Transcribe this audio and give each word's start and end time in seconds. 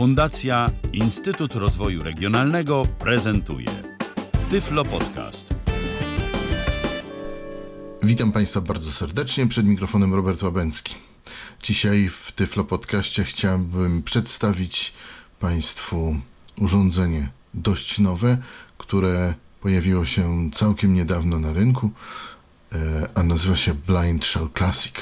Fundacja 0.00 0.70
Instytut 0.92 1.54
Rozwoju 1.54 2.02
Regionalnego 2.02 2.82
prezentuje 2.98 3.70
Tyflo 4.50 4.84
Podcast. 4.84 5.54
Witam 8.02 8.32
Państwa 8.32 8.60
bardzo 8.60 8.92
serdecznie. 8.92 9.46
Przed 9.46 9.66
mikrofonem 9.66 10.14
Robert 10.14 10.42
Łabęcki. 10.42 10.94
Dzisiaj 11.62 12.08
w 12.08 12.32
Tyflo 12.32 12.64
Podcaście 12.64 13.24
chciałbym 13.24 14.02
przedstawić 14.02 14.92
Państwu 15.40 16.20
urządzenie 16.58 17.28
dość 17.54 17.98
nowe, 17.98 18.38
które 18.78 19.34
pojawiło 19.60 20.04
się 20.04 20.50
całkiem 20.52 20.94
niedawno 20.94 21.38
na 21.38 21.52
rynku, 21.52 21.90
e, 22.72 23.08
a 23.14 23.22
nazywa 23.22 23.56
się 23.56 23.74
Blind 23.74 24.24
Shell 24.24 24.48
Classic. 24.54 24.94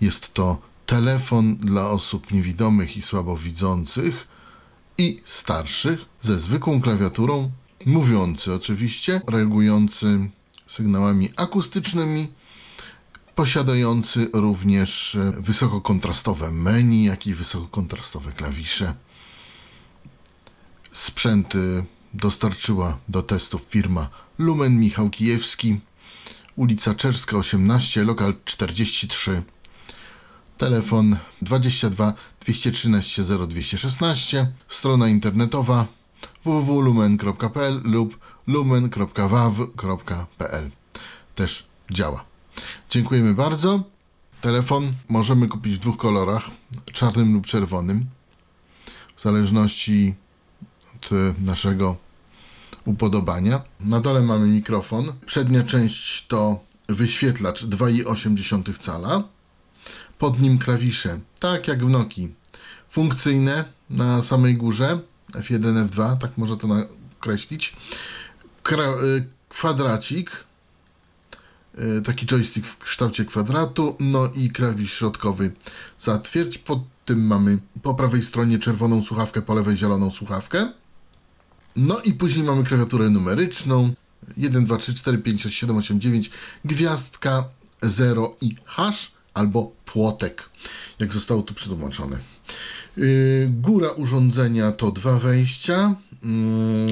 Jest 0.00 0.34
to 0.34 0.68
telefon 0.86 1.56
dla 1.56 1.90
osób 1.90 2.32
niewidomych 2.32 2.96
i 2.96 3.02
słabowidzących 3.02 4.27
i 4.98 5.20
starszych 5.24 6.00
ze 6.22 6.40
zwykłą 6.40 6.80
klawiaturą, 6.80 7.50
mówiący 7.86 8.54
oczywiście, 8.54 9.20
reagujący 9.26 10.30
sygnałami 10.66 11.30
akustycznymi, 11.36 12.28
posiadający 13.34 14.30
również 14.32 15.18
wysokokontrastowe 15.36 16.50
menu, 16.50 17.04
jak 17.04 17.26
i 17.26 17.34
wysokokontrastowe 17.34 18.32
klawisze. 18.32 18.94
Sprzęty 20.92 21.84
dostarczyła 22.14 22.98
do 23.08 23.22
testów 23.22 23.62
firma 23.62 24.08
Lumen 24.38 24.80
Michał 24.80 25.10
Kijewski, 25.10 25.80
ulica 26.56 26.94
Czerska 26.94 27.36
18, 27.36 28.04
lokal 28.04 28.34
43 28.44 29.42
telefon 30.58 31.16
22 31.42 32.14
213 32.40 33.22
0216, 33.48 34.52
strona 34.68 35.08
internetowa 35.08 35.86
www.lumen.pl 36.44 37.80
lub 37.84 38.18
lumen.waw.pl 38.46 39.90
też 41.34 41.66
działa. 41.90 42.24
Dziękujemy 42.90 43.34
bardzo. 43.34 43.82
Telefon 44.40 44.92
możemy 45.08 45.48
kupić 45.48 45.74
w 45.74 45.78
dwóch 45.78 45.96
kolorach, 45.96 46.50
czarnym 46.92 47.34
lub 47.34 47.46
czerwonym, 47.46 48.06
w 49.16 49.22
zależności 49.22 50.14
od 50.94 51.10
naszego 51.44 51.96
upodobania. 52.84 53.62
Na 53.80 54.00
dole 54.00 54.22
mamy 54.22 54.46
mikrofon. 54.46 55.12
Przednia 55.26 55.62
część 55.62 56.26
to 56.26 56.60
wyświetlacz 56.88 57.64
2,8 57.64 58.78
cala 58.78 59.22
pod 60.18 60.40
nim 60.40 60.58
klawisze, 60.58 61.20
tak 61.40 61.68
jak 61.68 61.84
w 61.86 61.88
Nokii. 61.88 62.34
Funkcyjne 62.90 63.64
na 63.90 64.22
samej 64.22 64.54
górze, 64.54 65.00
F1, 65.32 65.86
F2, 65.86 66.16
tak 66.16 66.38
można 66.38 66.56
to 66.56 66.66
nakreślić. 66.66 67.76
Y, 68.72 69.24
kwadracik, 69.48 70.44
y, 71.78 72.02
taki 72.02 72.26
joystick 72.26 72.66
w 72.66 72.78
kształcie 72.78 73.24
kwadratu, 73.24 73.96
no 74.00 74.30
i 74.34 74.50
klawisz 74.50 74.92
środkowy 74.92 75.52
zatwierdź. 75.98 76.58
Pod 76.58 76.80
tym 77.04 77.26
mamy 77.26 77.58
po 77.82 77.94
prawej 77.94 78.22
stronie 78.22 78.58
czerwoną 78.58 79.02
słuchawkę, 79.02 79.42
po 79.42 79.54
lewej 79.54 79.76
zieloną 79.76 80.10
słuchawkę. 80.10 80.72
No 81.76 82.00
i 82.00 82.12
później 82.12 82.44
mamy 82.46 82.64
klawiaturę 82.64 83.10
numeryczną 83.10 83.94
1, 84.36 84.64
2, 84.64 84.76
3, 84.76 84.94
4, 84.94 85.18
5, 85.18 85.42
6, 85.42 85.56
7, 85.56 85.76
8, 85.76 86.00
9, 86.00 86.30
gwiazdka, 86.64 87.44
0 87.82 88.36
i 88.40 88.56
hash 88.64 89.12
albo 89.34 89.72
płotek, 89.92 90.50
jak 90.98 91.12
zostało 91.12 91.42
tu 91.42 91.54
przetłumaczone. 91.54 92.18
Yy, 92.96 93.52
góra 93.60 93.90
urządzenia 93.90 94.72
to 94.72 94.90
dwa 94.90 95.18
wejścia. 95.18 95.94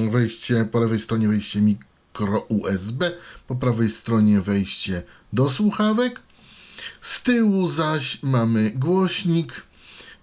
Yy, 0.01 0.11
wejście 0.11 0.65
po 0.71 0.79
lewej 0.79 0.99
stronie 0.99 1.27
wejście 1.27 1.61
mikro 1.61 2.39
USB, 2.39 3.11
po 3.47 3.55
prawej 3.55 3.89
stronie 3.89 4.41
wejście 4.41 5.03
do 5.33 5.49
słuchawek. 5.49 6.21
Z 7.01 7.23
tyłu 7.23 7.67
zaś 7.67 8.23
mamy 8.23 8.71
głośnik. 8.71 9.67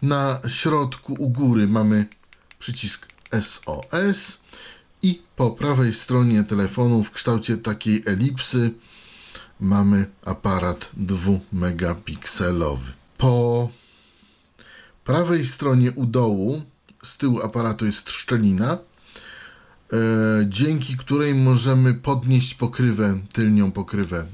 Na 0.03 0.41
środku 0.49 1.15
u 1.19 1.29
góry 1.29 1.69
mamy 1.69 2.07
przycisk 2.59 3.07
SOS 3.41 4.41
i 5.03 5.23
po 5.37 5.51
prawej 5.51 5.93
stronie 5.93 6.45
telefonu 6.45 7.05
w 7.05 7.11
kształcie 7.11 7.57
takiej 7.57 8.03
elipsy 8.07 8.71
mamy 9.61 10.07
aparat 10.25 10.91
2-megapikselowy. 10.99 12.91
Po 13.19 13.69
prawej 15.05 15.47
stronie 15.47 15.93
u 15.93 16.07
dołu 16.07 16.63
z 17.03 17.17
tyłu 17.17 17.41
aparatu 17.43 17.87
jest 17.87 18.11
szczelina, 18.11 18.73
e, 18.73 18.79
dzięki 20.49 20.97
której 20.97 21.35
możemy 21.35 21.95
podnieść 21.95 22.55
pokrywę, 22.55 23.19
tylnią 23.33 23.73
pokrywę 23.73 24.27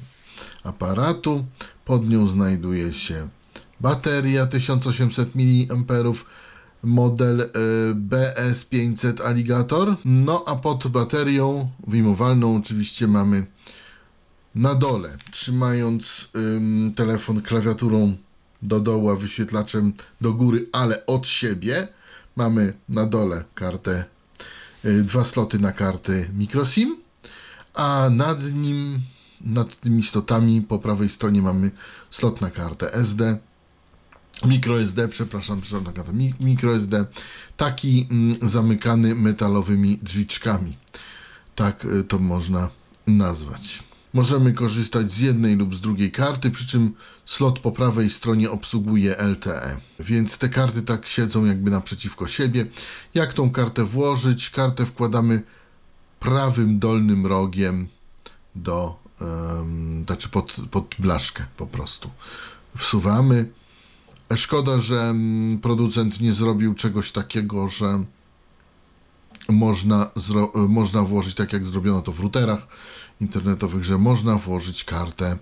aparatu. 0.64 1.44
Pod 1.84 2.08
nią 2.08 2.26
znajduje 2.26 2.92
się 2.92 3.28
bateria 3.80 4.46
1800 4.46 5.34
mAh, 5.34 6.16
model 6.82 7.40
e, 7.40 7.46
BS500 7.94 9.22
Alligator. 9.22 9.96
No 10.04 10.44
a 10.46 10.56
pod 10.56 10.88
baterią 10.88 11.70
wyjmowalną 11.86 12.56
oczywiście 12.56 13.06
mamy 13.06 13.46
na 14.54 14.74
dole, 14.74 15.16
trzymając 15.30 16.28
ym, 16.36 16.92
telefon 16.96 17.42
klawiaturą 17.42 18.16
do 18.62 18.80
dołu, 18.80 19.10
a 19.10 19.16
wyświetlaczem 19.16 19.92
do 20.20 20.32
góry, 20.32 20.68
ale 20.72 21.06
od 21.06 21.26
siebie, 21.26 21.88
mamy 22.36 22.72
na 22.88 23.06
dole 23.06 23.44
kartę, 23.54 24.04
y, 24.84 25.02
dwa 25.02 25.24
sloty 25.24 25.58
na 25.58 25.72
karty 25.72 26.30
microSIM, 26.34 26.96
a 27.74 28.10
nad 28.10 28.52
nim, 28.52 29.00
nad 29.40 29.80
tymi 29.80 30.02
slotami 30.02 30.62
po 30.62 30.78
prawej 30.78 31.08
stronie 31.08 31.42
mamy 31.42 31.70
slot 32.10 32.40
na 32.40 32.50
kartę 32.50 32.94
SD, 32.94 33.38
microSD, 34.44 35.08
przepraszam, 35.08 35.60
przepraszam, 35.60 35.94
kartę 35.94 36.12
microSD, 36.40 37.06
taki 37.56 38.08
mm, 38.10 38.36
zamykany 38.42 39.14
metalowymi 39.14 39.98
drzwiczkami. 40.02 40.76
Tak 41.54 41.84
y, 41.84 42.04
to 42.04 42.18
można 42.18 42.68
nazwać. 43.06 43.89
Możemy 44.12 44.52
korzystać 44.52 45.12
z 45.12 45.18
jednej 45.18 45.56
lub 45.56 45.74
z 45.74 45.80
drugiej 45.80 46.10
karty, 46.10 46.50
przy 46.50 46.66
czym 46.66 46.94
slot 47.26 47.58
po 47.58 47.72
prawej 47.72 48.10
stronie 48.10 48.50
obsługuje 48.50 49.16
LTE. 49.16 49.76
Więc 50.00 50.38
te 50.38 50.48
karty 50.48 50.82
tak 50.82 51.06
siedzą 51.06 51.44
jakby 51.44 51.70
naprzeciwko 51.70 52.28
siebie. 52.28 52.66
Jak 53.14 53.34
tą 53.34 53.50
kartę 53.50 53.84
włożyć? 53.84 54.50
Kartę 54.50 54.86
wkładamy 54.86 55.42
prawym 56.20 56.78
dolnym 56.78 57.26
rogiem 57.26 57.88
do, 58.54 58.96
um, 59.20 60.04
znaczy 60.06 60.28
pod, 60.28 60.56
pod 60.70 60.94
blaszkę 60.98 61.44
po 61.56 61.66
prostu. 61.66 62.10
Wsuwamy. 62.78 63.50
Szkoda, 64.36 64.80
że 64.80 65.14
producent 65.62 66.20
nie 66.20 66.32
zrobił 66.32 66.74
czegoś 66.74 67.12
takiego, 67.12 67.68
że 67.68 68.04
można, 69.48 70.10
można 70.68 71.02
włożyć 71.02 71.34
tak 71.34 71.52
jak 71.52 71.66
zrobiono 71.66 72.02
to 72.02 72.12
w 72.12 72.20
routerach 72.20 72.66
internetowych, 73.20 73.84
że 73.84 73.98
można 73.98 74.36
włożyć 74.36 74.84
kartę 74.84 75.38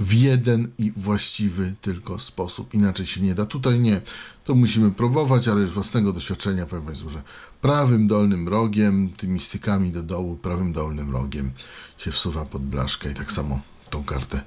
w 0.00 0.12
jeden 0.12 0.68
i 0.78 0.92
właściwy 0.96 1.74
tylko 1.80 2.18
sposób. 2.18 2.74
Inaczej 2.74 3.06
się 3.06 3.20
nie 3.20 3.34
da. 3.34 3.46
Tutaj 3.46 3.80
nie. 3.80 4.00
To 4.44 4.54
musimy 4.54 4.90
próbować, 4.90 5.48
ale 5.48 5.60
już 5.60 5.70
własnego 5.70 6.12
doświadczenia 6.12 6.66
powiem 6.66 6.84
Państwu, 6.84 7.10
że 7.10 7.22
prawym 7.60 8.06
dolnym 8.06 8.48
rogiem, 8.48 9.10
tymi 9.16 9.40
stykami 9.40 9.92
do 9.92 10.02
dołu, 10.02 10.36
prawym 10.36 10.72
dolnym 10.72 11.12
rogiem 11.12 11.50
się 11.98 12.10
wsuwa 12.10 12.44
pod 12.44 12.62
blaszkę 12.62 13.10
i 13.10 13.14
tak 13.14 13.32
samo 13.32 13.60
tą 13.90 14.04
kartę 14.04 14.40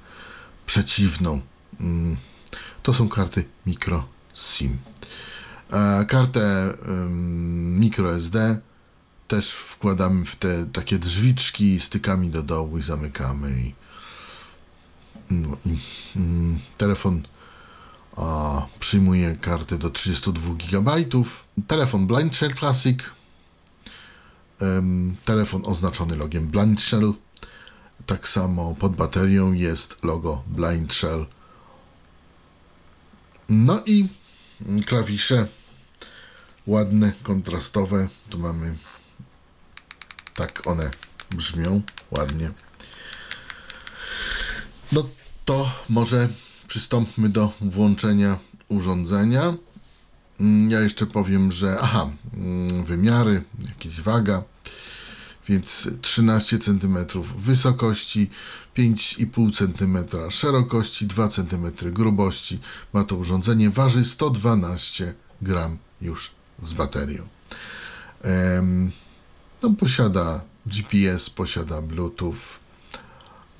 przeciwną. 0.66 1.40
Mm, 1.80 2.16
to 2.82 2.94
są 2.94 3.08
karty 3.08 3.44
micro 3.66 4.06
SIM. 4.34 4.78
Kartę 6.08 6.74
microSD 7.78 8.60
też 9.30 9.52
wkładamy 9.52 10.24
w 10.24 10.36
te 10.36 10.66
takie 10.66 10.98
drzwiczki 10.98 11.80
stykami 11.80 12.30
do 12.30 12.42
dołu 12.42 12.78
i 12.78 12.82
zamykamy. 12.82 13.60
I, 13.60 13.74
no, 15.30 15.56
i 15.66 15.78
mm, 16.16 16.60
telefon 16.78 17.22
a, 18.16 18.66
przyjmuje 18.80 19.36
kartę 19.36 19.78
do 19.78 19.90
32 19.90 20.54
GB. 20.54 20.92
Telefon 21.66 22.06
Blind 22.06 22.36
Shell 22.36 22.54
Classic. 22.54 22.98
Telefon 25.24 25.62
oznaczony 25.64 26.16
logiem 26.16 26.46
Blind 26.46 26.82
Shell. 26.82 27.14
Tak 28.06 28.28
samo 28.28 28.74
pod 28.74 28.96
baterią 28.96 29.52
jest 29.52 30.04
logo 30.04 30.42
Blind 30.46 30.94
Shell. 30.94 31.26
No 33.48 33.82
i 33.86 34.08
klawisze 34.86 35.46
ładne, 36.66 37.12
kontrastowe. 37.22 38.08
Tu 38.30 38.38
mamy 38.38 38.76
tak 40.40 40.66
one 40.66 40.90
brzmią 41.30 41.82
ładnie. 42.10 42.50
No 44.92 45.08
to 45.44 45.72
może 45.88 46.28
przystąpmy 46.66 47.28
do 47.28 47.52
włączenia 47.60 48.38
urządzenia. 48.68 49.54
Mm, 50.40 50.70
Ja 50.70 50.80
jeszcze 50.80 51.06
powiem, 51.06 51.52
że 51.52 51.78
aha, 51.80 52.10
mm, 52.34 52.84
wymiary, 52.84 53.44
jakieś 53.68 54.00
waga, 54.00 54.42
więc 55.48 55.88
13 56.02 56.58
cm 56.58 56.98
wysokości, 57.36 58.30
5,5 58.76 59.52
cm 59.52 59.98
szerokości, 60.30 61.06
2 61.06 61.28
cm 61.28 61.92
grubości. 61.92 62.58
Ma 62.92 63.04
to 63.04 63.16
urządzenie, 63.16 63.70
waży 63.70 64.04
112 64.04 65.14
gram 65.42 65.78
już 66.00 66.30
z 66.62 66.72
baterią. 66.72 67.28
Em, 68.22 68.92
no, 69.62 69.70
posiada 69.70 70.44
GPS, 70.66 71.30
posiada 71.30 71.82
Bluetooth, 71.82 72.58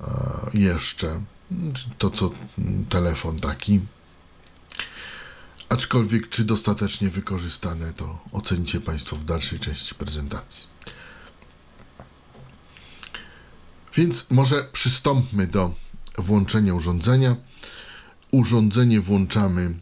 e, 0.01 0.07
jeszcze 0.53 1.21
to 1.97 2.09
co 2.09 2.31
mm, 2.57 2.85
telefon 2.85 3.39
taki. 3.39 3.79
Aczkolwiek, 5.69 6.29
czy 6.29 6.43
dostatecznie 6.43 7.09
wykorzystane, 7.09 7.93
to 7.93 8.19
ocenicie 8.31 8.81
Państwo 8.81 9.15
w 9.15 9.23
dalszej 9.25 9.59
części 9.59 9.95
prezentacji. 9.95 10.67
Więc 13.95 14.31
może 14.31 14.63
przystąpmy 14.71 15.47
do 15.47 15.75
włączenia 16.17 16.73
urządzenia. 16.73 17.35
Urządzenie 18.31 19.01
włączamy 19.01 19.79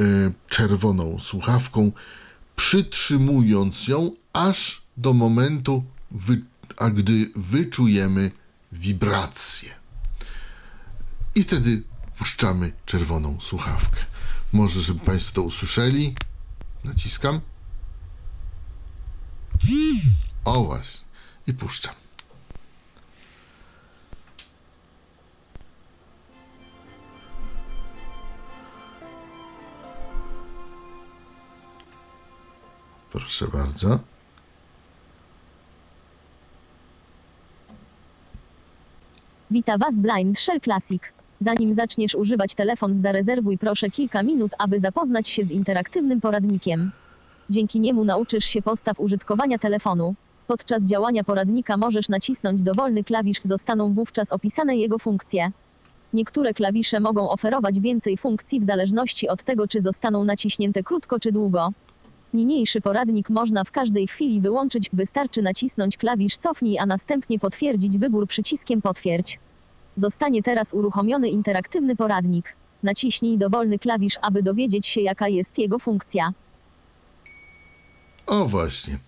y, 0.00 0.32
czerwoną 0.48 1.18
słuchawką, 1.20 1.92
przytrzymując 2.56 3.88
ją 3.88 4.10
aż 4.32 4.83
do 4.96 5.12
momentu, 5.12 5.84
wy, 6.10 6.42
a 6.76 6.90
gdy 6.90 7.30
wyczujemy 7.36 8.30
wibrację. 8.72 9.74
I 11.34 11.42
wtedy 11.42 11.82
puszczamy 12.18 12.72
czerwoną 12.86 13.40
słuchawkę. 13.40 14.00
Może, 14.52 14.80
żeby 14.80 15.00
Państwo 15.00 15.32
to 15.32 15.42
usłyszeli. 15.42 16.14
Naciskam. 16.84 17.40
O 20.44 20.64
właśnie. 20.64 21.04
I 21.46 21.52
puszczam. 21.52 21.94
Proszę 33.12 33.48
bardzo. 33.48 34.13
Wita 39.54 39.78
Was 39.78 39.94
Blind 39.94 40.38
Shell 40.38 40.60
Classic. 40.60 41.02
Zanim 41.40 41.74
zaczniesz 41.74 42.14
używać 42.14 42.54
telefon, 42.54 43.00
zarezerwuj 43.00 43.58
proszę 43.58 43.90
kilka 43.90 44.22
minut, 44.22 44.52
aby 44.58 44.80
zapoznać 44.80 45.28
się 45.28 45.44
z 45.44 45.50
interaktywnym 45.50 46.20
poradnikiem. 46.20 46.90
Dzięki 47.50 47.80
niemu 47.80 48.04
nauczysz 48.04 48.44
się 48.44 48.62
postaw 48.62 49.00
użytkowania 49.00 49.58
telefonu. 49.58 50.14
Podczas 50.46 50.82
działania 50.82 51.24
poradnika 51.24 51.76
możesz 51.76 52.08
nacisnąć 52.08 52.62
dowolny 52.62 53.04
klawisz, 53.04 53.40
zostaną 53.40 53.94
wówczas 53.94 54.32
opisane 54.32 54.76
jego 54.76 54.98
funkcje. 54.98 55.52
Niektóre 56.12 56.54
klawisze 56.54 57.00
mogą 57.00 57.30
oferować 57.30 57.80
więcej 57.80 58.16
funkcji 58.16 58.60
w 58.60 58.64
zależności 58.64 59.28
od 59.28 59.42
tego, 59.42 59.68
czy 59.68 59.82
zostaną 59.82 60.24
naciśnięte 60.24 60.82
krótko 60.82 61.20
czy 61.20 61.32
długo. 61.32 61.72
Niniejszy 62.34 62.80
poradnik 62.80 63.30
można 63.30 63.64
w 63.64 63.72
każdej 63.72 64.06
chwili 64.06 64.40
wyłączyć, 64.40 64.90
wystarczy 64.92 65.42
nacisnąć 65.42 65.96
klawisz 65.96 66.36
cofnij, 66.36 66.78
a 66.78 66.86
następnie 66.86 67.38
potwierdzić 67.38 67.98
wybór 67.98 68.26
przyciskiem 68.26 68.82
potwierdź. 68.82 69.38
Zostanie 69.96 70.42
teraz 70.42 70.72
uruchomiony 70.74 71.28
interaktywny 71.28 71.96
poradnik. 71.96 72.56
Naciśnij 72.82 73.38
dowolny 73.38 73.78
klawisz, 73.78 74.14
aby 74.22 74.42
dowiedzieć 74.42 74.86
się, 74.86 75.00
jaka 75.00 75.28
jest 75.28 75.58
jego 75.58 75.78
funkcja. 75.78 76.32
O 78.26 78.46
właśnie. 78.46 78.98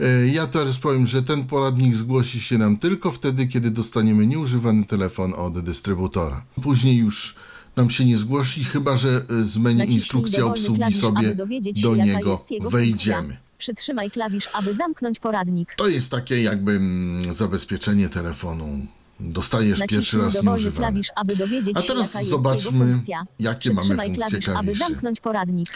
E, 0.00 0.26
Ja 0.28 0.46
teraz 0.46 0.78
powiem, 0.78 1.06
że 1.06 1.22
ten 1.22 1.46
poradnik 1.46 1.96
zgłosi 1.96 2.40
się 2.40 2.58
nam 2.58 2.76
tylko 2.76 3.10
wtedy, 3.10 3.46
kiedy 3.46 3.70
dostaniemy 3.70 4.26
nieużywany 4.26 4.84
telefon 4.84 5.34
od 5.34 5.60
dystrybutora. 5.60 6.44
Później 6.62 6.96
już 6.96 7.36
nam 7.76 7.90
się 7.90 8.04
nie 8.04 8.18
zgłosi, 8.18 8.64
chyba 8.64 8.96
że 8.96 9.08
e, 9.40 9.44
z 9.44 9.58
menu 9.58 9.78
Naciśnij 9.78 9.96
instrukcja 9.98 10.38
dowolny 10.38 10.60
obsługi 10.60 10.78
klawisz, 10.80 11.00
sobie 11.00 11.18
aby 11.18 11.34
dowiedzieć 11.34 11.80
do 11.80 11.92
się, 11.94 11.98
jaka 11.98 12.18
niego 12.18 12.30
jest 12.30 12.50
jego 12.50 12.70
wejdziemy. 12.70 13.22
Funkcja. 13.22 13.40
Przytrzymaj 13.58 14.10
klawisz, 14.10 14.48
aby 14.52 14.74
zamknąć 14.74 15.18
poradnik. 15.18 15.74
To 15.74 15.88
jest 15.88 16.10
takie 16.10 16.42
jakby 16.42 16.72
mm, 16.72 17.34
zabezpieczenie 17.34 18.08
telefonu. 18.08 18.86
Dostajesz 19.20 19.78
pierwszy 19.78 19.96
Naciśnij 19.96 20.22
raz 20.22 20.32
dowolny 20.34 20.50
nieużywany. 20.50 20.76
klawisz, 20.86 21.08
aby 21.16 21.36
dowiedzieć 21.36 21.76
A 21.76 21.80
się, 21.82 21.86
teraz 21.88 22.06
jaka 22.08 22.18
jest 22.18 22.30
zobaczmy, 22.30 22.78
jego 22.78 22.92
funkcja. 22.94 23.24
jakie 23.38 23.68
mamy 23.70 23.80
Przytrzymaj 23.80 24.06
funkcje 24.06 24.28
klawisz, 24.28 24.48
aby 24.48 24.54
klawiszy. 24.54 24.78
zamknąć 24.78 25.20
poradnik. 25.20 25.68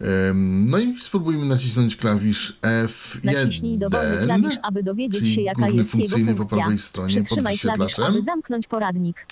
Em, 0.00 0.70
No 0.70 0.78
i 0.78 0.98
spróbujmy 1.00 1.46
nacisnąć 1.46 1.96
klawisz 1.96 2.58
F1. 2.62 3.24
Naciśnij 3.24 3.78
dowolny 3.78 4.24
klawisz, 4.24 4.54
aby 4.62 4.82
dowiedzieć 4.82 5.20
czyli 5.20 5.34
się, 5.34 5.40
jaka 5.40 5.60
główny 5.60 5.76
jest 5.78 5.94
jego 5.94 6.06
funkcyjny 6.08 6.32
po 6.34 6.38
funkcja. 6.38 6.58
prawej 6.58 6.78
stronie 6.78 7.14
pod 7.16 7.24
Przytrzymaj 7.24 7.58
klawisz, 7.58 7.78
wyświetlaczem. 7.80 8.14
aby 8.16 8.24
zamknąć 8.24 8.66
poradnik. 8.66 9.26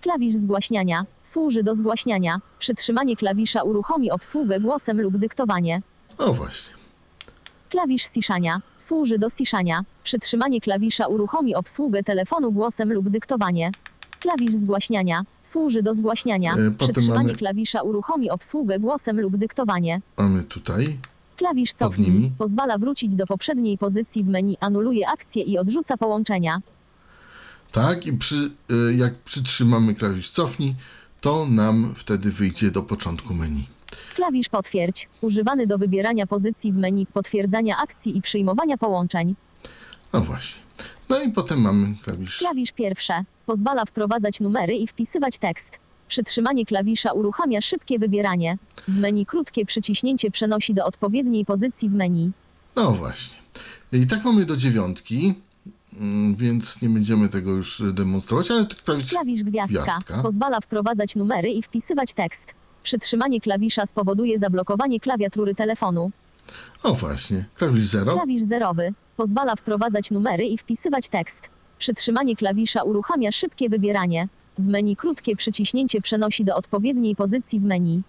Klawisz 0.00 0.34
zgłaśniania. 0.34 1.06
Służy 1.22 1.62
do 1.62 1.74
zgłaśniania. 1.76 2.40
Przytrzymanie 2.58 3.16
klawisza 3.16 3.62
uruchomi 3.62 4.10
obsługę 4.10 4.60
głosem 4.60 5.00
lub 5.00 5.16
dyktowanie. 5.16 5.82
O 6.18 6.32
właśnie. 6.34 6.77
Klawisz 7.70 8.08
ciszania. 8.08 8.60
Służy 8.78 9.18
do 9.18 9.30
ciszania. 9.30 9.84
Przytrzymanie 10.04 10.60
klawisza 10.60 11.06
uruchomi 11.06 11.54
obsługę 11.54 12.02
telefonu 12.02 12.52
głosem 12.52 12.92
lub 12.92 13.08
dyktowanie. 13.08 13.70
Klawisz 14.20 14.52
zgłaśniania. 14.54 15.22
Służy 15.42 15.82
do 15.82 15.94
zgłaśniania. 15.94 16.52
E, 16.52 16.56
potem 16.70 16.94
Przytrzymanie 16.94 17.26
mamy- 17.26 17.34
klawisza 17.34 17.82
uruchomi 17.82 18.30
obsługę 18.30 18.78
głosem 18.78 19.20
lub 19.20 19.36
dyktowanie. 19.36 20.00
Mamy 20.18 20.42
tutaj. 20.42 20.98
Klawisz 21.36 21.72
cofnij. 21.72 22.10
nimi. 22.10 22.32
Pozwala 22.38 22.78
wrócić 22.78 23.14
do 23.14 23.26
poprzedniej 23.26 23.78
pozycji 23.78 24.24
w 24.24 24.28
menu, 24.28 24.56
anuluje 24.60 25.08
akcję 25.08 25.42
i 25.42 25.58
odrzuca 25.58 25.96
połączenia. 25.96 26.60
Tak, 27.72 28.06
i 28.06 28.12
przy, 28.12 28.50
y, 28.90 28.94
jak 28.94 29.14
przytrzymamy 29.14 29.94
klawisz 29.94 30.30
cofnij, 30.30 30.74
to 31.20 31.46
nam 31.46 31.92
wtedy 31.96 32.32
wyjdzie 32.32 32.70
do 32.70 32.82
początku 32.82 33.34
menu. 33.34 33.66
Klawisz 34.14 34.48
potwierdź. 34.48 35.08
Używany 35.20 35.66
do 35.66 35.78
wybierania 35.78 36.26
pozycji 36.26 36.72
w 36.72 36.76
menu, 36.76 37.06
potwierdzania 37.06 37.76
akcji 37.76 38.16
i 38.16 38.22
przyjmowania 38.22 38.78
połączeń. 38.78 39.34
No 40.12 40.20
właśnie. 40.20 40.62
No 41.08 41.22
i 41.22 41.32
potem 41.32 41.60
mamy 41.60 41.94
klawisz. 42.02 42.38
Klawisz 42.38 42.72
pierwsze. 42.72 43.24
Pozwala 43.46 43.84
wprowadzać 43.84 44.40
numery 44.40 44.74
i 44.74 44.86
wpisywać 44.86 45.38
tekst. 45.38 45.78
Przytrzymanie 46.08 46.66
klawisza 46.66 47.12
uruchamia 47.12 47.60
szybkie 47.60 47.98
wybieranie. 47.98 48.58
W 48.88 48.98
menu 48.98 49.26
krótkie 49.26 49.66
przyciśnięcie 49.66 50.30
przenosi 50.30 50.74
do 50.74 50.84
odpowiedniej 50.84 51.44
pozycji 51.44 51.88
w 51.88 51.94
menu. 51.94 52.30
No 52.76 52.92
właśnie. 52.92 53.36
I 53.92 54.06
tak 54.06 54.24
mamy 54.24 54.44
do 54.44 54.56
dziewiątki, 54.56 55.34
mm, 56.00 56.36
więc 56.36 56.82
nie 56.82 56.88
będziemy 56.88 57.28
tego 57.28 57.50
już 57.50 57.82
demonstrować, 57.92 58.50
ale 58.50 58.66
to 58.66 58.76
klawisz. 58.84 59.10
Klawisz 59.10 59.42
gwiazdka. 59.42 59.82
Gwiazdka. 59.82 60.22
Pozwala 60.22 60.60
wprowadzać 60.60 61.16
numery 61.16 61.50
i 61.50 61.62
wpisywać 61.62 62.12
tekst. 62.12 62.54
Przytrzymanie 62.88 63.40
klawisza 63.40 63.86
spowoduje 63.86 64.38
zablokowanie 64.38 65.00
klawiatury 65.00 65.54
telefonu. 65.54 66.10
O 66.82 66.94
właśnie. 66.94 67.44
Klawisz 67.54 67.86
0. 67.86 68.12
Klawisz 68.12 68.42
zerowy. 68.42 68.92
Pozwala 69.16 69.56
wprowadzać 69.56 70.10
numery 70.10 70.44
i 70.44 70.58
wpisywać 70.58 71.08
tekst. 71.08 71.48
Przytrzymanie 71.78 72.36
klawisza 72.36 72.82
uruchamia 72.82 73.32
szybkie 73.32 73.68
wybieranie. 73.68 74.28
W 74.58 74.66
menu 74.66 74.96
krótkie 74.96 75.36
przyciśnięcie 75.36 76.00
przenosi 76.00 76.44
do 76.44 76.56
odpowiedniej 76.56 77.16
pozycji 77.16 77.60
w 77.60 77.64
menu. 77.64 78.02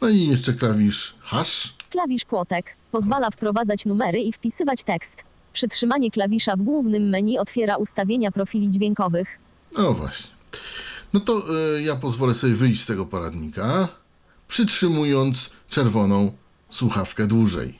No 0.00 0.08
i 0.08 0.26
jeszcze 0.26 0.52
klawisz 0.52 1.14
hash. 1.20 1.74
Klawisz 1.90 2.24
płotek. 2.24 2.76
Pozwala 2.92 3.30
wprowadzać 3.30 3.86
numery 3.86 4.20
i 4.20 4.32
wpisywać 4.32 4.82
tekst. 4.82 5.22
Przytrzymanie 5.52 6.10
klawisza 6.10 6.56
w 6.56 6.62
głównym 6.62 7.08
menu 7.08 7.38
otwiera 7.38 7.76
ustawienia 7.76 8.30
profili 8.30 8.70
dźwiękowych. 8.70 9.38
No 9.78 9.92
właśnie. 9.92 10.30
No 11.12 11.20
to 11.20 11.42
y, 11.76 11.82
ja 11.82 11.96
pozwolę 11.96 12.34
sobie 12.34 12.54
wyjść 12.54 12.82
z 12.82 12.86
tego 12.86 13.06
poradnika, 13.06 13.88
przytrzymując 14.48 15.50
czerwoną 15.68 16.32
słuchawkę 16.70 17.26
dłużej. 17.26 17.78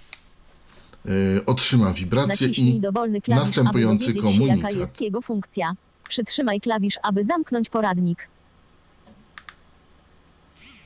Y, 1.06 1.44
otrzyma 1.46 1.92
wibrację 1.92 2.48
Naciśnij 2.48 2.76
i 2.76 2.80
klawisz, 2.80 3.28
następujący 3.28 4.04
aby 4.04 4.14
dowiedzieć 4.14 4.36
się, 4.36 4.42
jaka 4.42 4.54
komunikat. 4.62 4.80
jest 4.80 5.00
jego 5.00 5.22
funkcja. 5.22 5.74
Przytrzymaj 6.08 6.60
klawisz, 6.60 6.94
aby 7.02 7.24
zamknąć 7.24 7.68
poradnik. 7.68 8.28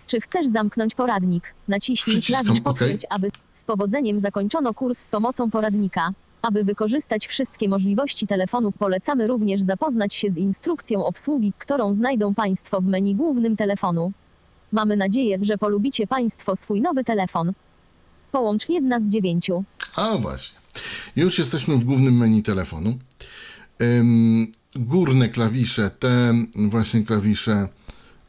Czy 0.06 0.20
chcesz 0.20 0.46
zamknąć 0.46 0.94
poradnik? 0.94 1.54
Naciśnij 1.68 2.16
Przyciskam 2.16 2.44
klawisz 2.44 2.60
OK. 2.60 2.64
potwierdź, 2.64 3.06
aby 3.10 3.30
z 3.54 3.64
powodzeniem 3.64 4.20
zakończono 4.20 4.74
kurs 4.74 4.98
z 4.98 5.08
pomocą 5.08 5.50
poradnika. 5.50 6.12
Aby 6.42 6.64
wykorzystać 6.64 7.26
wszystkie 7.26 7.68
możliwości 7.68 8.26
telefonu, 8.26 8.72
polecamy 8.72 9.26
również 9.26 9.60
zapoznać 9.60 10.14
się 10.14 10.30
z 10.30 10.36
instrukcją 10.36 11.04
obsługi, 11.04 11.52
którą 11.58 11.94
znajdą 11.94 12.34
Państwo 12.34 12.80
w 12.80 12.84
menu 12.84 13.14
głównym 13.14 13.56
telefonu. 13.56 14.12
Mamy 14.72 14.96
nadzieję, 14.96 15.38
że 15.42 15.58
polubicie 15.58 16.06
Państwo 16.06 16.56
swój 16.56 16.80
nowy 16.80 17.04
telefon. 17.04 17.52
Połącz 18.32 18.68
jedna 18.68 19.00
z 19.00 19.04
dziewięciu. 19.04 19.64
A 19.96 20.16
właśnie. 20.16 20.58
Już 21.16 21.38
jesteśmy 21.38 21.76
w 21.76 21.84
głównym 21.84 22.16
menu 22.16 22.42
telefonu. 22.42 22.98
Ym, 23.82 24.52
górne 24.76 25.28
klawisze, 25.28 25.90
te 25.90 26.34
właśnie 26.56 27.02
klawisze 27.02 27.68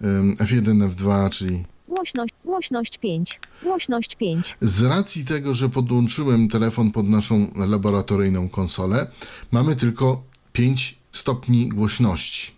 ym, 0.03 0.35
F1, 0.35 0.89
F2, 0.89 1.29
czyli 1.29 1.65
Głośność, 1.95 2.33
głośność 2.45 2.97
5. 2.97 3.39
Głośność 3.63 4.15
5. 4.15 4.57
Z 4.61 4.81
racji 4.81 5.25
tego, 5.25 5.53
że 5.53 5.69
podłączyłem 5.69 6.49
telefon 6.49 6.91
pod 6.91 7.07
naszą 7.07 7.51
laboratoryjną 7.55 8.49
konsolę, 8.49 9.11
mamy 9.51 9.75
tylko 9.75 10.23
5 10.53 10.99
stopni 11.11 11.69
głośności. 11.69 12.55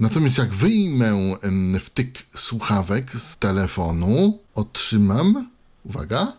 Natomiast 0.00 0.38
jak 0.38 0.48
wyjmę 0.54 1.36
wtyk 1.80 2.18
słuchawek 2.36 3.10
z 3.10 3.36
telefonu, 3.36 4.38
otrzymam, 4.54 5.50
uwaga, 5.84 6.32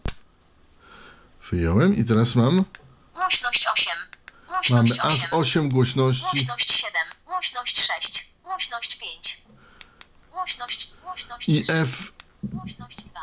wyjąłem 1.51 1.97
i 1.97 2.03
teraz 2.03 2.35
mam, 2.35 2.65
Głośność 3.13 3.67
8. 3.73 3.93
mamy 4.69 4.89
Głośność 4.89 4.99
aż 4.99 5.27
8 5.31 5.69
głośności. 5.69 6.21
Głośność 6.21 6.71
7. 6.73 6.93
Głośność 7.25 7.81
6. 7.81 8.33
Głośność 8.43 8.95
5. 8.95 9.41
Głośność, 10.31 10.31
głośność 10.31 10.92
i 11.47 11.61
F 11.69 12.13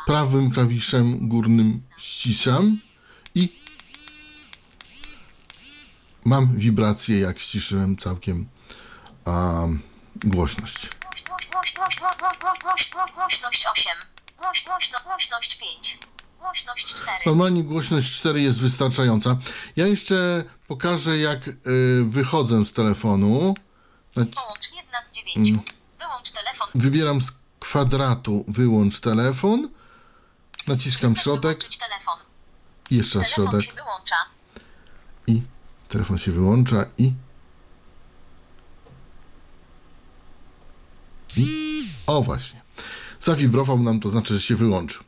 prawym 0.05 0.51
klawiszem 0.51 1.27
górnym 1.29 1.83
ściszam 1.97 2.79
i 3.35 3.59
mam 6.25 6.55
wibrację, 6.57 7.19
jak 7.19 7.39
ściszyłem 7.39 7.97
całkiem 7.97 8.47
a, 9.25 9.63
głośność. 10.15 10.89
Głośność 13.13 13.65
8, 14.67 14.97
głośność 15.05 15.55
5. 15.55 15.99
Głośność 16.39 16.93
4. 16.93 17.11
Normalnie 17.25 17.63
głośność 17.63 18.13
4 18.13 18.41
jest 18.41 18.59
wystarczająca. 18.59 19.37
Ja 19.75 19.87
jeszcze 19.87 20.43
pokażę, 20.67 21.17
jak 21.17 21.47
y, 21.47 21.53
wychodzę 22.03 22.65
z 22.65 22.73
telefonu. 22.73 23.53
Znaczy- 24.13 24.31
Połącz 24.31 24.71
1 24.75 25.03
z 25.11 25.15
9. 25.15 25.49
Mm. 25.49 25.61
Wyłącz 25.99 26.31
telefon. 26.31 26.67
Wybieram 26.75 27.21
z 27.21 27.40
kwadratu 27.61 28.45
wyłącz 28.47 28.99
telefon. 28.99 29.69
Naciskam 30.67 31.15
środek, 31.15 31.69
jeszcze 32.91 33.19
raz 33.19 33.27
środek 33.27 33.63
i 35.27 35.41
telefon 35.89 36.17
się 36.17 36.31
wyłącza 36.31 36.85
i 36.97 37.13
I 41.37 41.89
o 42.07 42.21
właśnie. 42.21 42.61
Zawibrował 43.19 43.79
nam, 43.79 43.99
to 43.99 44.09
znaczy, 44.09 44.33
że 44.33 44.41
się 44.41 44.55
wyłączył. 44.55 45.03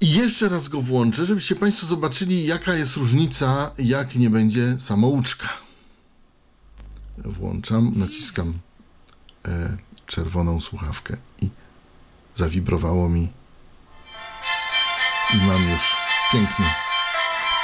I 0.00 0.10
jeszcze 0.10 0.48
raz 0.48 0.68
go 0.68 0.80
włączę, 0.80 1.26
żebyście 1.26 1.56
Państwo 1.56 1.86
zobaczyli, 1.86 2.46
jaka 2.46 2.74
jest 2.74 2.96
różnica, 2.96 3.70
jak 3.78 4.14
nie 4.14 4.30
będzie 4.30 4.76
samouczka. 4.78 5.48
Włączam, 7.18 7.92
naciskam 7.96 8.58
e, 9.44 9.76
czerwoną 10.12 10.60
słuchawkę 10.60 11.16
i 11.42 11.50
zawibrowało 12.34 13.08
mi. 13.08 13.32
I 15.34 15.36
mam 15.36 15.70
już 15.70 15.96
piękny, 16.32 16.66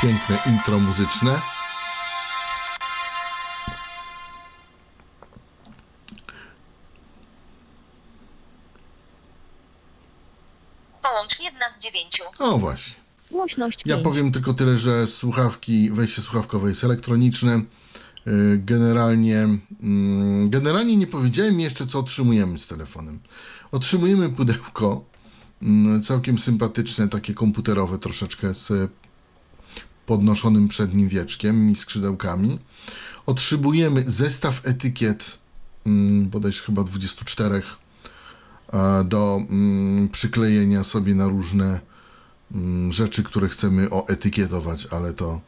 piękne 0.02 0.38
intro 0.46 0.78
muzyczne. 0.78 1.40
Połącz 11.02 11.40
jedna 11.40 11.70
z 11.70 11.78
dziewięciu. 11.78 12.22
O 12.38 12.58
właśnie. 12.58 12.94
Głośność 13.30 13.82
Ja 13.84 13.94
5. 13.94 14.04
powiem 14.04 14.32
tylko 14.32 14.54
tyle, 14.54 14.78
że 14.78 15.06
słuchawki, 15.06 15.90
wejście 15.90 16.22
słuchawkowe 16.22 16.68
jest 16.68 16.84
elektroniczne. 16.84 17.60
Yy, 18.28 18.58
Generalnie, 18.58 19.48
mm, 19.82 20.50
generalnie 20.50 20.96
nie 20.96 21.06
powiedziałem 21.06 21.60
jeszcze, 21.60 21.86
co 21.86 21.98
otrzymujemy 21.98 22.58
z 22.58 22.68
telefonem. 22.68 23.20
Otrzymujemy 23.72 24.28
pudełko, 24.28 25.04
mm, 25.62 26.02
całkiem 26.02 26.38
sympatyczne, 26.38 27.08
takie 27.08 27.34
komputerowe 27.34 27.98
troszeczkę 27.98 28.54
z 28.54 28.90
podnoszonym 30.06 30.68
przednim 30.68 31.08
wieczkiem 31.08 31.70
i 31.70 31.76
skrzydełkami. 31.76 32.58
Otrzymujemy 33.26 34.04
zestaw 34.06 34.60
etykiet, 34.64 35.38
mm, 35.86 36.28
bodajże 36.28 36.62
chyba 36.62 36.84
24, 36.84 37.62
a, 38.72 39.04
do 39.04 39.40
przyklejenia 40.12 40.84
sobie 40.84 41.14
na 41.14 41.28
różne 41.28 41.80
rzeczy, 42.90 43.22
które 43.22 43.48
chcemy 43.48 43.90
oetykietować, 43.90 44.86
ale 44.90 45.14
to 45.14 45.40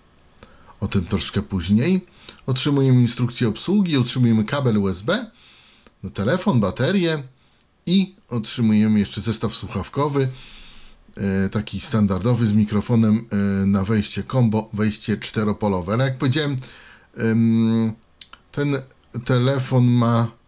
o 0.80 0.88
tym 0.88 1.06
troszkę 1.06 1.42
później. 1.42 2.06
Otrzymujemy 2.46 3.00
instrukcję 3.00 3.48
obsługi, 3.48 3.96
otrzymujemy 3.96 4.44
kabel 4.44 4.78
USB, 4.78 5.30
no, 6.02 6.10
telefon, 6.10 6.60
baterię 6.60 7.22
i 7.86 8.14
otrzymujemy 8.28 8.98
jeszcze 8.98 9.20
zestaw 9.20 9.54
słuchawkowy, 9.54 10.28
e, 11.16 11.48
taki 11.48 11.80
standardowy 11.80 12.46
z 12.46 12.52
mikrofonem 12.52 13.26
e, 13.30 13.36
na 13.66 13.84
wejście 13.84 14.22
combo, 14.22 14.70
wejście 14.72 15.16
czteropolowe. 15.16 15.92
Ale 15.92 16.04
jak 16.04 16.18
powiedziałem, 16.18 16.56
em, 17.16 17.92
ten 18.52 18.82
telefon 19.24 19.86
ma 19.86 20.40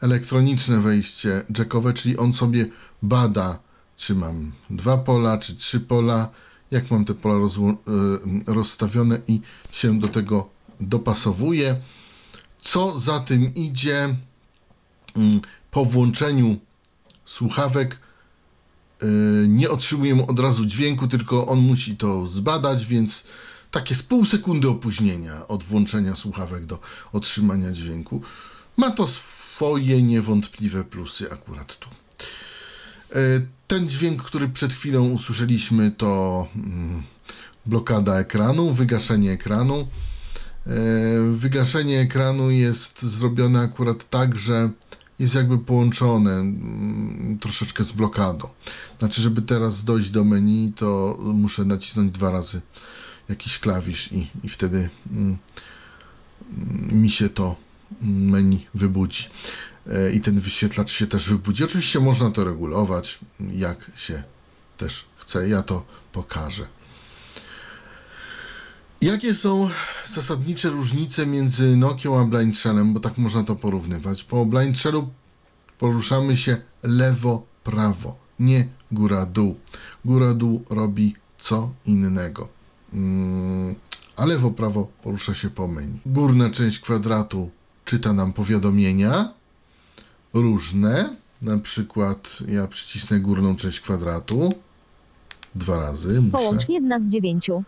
elektroniczne 0.00 0.80
wejście 0.80 1.44
jackowe, 1.58 1.92
czyli 1.92 2.16
on 2.16 2.32
sobie 2.32 2.66
bada, 3.02 3.58
czy 3.96 4.14
mam 4.14 4.52
dwa 4.70 4.98
pola, 4.98 5.38
czy 5.38 5.56
trzy 5.56 5.80
pola, 5.80 6.30
jak 6.70 6.90
mam 6.90 7.04
te 7.04 7.14
pola 7.14 7.34
y, 7.46 8.52
rozstawione 8.52 9.20
i 9.28 9.40
się 9.70 9.98
do 9.98 10.08
tego 10.08 10.48
dopasowuje. 10.80 11.80
Co 12.60 13.00
za 13.00 13.20
tym 13.20 13.54
idzie, 13.54 14.16
mm, 15.16 15.40
po 15.70 15.84
włączeniu 15.84 16.58
słuchawek 17.24 17.98
y, 19.02 19.06
nie 19.48 19.70
otrzymujemy 19.70 20.26
od 20.26 20.38
razu 20.38 20.66
dźwięku, 20.66 21.08
tylko 21.08 21.46
on 21.46 21.58
musi 21.58 21.96
to 21.96 22.28
zbadać, 22.28 22.86
więc 22.86 23.24
takie 23.70 23.94
z 23.94 24.02
pół 24.02 24.24
sekundy 24.24 24.68
opóźnienia 24.68 25.48
od 25.48 25.62
włączenia 25.62 26.16
słuchawek 26.16 26.66
do 26.66 26.78
otrzymania 27.12 27.72
dźwięku. 27.72 28.22
Ma 28.76 28.90
to 28.90 29.06
swoje 29.06 30.02
niewątpliwe 30.02 30.84
plusy 30.84 31.32
akurat 31.32 31.78
tu. 31.78 31.88
E, 33.12 33.16
Ten 33.70 33.88
dźwięk, 33.88 34.22
który 34.22 34.48
przed 34.48 34.72
chwilą 34.72 35.10
usłyszeliśmy, 35.10 35.90
to 35.90 36.46
mm, 36.56 37.02
blokada 37.66 38.18
ekranu, 38.18 38.72
wygaszenie 38.72 39.32
ekranu. 39.32 39.86
E, 40.66 40.70
Wygaszenie 41.32 42.00
ekranu 42.00 42.50
jest 42.50 43.02
zrobione 43.02 43.60
akurat 43.60 44.10
tak, 44.10 44.38
że 44.38 44.70
jest 45.18 45.34
jakby 45.34 45.58
połączone 45.58 46.32
mm, 46.32 47.38
troszeczkę 47.40 47.84
z 47.84 47.92
blokadą. 47.92 48.48
Znaczy, 48.98 49.22
żeby 49.22 49.42
teraz 49.42 49.84
dojść 49.84 50.10
do 50.10 50.24
menu, 50.24 50.72
to 50.76 51.18
muszę 51.20 51.64
nacisnąć 51.64 52.12
dwa 52.12 52.30
razy 52.30 52.60
jakiś 53.28 53.58
klawisz 53.58 54.12
i, 54.12 54.30
i 54.44 54.48
wtedy 54.48 54.88
mm, 55.12 55.36
mm, 56.58 57.02
mi 57.02 57.10
się 57.10 57.28
to 57.28 57.56
menu 58.02 58.66
wybudzi. 58.74 59.28
E, 59.86 60.12
I 60.12 60.20
ten 60.20 60.40
wyświetlacz 60.40 60.90
się 60.90 61.06
też 61.06 61.28
wybudzi. 61.28 61.64
Oczywiście 61.64 62.00
można 62.00 62.30
to 62.30 62.44
regulować, 62.44 63.18
jak 63.40 63.90
się 63.96 64.22
też 64.76 65.06
chce. 65.16 65.48
Ja 65.48 65.62
to 65.62 65.84
pokażę. 66.12 66.79
Jakie 69.00 69.34
są 69.34 69.68
zasadnicze 70.06 70.70
różnice 70.70 71.26
między 71.26 71.76
Nokią 71.76 72.20
a 72.20 72.24
Blind 72.24 72.58
Shellem, 72.58 72.94
bo 72.94 73.00
tak 73.00 73.18
można 73.18 73.42
to 73.42 73.56
porównywać. 73.56 74.24
Po 74.24 74.46
Blind 74.46 74.78
Shellu 74.78 75.08
poruszamy 75.78 76.36
się 76.36 76.56
lewo-prawo, 76.82 78.16
nie 78.40 78.68
góra-dół. 78.92 79.56
Góra-dół 80.04 80.64
robi 80.70 81.14
co 81.38 81.70
innego. 81.86 82.48
Mm, 82.92 83.74
a 84.16 84.26
lewo-prawo 84.26 84.86
porusza 85.02 85.34
się 85.34 85.50
po 85.50 85.68
menu. 85.68 85.98
Górna 86.06 86.50
część 86.50 86.80
kwadratu 86.80 87.50
czyta 87.84 88.12
nam 88.12 88.32
powiadomienia 88.32 89.28
różne. 90.34 91.16
Na 91.42 91.58
przykład 91.58 92.38
ja 92.48 92.66
przycisnę 92.66 93.20
górną 93.20 93.56
część 93.56 93.80
kwadratu 93.80 94.52
dwa 95.54 95.78
razy. 95.78 96.20
Muszę. 96.20 96.32
Połącz 96.32 96.68
jedna 96.68 97.00
z 97.00 97.02
dziewięciu. 97.04 97.64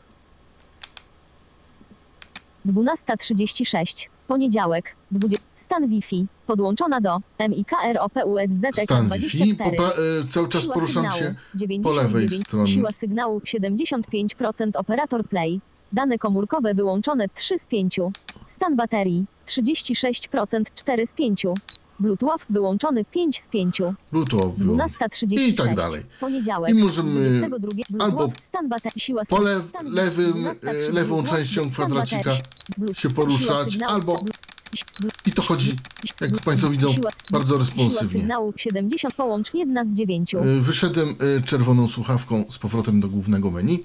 12.36. 2.66 4.08
Poniedziałek. 4.28 4.96
20. 5.10 5.52
Stan 5.72 5.88
Wi-Fi. 5.88 6.26
Podłączona 6.46 7.00
do 7.00 7.18
MIKROPUSZTK 7.48 8.82
Stan 8.82 9.08
Wi-Fi. 9.08 9.38
24. 9.38 9.76
Popra- 9.76 9.92
e, 10.24 10.28
cały 10.28 10.48
czas 10.48 10.62
Siła 10.62 10.74
poruszam 10.74 11.04
sygnału 11.04 11.18
się 11.18 11.34
99, 11.54 11.84
po 11.84 11.92
lewej 11.92 12.28
stronie. 12.28 12.72
Siła 12.72 12.92
sygnału 12.92 13.40
75% 13.40 14.76
operator 14.76 15.28
play. 15.28 15.60
Dane 15.92 16.18
komórkowe 16.18 16.74
wyłączone 16.74 17.28
3 17.34 17.58
z 17.58 17.66
5. 17.66 18.00
Stan 18.46 18.76
baterii 18.76 19.24
36% 19.46 20.62
4 20.74 21.06
z 21.06 21.12
5. 21.12 21.46
Bluetooth 22.02 22.38
wyłączony 22.50 23.04
5 23.04 23.38
z 23.40 23.48
5. 23.48 23.78
Bluetooth 24.12 24.52
wyłącz. 24.56 24.92
12.36. 24.92 25.40
I 25.40 25.54
tak 25.54 25.74
dalej. 25.74 26.02
Poniedziałek. 26.20 26.70
I 26.70 26.74
możemy 26.74 27.40
22. 27.40 28.04
albo 28.04 28.32
stan 28.42 28.68
siła 28.96 29.22
po 29.24 29.36
lew- 29.36 29.70
lewym, 29.84 30.32
12.30. 30.44 30.88
e, 30.88 30.92
lewą 30.92 31.22
częścią 31.24 31.70
kwadracika 31.70 32.30
się 32.94 33.10
poruszać, 33.10 33.78
albo 33.88 34.24
I 35.26 35.32
to 35.32 35.42
chodzi, 35.42 35.76
jak 36.20 36.40
Państwo 36.40 36.68
widzą, 36.70 36.94
bardzo 37.30 37.58
responsywnie. 37.58 38.20
sygnału 38.20 38.52
70 38.56 39.14
połącz 39.14 39.54
jedna 39.54 39.84
z 39.84 39.88
dziewięciu. 39.88 40.38
Y, 40.44 40.60
Wyszedłem 40.60 41.08
y, 41.38 41.42
czerwoną 41.42 41.88
słuchawką 41.88 42.44
z 42.50 42.58
powrotem 42.58 43.00
do 43.00 43.08
głównego 43.08 43.50
menu. 43.50 43.84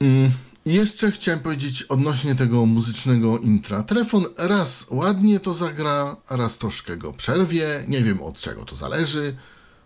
Mm, 0.00 0.30
Jeszcze 0.66 1.12
chciałem 1.12 1.40
powiedzieć 1.40 1.82
odnośnie 1.82 2.34
tego 2.34 2.66
muzycznego 2.66 3.38
intra. 3.38 3.82
Telefon 3.82 4.24
raz 4.36 4.86
ładnie 4.90 5.40
to 5.40 5.54
zagra, 5.54 6.16
raz 6.30 6.58
troszkę 6.58 6.96
go 6.96 7.12
przerwie. 7.12 7.84
Nie 7.88 8.02
wiem 8.02 8.22
od 8.22 8.38
czego 8.38 8.64
to 8.64 8.76
zależy. 8.76 9.36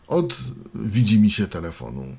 Od 0.07 0.37
widzi 0.75 1.21
mi 1.21 1.31
się 1.31 1.47
telefonu. 1.47 2.17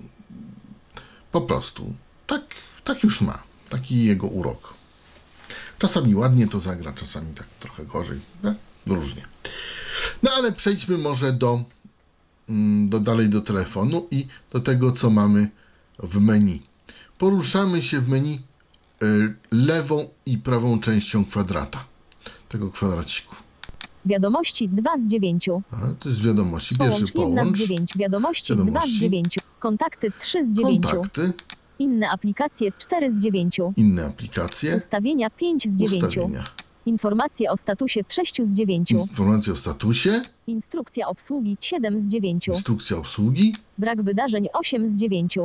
Po 1.32 1.42
prostu. 1.42 1.94
Tak, 2.28 2.42
tak 2.84 3.04
już 3.04 3.22
ma. 3.22 3.44
Taki 3.70 4.04
jego 4.04 4.28
urok. 4.28 4.74
Czasami 5.80 6.16
ładnie 6.16 6.48
to 6.48 6.60
zagra, 6.60 6.94
czasami 6.94 7.34
tak 7.34 7.48
trochę 7.60 7.86
gorzej. 7.86 8.20
No, 8.44 8.56
różnie. 8.86 9.26
No 10.24 10.32
ale 10.32 10.52
przejdźmy 10.52 10.98
może 10.98 11.34
do 11.34 11.64
mm, 12.50 12.90
do, 12.90 13.00
dalej 13.00 13.30
do 13.30 13.42
telefonu 13.42 14.08
i 14.12 14.28
do 14.52 14.60
tego, 14.60 14.92
co 14.92 15.10
mamy 15.10 15.50
w 16.00 16.20
menu. 16.20 16.62
Poruszamy 17.18 17.82
się 17.82 18.00
w 18.00 18.10
menu 18.10 18.51
lewą 19.52 20.08
i 20.26 20.38
prawą 20.38 20.80
częścią 20.80 21.26
kwadrata. 21.26 21.86
Tego 22.50 22.72
kwadraciku. 22.72 23.36
Wiadomości 24.06 24.70
2 24.70 24.98
z 24.98 25.08
9. 25.08 25.50
A, 25.50 25.78
to 26.00 26.10
jest 26.10 26.22
wiadomości. 26.22 26.76
Pierwszy 26.78 27.08
Połącz 27.14 27.36
1 27.36 27.36
z 27.36 27.42
połącz. 27.42 27.58
9. 27.60 27.92
Wiadomości 27.96 28.54
2 28.54 28.64
z 28.64 28.66
Wiadomości. 28.66 29.00
9. 29.00 29.40
Kontakty 29.60 30.12
3 30.20 30.46
z 30.46 30.52
9. 30.52 30.86
Kontakty, 30.88 31.34
Inne 31.80 32.10
aplikacje 32.10 32.72
4 32.78 33.12
z 33.12 33.18
9. 33.20 33.58
inne 33.78 34.06
aplikacje, 34.06 34.78
Ustawienia 34.78 35.30
5 35.30 35.64
z 35.64 35.76
9. 35.76 36.04
ustawienia. 36.04 36.44
Informacje 36.86 37.52
o 37.52 37.58
statusie 37.58 38.02
6 38.08 38.42
z 38.44 38.54
9. 38.54 38.92
Informacje 38.92 39.54
o 39.54 39.56
statusie, 39.56 40.22
Instrukcja 40.48 41.08
obsługi 41.08 41.58
7 41.62 42.02
z 42.02 42.08
9. 42.08 42.48
instrukcja 42.48 42.98
obsługi, 42.98 43.56
Brak 43.78 44.02
wydarzeń 44.02 44.48
8 44.54 44.88
z 44.90 44.96
9. 44.96 45.36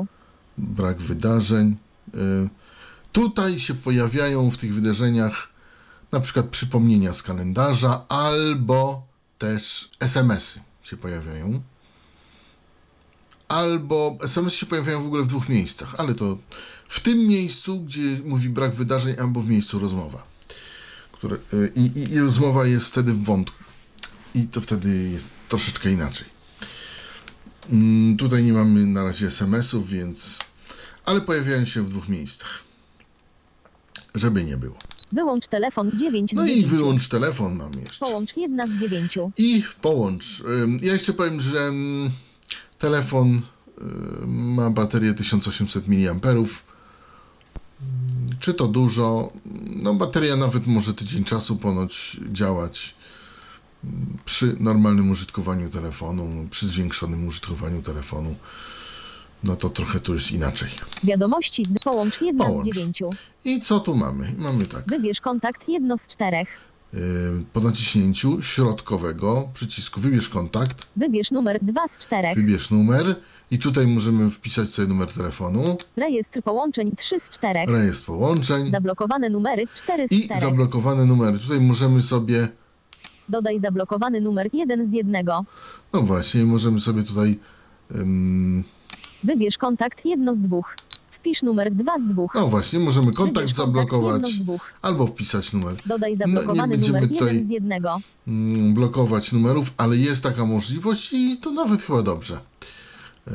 brak 0.59 0.99
wydarzeń. 0.99 1.77
Y, 2.15 2.19
Tutaj 3.17 3.59
się 3.59 3.75
pojawiają 3.75 4.51
w 4.51 4.57
tych 4.57 4.75
wydarzeniach 4.75 5.49
na 6.13 6.21
przykład 6.21 6.47
przypomnienia 6.47 7.15
z 7.15 7.23
kalendarza 7.23 8.05
albo 8.09 9.07
też 9.39 9.91
SMS-y 10.01 10.61
się 10.83 10.97
pojawiają. 10.97 11.63
Albo 13.49 14.19
SMS 14.23 14.55
się 14.55 14.67
pojawiają 14.67 15.03
w 15.03 15.07
ogóle 15.07 15.23
w 15.23 15.27
dwóch 15.27 15.49
miejscach, 15.49 15.95
ale 15.99 16.15
to 16.15 16.39
w 16.89 17.01
tym 17.01 17.19
miejscu, 17.19 17.81
gdzie 17.81 18.21
mówi 18.25 18.49
brak 18.49 18.75
wydarzeń, 18.75 19.17
albo 19.19 19.41
w 19.41 19.49
miejscu 19.49 19.79
rozmowa. 19.79 20.27
Które, 21.13 21.37
y, 21.53 21.73
i, 21.77 21.81
i, 21.81 22.13
I 22.13 22.19
rozmowa 22.19 22.67
jest 22.67 22.87
wtedy 22.87 23.13
w 23.13 23.25
wątku. 23.25 23.65
I 24.35 24.49
to 24.49 24.61
wtedy 24.61 25.11
jest 25.13 25.31
troszeczkę 25.49 25.91
inaczej. 25.91 26.27
Mm, 27.71 28.17
Tutaj 28.17 28.45
nie 28.45 28.53
mamy 28.53 28.87
na 28.87 29.05
razie 29.05 29.27
SMS-ów, 29.27 29.89
więc. 29.89 30.39
Ale 31.05 31.21
pojawiają 31.21 31.65
się 31.65 31.83
w 31.83 31.89
dwóch 31.89 32.09
miejscach. 32.09 32.66
Żeby 34.17 34.45
nie 34.45 34.57
było. 34.57 34.77
Wyłącz 35.13 35.47
telefon 35.47 35.91
9 35.99 36.31
z 36.31 36.35
No 36.35 36.45
i 36.45 36.49
9. 36.49 36.67
wyłącz 36.67 37.09
telefon 37.09 37.57
mam 37.57 37.73
jeszcze. 37.73 38.07
Połącz 38.07 38.37
1 38.37 38.77
z 38.77 38.81
9. 38.81 39.19
I 39.39 39.63
połącz. 39.83 40.41
Ym, 40.63 40.79
Ja 40.83 40.93
jeszcze 40.93 41.13
powiem, 41.13 41.41
że 41.41 41.73
telefon 42.79 43.41
ma 44.27 44.71
baterię 44.71 45.15
1800 45.15 45.85
mAh. 45.89 46.49
Czy 48.41 48.55
to 48.55 48.67
dużo? 48.69 49.33
No, 49.77 49.95
bateria 49.95 50.37
nawet 50.37 50.67
może 50.67 50.95
tydzień 50.95 51.25
czasu 51.25 51.57
ponoć 51.57 52.21
działać 52.33 52.95
przy 54.25 54.57
normalnym 54.61 55.11
użytkowaniu 55.11 55.71
telefonu, 55.71 56.49
przy 56.51 56.67
zwiększonym 56.67 57.27
użytkowaniu 57.27 57.83
telefonu. 57.83 58.35
No 59.47 59.57
to 59.57 59.69
trochę 59.71 60.01
tu 60.01 60.15
jest 60.15 60.33
inaczej. 60.33 60.69
Wiadomości 61.05 61.67
połącz 61.85 62.21
1 62.21 62.47
Połącz. 62.47 62.67
z 62.75 62.77
9. 62.77 63.03
I 63.45 63.61
co 63.61 63.81
tu 63.81 63.95
mamy? 63.95 64.33
Mamy 64.39 64.67
tak. 64.67 64.85
Wybierz 64.87 65.21
kontakt 65.21 65.69
1 65.69 65.99
z 65.99 66.07
4. 66.07 66.37
Yy, 66.93 67.01
Po 67.53 67.61
naciśnięciu 67.61 68.43
środkowego 68.43 69.49
przycisku 69.55 70.01
wybierz 70.01 70.29
kontakt, 70.29 70.87
Wybierz 70.97 71.31
numer 71.31 71.59
2 71.63 71.89
z 71.89 71.99
4. 71.99 72.29
wybierz 72.35 72.71
numer 72.71 73.17
i 73.51 73.59
tutaj 73.59 73.87
możemy 73.87 74.31
wpisać 74.31 74.69
sobie 74.69 74.89
numer 74.89 75.09
telefonu, 75.09 75.79
Rejestr 75.97 76.43
połączeń 76.43 76.97
3 76.97 77.21
z 77.21 77.29
4. 77.29 77.61
rejestr 77.69 78.07
połączeń 78.07 78.71
Zablokowane 78.71 79.31
numery 79.31 79.67
4 79.75 80.09
z 80.09 80.13
i 80.13 80.25
4. 80.25 80.41
zablokowane 80.41 81.05
numery. 81.05 81.39
Tutaj 81.39 81.61
możemy 81.61 82.03
sobie, 82.03 82.49
Dodaj 83.29 83.61
zablokowany 83.61 84.21
numer 84.21 84.49
1 84.53 84.91
z 84.91 84.93
1. 84.93 85.27
no 85.93 86.01
właśnie, 86.03 86.45
możemy 86.45 86.81
sobie 86.81 87.03
tutaj, 87.03 87.39
ym, 87.95 88.65
Wybierz 89.27 89.59
kontakt 89.59 90.05
1 90.05 90.35
z 90.35 90.41
2. 90.41 90.59
Wpisz 91.11 91.43
numer 91.43 91.73
2 91.75 91.99
z 91.99 92.05
2. 92.05 92.23
no 92.35 92.49
właśnie, 92.49 92.79
możemy 92.79 93.13
kontakt 93.13 93.37
Wybierz 93.47 93.57
zablokować 93.57 94.13
jedno 94.23 94.29
z 94.29 94.39
dwóch. 94.39 94.73
albo 94.83 95.07
wpisać 95.07 95.53
numer. 95.53 95.77
Dodaj 95.87 96.17
No, 96.19 96.27
nie 96.27 96.33
zablokowany 96.35 96.69
będziemy 96.77 97.01
numer 97.01 97.19
tutaj- 97.19 97.35
1 97.37 97.47
z 97.47 97.51
1. 97.51 98.01
mm, 98.29 98.75
blokować 98.75 99.33
numerów, 99.33 99.73
ale 99.77 99.97
jest 99.97 100.23
taka 100.23 100.47
możliwość 100.47 101.13
i 101.13 101.39
to 101.43 101.51
nawet 101.53 101.83
chyba 101.83 102.03
dobrze. 102.03 102.41
E, 103.27 103.31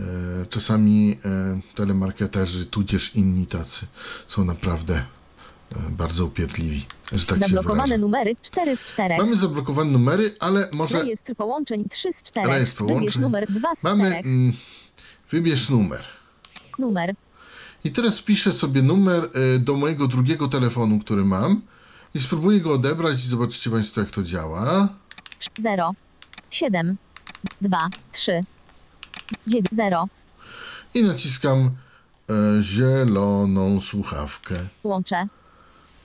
Czasami 0.49 1.17
e, 1.25 1.59
telemarketerzy, 1.75 2.65
tudzież 2.65 3.15
inni 3.15 3.47
tacy 3.47 3.85
są 4.27 4.45
naprawdę 4.45 4.95
e, 4.95 5.75
bardzo 5.89 6.25
upierdliwi, 6.25 6.85
że 7.11 7.25
tak 7.25 7.37
się 7.37 7.43
Zablokowane 7.45 7.83
wyrażę. 7.83 7.97
numery 7.97 8.35
4 8.41 8.77
z 8.77 8.79
4. 8.79 9.17
Mamy 9.17 9.35
zablokowane 9.37 9.91
numery, 9.91 10.35
ale 10.39 10.69
może 10.73 11.01
Rejestr 11.03 11.35
połączeń 11.35 11.85
3 11.89 12.13
z 12.13 12.21
4. 12.23 12.47
Rejestr 12.47 12.79
Wybierz 12.83 12.95
połączeń. 12.97 13.21
numer 13.21 13.45
2 13.51 13.75
z 13.75 13.83
mamy 13.83 14.03
4. 14.09 14.19
mm, 14.29 14.53
wybierz 15.31 15.69
numer. 15.69 16.03
Numer 16.79 17.15
I 17.83 17.91
teraz 17.91 18.19
wpiszę 18.19 18.53
sobie 18.53 18.81
numer 18.81 19.29
e, 19.33 19.59
do 19.59 19.75
mojego 19.75 20.07
drugiego 20.07 20.47
telefonu, 20.47 20.99
który 20.99 21.25
mam 21.25 21.61
i 22.13 22.19
spróbuję 22.19 22.61
go 22.61 22.73
odebrać 22.73 23.25
i 23.25 23.27
zobaczycie 23.27 23.69
Państwo, 23.69 24.01
jak 24.01 24.11
to 24.11 24.23
działa. 24.23 24.89
0 25.59 25.93
7 26.51 26.97
2 27.61 27.89
3 28.11 28.43
9 29.47 29.67
0. 29.71 30.07
I 30.93 31.03
naciskam 31.03 31.57
e, 31.59 32.61
zieloną 32.61 33.81
słuchawkę. 33.81 34.55
Łączę. 34.83 35.27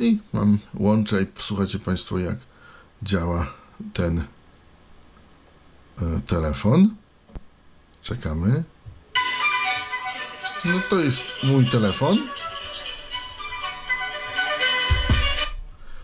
I 0.01 0.19
mam 0.33 0.59
łącze 0.75 1.23
i 1.23 1.27
posłuchajcie 1.27 1.79
Państwo, 1.79 2.19
jak 2.19 2.39
działa 3.03 3.47
ten 3.95 4.19
e, 4.19 4.25
telefon. 6.27 6.95
Czekamy. 8.03 8.65
No 10.66 10.81
to 10.90 11.00
jest 11.00 11.42
mój 11.42 11.66
telefon. 11.66 12.18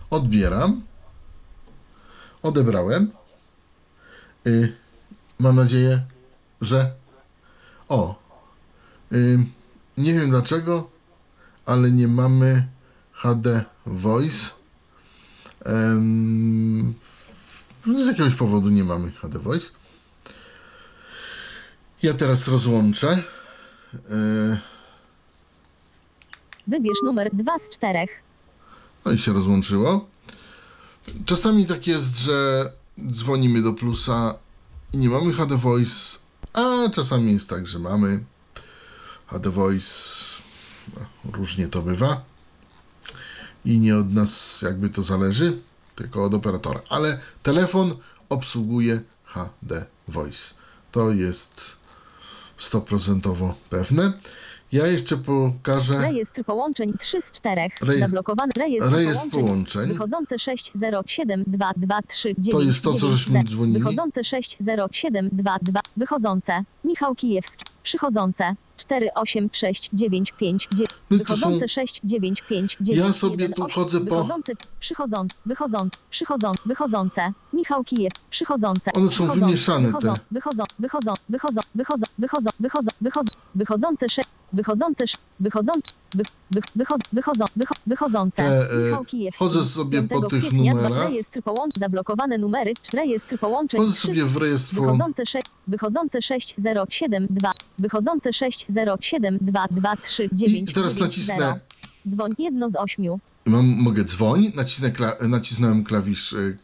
Odbieram. 0.09 0.81
Odebrałem. 2.43 3.11
Y, 4.47 4.75
mam 5.39 5.55
nadzieję, 5.55 6.01
że. 6.61 6.93
O. 7.89 8.15
Y, 9.11 9.45
nie 9.97 10.13
wiem 10.13 10.29
dlaczego, 10.29 10.89
ale 11.65 11.91
nie 11.91 12.07
mamy 12.07 12.67
HD 13.11 13.65
Voice. 13.85 14.49
Z 17.85 18.07
jakiegoś 18.07 18.35
powodu 18.35 18.69
nie 18.69 18.83
mamy 18.83 19.11
HD 19.11 19.39
Voice. 19.39 19.67
Ja 22.03 22.13
teraz 22.13 22.47
rozłączę. 22.47 23.23
E, 23.95 24.57
Wybierz 26.67 26.97
numer 27.05 27.29
2 27.33 27.59
z 27.59 27.69
4. 27.69 28.07
No 29.05 29.11
i 29.11 29.17
się 29.17 29.33
rozłączyło. 29.33 30.07
Czasami 31.25 31.65
tak 31.65 31.87
jest, 31.87 32.17
że 32.19 32.71
dzwonimy 33.11 33.61
do 33.61 33.73
plusa 33.73 34.35
i 34.93 34.97
nie 34.97 35.09
mamy 35.09 35.33
HD 35.33 35.57
Voice, 35.57 36.19
a 36.53 36.89
czasami 36.89 37.33
jest 37.33 37.49
tak, 37.49 37.67
że 37.67 37.79
mamy 37.79 38.23
HD 39.27 39.49
Voice. 39.49 39.93
No, 40.97 41.31
różnie 41.31 41.67
to 41.67 41.81
bywa. 41.81 42.23
I 43.65 43.79
nie 43.79 43.97
od 43.97 44.13
nas 44.13 44.61
jakby 44.61 44.89
to 44.89 45.03
zależy, 45.03 45.59
tylko 45.95 46.23
od 46.23 46.33
operatora. 46.33 46.81
Ale 46.89 47.19
telefon 47.43 47.95
obsługuje 48.29 49.01
HD 49.25 49.85
Voice. 50.07 50.53
To 50.91 51.11
jest 51.11 51.77
100% 52.71 53.53
pewne. 53.69 54.13
Ja 54.71 54.87
jeszcze 54.87 55.17
pokażę. 55.17 55.97
Rejestr 56.01 56.43
połączeń 56.43 56.93
3 56.99 57.21
z 57.21 57.31
4. 57.31 57.61
Reje- 57.81 57.99
Zablokowany 57.99 58.51
rejestr, 58.57 58.91
Rejestr 58.91 59.29
połączeń. 59.29 59.41
połączeń. 59.47 59.87
Wychodzące 59.87 60.39
607223 60.39 62.35
To 62.51 62.61
jest 62.61 62.81
to, 62.81 62.93
co 62.93 63.07
żeśmy 63.07 63.43
dzwonili. 63.43 63.79
Wychodzące 63.79 64.23
607222. 64.23 65.81
Wychodzące 65.97 66.63
Michał 66.83 67.15
Kijewski. 67.15 67.65
Przychodzące 67.83 68.55
4, 68.77 69.09
8, 69.15 69.49
6, 69.51 69.89
9, 69.93 70.31
5, 70.31 70.67
9. 70.73 70.89
No 71.11 71.17
Wychodzące 71.17 71.59
są- 71.59 71.67
6, 71.67 72.01
9, 72.03 72.41
5, 72.41 72.77
9. 72.81 73.07
Ja 73.07 73.13
sobie 73.13 73.35
1, 73.35 73.53
tu 73.53 73.63
8, 73.63 73.75
chodzę 73.83 73.99
po- 73.99 74.05
Wychodzące, 74.05 74.53
przychodzące, 74.79 75.35
wychodzące, 75.45 75.97
przychodzące, 76.09 76.61
wychodzące. 76.65 77.33
Michał 77.53 77.83
Kijew, 77.83 78.13
przychodzące. 78.29 78.91
One 78.93 79.11
są 79.11 79.27
wymieszane, 79.27 79.87
Wychodzą, 79.87 80.13
te. 80.13 80.19
wychodzą, 80.31 80.63
wychodzą, 80.79 81.13
wychodzą, 81.29 81.61
wychodzą, 81.75 82.05
wychodzą, 82.19 82.49
wychodzą, 82.59 82.91
wychodzą, 83.01 83.31
wychodzące 83.55 84.09
6, 84.09 84.29
wychodzące 84.53 85.07
6, 85.07 85.17
wychodzące, 85.39 85.91
wy, 86.15 86.23
wy, 86.51 86.61
wychodzą, 86.75 87.03
wychodzą, 87.13 87.45
wycho, 87.55 87.75
wychodzące. 87.87 88.43
E, 88.43 89.05
Kijewski. 89.05 89.35
wchodzę 89.35 89.65
sobie 89.65 90.03
po 90.03 90.29
5 90.29 90.43
tych 90.43 90.53
numerach. 90.53 91.09
Rejestr 91.09 91.41
połączeń, 91.41 91.79
zablokowane 91.79 92.37
numery, 92.37 92.73
rejestr 92.93 93.37
połączeń. 93.39 93.81
Wchodzę 93.81 93.95
sobie 93.97 94.25
w 94.25 94.37
rejestr 94.37 94.75
połączeń. 94.75 94.97
Wychodzące 94.97 95.25
6, 95.25 95.45
wychodzące 95.67 96.21
6072, 96.21 97.53
wychodzące 97.79 98.33
6072 98.33 99.95
3 99.97 100.29
9 100.33 100.71
I 100.71 100.73
teraz 100.73 100.99
nacisnę, 100.99 101.59
Dzwoń 102.09 102.31
jedno 102.37 102.69
z 102.69 102.75
ośmiu. 102.75 103.19
mam, 103.45 103.65
mogę 103.65 104.03
dzwoń, 104.03 104.51
nacisnę 104.55 104.91
kla, 104.91 105.15
nacisnąłem 105.21 105.83
klawisz 105.83 106.33
y, 106.33 106.57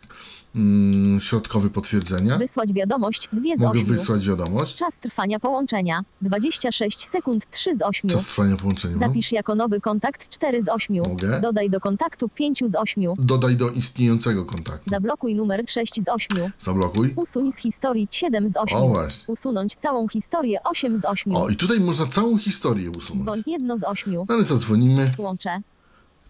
mm, 0.55 1.21
środkowy 1.21 1.69
potwierdzenia. 1.69 2.37
Wysłać 2.37 2.73
wiadomość 2.73 3.29
dwie 3.33 3.57
z 3.57 3.59
Mogę 3.59 3.83
wysłać 3.83 4.27
wiadomość. 4.27 4.75
Czas 4.75 4.95
trwania 4.97 5.39
połączenia 5.39 6.03
26 6.21 7.05
sekund 7.07 7.51
3 7.51 7.75
z 7.75 7.81
8. 7.81 8.09
Czas 8.09 8.25
trwania 8.25 8.55
połączenia. 8.55 8.97
mam. 8.97 9.09
Zapisz 9.09 9.31
jako 9.31 9.55
nowy 9.55 9.81
kontakt 9.81 10.29
4 10.29 10.63
z 10.63 10.69
8. 10.69 10.95
Mogę. 11.09 11.41
Dodaj 11.41 11.69
do 11.69 11.79
kontaktu 11.79 12.29
5 12.29 12.63
z 12.65 12.75
8. 12.75 13.03
Dodaj 13.17 13.55
do 13.55 13.69
istniejącego 13.69 14.45
kontaktu. 14.45 14.89
Zablokuj 14.89 15.35
numer 15.35 15.63
6 15.67 16.03
z 16.03 16.07
8. 16.07 16.51
Zablokuj. 16.59 17.13
Usuń 17.15 17.51
z 17.51 17.57
historii 17.57 18.07
7 18.11 18.49
z 18.49 18.57
8. 18.57 18.77
O, 18.77 18.87
właśnie. 18.87 19.23
Usunąć 19.27 19.75
całą 19.75 20.07
historię 20.07 20.63
8 20.63 20.99
z 20.99 21.05
8. 21.05 21.35
O, 21.35 21.49
i 21.49 21.55
tutaj 21.55 21.79
można 21.79 22.05
całą 22.05 22.37
historię 22.37 22.91
usunąć. 22.91 23.23
Dzwoń 23.23 23.43
jedno 23.47 23.77
z 23.77 23.83
8. 23.83 24.13
No 24.13 24.25
ale 24.29 24.43
zadzwonimy. 24.43 25.13
Łączę. 25.17 25.61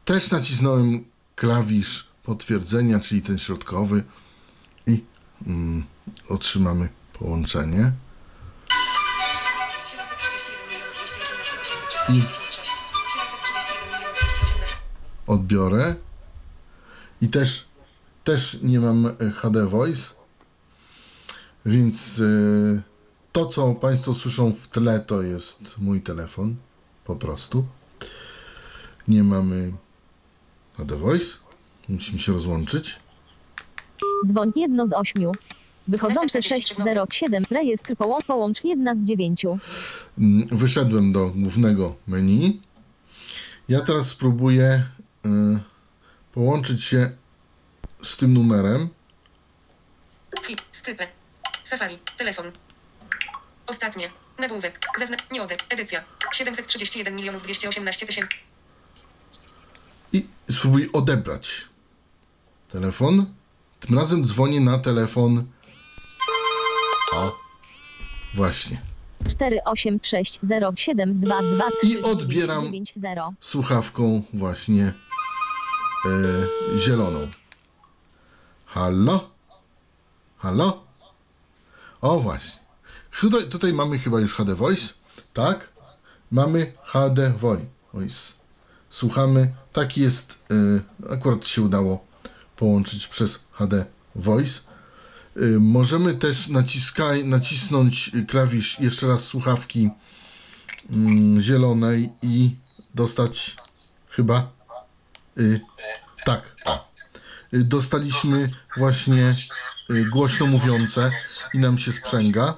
Też 0.06 0.32
nacisnąłem 0.32 1.06
klawisz 1.36 2.09
potwierdzenia, 2.30 3.00
czyli 3.00 3.22
ten 3.22 3.38
środkowy 3.38 4.04
i 4.88 5.04
mm, 5.48 5.84
otrzymamy 6.28 6.90
połączenie. 7.14 7.92
I 12.10 12.24
odbiorę. 15.28 15.96
I 17.22 17.30
też, 17.30 17.66
też 18.24 18.58
nie 18.62 18.80
mam 18.80 19.06
e, 19.06 19.32
HD 19.32 19.68
Voice, 19.68 20.10
więc 21.66 22.20
e, 22.20 22.82
to, 23.32 23.46
co 23.46 23.74
Państwo 23.76 24.14
słyszą 24.14 24.54
w 24.54 24.68
tle, 24.68 25.00
to 25.00 25.22
jest 25.22 25.78
mój 25.78 26.02
telefon, 26.02 26.56
po 27.06 27.16
prostu. 27.16 27.66
Nie 29.08 29.24
mamy 29.24 29.74
HD 30.78 30.98
Voice. 30.98 31.49
Musimy 31.90 32.20
się 32.20 32.34
rozłączyć. 32.34 33.00
Dzwoń 34.28 34.52
jedno 34.56 34.88
z 34.88 34.94
8. 34.94 35.32
Wychodzące 35.88 36.40
243 36.40 36.76
607. 36.76 37.44
Rejestr 37.52 37.96
połącz, 37.96 38.26
połącz 38.26 38.64
jedna 38.64 38.96
z 38.96 39.00
9. 39.00 39.46
Mm, 40.18 40.48
Wyszedłem 40.52 41.12
do 41.14 41.30
głównego 41.36 41.96
menu. 42.08 42.62
Ja 43.70 43.82
teraz 43.82 44.08
spróbuję 44.08 44.84
y, 45.26 45.30
połączyć 46.32 46.84
się 46.84 47.12
z 48.04 48.18
tym 48.18 48.34
numerem. 48.34 48.90
Skrypy. 50.72 51.08
Safari, 51.64 51.98
telefon. 52.18 52.46
Ostatnie. 53.68 54.10
Nagłówek. 54.40 54.80
Zazna... 55.00 55.18
Nie 55.32 55.44
ode. 55.44 55.56
Edycja. 55.70 56.04
731 56.34 57.16
milionów 57.16 57.44
218 57.44 58.06
tysięcy. 58.06 58.30
i 60.14 60.28
spróbuję 60.52 60.92
odebrać 60.92 61.69
telefon. 62.72 63.26
Tym 63.80 63.98
razem 64.00 64.26
dzwonię 64.26 64.60
na 64.62 64.78
telefon. 64.78 65.46
O, 67.14 67.36
właśnie. 68.34 68.82
486072223 69.24 71.72
I 71.84 72.02
odbieram. 72.02 72.64
90. 72.66 73.36
Słuchawką 73.42 74.22
właśnie 74.34 74.94
e, 76.06 76.10
zieloną. 76.78 77.28
Halo? 78.66 79.30
Halo? 80.38 80.84
O 82.02 82.20
właśnie. 82.20 82.60
Tutaj, 83.22 83.50
tutaj 83.50 83.74
mamy 83.74 84.00
chyba 84.00 84.20
już 84.20 84.36
HD 84.36 84.56
Voice. 84.56 84.94
Tak? 85.34 85.70
Mamy 86.32 86.72
HD 86.84 87.34
Voi- 87.38 87.66
Voice. 87.94 88.34
Słuchamy. 88.90 89.54
Taki 89.74 90.02
jest. 90.02 90.40
E, 91.10 91.14
akurat 91.14 91.48
się 91.48 91.62
udało 91.62 92.06
połączyć 92.60 93.08
przez 93.08 93.40
HD 93.52 93.86
Voice. 94.16 94.60
Y, 95.38 95.60
Możemy 95.60 96.14
też 96.14 96.48
naciskaj, 96.48 97.26
nacisnąć 97.26 98.12
klawisz 98.28 98.80
jeszcze 98.80 99.08
raz 99.08 99.24
słuchawki 99.24 99.90
mm, 100.90 101.42
zielonej 101.42 102.10
i 102.22 102.56
dostać 102.96 103.56
chyba 104.10 104.52
y, 105.38 105.62
tak. 106.26 106.56
Y, 107.54 107.64
dostaliśmy 107.64 108.50
właśnie 108.78 109.36
głośno 110.12 110.46
mówiące 110.46 111.12
i 111.54 111.60
nam 111.60 111.78
się 111.78 111.92
sprzęga 111.92 112.58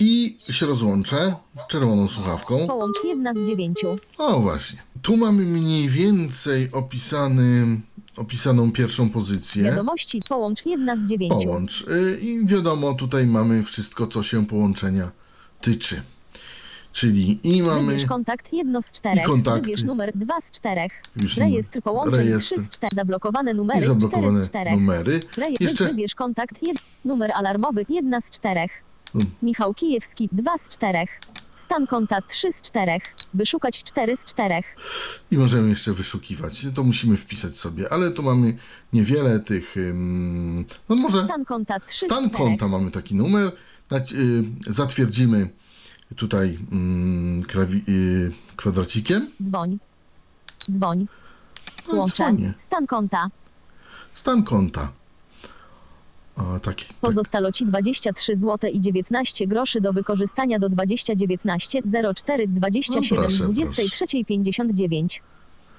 i 0.00 0.38
się 0.50 0.66
rozłączę 0.66 1.34
czerwoną 1.68 2.08
słuchawką. 2.08 2.66
Połącz 2.66 2.96
jedna 3.04 3.34
z 3.34 3.36
9. 3.36 3.78
O 4.18 4.40
właśnie. 4.40 4.82
Tu 5.02 5.16
mamy 5.16 5.42
mniej 5.42 5.88
więcej 5.88 6.72
opisany, 6.72 7.80
opisaną 8.18 8.72
pierwszą 8.72 9.10
pozycję. 9.10 9.64
Wiadomości 9.64 10.22
połącz 10.28 10.66
jedna 10.66 10.96
z 10.96 11.00
9. 11.00 11.32
Połącz. 11.44 11.84
Y, 11.88 12.18
I 12.20 12.46
wiadomo, 12.46 12.94
tutaj 12.94 13.26
mamy 13.26 13.64
wszystko, 13.64 14.06
co 14.06 14.22
się 14.22 14.46
połączenia 14.46 15.10
tyczy. 15.60 16.02
Czyli 16.92 17.38
i 17.42 17.62
mamy. 17.62 17.92
Wybierz 17.92 18.08
kontakt 18.08 18.52
jedno 18.52 18.82
z 18.82 18.90
czterech. 18.90 19.24
I 19.24 19.26
kontakty. 19.26 19.60
Wybierz 19.60 19.84
numer 19.84 20.12
dwa 20.14 20.40
z 20.40 20.50
czterech. 20.50 21.02
Wybierz 21.16 21.36
Rejestr 21.36 21.82
połączeń 21.82 22.14
rejestr. 22.14 22.54
3 22.54 22.64
z 22.64 22.68
4. 22.68 22.96
Zablokowane 22.96 23.54
numery 23.54 23.78
I 23.78 23.82
4 23.82 24.00
zablokowane 24.00 24.44
z 24.44 24.48
4. 24.48 24.70
numery. 24.70 25.20
Rejestr 25.36 25.62
Jeszcze 25.62 25.84
wybierz 25.84 26.14
kontakt 26.14 26.62
jed... 26.62 26.76
numer 27.04 27.30
alarmowy 27.34 27.86
jedna 27.88 28.20
z 28.20 28.30
czterech. 28.30 28.70
Hmm. 29.12 29.30
Michał 29.42 29.74
Kijewski 29.74 30.28
2 30.32 30.58
z 30.58 30.68
4. 30.68 30.98
Stan 31.68 31.86
konta 31.86 32.22
3 32.22 32.52
z 32.52 32.60
4. 32.62 32.98
Wyszukać 33.34 33.82
4 33.84 34.16
z 34.16 34.24
4. 34.24 34.54
i 35.30 35.38
możemy 35.38 35.68
jeszcze 35.68 35.92
wyszukiwać. 35.92 36.66
To 36.74 36.84
musimy 36.84 37.16
wpisać 37.16 37.56
sobie, 37.58 37.92
ale 37.92 38.10
tu 38.10 38.22
mamy 38.22 38.58
niewiele 38.92 39.40
tych. 39.40 39.76
ym, 39.76 40.64
No 40.88 40.96
może 40.96 41.24
Stan 41.24 41.44
konta 41.44 41.80
3 41.80 42.00
z 42.00 42.04
stan 42.08 42.24
4. 42.24 42.36
konta 42.44 42.68
mamy 42.68 42.90
taki 42.90 43.14
numer. 43.14 43.52
Y, 44.12 44.44
Zatwierdzimy 44.72 45.50
tutaj 46.16 46.58
mm, 46.72 47.42
klawi- 47.42 47.82
y, 47.88 48.32
kwadracikiem. 48.56 49.30
Dzwoń. 49.42 49.78
Dzwoń. 50.70 51.06
No, 51.88 51.98
Łączę. 51.98 52.14
dzwonię. 52.14 52.52
Stan 52.58 52.86
konta. 52.86 53.30
Stan 54.14 54.42
konta. 54.42 54.92
O, 56.38 56.60
taki. 56.60 56.84
Tak. 56.84 56.96
Pozostalo 57.00 57.52
Ci 57.52 57.66
23 57.66 58.36
zł 58.36 58.70
i 58.72 58.80
19 58.80 59.46
groszy 59.46 59.80
do 59.80 59.92
wykorzystania 59.92 60.58
do 60.58 60.68
2019 60.68 61.82
04 62.14 62.48
27 62.48 63.04
No 63.10 63.22
proszę, 63.22 63.44
23 63.44 64.24
59. 64.24 65.22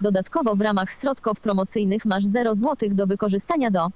Dodatkowo 0.02 0.56
w 0.56 0.62
ramach 0.62 1.00
środków 1.02 1.40
promocyjnych 1.40 2.06
masz 2.06 2.26
0 2.26 2.56
zł 2.56 2.90
do 2.92 3.08
wykorzystania 3.08 3.72
do 3.72 3.88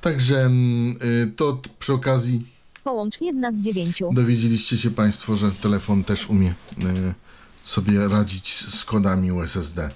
Także 0.00 0.40
mm, 0.40 0.96
y, 1.02 1.32
to 1.36 1.60
przy 1.78 1.92
okazji 1.92 2.46
połącz 2.84 3.20
jedna 3.20 3.52
z 3.52 3.56
9. 3.56 4.02
dowiedzieliście 4.12 4.78
się 4.78 4.90
Państwo, 4.90 5.36
że 5.36 5.52
telefon 5.52 6.04
też 6.04 6.30
umie 6.30 6.50
y, 6.50 6.54
sobie 7.64 8.08
radzić 8.08 8.54
z 8.54 8.84
kodami 8.84 9.32
USSD 9.32 9.90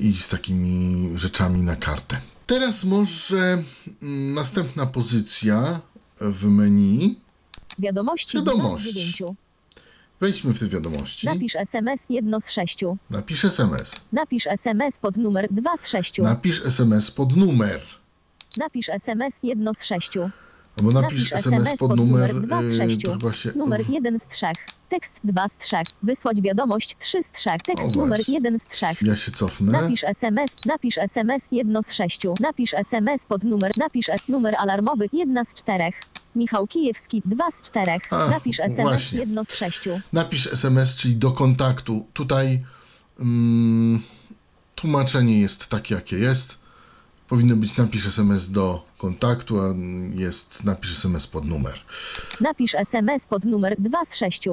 i 0.00 0.14
z 0.14 0.28
takimi 0.28 1.10
rzeczami 1.18 1.62
na 1.62 1.76
kartę. 1.76 2.20
Teraz 2.48 2.84
może 2.84 3.62
mm, 4.02 4.34
następna 4.34 4.86
pozycja 4.86 5.80
w 6.20 6.46
menu. 6.46 7.20
Wiadomości, 7.78 8.36
Wiadomości. 8.36 8.92
2 8.92 9.00
z 9.00 9.04
9. 9.04 9.36
Wejdźmy 10.20 10.52
w 10.54 10.58
te 10.58 10.66
wiadomości. 10.66 11.26
Napisz 11.26 11.56
SMS 11.56 12.00
jedno 12.08 12.40
z 12.40 12.50
6. 12.50 12.80
Napisz 13.10 13.44
SMS. 13.44 14.00
Napisz 14.12 14.46
SMS 14.46 14.94
pod 15.00 15.16
numer 15.16 15.48
2 15.50 15.76
z 15.76 15.88
6. 15.88 16.18
Napisz 16.18 16.62
SMS 16.66 17.10
pod 17.10 17.36
numer. 17.36 17.80
Napisz 18.56 18.88
SMS 18.88 19.34
jedno 19.42 19.74
z 19.74 19.84
6. 20.78 20.96
Albo 20.96 21.00
napisz, 21.00 21.32
SMS 21.32 21.76
pod 21.76 21.96
numer. 21.96 22.40
2 22.40 22.62
z 22.62 22.64
y, 22.64 22.76
6. 22.76 23.02
to 23.02 23.12
chyba 23.12 23.32
się. 23.32 23.52
Numer 23.56 23.90
1 23.90 24.20
z 24.20 24.26
3. 24.26 24.46
Tekst 24.88 25.20
2 25.24 25.48
z 25.48 25.56
3. 25.56 25.76
Wysłać 26.02 26.40
wiadomość 26.40 26.96
3 26.98 27.22
z 27.22 27.30
3. 27.30 27.50
O, 27.50 27.52
Tekst 27.52 27.82
właśnie. 27.82 28.02
numer 28.02 28.20
1 28.28 28.58
z 28.58 28.64
3. 28.64 28.86
Ja 29.02 29.16
się 29.16 29.32
cofnę. 29.32 29.72
Napisz 29.72 30.04
SMS, 30.04 30.50
napisz 30.66 30.98
SMS 30.98 31.42
jedno 31.52 31.82
z 31.82 31.92
6. 31.92 32.20
Napisz 32.40 32.74
SMS 32.74 33.22
pod 33.28 33.44
numer, 33.44 33.72
napisz 33.76 34.08
e 34.08 34.16
numer 34.28 34.54
alarmowy 34.58 35.08
jedna 35.12 35.44
z 35.44 35.54
4. 35.54 35.84
Michał 36.36 36.66
Kijewski 36.66 37.22
2 37.24 37.50
z 37.50 37.62
4. 37.62 37.92
A, 38.10 38.28
Napisz 38.28 38.60
SMS 38.60 38.88
właśnie. 38.88 39.18
1 39.18 39.44
z 39.44 39.54
6. 39.54 39.88
Napisz 40.12 40.46
SMS, 40.52 40.96
czyli 40.96 41.16
do 41.16 41.30
kontaktu. 41.30 42.06
Tutaj 42.12 42.64
mm, 43.20 44.02
tłumaczenie 44.74 45.40
jest 45.40 45.68
takie, 45.68 45.94
jakie 45.94 46.18
jest. 46.18 46.58
Powinno 47.28 47.56
być 47.56 47.76
napisz 47.76 48.06
SMS 48.06 48.50
do 48.50 48.87
kontaktu, 48.98 49.60
a 49.60 49.74
jest 50.14 50.64
napisz 50.64 50.90
SMS 50.90 51.26
pod 51.26 51.44
numer. 51.44 51.80
Napisz 52.40 52.74
SMS 52.74 53.22
pod 53.28 53.44
numer 53.44 53.76
2 53.78 54.04
z 54.04 54.16
6. 54.16 54.48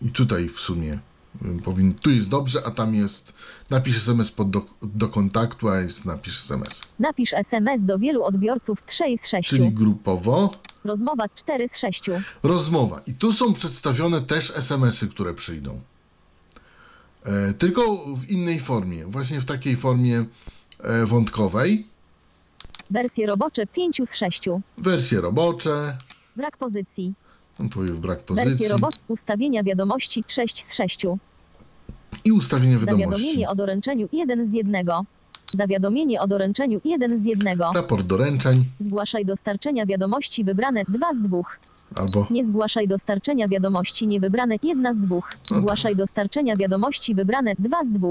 I 0.00 0.10
tutaj 0.10 0.48
w 0.48 0.60
sumie 0.60 0.98
y, 1.58 1.62
powin, 1.62 1.94
tu 1.94 2.10
jest 2.10 2.30
dobrze, 2.30 2.62
a 2.66 2.70
tam 2.70 2.94
jest 2.94 3.34
napisz 3.70 3.96
SMS 3.96 4.30
pod 4.30 4.50
do, 4.50 4.66
do 4.82 5.08
kontaktu, 5.08 5.68
a 5.68 5.80
jest 5.80 6.04
napisz 6.04 6.38
SMS. 6.38 6.82
Napisz 6.98 7.32
SMS 7.32 7.82
do 7.82 7.98
wielu 7.98 8.22
odbiorców 8.22 8.84
3 8.86 9.04
z 9.22 9.28
6. 9.28 9.48
Czyli 9.48 9.72
grupowo 9.72 10.50
Rozmowa 10.84 11.28
4 11.34 11.68
z 11.68 11.78
6. 11.78 12.10
rozmowa. 12.42 13.02
I 13.06 13.14
tu 13.14 13.32
są 13.32 13.54
przedstawione 13.54 14.20
też 14.20 14.52
SMS-y, 14.56 15.08
które 15.08 15.34
przyjdą. 15.34 15.80
E, 17.24 17.54
tylko 17.54 17.82
w 18.16 18.30
innej 18.30 18.60
formie, 18.60 19.06
właśnie 19.06 19.40
w 19.40 19.44
takiej 19.44 19.76
formie 19.76 20.24
e, 20.80 21.06
wątkowej. 21.06 21.86
Wersje 22.90 23.26
robocze 23.26 23.66
5 23.66 24.00
z 24.06 24.16
6. 24.16 24.44
Wersje 24.78 25.20
robocze, 25.20 25.96
Brak 26.36 26.56
pozycji. 26.56 27.14
on 27.60 27.68
powie 27.68 27.88
w 27.92 27.98
brak 28.00 28.20
pozycji 28.24 28.50
Wersje 28.50 28.68
robocze. 28.68 28.98
Ustawienia 29.08 29.62
wiadomości 29.62 30.24
6 30.28 30.64
z 30.68 30.74
6. 30.74 31.06
i 32.24 32.32
ustawienie 32.32 32.78
wiadomości. 32.78 33.00
Zawiadomienie 33.04 33.48
o 33.48 33.54
doręczeniu 33.54 34.08
1 34.12 34.50
z 34.50 34.54
1. 34.54 34.86
Zawiadomienie 35.54 36.20
o 36.20 36.26
doręczeniu 36.26 36.80
1 36.84 37.22
z 37.22 37.24
1. 37.26 37.58
Raport 37.74 38.06
doręczeń 38.06 38.64
Zgłaszaj 38.80 39.24
dostarczenia 39.24 39.86
wiadomości 39.86 40.44
wybrane 40.44 40.84
2 40.88 41.14
z 41.14 41.18
2. 41.22 41.38
albo 41.94 42.26
Nie 42.30 42.44
zgłaszaj 42.44 42.88
dostarczenia 42.88 43.48
wiadomości 43.48 44.06
niewybrane 44.06 44.56
1 44.62 44.94
z 44.94 44.98
2. 45.00 45.16
No 45.50 45.56
Zgłaszaj 45.58 45.96
dostarczenia 45.96 46.56
wiadomości 46.56 47.14
wybrane 47.14 47.54
2 47.58 47.84
z 47.84 47.88
2. 47.92 48.08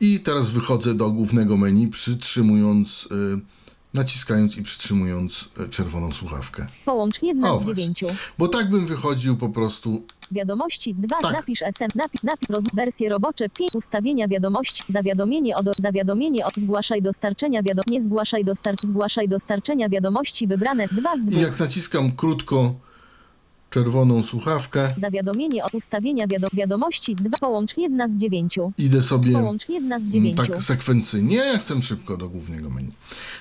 i 0.00 0.20
teraz 0.20 0.50
wychodzę 0.50 0.94
do 0.94 1.10
głównego 1.10 1.56
menu 1.56 1.88
przytrzymując, 1.88 3.08
y, 3.12 3.40
naciskając 3.94 4.56
i 4.56 4.62
przytrzymując 4.62 5.48
y, 5.60 5.68
czerwoną 5.68 6.12
słuchawkę. 6.12 6.66
Połącz 6.84 7.22
1 7.22 7.44
O, 7.44 7.60
z. 7.60 7.66
9. 7.66 8.04
Bo 8.38 8.48
tak 8.48 8.70
bym 8.70 8.86
wychodził 8.86 9.36
po 9.36 9.48
prostu 9.48 10.02
Wiadomości 10.30 10.94
2. 10.94 11.16
Tak. 11.22 11.32
Napisz 11.32 11.62
SM. 11.62 11.88
Napisz, 11.94 12.22
napisz 12.22 12.48
roz, 12.48 12.64
wersje 12.74 13.08
robocze 13.08 13.48
5. 13.48 13.74
Ustawienia 13.74 14.28
wiadomości. 14.28 14.82
Zawiadomienie 14.88 15.56
o 15.56 15.62
do, 15.62 15.72
zawiadomienie 15.78 16.46
o 16.46 16.48
zgłaszaj 16.60 17.02
dostarczenia 17.02 17.62
wiadomości. 17.62 17.92
Nie 17.92 18.02
zgłaszaj 18.02 18.44
dostar, 18.44 18.74
zgłaszaj 18.84 19.28
dostarczenia 19.28 19.88
wiadomości 19.88 20.46
wybrane 20.46 20.88
2 20.88 21.16
z 21.16 21.20
i 21.20 21.24
2. 21.24 21.40
jak 21.40 21.58
naciskam 21.58 22.12
krótko 22.12 22.74
czerwoną 23.74 24.22
słuchawkę, 24.22 24.94
Zawiadomienie 25.00 25.64
o 25.64 25.68
ustawienia 25.72 26.26
wiado, 26.26 26.48
wiadomości 26.52 27.14
2. 27.14 27.38
Połącz 27.38 27.76
1 27.76 28.10
z 28.10 28.16
9. 28.20 28.56
idę 28.78 29.02
sobie 29.02 29.32
Połącz 29.32 29.68
1 29.68 30.00
z 30.00 30.12
9. 30.12 30.36
tak 30.36 30.62
sekwencyjnie, 30.62 31.36
ja 31.36 31.58
chcę 31.58 31.82
szybko 31.82 32.16
do 32.16 32.28
głównego 32.28 32.70
menu. 32.70 32.92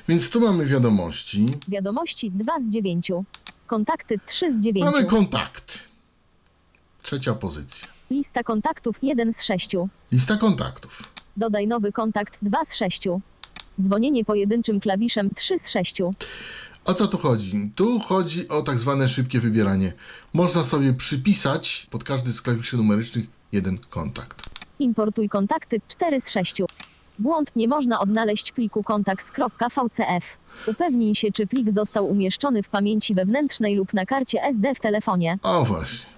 Więc 0.08 0.30
tu 0.30 0.42
mamy 0.42 0.66
wiadomości, 0.66 1.46
Wiadomości 1.68 2.32
2 2.32 2.60
z 2.60 2.70
9. 2.70 3.12
Kontakty 3.68 4.20
3 4.26 4.54
z 4.54 4.60
9. 4.60 4.86
mamy 4.86 5.06
kontakt. 5.06 5.80
Trzecia 7.04 7.34
pozycja. 7.34 7.88
Lista 8.12 8.44
kontaktów 8.44 8.96
1 9.02 9.34
z 9.34 9.44
6. 9.44 9.70
Lista 10.12 10.38
kontaktów. 10.38 11.04
Dodaj 11.38 11.68
nowy 11.68 11.92
kontakt 11.92 12.40
2 12.42 12.66
z 12.66 12.76
6. 12.76 13.04
Dzwonienie 13.82 14.26
pojedynczym 14.26 14.80
klawiszem 14.80 15.30
3 15.36 15.60
z 15.60 15.70
6. 15.70 15.98
O 16.86 16.94
co 16.94 17.08
tu 17.08 17.18
chodzi? 17.18 17.72
Tu 17.76 18.00
chodzi 18.00 18.48
o 18.50 18.62
tak 18.62 18.80
zwane 18.80 19.08
szybkie 19.08 19.40
wybieranie. 19.40 19.94
Można 20.34 20.64
sobie 20.64 20.94
przypisać 20.94 21.88
pod 21.92 22.04
każdy 22.04 22.34
z 22.34 22.42
klawiszy 22.42 22.78
numerycznych 22.78 23.26
jeden 23.52 23.78
kontakt. 23.90 24.44
Importuj 24.80 25.30
kontakty 25.30 25.82
4 25.88 26.22
z 26.22 26.30
6. 26.30 26.62
Błąd 27.20 27.52
nie 27.56 27.68
można 27.68 28.00
odnaleźć 28.00 28.52
pliku 28.52 28.84
kontakt.vcf. 28.84 30.38
Upewnij 30.68 31.16
się, 31.16 31.32
czy 31.32 31.48
plik 31.48 31.74
został 31.74 32.10
umieszczony 32.10 32.64
w 32.64 32.70
pamięci 32.70 33.16
wewnętrznej 33.16 33.76
lub 33.76 33.94
na 33.94 34.06
karcie 34.06 34.44
SD 34.44 34.76
w 34.76 34.80
telefonie. 34.80 35.38
O 35.44 35.66
właśnie. 35.66 36.13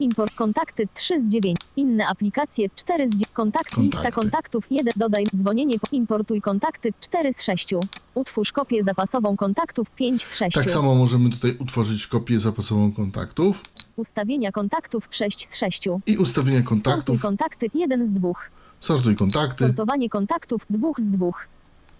Import 0.00 0.34
kontakty 0.34 0.88
3 0.94 1.20
z 1.20 1.28
9. 1.28 1.56
Inne 1.76 2.06
aplikacje 2.06 2.68
4 2.74 3.06
z 3.08 3.10
9. 3.10 3.26
Kontakt, 3.32 3.76
lista 3.76 3.96
Kontakty. 3.96 4.20
kontaktów 4.20 4.66
1. 4.70 4.92
Dodaj 4.96 5.24
dzwonienie. 5.36 5.78
po- 5.78 5.86
Importuj 5.92 6.40
kontakty 6.40 6.92
4 7.00 7.32
z 7.32 7.42
6. 7.42 7.68
Utwórz 8.14 8.52
kopię 8.52 8.84
zapasową 8.84 9.36
kontaktów 9.36 9.90
5 9.90 10.22
z 10.24 10.36
6. 10.36 10.54
Tak 10.54 10.70
samo 10.70 10.94
możemy 10.94 11.30
tutaj 11.30 11.56
utworzyć 11.58 12.06
kopię 12.06 12.40
zapasową 12.40 12.92
kontaktów 12.92 13.62
Ustawienia 13.96 14.52
kontaktów 14.52 15.08
6 15.10 15.48
z 15.50 15.56
6. 15.56 15.82
i 16.06 16.16
ustawienia 16.16 16.58
Sortuj 16.58 16.68
kontaktów. 16.68 17.22
kontakty 17.22 17.66
1 17.74 18.06
z 18.06 18.12
2. 18.12 18.32
Sortuj 18.80 19.16
kontakty 19.16 19.66
Sortowanie 19.66 20.08
kontaktów 20.08 20.66
2 20.70 20.88
z 20.98 21.04
2. 21.10 21.30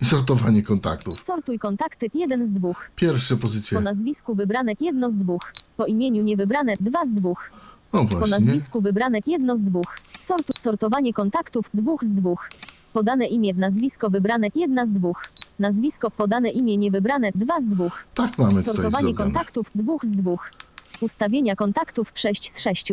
i 0.00 0.04
sortowanie 0.04 0.62
kontaktów. 0.62 1.20
Sortuj 1.24 1.58
kontakty 1.58 2.06
1 2.14 2.46
z 2.46 2.52
2. 2.52 2.72
Pierwsze 2.96 3.36
Po 3.36 3.42
pozycje. 3.42 3.80
nazwisku 3.80 4.34
wybrane 4.34 4.72
1 4.80 5.10
z 5.10 5.16
2. 5.16 5.34
Po 5.76 5.86
imieniu 5.86 6.22
niewybrane 6.22 6.74
2 6.80 7.06
z 7.06 7.12
2. 7.12 7.32
O 7.92 8.04
Po 8.04 8.04
właśnie. 8.04 8.28
nazwisku 8.38 8.80
wybrane 8.80 9.18
1 9.26 9.58
z 9.58 9.62
2. 9.62 9.80
Sortu, 10.20 10.52
sortowanie 10.60 11.12
kontaktów 11.12 11.70
2 11.74 11.92
z 12.02 12.08
2. 12.14 12.30
Podane 12.92 13.26
imię, 13.26 13.54
nazwisko 13.54 14.10
wybrane 14.10 14.48
1 14.54 14.86
z 14.88 14.92
2. 14.92 15.08
Nazwisko, 15.58 16.10
podane 16.10 16.50
imię 16.50 16.76
niewybrane 16.76 17.30
2 17.34 17.60
z 17.60 17.64
2. 17.64 17.90
Tak 18.14 18.38
mamy 18.38 18.50
tutaj 18.50 18.64
Sortowanie 18.64 19.04
zrobione. 19.04 19.24
kontaktów 19.24 19.70
2 19.74 19.92
z 20.02 20.10
2. 20.10 20.32
Ustawienia 21.00 21.56
kontaktów 21.56 22.12
6 22.14 22.52
z 22.56 22.60
6. 22.60 22.92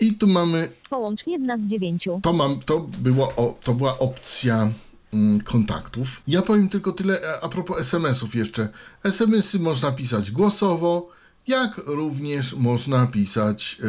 I 0.00 0.14
tu 0.14 0.26
mamy, 0.26 0.72
Połącz 0.90 1.26
1 1.26 1.58
z 1.60 1.70
9. 1.70 2.08
to 2.22 2.32
mam, 2.32 2.60
to, 2.60 2.80
było, 2.80 3.32
o, 3.36 3.58
to 3.64 3.74
była 3.74 3.98
opcja 3.98 4.70
mm, 5.12 5.40
kontaktów. 5.40 6.22
Ja 6.26 6.42
powiem 6.42 6.68
tylko 6.68 6.92
tyle 6.92 7.22
e, 7.22 7.40
a 7.44 7.48
propos 7.48 7.78
SMS-ów 7.80 8.34
jeszcze. 8.34 8.68
SMS-y 9.04 9.58
można 9.58 9.92
pisać 9.92 10.30
głosowo, 10.30 11.08
jak 11.48 11.78
również 11.86 12.54
można 12.54 13.06
pisać 13.06 13.80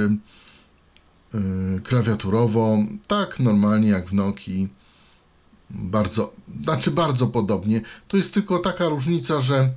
y, 1.33 1.37
y, 1.37 1.81
klawiaturowo, 1.81 2.77
tak 3.07 3.39
normalnie 3.39 3.89
jak 3.89 4.07
w 4.07 4.13
Nokii. 4.13 4.67
Bardzo, 5.69 6.33
znaczy 6.63 6.91
bardzo 6.91 7.27
podobnie. 7.27 7.81
To 8.07 8.17
jest 8.17 8.33
tylko 8.33 8.59
taka 8.59 8.89
różnica, 8.89 9.39
że 9.39 9.73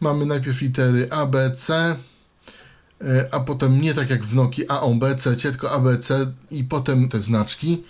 mamy 0.00 0.26
najpierw 0.26 0.60
litery 0.60 1.08
A, 1.10 1.26
B, 1.26 1.50
C, 1.54 1.96
y, 3.02 3.32
a 3.32 3.40
potem 3.40 3.80
nie 3.80 3.94
tak 3.94 4.10
jak 4.10 4.24
w 4.24 4.34
Nokii 4.34 4.68
A, 4.68 4.80
O, 4.80 4.94
B, 4.94 5.16
C, 5.16 5.36
tylko 5.36 5.70
A, 5.70 5.80
B, 5.80 5.98
C 5.98 6.32
i 6.50 6.64
potem 6.64 7.08
te 7.08 7.20
znaczki. 7.20 7.82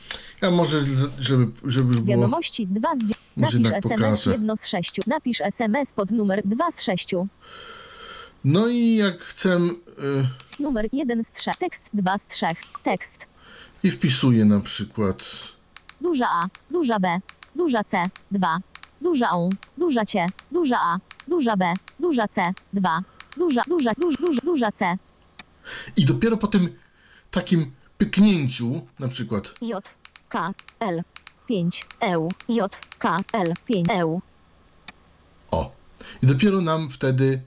Ja 0.43 0.51
może, 0.51 0.81
żeby, 1.19 1.53
żeby 1.65 1.89
już 1.89 2.01
było... 2.01 2.17
Wiadomości 2.17 2.67
2 2.67 2.97
z 2.97 2.99
9. 2.99 3.19
Może 3.37 3.59
Napisz 3.59 3.73
jednak 3.73 3.85
SMS 3.85 4.01
pokażę. 4.01 4.33
1 4.33 4.57
z 4.57 4.67
6. 4.67 5.01
Napisz 5.07 5.41
SMS 5.41 5.89
pod 5.93 6.11
numer 6.11 6.43
2 6.45 6.71
z 6.71 6.83
6. 6.83 7.15
No 8.45 8.69
i 8.69 8.97
jak 8.97 9.19
chcę 9.21 9.57
y, 9.59 10.63
Numer 10.63 10.89
1 10.93 11.25
z 11.25 11.33
3. 11.33 11.51
Tekst 11.59 11.83
2 11.95 12.19
z 12.19 12.27
3. 12.27 12.47
Tekst. 12.85 13.27
i 13.83 13.91
wpisuję 13.91 14.45
na 14.45 14.61
przykład 14.61 15.25
Duża 16.01 16.27
A, 16.31 16.49
duża 16.71 17.01
B, 17.01 17.21
duża 17.57 17.85
C, 17.85 18.03
2. 18.31 18.59
Duża 19.01 19.37
U, 19.37 19.51
duża 19.79 20.05
C, 20.05 20.27
duża 20.53 20.77
A, 20.81 20.99
duża 21.29 21.57
B, 21.57 21.75
duża 22.01 22.29
C, 22.29 22.53
2. 22.73 23.03
Duża, 23.37 23.63
duża, 23.69 23.91
duż, 23.99 24.17
duż, 24.17 24.37
duża 24.45 24.73
C. 24.73 24.97
i 25.97 26.05
dopiero 26.05 26.37
po 26.37 26.47
tym 26.47 26.77
takim 27.31 27.73
pyknięciu, 27.99 28.87
na 28.99 29.09
przykład 29.09 29.55
J, 29.63 29.95
K, 30.29 30.53
L, 30.81 31.03
5, 31.47 31.87
EU, 32.01 32.29
J, 32.49 32.79
K, 32.99 33.19
L, 33.33 33.55
5, 33.67 33.89
EU. 33.91 34.21
o, 35.51 35.73
i 36.23 36.27
dopiero 36.27 36.61
nam 36.61 36.91
wtedy 36.91 37.43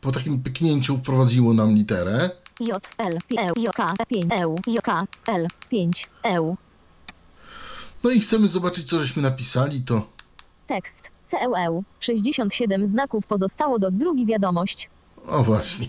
po 0.00 0.12
takim 0.12 0.42
pyknięciu 0.42 0.98
wprowadziło 0.98 1.54
nam 1.54 1.74
literę, 1.74 2.30
J, 2.60 2.90
L, 2.98 3.18
P, 3.28 3.42
EU, 3.42 3.52
J, 3.62 3.74
K, 3.74 3.94
5, 4.08 4.26
EU, 4.32 4.56
J, 4.66 4.82
K, 4.82 5.06
L, 5.26 5.46
5, 5.68 6.08
EU. 6.22 6.56
no 8.04 8.10
i 8.10 8.20
chcemy 8.20 8.48
zobaczyć, 8.48 8.88
co 8.88 8.98
żeśmy 8.98 9.22
napisali, 9.22 9.82
to 9.82 10.06
Tekst, 10.66 11.10
CEU, 11.30 11.84
67 12.00 12.88
znaków 12.88 13.26
pozostało 13.26 13.78
do 13.78 13.90
drugi 13.90 14.26
wiadomość. 14.26 14.90
o 15.26 15.44
właśnie, 15.44 15.88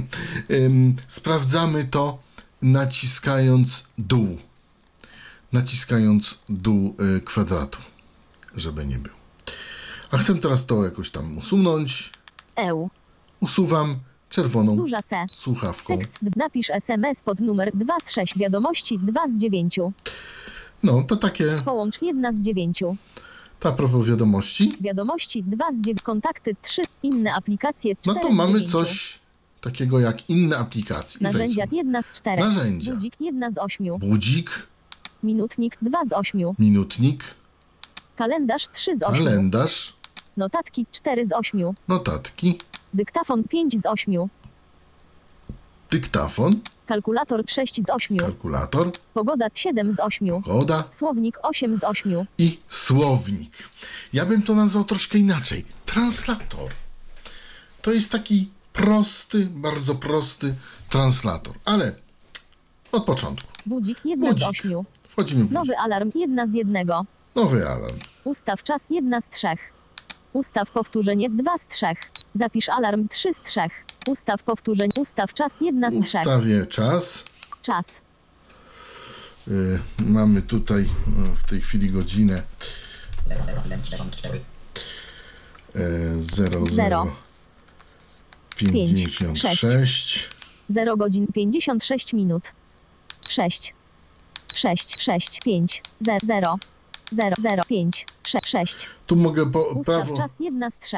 Ym, 0.50 0.96
sprawdzamy 1.08 1.84
to 1.84 2.18
naciskając 2.62 3.84
dół, 3.98 4.38
naciskając 5.52 6.38
dół 6.48 6.96
y, 7.16 7.20
kwadratu, 7.20 7.78
żeby 8.56 8.86
nie 8.86 8.98
był. 8.98 9.12
A 10.10 10.16
chcę 10.18 10.34
teraz 10.34 10.66
to 10.66 10.84
jakoś 10.84 11.10
tam 11.10 11.38
usunąć, 11.38 12.12
EU, 12.56 12.88
usuwam 13.44 13.96
czerwoną 14.28 14.76
duża 14.76 15.02
C. 15.02 15.26
słuchawką. 15.32 15.98
Tekst, 15.98 16.18
napisz 16.36 16.70
SMS 16.70 17.20
pod 17.20 17.40
numer 17.40 17.70
2 17.74 17.94
z 18.04 18.12
6. 18.12 18.38
Wiadomości 18.38 18.98
2 18.98 19.28
z 19.28 19.36
9. 19.36 19.78
No, 20.82 21.02
to 21.02 21.16
takie 21.16 21.62
Połącz 21.64 22.02
1 22.02 22.34
z 22.34 22.40
9. 22.40 22.80
To 23.60 23.68
a 23.68 23.72
propos 23.72 24.06
wiadomości, 24.06 24.76
Wiadomości 24.80 25.42
2 25.42 25.72
z 25.72 25.76
9, 25.76 26.02
kontakty 26.02 26.56
3, 26.62 26.82
inne 27.02 27.34
aplikacje 27.34 27.96
4 27.96 28.16
no 28.16 28.22
to 28.22 28.34
z 28.34 28.36
mamy 28.36 28.52
9. 28.52 28.70
coś 28.72 29.18
takiego 29.60 30.00
jak 30.00 30.30
inne 30.30 30.58
aplikacje. 30.58 31.20
I 31.20 31.22
Narzędzia 31.24 31.66
wejdźmy. 31.66 31.76
1 31.76 32.02
z 32.02 32.12
4. 32.12 32.42
Narzędzia. 32.42 32.92
Budzik 32.94 33.14
1 33.20 33.54
z 33.54 33.58
8. 33.58 33.98
Budzik, 33.98 34.50
Minutnik 35.22 35.78
2 35.82 36.04
z 36.04 36.12
8. 36.12 36.40
minutnik, 36.58 37.24
Kalendarz 38.16 38.68
3 38.68 38.96
z 38.96 39.02
8. 39.02 39.24
kalendarz, 39.24 39.96
Notatki 40.36 40.86
4 40.92 41.26
z 41.26 41.32
8. 41.32 41.60
notatki, 41.88 42.58
Dyktafon 42.94 43.44
5 43.44 43.82
z 43.82 43.86
8. 43.86 44.28
dyktafon, 45.90 46.60
Kalkulator 46.86 47.42
6 47.50 47.82
z 47.86 47.90
8. 47.90 48.16
kalkulator, 48.18 48.92
Pogoda 49.14 49.46
7 49.54 49.94
z 49.94 50.00
8. 50.00 50.42
pogoda 50.42 50.84
Słownik 50.90 51.38
8 51.42 51.78
z 51.78 51.84
8. 51.84 52.24
i 52.38 52.60
słownik. 52.68 53.52
Ja 54.12 54.26
bym 54.26 54.42
to 54.42 54.54
nazwał 54.54 54.84
troszkę 54.84 55.18
inaczej. 55.18 55.64
Translator. 55.86 56.70
To 57.82 57.92
jest 57.92 58.12
taki 58.12 58.48
prosty, 58.72 59.46
bardzo 59.50 59.94
prosty 59.94 60.54
translator. 60.88 61.54
Ale 61.64 61.94
od 62.92 63.04
początku. 63.04 63.52
Budzik 63.66 63.98
1 64.04 64.28
Budzik. 64.28 64.40
z 64.46 64.50
8. 64.50 64.82
Wchodzimy 65.08 65.44
w 65.44 65.46
budzik. 65.46 65.54
Nowy 65.54 65.78
alarm 65.78 66.10
1 66.14 66.50
z 66.50 66.54
1. 66.54 66.86
Nowy 67.34 67.68
alarm. 67.68 67.98
Ustaw 68.24 68.62
czas 68.62 68.82
1 68.90 69.22
z 69.22 69.28
3. 69.28 69.46
Ustaw 70.34 70.70
powtórzenie 70.70 71.30
2 71.30 71.58
z 71.58 71.66
3. 71.66 71.86
Zapisz 72.34 72.68
alarm 72.68 73.08
3 73.08 73.34
z 73.34 73.42
3. 73.42 73.60
Ustaw 74.06 74.42
powtórzenie. 74.42 74.92
Ustaw 74.98 75.34
czas 75.34 75.52
1 75.60 76.04
z 76.04 76.08
3. 76.08 76.18
Ustawię 76.18 76.66
czas. 76.66 77.24
Czas. 77.62 77.86
Y, 79.48 79.78
mamy 79.98 80.42
tutaj 80.42 80.88
no, 81.16 81.26
w 81.44 81.48
tej 81.48 81.60
chwili 81.60 81.90
godzinę 81.90 82.42
e, 85.74 86.22
00 86.22 86.66
Zero. 86.66 87.16
56 88.56 90.28
0 90.68 90.96
godzin 90.96 91.26
56 91.26 92.12
minut. 92.12 92.52
6. 93.28 93.74
6, 94.54 95.00
6, 95.00 95.40
5, 95.40 95.82
0, 96.00 96.18
0, 96.26 96.58
0, 97.12 97.36
0, 97.42 97.62
5, 97.68 98.06
6, 98.22 98.46
6. 98.46 98.86
Tu 99.06 99.16
mogę 99.16 99.50
po, 99.50 99.62
Ustaw 99.62 99.84
prawo 99.84 100.16
czas 100.16 100.30
1 100.40 100.70
z 100.70 100.78
3. 100.78 100.96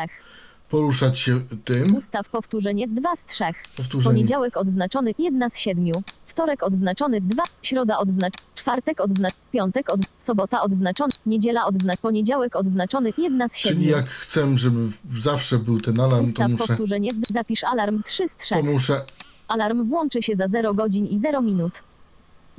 poruszać 0.68 1.18
się 1.18 1.40
tym. 1.64 1.96
Ustaw 1.96 2.28
powtórzenie 2.28 2.88
2 2.88 3.16
z 3.16 3.24
3. 3.24 3.44
Powtórzenie. 3.76 4.14
Poniedziałek 4.14 4.56
odznaczony 4.56 5.14
1 5.18 5.50
z 5.50 5.58
7. 5.58 5.84
Wtorek 6.26 6.62
odznaczony 6.62 7.20
2. 7.20 7.44
Środa 7.62 7.98
odznaczony. 7.98 8.46
Czwartek 8.54 9.00
odznaczony. 9.00 9.40
Piątek 9.52 9.90
od... 9.90 10.00
Sobota 10.18 10.62
odznaczony. 10.62 11.12
Niedziela 11.26 11.64
odznaczony. 11.64 12.02
Poniedziałek 12.02 12.56
odznaczony 12.56 13.12
1 13.18 13.48
z 13.48 13.56
7. 13.56 13.78
Czyli 13.78 13.90
jak 13.90 14.08
chcę, 14.08 14.58
żeby 14.58 14.88
zawsze 15.18 15.58
był 15.58 15.80
ten 15.80 16.00
alarm, 16.00 16.24
to 16.26 16.30
Ustaw 16.30 16.50
muszę, 16.50 16.66
powtórzenie. 16.66 17.10
Zapisz 17.30 17.64
alarm 17.64 18.02
3 18.02 18.28
z 18.28 18.36
3. 18.36 18.54
to 18.54 18.62
muszę 18.62 19.04
Alarm 19.48 19.84
włączy 19.84 20.22
się 20.22 20.36
za 20.36 20.48
0 20.48 20.74
godzin 20.74 21.06
i 21.06 21.18
0 21.20 21.42
minut. 21.42 21.72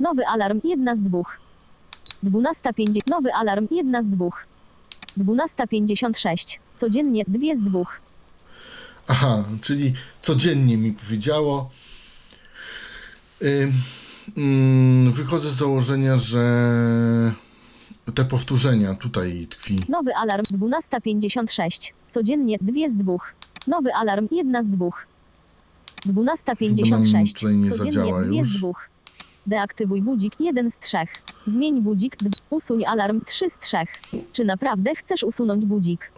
Nowy 0.00 0.26
alarm 0.26 0.60
1 0.64 0.96
z 0.96 1.02
2. 1.02 1.22
12.50. 2.24 3.00
Nowy 3.06 3.34
alarm 3.34 3.68
1 3.70 4.04
z 4.04 4.08
2. 4.08 4.26
12.56. 5.18 6.58
Codziennie 6.76 7.24
2 7.28 7.40
z 7.56 7.60
2. 7.60 7.80
Aha, 9.08 9.44
czyli 9.62 9.92
codziennie 10.20 10.76
mi 10.76 10.92
powiedziało. 10.92 11.70
Ym, 13.42 13.72
ym, 14.38 15.12
wychodzę 15.12 15.50
z 15.50 15.54
założenia, 15.54 16.16
że 16.16 16.42
te 18.14 18.24
powtórzenia 18.24 18.94
tutaj 18.94 19.46
tkwi. 19.50 19.80
Nowy 19.88 20.14
alarm 20.14 20.44
12.56. 20.44 21.92
Codziennie 22.10 22.58
2 22.60 22.88
z 22.88 22.96
2. 22.96 23.14
Nowy 23.66 23.94
alarm 23.94 24.28
1 24.30 24.64
z 24.64 24.68
2. 24.70 24.86
Chyba 26.06 26.22
nam 26.22 26.36
12.56. 26.36 27.34
tutaj 27.34 27.54
nie 27.54 27.70
Codziennie 27.70 27.92
zadziała 27.92 28.22
2 28.24 28.34
już. 28.34 28.48
z 28.48 28.58
2. 28.58 28.68
Deaktywuj 29.52 30.02
budzik 30.02 30.40
1 30.40 30.70
z 30.70 30.78
3. 30.78 30.96
Zmień 31.46 31.80
budzik. 31.82 32.16
d- 32.16 32.30
Usuń 32.50 32.84
alarm 32.86 33.20
3 33.24 33.50
z 33.50 33.58
3. 33.58 33.76
Czy 34.32 34.44
naprawdę 34.44 34.94
chcesz 34.94 35.22
usunąć 35.22 35.64
budzik? 35.64 36.12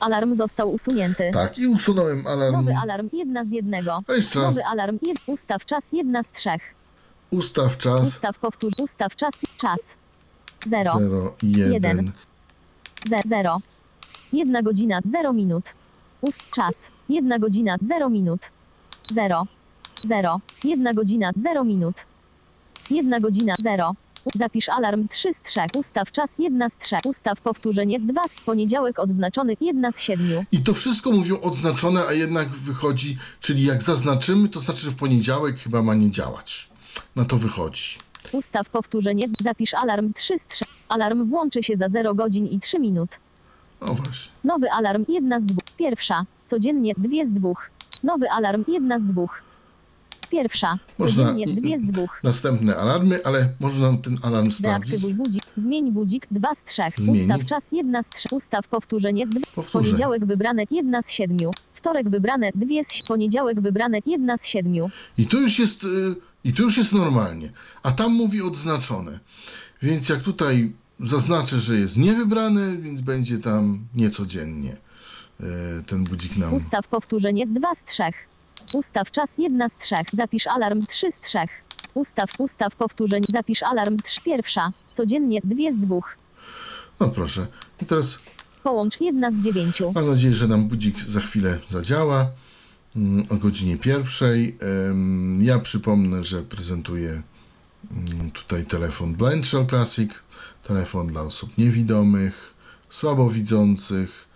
Alarm 0.00 0.36
został 0.36 0.72
usunięty. 0.72 1.30
Tak, 1.32 1.58
i 1.58 1.66
usunąłem 1.66 2.26
alarm. 2.26 2.56
Nowy 2.56 2.74
alarm 2.82 3.08
1 3.12 3.46
z 3.46 3.50
1. 3.50 3.88
A 4.08 4.12
jeszcze 4.12 4.38
raz. 4.40 4.48
Nowy 4.48 4.64
alarm 4.66 4.98
1. 5.02 5.16
Ustaw 5.26 5.64
czas 5.64 5.84
1 5.92 6.24
z 6.24 6.30
3. 6.30 6.50
Ustaw 7.30 7.78
czas 7.78 8.02
Ustaw 8.02 8.38
powtórz. 8.38 8.72
Ustaw 8.78 9.16
czas. 9.16 9.34
Czas. 9.56 9.80
0. 10.66 10.98
0 11.00 11.34
i 11.42 11.52
1. 11.52 11.72
Jeden. 11.72 12.12
0. 13.26 13.60
1 14.32 14.64
godzina 14.64 15.00
0 15.04 15.32
minut. 15.32 15.64
Ust 16.20 16.38
czas. 16.50 16.74
1 17.08 17.40
godzina 17.40 17.76
0 17.82 18.10
minut. 18.10 18.40
0. 19.14 19.46
0. 20.04 20.40
1 20.64 20.94
godzina 20.94 21.30
0 21.36 21.64
minut. 21.64 21.94
1 22.90 23.22
godzina 23.22 23.54
0. 23.62 23.94
Zapisz 24.34 24.68
alarm 24.68 25.08
3 25.08 25.34
z 25.34 25.40
3. 25.42 25.60
Ustaw 25.74 26.12
czas 26.12 26.30
1 26.38 26.70
z 26.70 26.76
3. 26.78 26.96
Ustaw 27.04 27.40
powtórzenie 27.40 28.00
2 28.00 28.22
z 28.36 28.40
poniedziałek 28.40 28.98
odznaczony 28.98 29.56
1 29.60 29.92
z 29.92 30.00
7. 30.00 30.44
I 30.52 30.58
to 30.58 30.74
wszystko 30.74 31.10
mówią 31.10 31.40
odznaczone, 31.40 32.06
a 32.08 32.12
jednak 32.12 32.48
wychodzi, 32.48 33.18
czyli 33.40 33.64
jak 33.64 33.82
zaznaczymy, 33.82 34.48
to 34.48 34.60
znaczy, 34.60 34.80
że 34.80 34.90
w 34.90 34.96
poniedziałek 34.96 35.58
chyba 35.58 35.82
ma 35.82 35.94
nie 35.94 36.10
działać. 36.10 36.68
Na 37.16 37.24
to 37.24 37.36
wychodzi. 37.36 37.98
Ustaw 38.32 38.68
powtórzenie. 38.68 39.28
Zapisz 39.40 39.74
alarm 39.74 40.12
3 40.12 40.38
z 40.38 40.46
3. 40.46 40.64
Alarm 40.88 41.24
włączy 41.30 41.62
się 41.62 41.76
za 41.76 41.88
0 41.88 42.14
godzin 42.14 42.46
i 42.46 42.60
3 42.60 42.78
minut. 42.78 43.10
No 43.80 43.94
właśnie. 43.94 44.32
Nowy 44.44 44.70
alarm 44.70 45.04
1 45.08 45.42
z 45.42 45.46
2. 45.46 45.62
Pierwsza. 45.76 46.24
Codziennie 46.46 46.94
2 46.96 47.24
z 47.24 47.32
2. 47.32 47.52
Nowy 48.02 48.30
alarm 48.30 48.64
1 48.68 49.00
z 49.00 49.06
2. 49.06 49.26
Pierwsza. 50.30 50.78
Można 50.98 51.24
Codziennie 51.24 51.54
2 51.54 51.78
z 51.78 51.82
2. 51.82 52.02
Następne 52.22 52.76
alarmy, 52.76 53.24
ale 53.24 53.48
można 53.60 53.96
ten 53.96 54.18
alarm 54.22 54.50
sprawdzić. 54.50 54.90
Deaktywuj 54.90 55.14
budzik. 55.14 55.42
Zmień 55.56 55.92
budzik 55.92 56.26
2 56.30 56.54
z 56.54 56.64
3. 56.64 56.82
Zmieni. 56.98 57.20
Ustaw 57.22 57.46
czas 57.46 57.64
1 57.72 58.02
z 58.02 58.08
3. 58.08 58.28
Ustaw 58.32 58.68
powtórzenie 58.68 59.26
2. 59.26 59.40
Powtórzenie. 59.54 59.84
Poniedziałek 59.84 60.26
wybrane 60.26 60.64
1 60.70 61.02
z 61.02 61.10
7. 61.10 61.38
Wtorek 61.74 62.10
wybrane 62.10 62.50
2 62.54 62.66
z 62.88 63.02
Poniedziałek 63.02 63.60
wybrane 63.60 63.98
1 64.06 64.38
z 64.38 64.46
7. 64.46 64.74
I 65.18 65.26
tu 65.26 65.40
już 65.40 65.58
jest, 65.58 65.84
y, 65.84 65.86
i 66.44 66.52
tu 66.52 66.62
już 66.62 66.76
jest 66.76 66.92
normalnie. 66.92 67.50
A 67.82 67.92
tam 67.92 68.12
mówi 68.12 68.42
odznaczone. 68.42 69.18
Więc 69.82 70.08
jak 70.08 70.20
tutaj 70.22 70.72
zaznaczę, 71.00 71.60
że 71.60 71.78
jest 71.78 71.96
niewybrane, 71.96 72.76
więc 72.76 73.00
będzie 73.00 73.38
tam 73.38 73.86
niecodziennie 73.94 74.76
y, 75.40 75.44
ten 75.86 76.04
budzik 76.04 76.36
nam. 76.36 76.54
Ustaw 76.54 76.88
powtórzenie 76.88 77.46
2 77.46 77.74
z 77.74 77.84
3. 77.84 78.02
Ustaw 78.72 79.10
czas 79.10 79.30
1 79.38 79.70
z 79.70 79.76
3. 79.84 79.94
Zapisz 80.12 80.46
alarm 80.46 80.86
3 80.86 81.12
z 81.12 81.20
3. 81.20 81.38
Ustaw, 81.94 82.30
ustaw 82.38 82.76
powtórzenie. 82.76 83.26
Zapisz 83.32 83.62
alarm 83.62 83.96
3. 84.04 84.20
Pierwsza. 84.20 84.72
Codziennie 84.94 85.40
2 85.44 85.56
z 85.72 85.76
2. 85.78 85.96
No 87.00 87.08
proszę. 87.08 87.46
I 87.82 87.86
teraz 87.86 88.18
Połącz 88.62 89.00
1 89.00 89.40
z 89.40 89.44
9. 89.44 89.82
mam 89.94 90.06
nadzieję, 90.10 90.34
że 90.34 90.48
nam 90.48 90.68
budzik 90.68 91.00
za 91.00 91.20
chwilę 91.20 91.58
zadziała. 91.70 92.26
mm, 92.96 93.26
O 93.30 93.36
godzinie 93.36 93.78
pierwszej. 93.78 94.58
Ja 95.40 95.58
przypomnę, 95.58 96.24
że 96.24 96.42
prezentuję 96.42 97.22
mm, 97.90 98.30
tutaj 98.30 98.64
telefon 98.64 99.14
Blind 99.14 99.46
Shell 99.46 99.66
Classic, 99.66 100.10
telefon 100.64 101.06
dla 101.06 101.22
osób 101.22 101.58
niewidomych, 101.58 102.54
słabowidzących, 102.90 104.28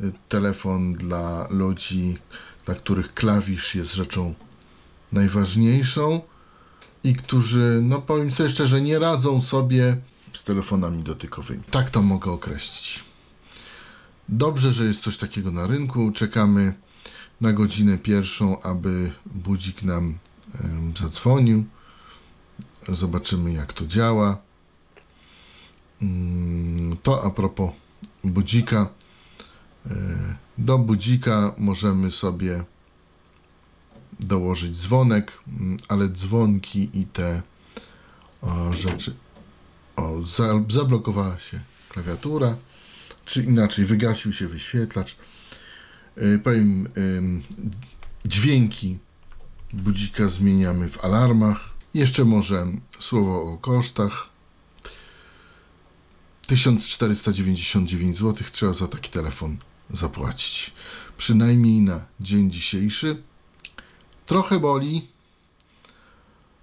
y, 0.00 0.12
telefon 0.28 0.92
dla 0.94 1.46
ludzi, 1.50 2.18
dla 2.66 2.74
których 2.74 3.14
klawisz 3.14 3.74
jest 3.74 3.94
rzeczą 3.94 4.34
najważniejszą 5.12 6.20
i 7.04 7.14
którzy, 7.14 7.80
no 7.82 8.02
powiem 8.02 8.32
sobie 8.32 8.48
szczerze, 8.48 8.80
nie 8.80 8.98
radzą 8.98 9.40
sobie 9.42 9.96
z 10.32 10.44
telefonami 10.44 11.02
dotykowymi. 11.02 11.62
Tak 11.70 11.90
to 11.90 12.02
mogę 12.02 12.30
określić. 12.30 13.04
Dobrze, 14.28 14.72
że 14.72 14.84
jest 14.84 15.00
coś 15.00 15.16
takiego 15.16 15.50
na 15.50 15.66
rynku. 15.66 16.12
Czekamy 16.12 16.74
na 17.40 17.52
godzinę 17.52 17.98
pierwszą, 17.98 18.62
aby 18.62 19.12
budzik 19.26 19.82
nam 19.82 20.18
em, 20.64 20.92
zadzwonił. 21.00 21.64
Zobaczymy, 22.88 23.52
jak 23.52 23.72
to 23.72 23.86
działa. 23.86 24.38
Mm, 26.02 26.96
To 27.02 27.24
a 27.24 27.30
propos 27.30 27.70
budzika. 28.24 28.88
E, 29.86 29.92
Do 30.58 30.78
budzika 30.78 31.54
możemy 31.58 32.10
sobie 32.10 32.64
dołożyć 34.20 34.76
dzwonek, 34.76 35.32
mm, 35.48 35.76
ale 35.88 36.08
dzwonki 36.08 36.90
i 36.94 37.06
te 37.06 37.42
o, 38.42 38.72
rzeczy. 38.72 39.14
O, 39.96 40.22
za, 40.22 40.64
zablokowała 40.70 41.38
się 41.38 41.60
klawiatura, 41.88 42.56
czy 43.24 43.42
inaczej, 43.42 43.84
wygasił 43.84 44.32
się 44.32 44.48
wyświetlacz. 44.48 45.16
E, 46.16 46.38
Powiem, 46.38 46.88
em, 47.16 47.42
dźwięki 48.24 48.98
budzika 49.72 50.28
zmieniamy 50.28 50.88
w 50.88 51.04
alarmach. 51.04 51.70
Jeszcze 51.94 52.24
może 52.24 52.66
słowo 52.98 53.52
o 53.52 53.58
kosztach. 53.58 54.28
1499 56.46 58.16
zł 58.16 58.46
trzeba 58.52 58.72
za 58.72 58.88
taki 58.88 59.10
telefon 59.10 59.56
zapłacić. 59.92 60.72
Przynajmniej 61.16 61.80
na 61.80 62.04
dzień 62.20 62.50
dzisiejszy. 62.50 63.22
Trochę 64.26 64.60
boli, 64.60 65.08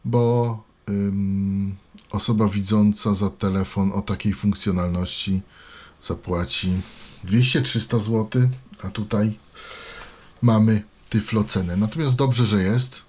bo 0.05 0.63
ym, 0.89 1.75
osoba 2.11 2.47
widząca 2.47 3.13
za 3.13 3.29
telefon 3.29 3.91
o 3.91 4.01
takiej 4.01 4.33
funkcjonalności 4.33 5.41
zapłaci 6.01 6.81
200-300 7.25 7.99
zł, 7.99 8.49
a 8.83 8.89
tutaj 8.89 9.37
mamy 10.41 10.83
tyflocenę. 11.09 11.77
Natomiast 11.77 12.15
dobrze, 12.15 12.45
że 12.45 12.63
jest. 12.63 13.01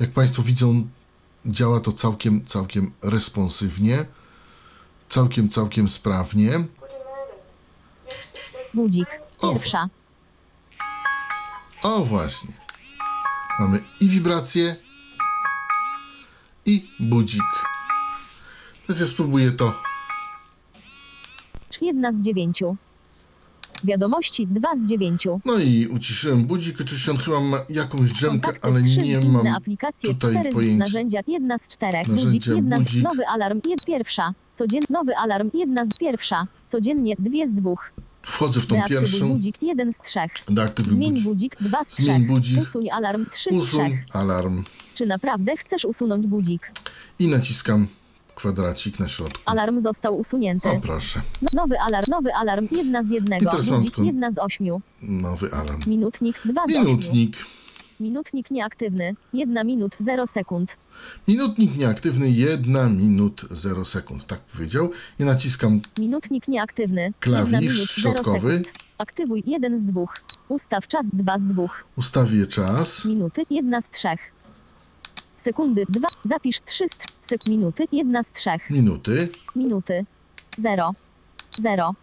Jak 0.00 0.10
Państwo 0.10 0.42
widzą, 0.42 0.88
działa 1.46 1.80
to 1.80 1.92
całkiem, 1.92 2.44
całkiem 2.46 2.92
responsywnie, 3.02 4.06
całkiem, 5.08 5.48
całkiem 5.48 5.88
sprawnie. 5.88 6.64
Budzik. 8.74 9.06
Pierwsza. 9.42 9.88
O 11.82 12.04
właśnie. 12.04 12.50
Mamy 13.60 13.80
i 14.00 14.08
wibrację, 14.08 14.76
i 16.66 16.86
budzik. 17.00 17.42
Ja 19.00 19.06
spróbuję 19.06 19.50
to. 19.50 19.72
Jedna 21.80 22.12
z 22.12 22.16
dziewięciu. 22.20 22.76
Wiadomości 23.84 24.46
dwa 24.46 24.76
z 24.76 24.84
dziewięciu. 24.84 25.40
No 25.44 25.58
i 25.58 25.86
uciszyłem 25.86 26.44
budzik. 26.44 26.80
Oczywiście 26.80 27.10
on 27.10 27.16
chyba 27.18 27.40
ma 27.40 27.58
jakąś 27.68 28.12
drzemkę, 28.12 28.46
Kontakty 28.46 28.68
ale 28.68 28.82
nie 28.82 29.20
mam 29.20 29.46
aplikacje, 29.46 30.14
tutaj 30.14 30.30
cztery 30.30 30.50
z 30.50 30.54
pojęcia. 30.54 30.78
narzędzia, 30.84 31.20
jedna 31.26 31.58
z 31.58 31.68
czterech. 31.68 32.08
Narzędzia, 32.08 32.30
budzik, 32.32 32.56
jedna 32.56 32.78
budzik. 32.78 33.00
z 33.00 33.02
nowy 33.02 33.26
alarm, 33.26 33.60
jed, 33.68 33.84
pierwsza. 33.84 34.34
Codziennie 34.54 34.86
nowy 34.90 35.16
alarm, 35.16 35.50
jedna 35.54 35.86
z 35.86 35.88
pierwsza. 35.98 36.46
Codziennie 36.68 37.14
dwie 37.18 37.48
z 37.48 37.54
dwóch. 37.54 37.92
Wchodzę 38.22 38.60
w 38.60 38.66
tą 38.66 38.74
Deaktywuj 38.76 39.02
pierwszą. 39.06 39.28
budzik, 39.28 39.62
jeden 39.62 39.92
z 39.92 39.98
trzech. 39.98 40.32
Deaktywuj 40.48 40.94
Zmień 40.94 41.10
budzik. 41.10 41.24
budzik, 41.24 41.56
dwa 41.60 41.84
z 41.84 41.88
Zmień 41.96 42.16
trzech. 42.16 42.26
budzik. 42.28 42.62
Usuń 42.62 42.90
alarm, 42.90 43.26
trzy 43.32 43.50
z 43.50 43.52
Usuń 43.52 43.80
trzech. 43.90 44.16
alarm. 44.16 44.62
Czy 44.94 45.06
naprawdę 45.06 45.56
chcesz 45.56 45.84
usunąć 45.84 46.26
budzik? 46.26 46.72
I 47.18 47.28
naciskam 47.28 47.86
kwadracik 48.34 48.98
na 49.00 49.08
środku. 49.08 49.42
Alarm 49.46 49.82
został 49.82 50.18
usunięty. 50.18 50.68
O 50.68 50.80
proszę. 50.80 51.20
No- 51.42 51.48
Nowy 51.54 51.80
alarm, 51.80 52.06
nowy 52.10 52.34
alarm, 52.34 52.68
jedna 52.70 53.04
z 53.04 53.08
jednego. 53.08 53.44
I 53.44 53.50
teraz 53.50 53.68
mam 53.68 53.78
Budzik, 53.78 53.94
tylko- 53.94 54.06
jedna 54.06 54.32
z 54.32 54.38
ośmiu. 54.38 54.80
Nowy 55.02 55.52
alarm. 55.52 55.80
Minutnik, 55.86 56.40
dwa 56.44 56.62
z 56.66 56.68
ośmiu. 56.70 56.84
Minutnik. 56.84 57.36
Minutnik 58.06 58.50
nieaktywny. 58.50 59.14
Jedna 59.32 59.64
minut, 59.64 59.96
zero 60.00 60.26
sekund. 60.26 60.76
Minutnik 61.28 61.76
nieaktywny, 61.76 62.30
1 62.30 62.96
minut 62.96 63.44
0 63.50 63.84
sekund, 63.84 64.26
tak 64.26 64.40
powiedział. 64.40 64.90
I 65.18 65.24
naciskam 65.24 65.80
Minutnik 65.98 66.48
nieaktywny. 66.48 67.12
Klawisz 67.20 67.60
minut, 67.60 67.90
środkowy. 67.90 68.50
sekund. 68.58 68.72
Aktywuj 68.98 69.42
jeden 69.46 69.78
z 69.78 69.84
dwóch. 69.84 70.20
Ustaw 70.48 70.86
czas 70.86 71.06
dwa 71.12 71.38
z 71.38 71.42
dwóch. 71.42 71.84
Ustawię 71.96 72.46
czas. 72.46 73.04
Minuty 73.04 73.42
jedna 73.50 73.80
z 73.82 73.90
trzech. 73.90 74.20
Sekundy 75.36 75.84
dwa. 75.88 76.08
Zapisz 76.24 76.60
trzy 76.60 76.84
z 76.88 76.90
trzech. 76.90 77.12
Sek 77.20 77.46
minuty 77.46 77.84
jedna 77.92 78.22
z 78.22 78.32
trzech. 78.32 78.70
Minuty. 78.70 79.28
Minuty. 79.56 80.04
Zero. 80.58 80.94
Zero. 81.58 81.94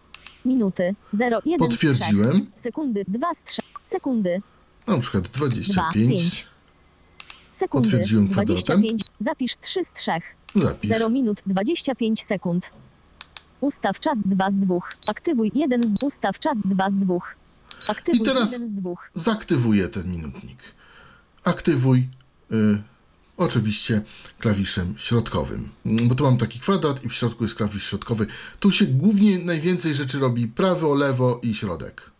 Minuty. 0.44 0.94
Zero. 1.12 1.40
Jeden 1.44 1.66
z 1.68 1.70
Potwierdziłem. 1.70 2.32
trzech. 2.36 2.60
Sekundy 2.60 3.04
dwa 3.08 3.34
z 3.34 3.42
trzech. 3.44 3.64
Sekundy. 3.84 4.42
Na 4.90 4.98
przykład 4.98 5.24
Dwa. 5.28 5.38
25. 5.38 5.94
Pięć. 5.94 6.46
Sekundy. 7.52 7.90
Potwierdziłem 7.90 8.28
kwadratem. 8.28 8.80
25. 8.80 9.02
Zapisz 9.20 9.56
trzy 9.56 9.84
z 9.84 9.92
trzech. 9.92 10.24
Zapisz. 10.54 10.90
0 10.90 11.10
minut 11.10 11.42
25 11.46 12.22
sekund. 12.22 12.70
Ustaw 13.60 14.00
czas 14.00 14.18
2 14.24 14.50
z 14.50 14.54
2. 14.54 14.78
Aktywuj 15.06 15.50
1 15.54 15.96
z 15.96 16.02
ustaw 16.02 16.38
czas 16.38 16.58
2 16.64 16.90
z 16.90 16.94
2. 16.94 17.14
Aktywuj 17.88 18.20
I 18.20 18.24
teraz 18.24 18.52
1 18.52 18.68
z 18.68 18.72
2. 18.72 18.90
Zaktywuję 19.14 19.88
ten 19.88 20.10
minutnik. 20.10 20.58
Aktywuj. 21.44 22.08
Y, 22.52 22.82
oczywiście 23.36 24.02
klawiszem 24.38 24.94
środkowym. 24.98 25.68
Bo 25.84 26.14
tu 26.14 26.24
mam 26.24 26.36
taki 26.36 26.60
kwadrat 26.60 27.04
i 27.04 27.08
w 27.08 27.14
środku 27.14 27.44
jest 27.44 27.54
klawisz 27.54 27.84
środkowy. 27.86 28.26
Tu 28.60 28.70
się 28.70 28.86
głównie 28.86 29.38
najwięcej 29.38 29.94
rzeczy 29.94 30.18
robi 30.18 30.48
prawo, 30.48 30.94
lewo 30.94 31.40
i 31.42 31.54
środek. 31.54 32.10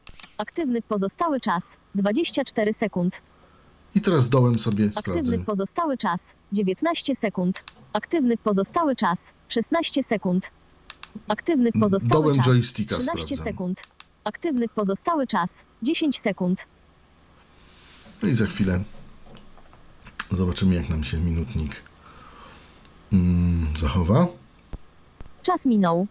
Aktywny 0.41 0.83
pozostały 0.83 1.41
czas 1.41 1.63
24 1.95 2.73
sekund. 2.73 3.21
I 3.95 4.01
teraz 4.01 4.29
dołem 4.29 4.59
sobie 4.59 4.85
Aktywny 4.97 5.23
sprawdzę. 5.25 5.39
pozostały 5.45 5.97
czas 5.99 6.21
19 6.53 7.15
sekund. 7.15 7.63
Aktywny 7.93 8.37
pozostały 8.37 8.97
czas 8.97 9.19
16 9.49 10.03
sekund. 10.03 10.51
Aktywny 11.29 11.73
pozostały 11.73 12.23
dołem 12.23 12.37
czas 12.37 12.47
joysticka 12.47 12.97
13 12.97 13.27
sprawdzam. 13.27 13.45
sekund. 13.47 13.83
Aktywny 14.25 14.69
pozostały 14.69 15.27
czas 15.27 15.51
10 15.83 16.19
sekund. 16.19 16.65
No 18.23 18.29
i 18.29 18.35
za 18.35 18.47
chwilę 18.47 18.85
zobaczymy, 20.31 20.75
jak 20.75 20.89
nam 20.89 21.05
się 21.05 21.19
minutnik 21.19 21.83
mm, 23.13 23.67
zachowa. 23.81 24.27
Czas 25.43 25.65
minął. 25.67 26.07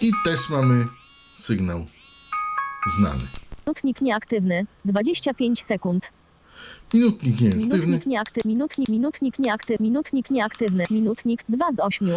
I 0.00 0.12
też 0.24 0.50
mamy 0.50 0.84
sygnał 1.36 1.86
znany. 2.96 3.22
Minutnik 3.66 4.00
nieaktywny 4.00 4.66
25 4.84 5.62
sekund. 5.62 6.10
Minutnik 6.94 7.40
nieaktywny. 7.40 7.66
Minutnik 7.66 8.06
nieaktywny, 8.06 8.50
minutnik, 8.52 8.88
minutnik 8.88 9.38
nieaktywny, 9.38 9.86
minutnik 9.86 10.30
nieaktywny, 10.30 10.86
minutnik 10.90 11.44
2 11.48 11.72
z 11.72 11.80
8. 11.80 12.08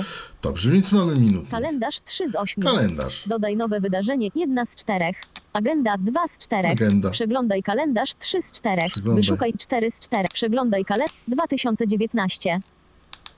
Dobrze, 0.42 0.72
więc 0.72 0.92
mamy 0.92 1.16
minutnik. 1.16 1.52
Kalendarz 1.52 2.00
3 2.00 2.30
z 2.30 2.36
8. 2.36 2.64
Kalendarz. 2.64 3.28
Dodaj 3.28 3.58
nowe 3.58 3.82
wydarzenie 3.82 4.30
1 4.36 4.66
z 4.66 4.76
4. 4.76 5.06
Agenda 5.54 5.98
2 5.98 6.28
z 6.28 6.38
4. 6.38 6.68
Agenda. 6.68 7.10
Przeglądaj 7.10 7.64
kalendarz 7.64 8.14
3 8.20 8.42
z 8.42 8.52
4. 8.52 8.82
Przeglądaj. 8.90 9.22
Wyszukaj 9.22 9.54
4 9.54 9.92
z 9.92 10.00
4. 10.00 10.28
Przeglądaj 10.34 10.86
kalendarz 10.86 11.18
2019. 11.28 12.60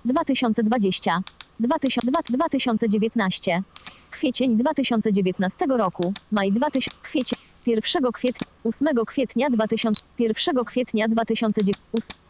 2020. 0.06 1.22
2000, 1.60 2.02
2019. 2.30 3.64
Kwiecień 4.12 4.57
2019 4.57 5.66
roku. 5.70 6.14
Maj 6.32 6.51
2000. 6.51 6.91
Kwiecień. 7.03 7.39
1 7.66 8.12
kwietnia, 8.14 8.47
8 8.64 8.88
kwietnia 9.05 9.49
2000, 9.49 10.01
1 10.20 10.66
kwietnia 10.66 11.07
2009, 11.07 11.76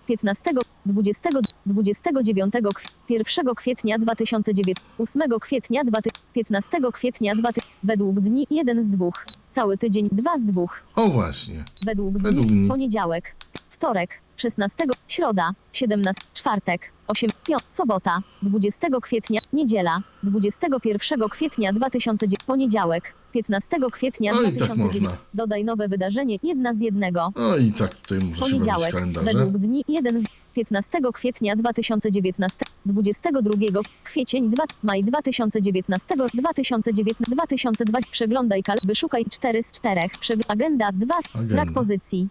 15, 0.08 0.52
20, 0.86 1.30
29 1.66 2.54
kw- 2.54 2.92
1 3.10 3.56
kwietnia 3.56 3.98
2009, 4.00 4.78
8 4.98 5.22
kwietnia 5.42 5.84
2000, 5.84 6.20
15 6.34 6.92
kwietnia 6.94 7.36
2000, 7.36 7.70
według 7.84 8.20
dni 8.20 8.48
1 8.50 8.84
z 8.84 8.90
2, 8.90 9.10
cały 9.52 9.78
tydzień 9.78 10.10
2 10.12 10.38
z 10.38 10.44
2, 10.46 10.62
O 10.96 11.08
właśnie. 11.08 11.64
według 11.86 12.14
dni, 12.14 12.24
Według 12.24 12.46
dni. 12.48 12.68
poniedziałek, 12.68 13.36
wtorek, 13.70 14.20
16, 14.36 14.86
środa, 15.08 15.52
17, 15.74 16.22
czwartek, 16.34 16.92
8, 17.12 17.30
piąt, 17.48 17.64
sobota, 17.70 18.22
20 18.44 18.88
kwietnia, 19.02 19.40
niedziela, 19.54 20.02
21 20.24 21.30
kwietnia 21.30 21.74
2009, 21.74 22.44
poniedziałek, 22.48 23.14
15 23.34 23.78
kwietnia 23.92 24.32
No 24.34 24.42
i 24.42 24.46
tak 24.46 24.54
2009. 24.54 24.94
można. 25.02 25.18
Dodaj 25.34 25.66
nowe 25.66 25.88
wydarzenie, 25.88 26.38
jedna 26.44 26.74
z 26.74 26.80
jednego. 26.80 27.32
No 27.36 27.58
i 27.58 27.72
tak 27.72 27.94
tutaj 27.96 28.20
muszę 28.20 28.36
się 28.36 28.40
bawić 28.42 28.50
w 28.50 28.60
Poniedziałek, 28.60 28.92
kalendarze. 28.94 29.26
według 29.26 29.58
dni 29.58 29.84
1 29.88 30.22
z 30.22 30.26
15 30.54 31.00
kwietnia 31.14 31.56
2019, 31.56 32.58
22 32.86 33.82
kwiecień 34.04 34.50
2, 34.50 34.64
maj 34.84 35.04
2019, 35.04 36.16
2019, 36.34 37.26
2002, 37.32 38.00
przeglądaj 38.12 38.64
kal, 38.64 38.78
wyszukaj 38.84 39.26
4 39.26 39.64
z 39.64 39.72
4, 39.72 40.02
Przegl- 40.22 40.42
agenda 40.48 40.90
2, 40.94 41.16
z- 41.22 41.36
Agenda. 41.36 41.54
brak 41.56 41.74
pozycji, 41.74 42.28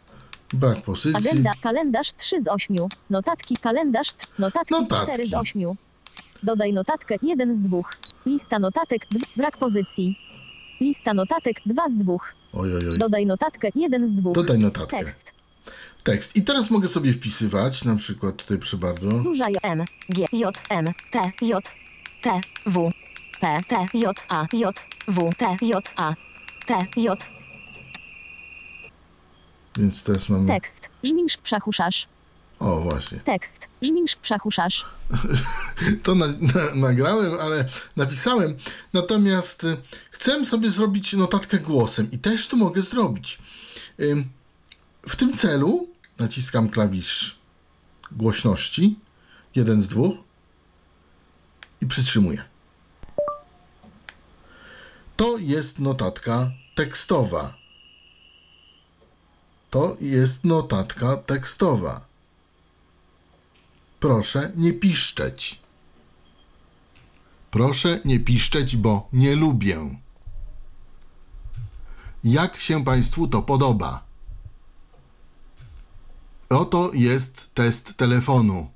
Brak 0.52 0.82
pozycji. 0.82 1.16
agenda, 1.28 1.52
kalendarz 1.62 2.12
3 2.12 2.42
z 2.42 2.48
8, 2.48 2.76
notatki, 3.10 3.56
kalendarz, 3.56 4.08
notatki, 4.38 4.74
Notatki. 4.74 5.12
4 5.12 5.26
z 5.28 5.34
8, 5.34 5.62
dodaj 6.42 6.72
notatkę 6.72 7.16
1 7.22 7.56
z 7.56 7.60
2, 7.68 7.78
lista 8.26 8.58
notatek, 8.58 9.06
brak 9.36 9.58
pozycji, 9.58 10.16
lista 10.80 11.14
notatek 11.14 11.56
2 11.66 11.88
z 11.88 11.96
2, 11.96 12.12
Oj, 12.52 12.74
oj, 12.74 12.88
oj. 12.88 12.98
dodaj 12.98 13.26
notatkę 13.26 13.68
1 13.74 14.08
z 14.08 14.14
2, 14.14 14.32
Dodaj 14.32 14.58
notatkę. 14.58 14.98
tekst. 14.98 15.30
Tekst. 16.04 16.36
I 16.36 16.42
teraz 16.42 16.70
mogę 16.70 16.88
sobie 16.88 17.12
wpisywać, 17.12 17.84
na 17.84 17.96
przykład 17.96 18.36
tutaj 18.36 18.58
przy 18.58 18.76
bardzo. 18.76 19.08
Duża 19.10 19.46
M, 19.62 19.84
G, 20.08 20.26
J, 20.32 20.62
M, 20.70 20.92
T, 21.12 21.30
J, 21.42 21.64
T, 22.22 22.40
W, 22.66 22.90
P, 23.40 23.60
T, 23.68 23.86
J, 23.94 24.26
A, 24.28 24.46
J, 24.52 24.82
W, 25.08 25.30
T, 25.38 25.56
J, 25.62 25.92
A, 25.96 26.14
T, 26.66 26.86
J. 26.96 27.26
Więc 29.76 30.02
teraz 30.02 30.28
mamy. 30.28 30.46
Tekst. 30.48 30.88
Żmisz 31.04 31.34
w 31.34 31.38
przachuszasz. 31.38 32.08
O, 32.58 32.80
właśnie. 32.80 33.18
Tekst. 33.20 33.68
Żmisz 33.82 34.12
w 34.12 34.18
przachuszasz. 34.18 34.84
To 36.02 36.14
na, 36.14 36.26
na, 36.26 36.74
nagrałem, 36.74 37.32
ale 37.40 37.64
napisałem. 37.96 38.56
Natomiast 38.92 39.64
y, 39.64 39.76
chcę 40.10 40.44
sobie 40.44 40.70
zrobić 40.70 41.12
notatkę 41.12 41.58
głosem 41.58 42.10
i 42.10 42.18
też 42.18 42.48
to 42.48 42.56
mogę 42.56 42.82
zrobić. 42.82 43.38
Ym, 44.00 44.28
W 45.08 45.16
tym 45.16 45.32
celu 45.36 45.88
naciskam 46.18 46.68
klawisz 46.68 47.38
głośności, 48.12 48.98
jeden 49.54 49.82
z 49.82 49.88
dwóch. 49.88 50.16
i 51.80 51.86
przytrzymuję. 51.86 52.44
To 55.16 55.38
jest 55.38 55.78
notatka 55.78 56.50
tekstowa. 56.74 57.54
To 59.70 59.96
jest 60.00 60.44
notatka 60.44 61.16
tekstowa. 61.16 62.00
Proszę 64.00 64.52
nie 64.56 64.72
piszczeć. 64.72 65.60
Proszę 67.50 68.00
nie 68.04 68.20
piszczeć, 68.20 68.76
bo 68.76 69.08
nie 69.12 69.36
lubię. 69.36 69.76
Jak 72.24 72.56
się 72.56 72.84
Państwu 72.84 73.28
to 73.28 73.42
podoba? 73.42 74.04
Oto 76.48 76.90
jest 76.94 77.54
test 77.54 77.96
telefonu. 77.96 78.70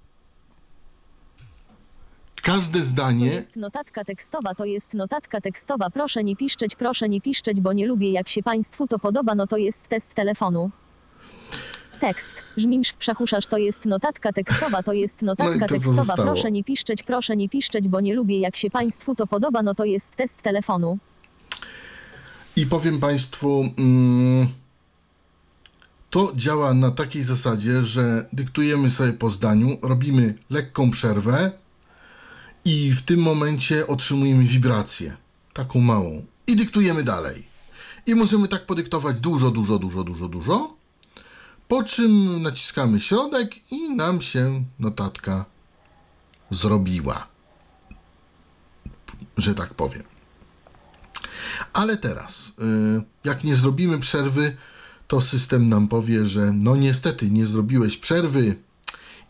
Każde 2.43 2.79
To 2.79 2.85
zdanie 2.85 3.27
jest 3.27 3.57
notatka 3.57 4.05
tekstowa, 4.05 4.55
to 4.55 4.65
jest 4.65 4.95
notatka 4.95 5.41
tekstowa. 5.41 5.91
Proszę 5.91 6.25
nie 6.25 6.37
piszczeć, 6.37 6.77
proszę 6.77 7.09
nie 7.09 7.21
piszczeć, 7.21 7.61
bo 7.61 7.73
nie 7.73 7.87
lubię. 7.87 8.13
Jak 8.13 8.29
się 8.29 8.43
Państwu 8.43 8.87
to 8.87 8.99
podoba, 8.99 9.35
no 9.35 9.47
to 9.47 9.57
jest 9.57 9.89
test 9.89 10.15
telefonu. 10.15 10.71
Tekst. 12.01 12.27
Żmimsz 12.57 12.93
przechuszasz, 12.93 13.47
to 13.47 13.59
jest 13.59 13.85
notatka 13.85 14.33
tekstowa, 14.33 14.83
to 14.83 14.93
jest 14.93 15.23
No 15.23 15.25
i 15.25 15.27
notatka 15.27 15.59
to 15.61 15.67
co 15.67 15.75
tekstowa. 15.75 16.03
zostało? 16.05 16.27
Proszę 16.33 16.51
nie 16.51 16.65
piszczeć, 16.65 17.03
proszę 17.03 17.37
nie 17.37 17.49
piszczeć, 17.49 17.89
bo 17.89 18.01
nie 18.01 18.15
lubię. 18.15 18.41
Jak 18.41 18.57
się 18.57 18.71
Państwu 18.71 19.15
to 19.15 19.27
podoba, 19.27 19.63
no 19.63 19.75
to 19.75 19.85
jest 19.85 20.11
test 20.17 20.43
telefonu. 20.43 20.99
I 22.57 22.67
powiem 22.67 23.01
Państwu, 23.01 23.65
mm, 23.79 24.49
to 26.11 26.33
działa 26.37 26.75
na 26.75 26.91
takiej 26.91 27.23
zasadzie, 27.23 27.83
że 27.83 28.27
dyktujemy 28.33 28.91
sobie 28.91 29.13
po 29.13 29.31
zdaniu, 29.31 29.79
robimy 29.83 30.35
lekką 30.51 30.91
przerwę 30.91 31.51
i 32.65 32.93
w 32.93 33.03
tym 33.03 33.21
momencie 33.21 33.87
otrzymujemy 33.87 34.45
wibrację, 34.45 35.17
taką 35.53 35.81
małą, 35.81 36.25
i 36.47 36.57
dyktujemy 36.57 37.03
dalej. 37.03 37.49
I 38.07 38.15
możemy 38.15 38.49
tak 38.49 38.67
podyktować 38.67 39.21
dużo, 39.21 39.51
dużo, 39.51 39.79
dużo, 39.79 40.05
dużo, 40.05 40.29
dużo, 40.29 40.77
po 41.69 41.83
czym 41.83 42.43
naciskamy 42.43 43.01
środek 43.01 43.73
i 43.73 43.91
nam 43.91 44.21
się 44.21 44.65
notatka 44.79 45.45
zrobiła, 46.51 47.27
że 49.37 49.55
tak 49.55 49.75
powiem. 49.75 50.03
Ale 51.73 51.97
teraz, 51.97 52.49
y, 52.49 52.53
jak 53.25 53.45
nie 53.45 53.57
zrobimy 53.57 53.99
przerwy, 53.99 54.57
to 55.09 55.21
system 55.21 55.69
nam 55.69 55.89
powie, 55.89 56.25
że 56.25 56.53
no 56.53 56.77
niestety 56.77 57.31
nie 57.31 57.47
zrobiłeś 57.47 57.97
przerwy 57.97 58.57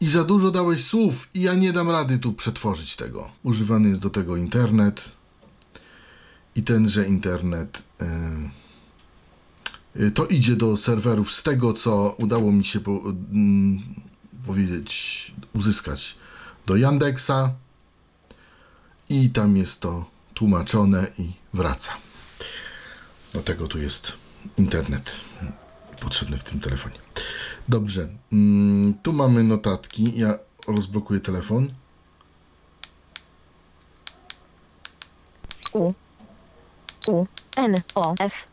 i 0.00 0.08
za 0.08 0.24
dużo 0.24 0.50
dałeś 0.50 0.84
słów 0.84 1.30
i 1.34 1.40
ja 1.40 1.54
nie 1.54 1.72
dam 1.72 1.90
rady 1.90 2.18
tu 2.18 2.32
przetworzyć 2.32 2.96
tego. 2.96 3.30
Używany 3.42 3.88
jest 3.88 4.00
do 4.00 4.10
tego 4.10 4.36
internet 4.36 5.12
i 6.54 6.62
tenże 6.62 7.06
internet 7.06 7.84
y, 8.02 8.04
y, 8.04 8.63
to 10.14 10.26
idzie 10.26 10.56
do 10.56 10.76
serwerów 10.76 11.32
z 11.32 11.42
tego, 11.42 11.72
co 11.72 12.14
udało 12.18 12.52
mi 12.52 12.64
się 12.64 12.80
po, 12.80 12.90
mm, 12.90 13.82
powiedzieć, 14.46 15.34
uzyskać 15.54 16.16
do 16.66 16.76
Yandexa 16.76 17.54
i 19.08 19.30
tam 19.30 19.56
jest 19.56 19.80
to 19.80 20.04
tłumaczone 20.34 21.06
i 21.18 21.32
wraca. 21.54 21.92
Dlatego 23.32 23.68
tu 23.68 23.78
jest 23.78 24.12
internet 24.56 25.20
potrzebny 26.00 26.38
w 26.38 26.44
tym 26.44 26.60
telefonie. 26.60 26.98
Dobrze, 27.68 28.08
mm, 28.32 28.94
tu 29.02 29.12
mamy 29.12 29.44
notatki. 29.44 30.18
Ja 30.18 30.38
rozblokuję 30.66 31.20
telefon. 31.20 31.74
U. 35.72 35.92
U. 37.06 37.26
N. 37.56 37.82
O. 37.94 38.14
F. 38.18 38.46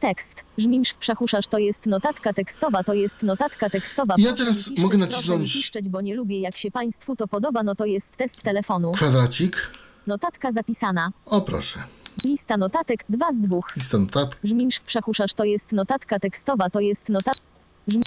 Tekst. 0.00 0.47
Żmimsz 0.58 0.94
przechuszasz, 0.94 1.46
to 1.46 1.58
jest 1.58 1.86
notatka 1.86 2.32
tekstowa, 2.32 2.84
to 2.84 2.94
jest 2.94 3.22
notatka 3.22 3.70
tekstowa. 3.70 4.14
Ja 4.18 4.24
Proszę 4.24 4.36
teraz 4.44 4.56
piszczeć, 4.56 4.78
mogę 4.78 4.98
nacisnąć- 4.98 5.52
piszczeć, 5.52 5.88
bo 5.88 6.00
nie 6.00 6.14
lubię. 6.14 6.40
Jak 6.40 6.56
się 6.56 6.70
Państwu 6.70 7.16
to 7.16 7.28
podoba, 7.28 7.62
no 7.62 7.74
to 7.74 7.84
jest 7.84 8.16
test 8.16 8.42
telefonu. 8.42 8.92
Kwadracik. 8.92 9.70
Notatka 10.06 10.52
zapisana. 10.52 11.12
O 11.26 11.40
proszę. 11.40 11.82
Lista 12.24 12.56
notatek 12.56 13.04
2 13.08 13.32
z 13.32 13.40
2. 13.40 13.56
Lista 13.76 13.98
notatek. 13.98 14.38
Żmimsz 14.44 14.80
przechuszasz, 14.80 15.34
to 15.34 15.44
jest 15.44 15.72
notatka 15.72 16.18
tekstowa, 16.18 16.70
to 16.70 16.80
jest 16.80 17.08
notatka. 17.08 17.42
Żm... 17.88 18.02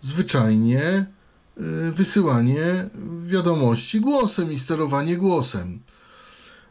zwyczajnie 0.00 0.80
y, 0.80 1.92
wysyłanie 1.92 2.90
wiadomości 3.26 4.00
głosem 4.00 4.52
i 4.52 4.58
sterowanie 4.58 5.16
głosem. 5.16 5.80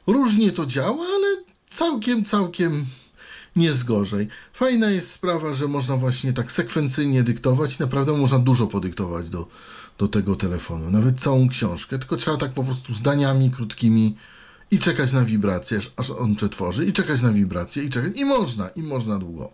Różnie 0.08 0.52
to 0.52 0.66
działa, 0.66 1.06
ale 1.06 1.44
całkiem, 1.70 2.26
całkiem 2.26 2.86
nie 3.56 3.74
zgorzej. 3.74 4.28
Fajna 4.54 4.90
jest 4.90 5.12
sprawa, 5.12 5.54
że 5.54 5.68
można 5.68 5.98
właśnie 5.98 6.34
tak 6.34 6.52
sekwencyjnie 6.52 7.24
dyktować. 7.24 7.80
Naprawdę 7.80 8.14
można 8.14 8.40
dużo 8.40 8.68
podyktować 8.68 9.30
do, 9.30 9.48
do 9.98 10.08
tego 10.08 10.36
telefonu. 10.36 10.92
Nawet 10.92 11.20
całą 11.20 11.50
książkę, 11.50 12.00
tylko 12.00 12.16
trzeba 12.18 12.38
tak 12.38 12.52
po 12.54 12.64
prostu 12.64 12.94
zdaniami 12.94 13.52
krótkimi 13.52 14.16
i 14.72 14.80
czekać 14.80 15.14
na 15.14 15.26
wibrację, 15.26 15.78
aż- 15.78 15.92
aż 15.98 16.10
on 16.10 16.36
przetworzy, 16.36 16.86
i 16.86 16.94
czekać 16.94 17.22
na 17.22 17.32
wibrację, 17.32 17.84
i 17.84 17.90
czekać. 17.90 18.12
I 18.16 18.26
można, 18.26 18.70
i 18.70 18.84
można 18.84 19.20
długo. 19.20 19.52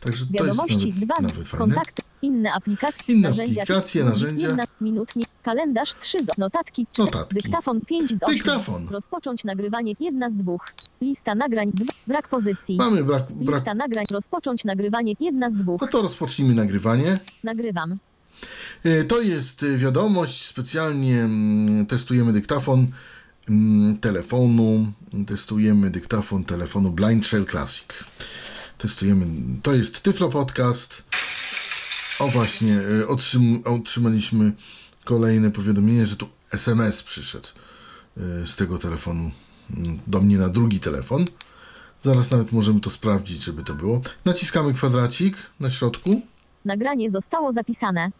Także 0.00 0.26
to 0.26 0.32
jest 0.32 0.46
Wiadomości 0.46 0.76
nawet, 0.88 1.04
dwa 1.04 1.14
nawet 1.20 1.46
fajne. 1.48 1.66
kontakty. 1.66 2.02
Inne 2.22 2.52
aplikacje. 2.52 3.14
Inne 3.14 3.28
narzędzia, 3.28 3.62
aplikacje, 3.62 4.04
narzędzia. 4.04 4.46
Jedna, 4.48 4.64
minutnik. 4.80 5.28
Kalendarz 5.42 5.94
3 6.00 6.18
z 6.24 6.38
notatki. 6.38 6.86
cztery, 6.92 7.06
Notatki. 7.06 7.34
Dyktafon 7.34 7.80
5 7.80 8.10
z 8.10 8.22
8. 8.22 8.34
Dyktafon. 8.36 8.88
Rozpocząć 8.90 9.44
nagrywanie 9.44 9.94
jedna 10.00 10.30
z 10.30 10.34
dwóch. 10.36 10.72
Lista 11.00 11.34
nagrań 11.34 11.70
2. 11.74 11.84
Brak 12.06 12.28
pozycji. 12.28 12.76
Mamy 12.76 13.04
brak, 13.04 13.32
brak. 13.32 13.56
Lista 13.60 13.74
nagrań. 13.74 14.04
Rozpocząć 14.10 14.64
nagrywanie 14.64 15.14
jedna 15.20 15.50
z 15.50 15.54
dwóch. 15.54 15.80
No 15.80 15.86
to 15.88 16.02
rozpocznijmy 16.02 16.54
nagrywanie. 16.54 17.18
Nagrywam. 17.44 17.98
E, 18.84 19.04
To 19.04 19.20
jest 19.20 19.62
e, 19.62 19.76
wiadomość, 19.78 20.46
specjalnie 20.46 21.20
mm, 21.20 21.86
testujemy 21.86 22.32
dyktafon. 22.32 22.86
mm, 23.48 23.98
telefonu. 23.98 24.92
Testujemy 25.26 25.90
dyktafon 25.90 26.44
telefonu 26.44 26.90
Blind 26.90 27.26
Shell 27.26 27.46
Classic. 27.46 27.86
Testujemy. 28.78 29.26
To 29.62 29.74
jest 29.74 30.00
Tyflo 30.02 30.28
Podcast. 30.28 31.04
O 32.18 32.28
właśnie, 32.28 32.78
y, 32.80 33.08
otrzym, 33.08 33.62
otrzymaliśmy 33.64 34.52
kolejne 35.04 35.50
powiadomienie, 35.50 36.06
że 36.06 36.16
tu 36.16 36.28
SMS 36.52 37.02
przyszedł 37.02 37.48
y, 38.18 38.46
z 38.46 38.56
tego 38.56 38.78
telefonu 38.78 39.30
mm, 39.76 39.98
do 40.06 40.20
mnie 40.20 40.38
na 40.38 40.48
drugi 40.48 40.80
telefon. 40.80 41.24
Zaraz 42.02 42.30
nawet 42.30 42.52
możemy 42.52 42.80
to 42.80 42.90
sprawdzić, 42.90 43.42
żeby 43.44 43.64
to 43.64 43.74
było. 43.74 44.00
Naciskamy 44.24 44.74
kwadracik 44.74 45.36
na 45.60 45.70
środku. 45.70 46.22
Nagranie 46.64 47.10
zostało 47.10 47.52
zapisane. 47.52 48.10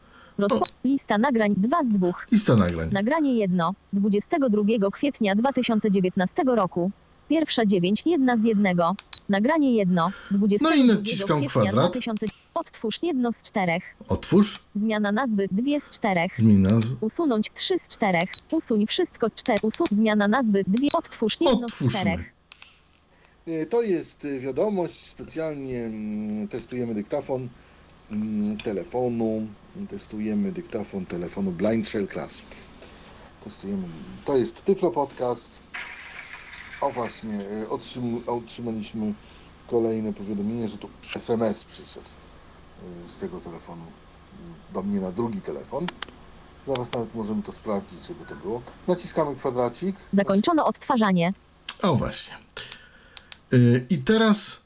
Rozpo... 0.41 0.65
Lista 0.85 1.19
nagrań 1.19 1.55
2 1.57 1.85
z 1.85 1.89
2. 1.89 2.13
Lista 2.33 2.57
nagrań. 2.57 2.89
Nagranie 2.93 3.35
1. 3.35 3.61
22 3.93 4.91
kwietnia 4.91 5.35
2019 5.35 6.43
roku. 6.47 6.91
Pierwsza 7.29 7.67
9. 7.67 8.03
Jedna 8.07 8.37
z 8.37 8.43
jednego. 8.43 8.95
Nagranie 9.29 9.75
1. 9.75 9.99
22 10.31 10.71
No 10.71 10.77
i 10.77 10.87
naciskam 10.87 11.45
kwadrat. 11.47 11.91
2000... 11.91 12.27
Otwórz 12.55 13.03
jedno 13.03 13.33
z 13.33 13.43
czterech. 13.43 13.83
Otwórz. 14.09 14.59
Zmiana 14.75 15.13
nazwy 15.13 15.49
dwie 15.53 15.81
z 15.81 15.91
czterech. 15.91 16.37
Zmień 16.39 16.57
nazwę. 16.57 16.97
Usunąć 17.01 17.51
trzy 17.55 17.79
z 17.79 17.89
czterech. 17.89 18.31
Usuń 18.51 18.87
wszystko 18.87 19.31
cztery. 19.31 19.59
Usun... 19.63 19.87
Zmiana 19.91 20.29
nazwy 20.29 20.65
dwie. 20.67 20.89
Otwórz 20.93 21.41
jedno 21.41 21.69
z 21.69 21.89
czterech. 21.89 22.35
E, 23.47 23.67
To 23.67 23.83
jest 23.83 24.25
e, 24.25 24.39
wiadomość, 24.39 25.07
specjalnie 25.07 25.85
mm, 25.85 26.49
testujemy 26.49 26.95
dyktafon 26.95 27.49
mm, 28.11 28.57
telefonu, 28.57 29.47
testujemy 29.91 30.53
dyktafon 30.53 31.07
telefonu 31.07 31.53
Blind 31.53 31.89
Shell 31.89 32.09
Classic. 32.09 32.47
Testujemy, 33.45 33.89
to 34.25 34.37
jest 34.37 34.65
Tyflo 34.65 34.91
Podcast. 34.91 35.51
O 36.81 36.91
właśnie, 36.91 37.39
e, 37.63 37.69
otrzym, 37.69 38.23
otrzymaliśmy 38.27 39.15
kolejne 39.71 40.13
powiadomienie, 40.13 40.69
że 40.69 40.79
tu 40.79 40.89
SMS 41.17 41.65
przyszedł 41.65 42.07
e, 42.07 43.11
z 43.11 43.19
tego 43.19 43.41
telefonu 43.41 43.83
mm, 43.83 44.55
do 44.73 44.83
mnie 44.83 45.01
na 45.01 45.13
drugi 45.13 45.41
telefon. 45.41 45.87
Zaraz 46.67 46.93
nawet 46.93 47.15
możemy 47.15 47.43
to 47.43 47.53
sprawdzić, 47.53 48.07
żeby 48.07 48.25
to 48.25 48.35
było. 48.35 48.63
Naciskamy 48.89 49.37
kwadracik. 49.37 49.97
Zakończono 50.13 50.67
odtwarzanie. 50.67 51.33
O 51.83 51.95
właśnie. 51.95 52.35
Y, 53.53 53.87
I 53.91 53.99
teraz 53.99 54.61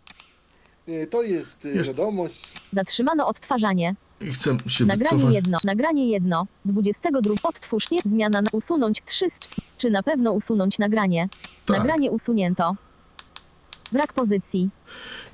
E, 0.89 1.07
To 1.07 1.23
jest 1.23 1.67
e, 1.67 1.83
wiadomość, 1.83 2.53
Zatrzymano 2.73 3.27
odtwarzanie. 3.27 3.95
Chcę 4.33 4.57
się 4.67 4.85
Nagranie 4.85 5.17
wycofać. 5.17 5.35
jedno. 5.35 5.59
Nagranie 5.65 6.09
jedno. 6.09 6.47
22. 6.65 7.35
Otwórz 7.43 7.91
nie. 7.91 7.99
Zmiana 8.05 8.43
na 8.43 8.51
usunąć 8.53 9.03
3 9.05 9.31
z 9.31 9.35
czt- 9.35 9.57
Czy 9.79 9.91
na 9.91 10.03
pewno 10.03 10.33
usunąć 10.33 10.79
nagranie? 10.79 11.29
Tak. 11.67 11.79
Nagranie 11.79 12.11
usunięto. 12.11 12.77
Brak 13.93 14.13
pozycji. 14.13 14.71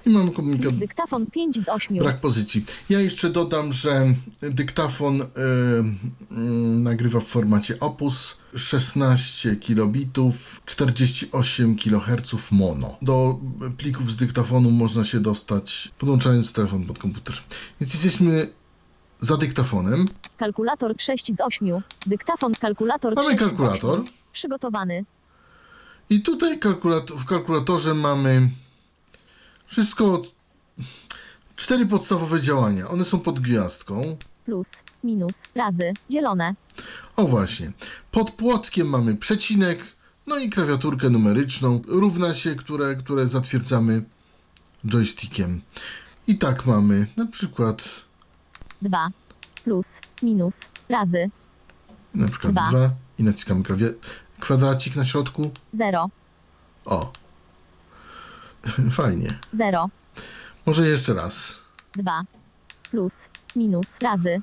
I 0.07 0.11
mamy 0.11 0.31
komunikat. 0.31 0.78
Dyktafon 0.78 1.26
5 1.26 1.57
z 1.64 1.68
8. 1.68 1.99
Brak 1.99 2.20
pozycji. 2.20 2.64
Ja 2.91 3.01
jeszcze 3.01 3.31
dodam, 3.31 3.72
że 3.72 4.14
dyktafon 4.43 5.20
y, 5.22 5.24
y, 5.24 6.37
nagrywa 6.81 7.20
w 7.20 7.24
formacie 7.24 7.81
Opus 7.81 8.37
16 8.57 9.57
kilobitów, 9.57 10.61
48 10.66 11.76
kHz 11.76 12.51
mono. 12.53 12.97
Do 13.03 13.39
plików 13.76 14.12
z 14.12 14.16
dyktafonu 14.16 14.70
można 14.70 15.05
się 15.05 15.20
dostać 15.20 15.91
podłączając 15.99 16.53
telefon 16.53 16.85
pod 16.85 16.99
komputer. 16.99 17.35
Więc 17.81 17.95
jesteśmy 17.95 18.53
za 19.21 19.37
dyktafonem. 19.37 20.09
Kalkulator 20.37 20.95
6 20.99 21.37
z 21.37 21.41
8. 21.41 21.68
Dyktafon 22.07 22.55
kalkulator 22.55 23.14
Mamy 23.14 23.31
6 23.31 23.39
z 23.39 23.49
kalkulator. 23.49 24.01
8. 24.01 24.07
Przygotowany. 24.33 25.05
I 26.11 26.23
tutaj 26.23 26.59
kalkulat- 26.59 27.12
w 27.16 27.25
kalkulatorze 27.25 27.95
mamy 27.95 28.51
wszystko. 29.66 30.23
Cztery 31.57 31.87
podstawowe 31.87 32.41
działania. 32.41 32.89
One 32.89 33.05
są 33.05 33.21
pod 33.21 33.41
gwiazdką. 33.41 34.16
Plus, 34.45 34.68
minus, 35.05 35.35
razy, 35.55 35.93
dzielone. 36.11 36.55
O 37.16 37.25
właśnie. 37.27 37.73
Pod 38.11 38.31
płotkiem 38.31 38.89
mamy 38.89 39.16
przecinek, 39.16 39.83
no 40.27 40.39
i 40.39 40.51
klawiaturkę 40.51 41.11
numeryczną, 41.11 41.81
równa 41.87 42.35
się, 42.35 42.55
które, 42.55 42.95
które 42.97 43.29
zatwierdzamy 43.29 44.03
joystickiem. 44.85 45.61
I 46.27 46.39
tak 46.39 46.66
mamy 46.66 47.07
na 47.16 47.27
przykład, 47.27 48.03
2. 48.83 49.11
Plus, 49.64 49.87
minus, 50.22 50.55
razy, 50.89 51.31
na 52.14 52.28
przykład 52.28 52.53
Dwa. 52.53 52.68
2 52.70 52.91
i 53.18 53.22
naciskamy 53.22 53.62
klawie- 53.62 53.95
kwadracik 54.41 54.97
na 54.97 55.05
środku. 55.05 55.51
0. 55.72 56.11
O. 56.85 57.12
Fajnie. 58.91 59.39
0. 59.53 59.91
Może 60.66 60.89
jeszcze 60.89 61.14
raz. 61.14 61.59
2. 61.95 62.22
Plus, 62.91 63.14
minus, 63.57 63.87
razy, 64.03 64.43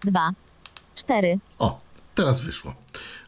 2. 0.00 0.30
4. 0.94 1.38
O, 1.58 1.80
teraz 2.14 2.40
wyszło. 2.40 2.74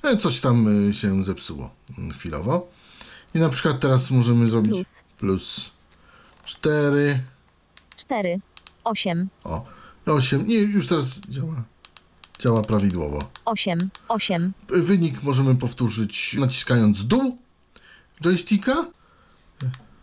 E, 0.04 0.16
Coś 0.16 0.40
tam 0.40 0.88
y, 0.90 0.94
się 0.94 1.24
zepsuło 1.24 1.70
mm, 1.98 2.12
chwilowo. 2.12 2.68
I 3.34 3.38
na 3.38 3.48
przykład 3.48 3.80
teraz 3.80 4.10
możemy 4.10 4.48
zrobić 4.48 4.72
Plus. 4.72 4.88
plus 5.18 5.70
4. 6.44 7.20
4. 7.96 8.40
8. 8.84 9.28
O, 9.44 9.64
8. 10.06 10.46
Nie, 10.46 10.58
już 10.58 10.86
teraz 10.86 11.20
działa. 11.20 11.64
Działa 12.38 12.62
prawidłowo. 12.62 13.30
8. 13.44 13.90
8. 14.08 14.52
Wynik 14.68 15.22
możemy 15.22 15.54
powtórzyć 15.54 16.36
naciskając 16.38 17.06
dół 17.06 17.38
joysticka. 18.20 18.86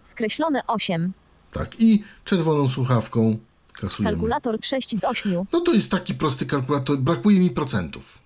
Skreślone 0.03 0.67
8. 0.67 1.13
Tak, 1.51 1.75
i 1.79 2.03
czerwoną 2.25 2.69
słuchawką 2.69 3.37
kasujemy. 3.73 4.11
Kalkulator 4.11 4.57
6 4.61 4.99
z 4.99 5.03
8. 5.03 5.33
No 5.53 5.61
to 5.61 5.73
jest 5.73 5.91
taki 5.91 6.13
prosty 6.13 6.45
kalkulator. 6.45 6.97
Brakuje 6.97 7.39
mi 7.39 7.49
procentów 7.49 8.19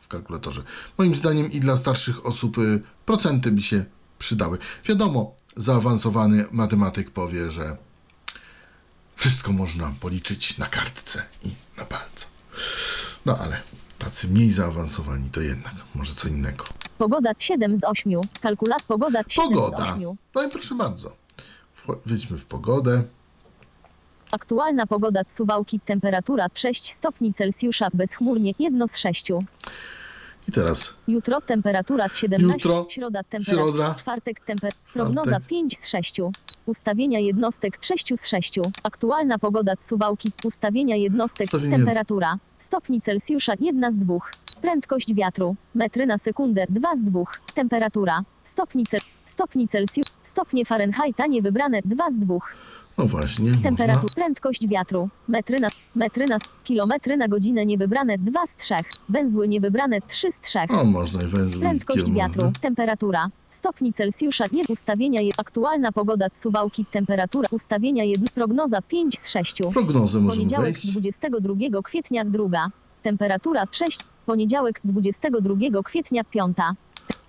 w 0.00 0.08
kalkulatorze. 0.08 0.62
Moim 0.98 1.14
zdaniem 1.14 1.52
i 1.52 1.60
dla 1.60 1.76
starszych 1.76 2.26
osób 2.26 2.58
y, 2.58 2.82
procenty 3.06 3.52
by 3.52 3.62
się 3.62 3.84
przydały. 4.18 4.58
Wiadomo, 4.84 5.34
zaawansowany 5.56 6.44
matematyk 6.52 7.10
powie, 7.10 7.50
że 7.50 7.76
wszystko 9.16 9.52
można 9.52 9.92
policzyć 10.00 10.58
na 10.58 10.66
kartce 10.66 11.22
i 11.44 11.50
na 11.78 11.84
palcu. 11.84 12.26
No 13.26 13.38
ale 13.38 13.60
tacy 13.98 14.28
mniej 14.28 14.50
zaawansowani 14.50 15.30
to 15.30 15.40
jednak 15.40 15.74
może 15.94 16.14
co 16.14 16.28
innego. 16.28 16.64
Pogoda 16.98 17.30
7 17.38 17.78
z 17.78 17.84
8. 17.84 18.12
Kalkulat 18.40 18.82
pogoda 18.82 19.22
7 19.28 19.50
z 19.50 19.54
Pogoda. 19.54 19.92
8. 19.94 20.02
No 20.34 20.42
i 20.42 20.48
proszę 20.50 20.74
bardzo. 20.74 21.16
Wcho- 21.76 21.98
Wejdźmy 22.06 22.38
w 22.38 22.46
pogodę. 22.46 23.02
Aktualna 24.30 24.86
pogoda 24.86 25.20
Suwałki 25.36 25.80
temperatura 25.80 26.46
6 26.54 26.90
stopni 26.90 27.34
Celsjusza 27.34 27.88
bezchmurnie 27.94 28.52
1 28.58 28.88
z 28.88 28.96
6. 28.96 29.28
I 30.48 30.52
teraz 30.52 30.94
Jutro 31.08 31.40
temperatura 31.40 32.08
17, 32.08 32.52
Jutro, 32.54 32.86
środa 32.90 33.22
temperatura, 33.22 33.72
środa, 33.72 33.94
czwartek 33.94 34.40
temper, 34.40 34.72
prognoza 34.92 35.30
czwartek. 35.30 35.48
5 35.48 35.78
z 35.78 35.88
6. 35.88 36.16
Ustawienia 36.66 37.18
jednostek 37.18 37.78
6 37.80 38.12
z 38.16 38.26
6. 38.26 38.54
Aktualna 38.82 39.38
pogoda 39.38 39.72
Suwałki, 39.80 40.32
ustawienia 40.44 40.96
jednostek, 40.96 41.46
Ustawienie- 41.46 41.76
temperatura, 41.76 42.38
stopni 42.58 43.00
Celsjusza 43.00 43.52
1 43.60 43.92
z 43.92 43.96
2. 43.98 44.18
Prędkość 44.62 45.14
wiatru, 45.14 45.56
metry 45.74 46.06
na 46.06 46.18
sekundę 46.18 46.66
2 46.68 46.96
z 46.96 47.02
2. 47.02 47.24
Temperatura, 47.54 48.22
stopni, 48.44 48.86
cel, 48.86 49.00
stopni 49.24 49.68
Celsjusza, 49.68 50.10
stopnie 50.22 50.64
Fahrenheita 50.64 51.26
niewybrane 51.26 51.80
2 51.84 52.10
z 52.10 52.18
2. 52.18 52.34
no 52.98 53.06
właśnie, 53.06 53.50
Temperatura, 53.50 53.94
można. 54.02 54.14
prędkość 54.14 54.68
wiatru, 54.68 55.08
metry 55.28 55.60
na, 55.60 55.68
metry 55.94 56.26
na, 56.26 56.38
kilometry 56.64 57.16
na 57.16 57.28
godzinę 57.28 57.66
niewybrane 57.66 58.18
2 58.18 58.46
z 58.46 58.56
3, 58.56 58.74
węzły 59.08 59.48
niewybrane 59.48 60.00
3 60.00 60.32
z 60.32 60.40
3. 60.40 60.58
O, 60.68 60.84
można 60.84 61.22
i 61.22 61.26
węzły. 61.26 61.60
Prędkość 61.60 62.04
kilometry. 62.04 62.42
wiatru, 62.42 62.60
temperatura, 62.60 63.28
stopni 63.50 63.92
Celsjusza, 63.92 64.44
nie 64.52 64.64
ustawienia, 64.68 65.20
aktualna 65.38 65.92
pogoda 65.92 66.26
Suwałki, 66.34 66.84
temperatura, 66.84 67.48
ustawienia, 67.50 68.04
jedno, 68.04 68.26
prognoza 68.34 68.82
5 68.82 69.18
z 69.18 69.28
6. 69.28 69.58
Prognozę 69.72 70.20
możemy 70.20 70.42
Poniedziałek 70.42 70.72
wejść. 70.72 70.90
22 70.92 71.82
kwietnia 71.82 72.24
druga, 72.24 72.70
temperatura 73.02 73.64
6, 73.72 73.98
poniedziałek 74.26 74.80
22 74.84 75.82
kwietnia 75.84 76.24
piąta, 76.24 76.74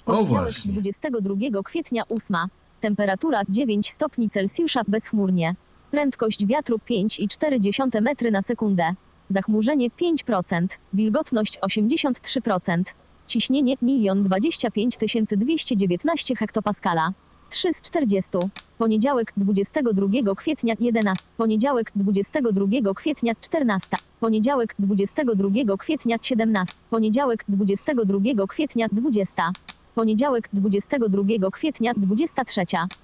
poniedziałek 0.05 0.27
właśnie. 0.29 0.71
22 0.71 1.63
kwietnia 1.63 2.03
8, 2.09 2.37
temperatura 2.81 3.41
9 3.49 3.89
stopni 3.89 4.29
Celsjusza 4.29 4.81
bezchmurnie, 4.87 5.55
prędkość 5.91 6.45
wiatru 6.45 6.77
5,4 6.89 8.01
metry 8.01 8.31
na 8.31 8.41
sekundę, 8.41 8.93
zachmurzenie 9.29 9.89
5%, 9.89 10.67
wilgotność 10.93 11.59
83%, 11.59 12.83
ciśnienie 13.27 13.75
1 13.81 14.23
025 14.23 14.97
219 15.31 16.35
hektopaskala. 16.35 17.13
3 17.49 17.73
z 17.73 17.81
40. 17.81 18.29
Poniedziałek 18.77 19.33
22 19.37 20.35
kwietnia 20.35 20.75
11. 20.79 21.23
Poniedziałek 21.37 21.91
22 21.95 22.93
kwietnia 22.93 23.33
14. 23.41 23.87
Poniedziałek 24.19 24.75
22 24.79 25.77
kwietnia 25.77 26.17
17. 26.21 26.73
Poniedziałek 26.89 27.45
22 27.47 28.47
kwietnia 28.47 28.87
20. 28.91 29.51
Poniedziałek 29.97 30.49
22 30.53 31.23
kwietnia 31.51 31.93
23. 31.97 32.61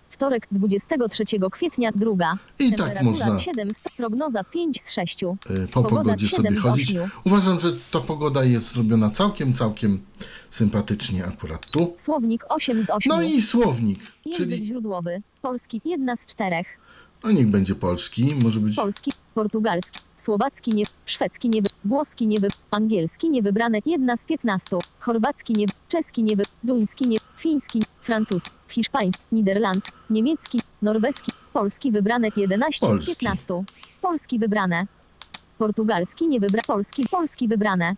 Wtorek 0.09 0.47
23 0.51 1.23
kwietnia 1.51 1.91
2. 1.95 2.37
I 2.59 2.73
tak 2.75 3.01
można. 3.03 3.39
7 3.39 3.69
st- 3.69 3.89
prognoza 3.97 4.43
5 4.43 4.81
z 4.81 4.91
6. 4.91 5.23
y, 5.23 5.27
po 5.67 5.83
Pogoda 5.83 6.03
pogodzie 6.03 6.27
7 6.27 6.45
sobie 6.45 6.59
chodzić. 6.59 6.89
8. 6.97 7.09
Uważam, 7.25 7.59
że 7.59 7.71
ta 7.91 7.99
pogoda 7.99 8.43
jest 8.43 8.73
zrobiona 8.73 9.09
całkiem, 9.09 9.53
całkiem 9.53 9.99
sympatycznie 10.49 11.25
akurat 11.25 11.65
tu. 11.71 11.93
Słownik 11.97 12.45
8 12.49 12.83
z 12.85 12.89
8. 12.89 13.09
No 13.09 13.21
i 13.21 13.41
słownik, 13.41 13.99
Język 14.25 14.37
czyli 14.37 14.65
źródłowy. 14.65 15.21
Polski 15.41 15.81
1 15.85 16.17
z 16.17 16.25
4. 16.25 16.55
no 17.23 17.31
niech 17.31 17.47
będzie 17.47 17.75
polski, 17.75 18.35
może 18.43 18.59
być 18.59 18.75
Polski, 18.75 19.13
portugalski, 19.33 19.99
słowacki 20.17 20.73
nie, 20.73 20.85
szwedzki 21.05 21.49
nie, 21.49 21.61
włoski 21.85 22.27
nie, 22.27 22.37
angielski 22.71 23.29
niewybrane 23.29 23.79
1 23.85 24.17
z 24.17 24.23
15, 24.23 24.77
chorwacki 24.99 25.53
nie, 25.53 25.65
czeski 25.89 26.23
nie, 26.23 26.35
duński 26.63 27.07
nie, 27.07 27.17
fiński, 27.37 27.83
francuski, 28.01 28.51
hiszpański, 28.67 29.23
niderlandzki, 29.31 29.91
niemiecki, 30.09 30.61
norweski, 30.81 31.31
polski 31.53 31.91
wybrane 31.91 32.29
11 32.37 32.85
z 32.85 32.89
Polski. 32.89 33.15
15, 33.15 33.63
polski 34.01 34.39
wybrane, 34.39 34.87
portugalski 35.57 36.27
nie 36.27 36.39
wybra, 36.39 36.61
polski, 36.67 37.07
polski 37.11 37.47
wybrane. 37.47 37.95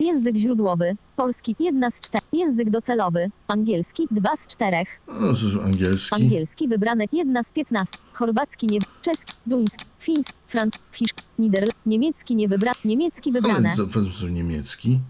Język 0.00 0.36
źródłowy, 0.36 0.96
polski 1.16 1.56
1 1.58 1.90
z 1.92 2.00
4, 2.00 2.24
język 2.32 2.70
docelowy, 2.70 3.30
angielski 3.48 4.08
2 4.10 4.36
z 4.36 4.46
4. 4.46 4.76
no, 5.20 5.34
cóż, 5.34 5.54
angielski. 5.64 6.14
Angielski 6.14 6.68
wybrane 6.68 7.04
1 7.12 7.44
z 7.44 7.52
15. 7.52 7.98
Chorwacki 8.12 8.66
nie 8.66 8.78
czeski, 9.02 9.32
duński, 9.46 9.84
fiński, 10.00 10.32
francuski, 10.48 10.84
hiszp, 10.92 11.20
niderl, 11.38 11.70
niemiecki 11.86 12.36
nie 12.36 12.48
wybrane, 12.48 12.76
niemiecki 12.84 13.32
wybrane. 13.32 13.76
Za- 13.76 13.86
za- 14.00 14.18
za 14.20 14.28
niemiecki. 14.30 15.00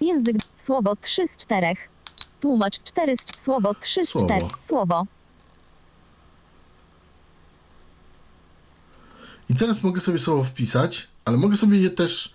Język 0.00 0.36
słowo 0.56 0.96
3 0.96 1.28
z 1.28 1.36
4. 1.36 1.66
Tłumacz 2.40 2.82
4 2.82 3.16
z 3.16 3.40
słowo 3.40 3.74
3 3.80 4.06
z 4.06 4.08
Słowo. 4.08 4.26
4. 4.26 4.46
Słowo. 4.60 5.06
I 9.48 9.54
teraz 9.54 9.82
mogę 9.82 10.00
sobie 10.00 10.18
słowo 10.18 10.44
wpisać, 10.44 11.08
ale 11.24 11.36
mogę 11.36 11.56
sobie 11.56 11.78
je 11.78 11.90
też 11.90 12.33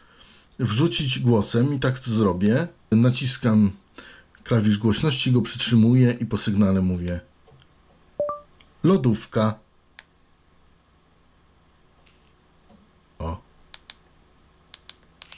wrzucić 0.60 1.20
głosem 1.20 1.74
i 1.74 1.80
tak 1.80 1.99
to 1.99 2.12
zrobię. 2.12 2.68
Naciskam 2.91 3.72
klawisz 4.43 4.78
głośności, 4.78 5.32
go 5.32 5.41
przytrzymuję 5.41 6.12
i 6.12 6.26
po 6.26 6.38
sygnale 6.38 6.82
mówię 6.82 7.20
lodówka. 8.84 9.60
O, 13.20 13.38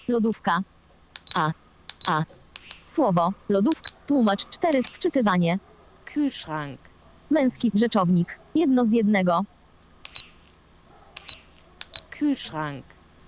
Lodówka. 0.08 0.64
A. 1.34 1.52
A. 2.08 2.24
Słowo. 2.88 3.34
Lodówka. 3.50 3.90
Tłumacz 4.08 4.50
4 4.50 4.84
wczytywanie. 4.84 5.60
Kühlschrank, 6.06 6.78
Męski 7.30 7.72
rzeczownik. 7.74 8.40
Jedno 8.56 8.86
z 8.86 8.92
jednego. 8.92 9.46
Kühlschrank, 12.12 12.84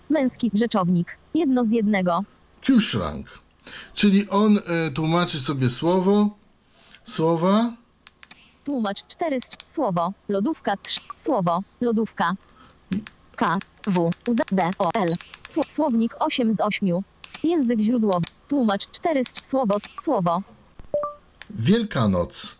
Męski 0.10 0.52
rzeczownik. 0.54 1.18
Jedno 1.34 1.66
z 1.66 1.72
jednego. 1.72 2.24
Kühlschrank. 2.64 3.24
Czyli 3.94 4.30
on 4.30 4.58
e, 4.58 4.92
tłumaczy 4.92 5.40
sobie 5.40 5.70
słowo, 5.70 6.30
słowa, 7.04 7.74
Tłumacz 8.64 9.08
4 9.08 9.40
z 9.42 9.74
słowo. 9.74 10.14
Lodówka 10.30 10.78
3. 10.78 11.00
Słowo. 11.18 11.64
Lodówka. 11.82 12.36
K. 13.36 13.58
W. 13.88 14.00
U. 14.28 14.34
Z. 14.34 14.38
D. 14.52 14.70
O. 14.80 14.90
L. 14.94 15.16
Sło- 15.54 15.70
Słownik 15.70 16.16
8 16.20 16.54
z 16.54 16.62
8. 16.62 16.90
Język 17.44 17.80
źródłowy. 17.80 18.26
Tłumacz 18.48 18.92
4 18.92 19.24
z 19.26 19.46
słowo. 19.46 19.78
Słowo. 20.04 20.42
Wielkanoc. 21.50 22.60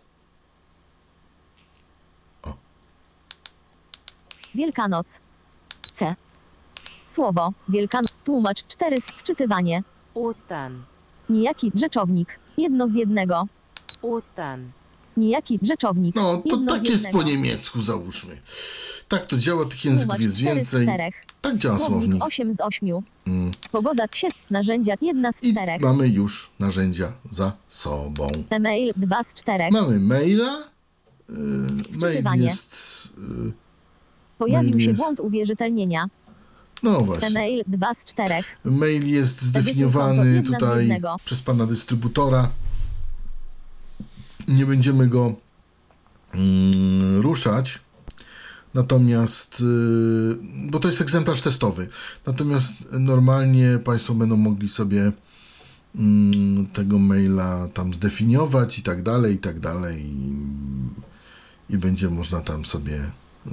Wielkanoc. 4.54 5.06
C. 5.92 6.14
Słowo. 7.14 7.52
Wielkanoc. 7.68 8.10
Tłumacz 8.24 8.66
4 8.66 9.00
z 9.00 9.04
wczytywanie. 9.04 9.82
Ostern, 10.14 10.74
Nijaki 11.30 11.72
rzeczownik. 11.74 12.38
Jedno 12.56 12.88
z 12.88 12.94
jednego. 12.94 13.46
Ostern, 14.02 14.62
Nijaki 15.16 15.58
rzeczownik. 15.62 16.14
No, 16.16 16.22
to 16.36 16.42
Jedno 16.44 16.72
z 16.72 16.74
tak 16.78 16.88
jest 16.90 17.06
po 17.12 17.22
niemiecku, 17.22 17.82
załóżmy. 17.82 18.36
Tak 19.08 19.26
to 19.26 19.38
działa, 19.38 19.64
tych 19.64 19.84
języków 19.84 20.16
Tłumacz 20.16 20.22
jest 20.22 20.36
4 20.36 20.50
z 20.52 20.56
więcej. 20.72 20.86
4. 20.86 21.10
Tak 21.40 21.56
działa 21.56 21.78
Słownik 21.78 22.00
słownik. 22.00 22.24
8 22.24 22.54
z 22.54 22.60
8. 22.60 22.88
Pogoda 23.72 24.04
7. 24.12 24.36
Narzędzia 24.50 24.94
1 25.00 25.32
z 25.32 25.42
I 25.42 25.52
4. 25.52 25.72
mamy 25.80 26.08
już 26.08 26.50
narzędzia 26.58 27.12
za 27.30 27.52
sobą. 27.68 28.28
E-mail 28.50 28.92
2 28.96 29.24
z 29.24 29.34
4. 29.34 29.64
Mamy 29.70 30.00
maila. 30.00 30.58
Yy, 31.28 31.36
mail 31.92 32.12
Wczytywanie. 32.12 32.46
jest. 32.46 32.76
Yy, 33.18 33.52
Pojawił 34.38 34.70
mail 34.70 34.80
się 34.80 34.86
jest- 34.86 34.96
błąd 34.96 35.20
uwierzytelnienia. 35.20 36.06
No 36.82 37.00
właśnie. 37.00 37.28
E-mail 37.28 37.64
2 37.66 37.94
z 37.94 38.04
4. 38.04 38.34
Mail 38.64 39.08
jest 39.08 39.42
zdefiniowany 39.42 40.42
tutaj 40.42 41.00
przez 41.24 41.42
pana 41.42 41.66
dystrybutora. 41.66 42.50
Nie 44.48 44.66
będziemy 44.66 45.08
go 45.08 45.34
mm, 46.34 47.20
ruszać. 47.20 47.78
Natomiast, 48.74 49.60
yy, 49.60 50.38
bo 50.70 50.80
to 50.80 50.88
jest 50.88 51.00
egzemplarz 51.00 51.42
testowy. 51.42 51.88
Natomiast 52.26 52.72
normalnie 52.92 53.78
Państwo 53.84 54.14
będą 54.14 54.36
mogli 54.36 54.68
sobie 54.68 55.12
mm, 55.96 56.66
tego 56.66 56.98
maila 56.98 57.68
tam 57.74 57.94
zdefiniować 57.94 58.78
i 58.78 58.82
tak 58.82 59.02
dalej, 59.02 59.34
i 59.34 59.38
tak 59.38 59.60
dalej. 59.60 60.06
I, 60.06 60.34
i 61.74 61.78
będzie 61.78 62.10
można 62.10 62.40
tam 62.40 62.64
sobie 62.64 63.00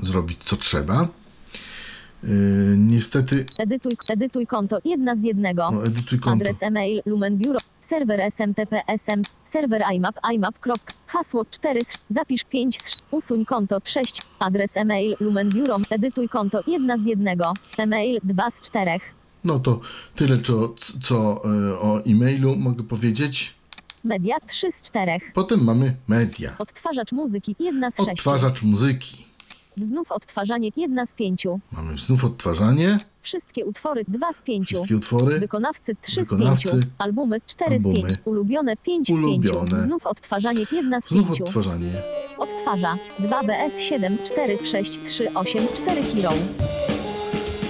zrobić 0.02 0.40
co 0.44 0.58
trzeba. 0.58 1.08
Yy, 2.24 2.78
niestety, 2.78 3.46
Edytuj, 3.58 3.98
edytuj 4.10 4.46
konto 4.48 4.80
jedna 4.86 5.16
z 5.16 5.22
jednego. 5.24 5.72
no, 5.72 5.84
edytuj 5.86 6.20
konto. 6.20 6.34
Adres 6.46 6.58
e-mail 6.64 7.02
Lumen 7.06 7.38
Biuro. 7.38 7.60
Serwer 7.82 8.20
SMTP 8.32 8.82
SM. 8.98 9.22
Serwer 9.44 9.84
IMAP 9.94 10.16
IMAP. 10.34 10.56
Hasło 11.08 11.46
4 11.52 11.82
z- 11.86 11.98
Zapisz 12.10 12.44
5 12.44 12.78
z- 12.88 12.98
Usuń 13.12 13.46
konto 13.46 13.80
6. 13.84 14.22
Adres 14.40 14.78
e-mail 14.78 15.16
Lumen 15.20 15.50
Biuro. 15.50 15.78
Edytuj 15.90 16.30
konto 16.30 16.62
jedna 16.68 16.98
z 16.98 17.06
jednego. 17.06 17.54
E-mail 17.78 18.20
2 18.24 18.52
z 18.52 18.62
4. 18.62 18.92
No 19.44 19.60
to 19.60 19.80
tyle, 20.16 20.38
co, 20.42 20.76
co 21.02 21.16
e, 21.46 21.80
o 21.80 22.02
e-mailu 22.06 22.56
mogę 22.56 22.84
powiedzieć. 22.84 23.54
Media 24.04 24.40
3 24.48 24.72
z 24.72 24.82
4. 24.82 25.12
Potem 25.34 25.64
mamy 25.64 25.96
media. 26.08 26.56
Odtwarzacz 26.60 27.12
muzyki 27.12 27.56
jedna 27.60 27.92
z 27.92 27.96
6. 27.98 28.10
Odtwarzacz 28.10 28.64
muzyki. 28.64 29.26
Znów 29.78 30.12
odtwarzanie 30.12 30.70
jedna 30.78 31.06
z 31.06 31.14
5. 31.14 31.48
Mamy 31.72 31.98
znów 31.98 32.26
odtwarzanie. 32.26 33.00
Wszystkie 33.22 33.66
utwory 33.66 34.06
2 34.08 34.34
z 34.34 34.42
5. 34.42 34.68
Wszystkie 34.68 34.96
utwory. 34.96 35.40
Wykonawcy 35.40 35.96
3 36.02 36.12
z 36.12 36.18
Wykonawcy. 36.18 36.72
5. 36.72 36.86
Albumy 36.98 37.42
4 37.46 37.80
z 37.80 37.84
5. 37.84 37.96
Albumy. 37.98 38.18
Ulubione 38.26 38.78
5 38.78 39.08
z 39.08 39.12
5. 39.12 39.24
Ulubione. 39.24 39.86
Znów 39.86 40.08
odtwarzanie 40.08 40.66
1 40.72 41.02
z 41.02 41.08
Znów 41.08 41.28
5. 41.28 41.42
odtwarzanie. 41.42 41.92
Odtwarza 42.38 42.98
2BS 43.20 43.80
7 43.80 44.18
4 44.26 44.58
6 44.66 45.04
3 45.04 45.34
8 45.34 45.64
4 45.74 46.04
Hero. 46.04 46.32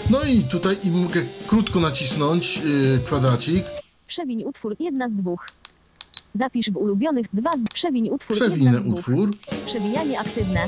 No 0.09 0.23
i 0.23 0.43
tutaj 0.43 0.77
i 0.83 0.91
mogę 0.91 1.21
krótko 1.47 1.79
nacisnąć 1.79 2.57
yy, 2.57 2.99
kwadracik. 3.05 3.65
Przewiń 4.07 4.43
utwór 4.43 4.75
1 4.79 5.11
z 5.11 5.15
2. 5.15 5.35
Zapisz 6.35 6.71
w 6.71 6.77
ulubionych 6.77 7.25
2 7.33 7.57
z 7.57 7.63
Przewiń 7.73 8.09
utwór 8.09 8.35
1 8.35 8.49
Przewinę 8.51 8.73
z 8.77 8.81
2. 8.81 8.93
utwór. 8.93 9.31
Przewijanie 9.65 10.19
aktywne. 10.19 10.59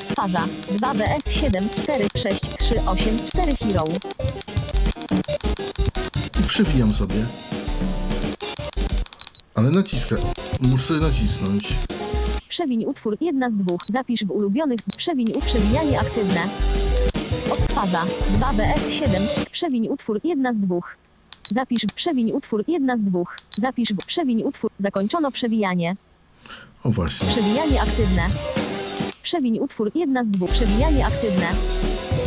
Odtwarza 0.00 0.46
2BS 0.66 1.30
7 1.30 1.68
4 1.76 2.08
6 2.16 2.40
3 2.56 2.74
8 2.86 3.26
4 3.26 3.56
Hero. 3.56 3.84
I 6.40 6.42
przewijam 6.48 6.94
sobie. 6.94 7.26
Ale 9.54 9.70
naciskać. 9.70 10.20
Muszę 10.60 10.94
nacisnąć. 10.94 11.68
Przewiń 12.48 12.84
utwór 12.84 13.16
1 13.20 13.52
z 13.52 13.56
2. 13.56 13.76
Zapisz 13.88 14.24
w 14.24 14.30
ulubionych 14.30 14.80
Przewiń 14.96 15.32
u 15.36 15.40
Przewijanie 15.40 16.00
aktywne. 16.00 16.40
Odtwarza 17.52 18.04
2BS 18.40 18.90
7 18.90 19.22
Przewiń 19.50 19.88
utwór 19.88 20.20
1 20.24 20.54
z 20.54 20.60
2. 20.60 20.76
Zapisz 21.50 21.86
Przewiń 21.94 22.32
utwór 22.32 22.64
1 22.68 22.98
z 22.98 23.02
2. 23.02 23.18
Zapisz 23.58 23.92
w 23.92 24.06
Przewiń 24.06 24.42
utwór 24.42 24.70
Zakończono 24.78 25.30
przewijanie. 25.30 25.96
O 26.84 26.90
właśnie. 26.90 27.28
Przewijanie 27.28 27.82
aktywne. 27.82 28.26
Przewiń 29.30 29.58
utwór 29.58 29.90
1 29.94 30.26
z 30.26 30.30
2. 30.30 30.46
Przewijanie 30.46 31.06
aktywne. 31.06 31.46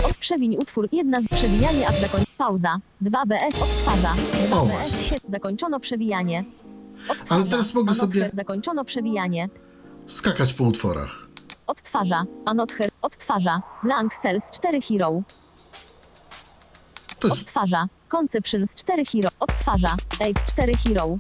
Od 0.10 0.18
przewiń 0.18 0.58
utwór 0.58 0.89
1 0.91 1.24
z 1.24 1.28
przewijanie 1.28 1.88
ak 1.88 1.95
zakoń. 1.95 2.24
Pauza. 2.38 2.78
2BS 3.01 3.64
odtwarza. 3.64 4.12
O 4.56 4.66
2BS 4.66 4.68
właśnie. 4.68 5.04
7. 5.04 5.20
Zakończono 5.32 5.80
przewijanie. 5.80 6.43
Odtwarza. 7.10 7.36
Ale 7.41 7.43
teraz 7.51 7.74
mogę 7.74 7.91
Another. 7.91 8.10
sobie- 8.10 8.30
Zakończono 8.34 8.86
przewijanie. 8.86 9.49
Skakać 10.08 10.54
po 10.54 10.64
utworach. 10.64 11.28
Odtwarza. 11.68 12.26
Another. 12.45 12.89
Odtwarza. 13.01 13.62
Blank 13.84 14.16
Cells 14.22 14.43
4 14.51 14.82
Hero. 14.82 15.22
To 17.20 17.28
jest 17.28 17.39
Odtwarza. 17.41 17.88
Conceptions 18.10 18.74
4 18.76 19.06
Hero. 19.06 19.30
Odtwarza. 19.39 19.95
8 20.20 20.34
4 20.47 20.78
Hero. 20.78 21.18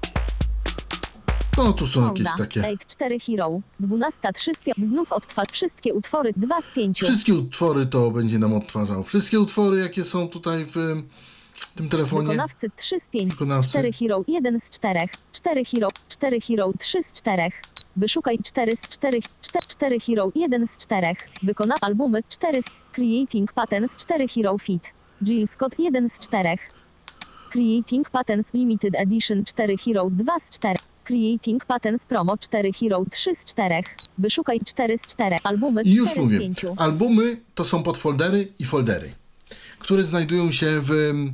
No, 1.57 1.73
tu 1.73 1.87
są 1.87 2.07
jakieś 2.07 2.27
takie... 2.37 2.61
8-4 2.61 3.25
Hero. 3.25 3.61
12-3 3.81 4.55
z 4.57 4.59
5. 4.59 4.77
Znów 4.87 5.11
odtwarz 5.11 5.47
wszystkie 5.51 5.93
utwory 5.93 6.33
2 6.37 6.61
z 6.61 6.65
5. 6.75 6.99
Wszystkie 6.99 7.33
utwory 7.33 7.85
to 7.85 8.11
będzie 8.11 8.39
nam 8.39 8.53
odtwarzał. 8.53 9.03
Wszystkie 9.03 9.39
utwory, 9.39 9.79
jakie 9.79 10.05
są 10.05 10.27
tutaj 10.27 10.65
w 10.65 10.77
em, 10.77 11.03
tym 11.75 11.89
telefonie. 11.89 12.27
Wykonawcy 12.27 12.71
3 12.75 12.99
z 12.99 13.07
5. 13.07 13.31
Wykonawcy. 13.31 13.69
4 13.69 13.93
Hero 13.93 14.23
1 14.27 14.59
z 14.59 14.69
4. 14.69 14.99
4 15.33 15.65
Hero 15.65 15.89
4 16.09 16.41
Hero 16.41 16.71
3 16.79 17.03
z 17.03 17.13
4. 17.13 17.43
Wyszukaj 17.95 18.39
4 18.43 18.75
z 18.75 18.81
4. 18.81 19.19
4, 19.41 19.67
4 19.67 19.99
Hero 19.99 20.31
1 20.35 20.67
z 20.67 20.77
4. 20.77 21.07
Wykona 21.43 21.75
albumy 21.81 22.23
4 22.29 22.61
z 22.61 22.65
Creating 22.91 23.53
Patterns 23.53 23.95
4 23.97 24.27
Hero 24.27 24.57
Fit. 24.57 24.83
Jill 25.23 25.47
Scott 25.47 25.79
1 25.79 26.09
z 26.09 26.19
4. 26.19 26.57
Creating 27.49 28.09
Patterns 28.09 28.53
Limited 28.53 28.95
Edition 28.95 29.45
4 29.45 29.77
Hero 29.77 30.09
2 30.09 30.39
z 30.39 30.49
4. 30.49 30.79
Creating 31.03 31.65
Patterns 31.65 32.05
Promo 32.05 32.37
4 32.37 32.73
Hero 32.73 33.05
3 33.11 33.35
z 33.35 33.45
4. 33.45 33.75
Wyszukaj 34.17 34.59
4 34.65 34.97
z 34.97 35.01
4. 35.01 35.37
Albumy 35.43 35.81
I 35.83 35.93
już 35.95 36.09
4 36.09 36.21
z 36.21 36.23
mówię. 36.23 36.39
5. 36.39 36.65
Albumy 36.77 37.37
to 37.55 37.65
są 37.65 37.83
podfoldery 37.83 38.47
i 38.59 38.65
foldery, 38.65 39.11
które 39.79 40.03
znajdują 40.03 40.51
się 40.51 40.81
w 40.81 40.91
em, 40.91 41.33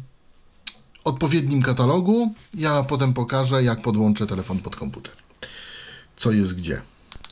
odpowiednim 1.04 1.62
katalogu. 1.62 2.34
Ja 2.54 2.84
potem 2.84 3.14
pokażę, 3.14 3.64
jak 3.64 3.82
podłączę 3.82 4.28
telefon 4.28 4.60
pod 4.60 4.76
komputer. 4.76 5.14
Co 6.18 6.32
jest 6.32 6.56
gdzie. 6.56 6.82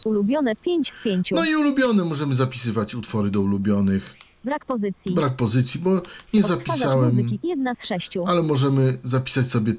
Ulubione 0.06 0.56
5 0.56 0.90
z 0.92 1.04
5. 1.04 1.32
No 1.32 1.46
i 1.46 1.56
ulubione 1.56 2.04
możemy 2.06 2.36
zapisywać 2.36 2.96
utwory 2.96 3.30
do 3.32 3.42
ulubionych. 3.42 4.16
Brak 4.44 4.66
pozycji. 4.66 5.16
Brak 5.16 5.36
pozycji, 5.36 5.80
bo 5.80 5.90
nie 6.34 6.40
Odtwarzacz 6.40 6.48
zapisałem, 6.78 7.16
muzyki 7.16 7.40
1 7.44 7.76
z 7.76 7.86
6. 7.86 8.18
ale 8.28 8.44
możemy 8.44 8.98
zapisać 9.04 9.46
sobie 9.48 9.74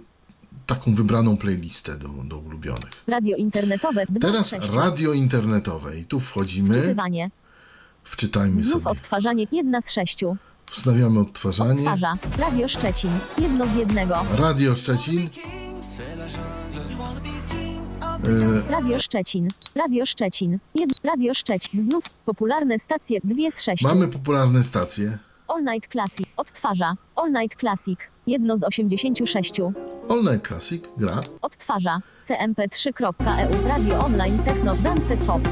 taką 0.69 0.95
wybraną 0.95 1.37
playlistę 1.37 1.99
do, 1.99 2.09
do 2.09 2.39
ulubionych. 2.39 2.91
Radio 3.07 3.37
internetowe 3.37 4.05
2 4.09 4.21
Teraz 4.21 4.47
z 4.47 4.51
6. 4.51 4.69
radio 4.75 5.12
internetowe 5.12 5.99
i 5.99 6.05
tu 6.05 6.21
wchodzimy, 6.21 6.75
Wczytywanie. 6.75 7.31
wczytajmy 8.05 8.64
Znów 8.64 8.83
sobie, 8.83 8.87
odtwarzanie 8.93 9.47
1 9.53 9.83
z 9.83 9.91
6. 9.91 10.21
wznawiamy 10.77 11.21
odtwarzanie. 11.21 11.73
Odtwarza. 11.91 12.12
Radio 12.39 12.69
Szczecin. 12.69 13.11
Jedno 13.39 13.66
z 13.66 13.75
jednego. 13.75 14.14
Radio 14.39 14.77
Szczecin, 14.77 15.31
Radio 18.71 18.99
Szczecin. 18.99 19.49
Radio 19.75 20.07
Szczecin. 20.07 20.59
Jed... 20.75 20.91
Radio 21.05 21.35
Szczecin. 21.35 21.81
Znów 21.81 22.05
popularne 22.25 22.79
stacje 22.79 23.21
2 23.25 23.51
z 23.57 23.62
6. 23.62 23.83
mamy 23.85 24.09
popularne 24.09 24.64
stacje. 24.64 25.19
All 25.49 25.62
Night 25.62 25.88
Classic. 25.88 26.26
Odtwarza. 26.36 26.94
All 27.16 27.32
Night 27.32 27.61
Classic. 27.61 27.99
Jedno 28.26 28.59
z 28.59 28.64
86. 28.64 29.61
All 30.09 30.22
Night 30.22 30.49
Classic 30.49 30.84
gra. 30.96 31.22
Odtwarza. 31.42 32.01
cmp3.eu 32.28 33.66
E 33.66 33.68
Radio 33.68 33.99
Online 33.99 34.38
Techno 34.38 34.74
Dance 34.74 35.16
Pop. 35.16 35.42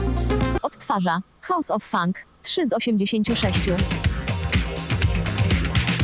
Odtwarza. 0.63 1.23
House 1.41 1.71
of 1.71 1.85
Funk. 1.85 2.17
3 2.43 2.67
z 2.67 2.73
86. 2.73 3.59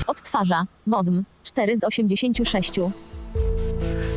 Odtwarza. 0.06 0.66
Modm. 0.86 1.24
4 1.42 1.78
z 1.78 1.84
86. 1.84 2.72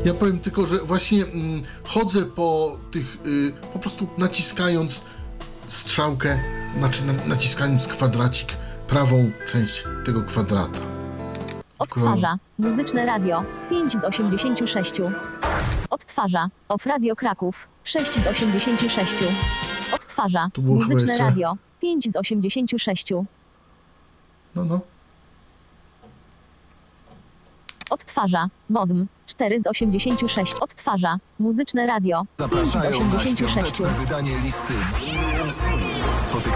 Ja 0.06 0.14
powiem 0.14 0.40
tylko, 0.40 0.66
że 0.66 0.78
właśnie 0.78 1.24
mm, 1.24 1.64
chodzę 1.84 2.26
po 2.26 2.78
tych, 2.92 3.18
y, 3.26 3.54
po 3.74 3.80
prostu 3.80 4.08
naciskając 4.18 5.02
strzałkę, 5.68 6.40
znaczy 6.78 7.06
na, 7.06 7.14
naciskając 7.14 7.88
kwadracik, 7.88 8.65
prawą 8.88 9.32
część 9.48 9.84
tego 10.06 10.22
kwadrata. 10.22 10.80
Odtwarza. 11.80 12.38
Muzyczne 12.58 13.06
radio. 13.06 13.44
5 13.70 13.94
z 13.94 14.04
86. 14.04 14.94
Odtwarza. 15.90 16.50
Off 16.70 16.86
Radio 16.86 17.16
Kraków. 17.16 17.68
6 17.84 18.12
z 18.24 18.28
86. 18.28 19.16
Odtwarza. 19.92 20.50
Tu 20.54 20.62
było 20.62 20.80
chyba 20.80 20.94
Muzyczne 20.94 21.14
jeszcze- 21.14 21.26
radio. 21.26 21.58
5 21.82 22.12
z 22.12 22.16
86. 22.16 23.12
No, 24.56 24.66
no. 24.66 24.80
Odtwarza. 27.90 28.48
Modm. 28.70 29.06
4 29.28 29.62
z 29.62 29.68
86. 29.68 30.54
Odtwarza. 30.54 31.18
Muzyczne 31.40 31.88
radio. 31.88 32.24
5 32.38 32.52
z 32.52 32.72
Zapraszają 32.72 33.00
na 33.08 33.16
86. 33.16 33.52
świąteczne 33.54 33.88
wydanie 33.88 34.38
listy. 34.44 34.74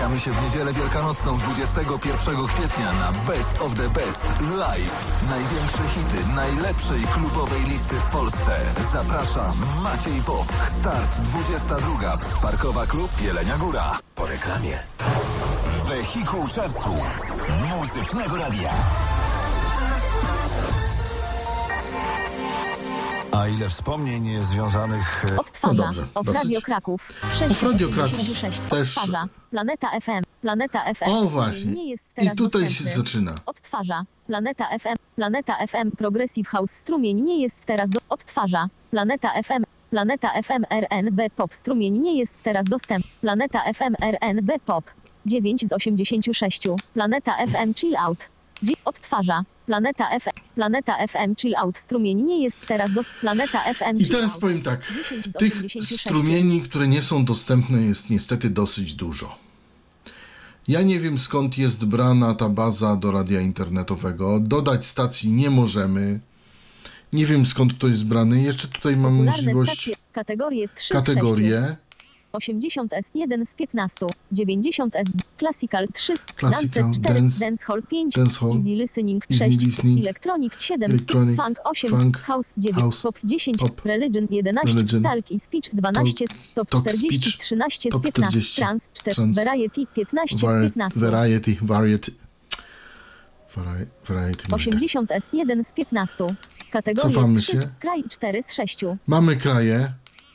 Spotykamy 0.09 0.35
się 0.35 0.41
w 0.41 0.43
niedzielę 0.43 0.73
wielkanocną 0.73 1.37
21 1.37 2.47
kwietnia 2.47 2.93
na 2.93 3.11
Best 3.27 3.61
of 3.61 3.73
the 3.73 3.89
Best 3.89 4.23
Live. 4.57 5.25
Największe 5.29 5.83
hity 5.83 6.35
najlepszej 6.35 7.01
klubowej 7.01 7.63
listy 7.63 7.95
w 7.95 8.11
Polsce. 8.11 8.51
Zapraszam 8.91 9.53
Maciej 9.83 10.21
Woch. 10.21 10.47
Start 10.69 11.21
22. 11.21 12.17
Parkowa 12.41 12.87
Klub 12.87 13.21
Jelenia 13.21 13.57
Góra. 13.57 13.99
Po 14.15 14.25
reklamie. 14.25 14.79
Wehikuł 15.87 16.47
czasu. 16.47 16.95
Muzycznego 17.69 18.37
radia. 18.37 18.73
A 23.31 23.47
ile 23.47 23.69
wspomnień 23.69 24.43
związanych 24.43 25.25
e, 25.25 25.37
Odtwarza. 25.39 25.73
No 25.77 25.83
dobrze, 25.83 26.07
Off 26.15 26.25
dosyć. 26.25 26.43
Radio 26.43 26.61
Kraków. 26.61 27.09
6 27.39 27.51
Off 27.51 27.63
Radio 27.63 27.89
Kraków 27.89 28.13
86. 28.19 28.59
też- 28.69 28.97
Odtwarza. 28.97 29.25
Planeta 29.51 29.89
FM. 30.01 30.23
Planeta 30.41 30.93
FM. 30.93 31.09
O 31.11 31.25
właśnie. 31.25 31.71
Nie 31.71 31.89
jest 31.89 32.03
I 32.11 32.15
teraz 32.15 32.35
tutaj 32.35 32.61
się 32.61 32.67
dostępny. 32.83 32.95
zaczyna. 33.03 33.35
Odtwarza. 33.45 34.03
Planeta 34.27 34.65
FM. 34.79 34.95
Planeta 35.15 35.55
FM. 35.67 35.91
Progressive 35.97 36.47
House 36.49 36.71
strumień 36.71 37.21
nie 37.21 37.41
jest 37.41 37.65
teraz 37.65 37.89
do... 37.89 37.99
Odtwarza. 38.09 38.67
Planeta 38.91 39.29
FM. 39.43 39.63
Planeta 39.89 40.29
FM 40.43 40.63
RNB 40.69 41.21
Pop 41.35 41.53
strumień 41.53 41.99
nie 41.99 42.17
jest 42.19 42.33
teraz 42.43 42.63
dostępny. 42.65 43.11
Planeta 43.21 43.59
FM 43.73 43.95
RNB 44.01 44.51
Pop. 44.65 44.85
9 45.25 45.65
z 45.67 45.73
86. 45.73 46.61
Planeta 46.93 47.33
FM 47.47 47.73
Chill 47.73 47.95
Out. 47.97 48.27
Odtwarza. 48.85 49.43
Planeta 49.69 50.19
FM. 50.19 50.39
Planeta 50.55 51.07
FM 51.07 51.35
Chill 51.35 51.55
Out 51.55 51.77
strumień 51.77 52.21
nie 52.23 52.43
jest 52.43 52.57
teraz 52.67 52.93
do... 52.93 53.01
Planeta 53.21 53.59
FM 53.73 53.97
I 53.97 54.05
teraz 54.05 54.31
Out. 54.31 54.41
powiem 54.41 54.61
tak. 54.61 54.93
10 54.97 55.25
z 55.25 55.33
Tych 55.33 55.53
86. 55.53 56.01
strumieni, 56.01 56.61
które 56.61 56.87
nie 56.87 57.01
są 57.01 57.25
dostępne, 57.25 57.81
jest 57.81 58.09
niestety 58.09 58.49
dosyć 58.49 58.93
dużo. 58.93 59.35
Ja 60.67 60.81
nie 60.81 60.99
wiem 60.99 61.17
skąd 61.17 61.57
jest 61.57 61.85
brana 61.85 62.35
ta 62.35 62.49
baza 62.49 62.95
do 62.95 63.11
radia 63.11 63.41
internetowego. 63.41 64.39
Dodać 64.39 64.85
stacji 64.85 65.31
nie 65.31 65.49
możemy. 65.49 66.19
Nie 67.13 67.25
wiem 67.25 67.45
skąd 67.45 67.77
to 67.77 67.87
jest 67.87 68.05
brane. 68.05 68.41
Jeszcze 68.41 68.67
tutaj 68.67 68.97
mam 68.97 69.03
Popularne 69.11 69.31
możliwość 69.31 69.71
stacje. 69.71 69.95
Kategorie 70.11 70.69
3 70.75 70.93
z 70.93 71.05
6. 71.05 71.79
kategorie. 72.31 72.69
80S1 72.69 73.45
z 73.45 73.53
15, 73.55 74.07
90S 74.31 75.03
Classical 75.39 75.87
3, 75.93 76.13
Classical, 76.39 76.83
Dance 76.83 76.99
4, 77.01 77.13
Dance, 77.15 77.39
Dancehall 77.39 77.81
5, 77.83 78.15
Dancehall, 78.15 78.57
Easy 78.57 78.75
Listening 78.75 79.23
Easy 79.29 79.43
6, 79.45 79.65
Listening, 79.65 79.99
Electronic 79.99 80.53
7, 80.61 80.91
Electronic, 80.91 81.35
Funk 81.41 81.59
8, 81.65 81.89
Funk, 81.89 82.17
House 82.17 82.53
9, 82.57 82.81
House, 82.81 83.01
Pop 83.01 83.19
10, 83.23 83.57
Pop, 83.59 83.81
Religion 83.85 84.27
11, 84.29 84.73
Religion, 84.73 85.03
Talk 85.03 85.31
i 85.31 85.39
Speech 85.39 85.69
12, 85.73 86.25
Top 86.55 86.69
Talk, 86.69 86.81
40, 86.83 87.07
Speech, 87.07 87.37
13 87.37 87.89
z 87.89 87.91
Top 87.91 88.03
15, 88.03 88.29
40, 88.31 88.55
Trans 88.61 88.83
4, 88.93 89.15
Trans, 89.15 89.35
Variety 89.35 89.85
15 89.93 90.37
z 90.37 90.41
Vari- 90.41 90.63
15, 90.69 90.99
variety, 90.99 91.57
variety. 91.61 92.11
Vari- 93.55 93.85
Variety. 94.07 94.45
myślę. 94.51 94.73
80S1 94.73 95.63
z 95.63 95.71
15, 95.73 96.27
Kategorie 96.71 97.13
Cofamy 97.13 97.39
3, 97.39 97.51
się. 97.51 97.69
kraj 97.79 98.03
4 98.09 98.43
z 98.43 98.53
6, 98.53 98.79
Mamy 99.07 99.35
kraje. 99.35 99.93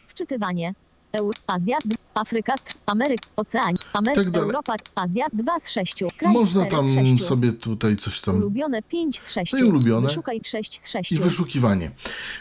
Wczytywanie. 0.09 0.75
Eur, 1.15 1.35
Azja, 1.47 1.79
Afryka, 2.15 2.55
Ameryk, 2.87 3.21
Ocean, 3.37 3.75
Ameryka, 3.93 4.31
Tak. 4.31 4.43
Europa, 4.43 4.77
Azja, 4.95 5.27
2 5.33 5.61
z 5.61 5.71
6. 5.71 6.05
Kraj 6.19 6.33
Można 6.33 6.67
4 6.67 6.77
tam 6.77 6.89
z 6.89 6.95
6. 6.95 7.25
sobie 7.25 7.53
tutaj 7.53 7.97
coś 7.97 8.21
tam 8.21 8.37
Ulubione 8.37 8.83
5 8.83 9.21
z 9.21 9.33
6. 9.33 9.53
No 9.53 9.59
i 9.59 9.65
ulubione. 9.65 10.09
Wyszukaj 10.09 10.41
6 10.45 10.85
z 10.85 10.89
6. 10.89 11.13
I 11.13 11.17
wyszukiwanie. 11.17 11.91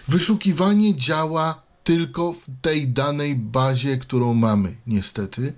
Wyszukiwanie 0.07 0.95
działa 0.95 1.61
tylko 1.83 2.33
w 2.33 2.45
tej 2.61 2.87
danej 2.87 3.35
bazie, 3.35 3.97
którą 3.97 4.33
mamy, 4.33 4.75
niestety. 4.87 5.53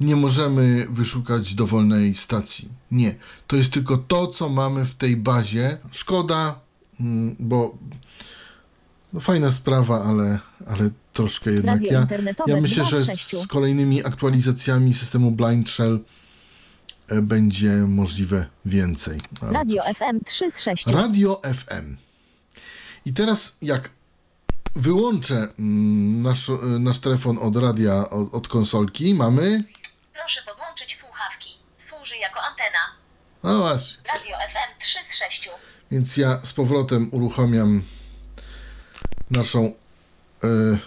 Nie 0.00 0.16
możemy 0.16 0.86
wyszukać 0.90 1.54
dowolnej 1.54 2.14
stacji. 2.14 2.68
Nie. 2.90 3.14
To 3.46 3.56
jest 3.56 3.72
tylko 3.72 3.96
to, 3.96 4.26
co 4.26 4.48
mamy 4.48 4.84
w 4.84 4.94
tej 4.94 5.16
bazie. 5.16 5.78
Szkoda, 5.92 6.60
mm, 7.00 7.36
bo 7.38 7.78
no 9.12 9.20
fajna 9.20 9.52
sprawa, 9.52 10.04
ale, 10.04 10.38
ale 10.66 10.90
troszkę 11.16 11.50
jednak. 11.50 11.74
Radio 11.74 11.92
Ja, 12.46 12.54
ja 12.54 12.60
myślę, 12.60 12.84
że 12.84 13.04
z 13.04 13.46
kolejnymi 13.48 14.04
aktualizacjami 14.04 14.94
systemu 14.94 15.30
Blind 15.30 15.70
Shell 15.70 16.00
e, 17.08 17.22
będzie 17.22 17.70
możliwe 17.70 18.46
więcej. 18.64 19.20
Ale 19.40 19.52
Radio 19.52 19.82
cóż. 19.82 19.96
FM 19.96 20.24
3 20.24 20.50
z 20.50 20.60
6. 20.60 20.86
Radio 20.86 21.40
FM. 21.54 21.96
I 23.06 23.12
teraz 23.12 23.56
jak 23.62 23.90
wyłączę 24.74 25.48
mm, 25.58 26.22
nasz, 26.22 26.48
y, 26.48 26.54
nasz 26.80 26.98
telefon 26.98 27.38
od 27.38 27.56
radia, 27.56 28.10
od, 28.10 28.34
od 28.34 28.48
konsolki, 28.48 29.14
mamy... 29.14 29.64
Proszę 30.12 30.40
podłączyć 30.46 30.96
słuchawki. 30.96 31.50
Służy 31.78 32.16
jako 32.16 32.40
antena. 32.50 32.78
No 33.42 33.58
właśnie. 33.58 34.02
Radio 34.14 34.36
FM 34.48 34.78
3 34.78 34.98
z 35.08 35.16
6. 35.16 35.50
Więc 35.90 36.16
ja 36.16 36.40
z 36.42 36.52
powrotem 36.52 37.08
uruchamiam 37.12 37.82
naszą 39.30 39.74
y, 40.44 40.78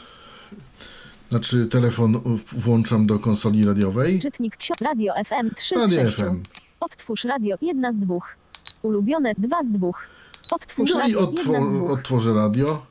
Znaczy 1.29 1.67
telefon 1.67 2.21
włączam 2.51 3.05
do 3.07 3.19
konsoli 3.19 3.65
radiowej. 3.65 4.19
Czytnik. 4.19 4.57
Radio 4.81 5.13
FM 5.25 5.55
3 5.55 5.75
z 5.75 5.81
Radio 5.81 6.03
6. 6.03 6.15
FM. 6.15 6.43
Odtwórz 6.79 7.23
radio 7.23 7.55
1 7.61 7.93
z 7.93 7.99
2. 7.99 8.15
Ulubione 8.81 9.33
2 9.37 9.63
z 9.63 9.67
2. 9.71 9.87
Odtwórz 10.51 10.91
No 10.93 10.99
i 10.99 11.01
radio 11.01 11.19
1 11.21 11.35
z 11.37 11.39
odtwor- 11.39 11.79
2. 11.85 11.93
odtworzę 11.93 12.33
radio. 12.33 12.81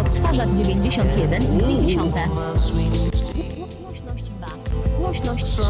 Odtwarzacz 0.00 0.48
91 0.48 1.42
i 1.42 1.60
50. 1.60 2.14
Głośność 3.78 4.22
2. 4.30 4.46
Głośność 4.98 5.44
3. 5.44 5.62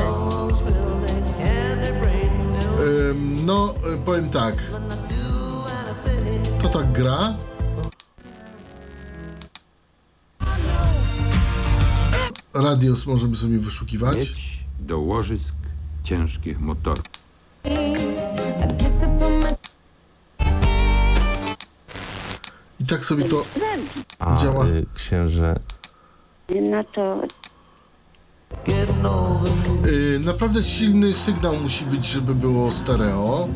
Ym, 3.11 3.47
no, 3.47 3.75
powiem 4.05 4.31
tak. 4.31 4.55
To 6.63 6.69
tak 6.69 6.93
gra. 6.93 7.35
Radios 12.55 13.07
możemy 13.07 13.37
sobie 13.37 13.59
wyszukiwać. 13.59 14.17
mieć 14.19 14.65
do 14.81 14.99
łożysk 14.99 15.55
ciężkich 16.03 16.61
motorów. 16.61 17.05
I 22.81 22.87
tak 22.87 23.05
sobie 23.05 23.25
to 23.25 23.45
A 24.19 24.37
Działa. 24.37 24.67
y, 24.67 24.87
księże 24.95 25.59
No 26.63 26.85
to 26.95 27.21
y, 29.87 30.19
naprawdę 30.25 30.63
silny 30.65 31.15
sygnał 31.15 31.57
musi 31.57 31.85
być, 31.85 32.07
żeby 32.07 32.35
było 32.35 32.73
stereo. 32.73 33.49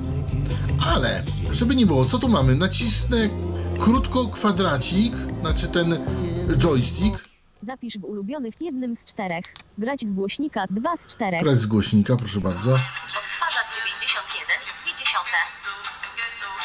Ale, 0.95 1.23
żeby 1.53 1.75
nie 1.75 1.87
było, 1.87 2.05
co 2.05 2.19
tu 2.19 2.29
mamy? 2.29 2.55
Nacisnę 2.55 3.29
krótko 3.79 4.27
kwadracik, 4.29 5.15
znaczy 5.41 5.69
ten 5.69 5.99
joystick, 6.57 7.26
Zapisz 7.63 7.99
w 7.99 8.05
ulubionych 8.05 8.55
jednym 8.61 8.97
z 8.97 9.05
czterech. 9.05 9.45
Grać 9.79 10.01
z 10.01 10.11
głośnika 10.11 10.65
2 10.71 10.97
z 10.97 11.07
4. 11.07 11.39
grać 11.43 11.61
z 11.61 11.67
głośnika, 11.67 12.17
proszę 12.17 12.41
bardzo. 12.41 12.73
Odtwarzacz 12.73 13.67
91 13.77 14.57
i 14.83 14.89
50. 14.89 15.27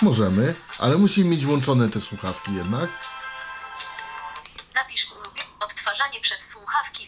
Możemy, 0.01 0.55
ale 0.79 0.97
musimy 0.97 1.29
mieć 1.29 1.45
włączone 1.45 1.89
te 1.89 2.01
słuchawki 2.01 2.55
jednak. 2.55 2.89
Zapisz 4.73 5.05
w 5.05 5.11
ulubionych. 5.11 5.51
Odtwarzanie 5.65 6.19
przez 6.21 6.37
słuchawki. 6.39 7.07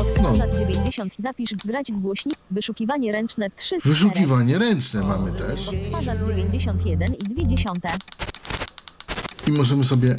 Odtwarzacz 0.00 0.50
90. 0.58 1.14
Zapisz 1.18 1.54
grać 1.54 1.88
z 1.88 1.98
głośnika. 1.98 2.40
Wyszukiwanie 2.50 3.12
ręczne 3.12 3.50
3 3.50 3.64
z 3.64 3.80
4. 3.80 3.94
Wyszukiwanie 3.94 4.58
ręczne 4.58 5.02
mamy 5.02 5.32
też. 5.32 5.68
Odtwarzacz 5.68 6.18
91 6.18 7.14
i 7.14 7.18
20. 7.18 7.70
I 9.46 9.52
możemy 9.52 9.84
sobie 9.84 10.18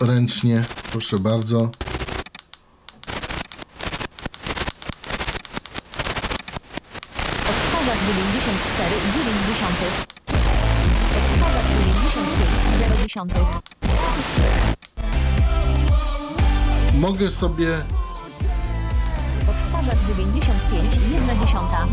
ręcznie, 0.00 0.64
proszę 0.96 1.18
bardzo. 1.18 1.70
Odtwarzacz 7.50 7.98
94 8.08 8.96
i 8.96 9.12
90. 9.18 9.76
Odtwarzacz 11.16 11.66
95 11.66 12.54
i 12.64 13.34
0. 13.34 13.60
Mogę 16.94 17.30
sobie, 17.30 17.84
Odtwarzacz 19.48 19.98
95 20.08 20.94
i 20.94 21.12
1 21.12 21.40
dziesiąta. 21.46 21.86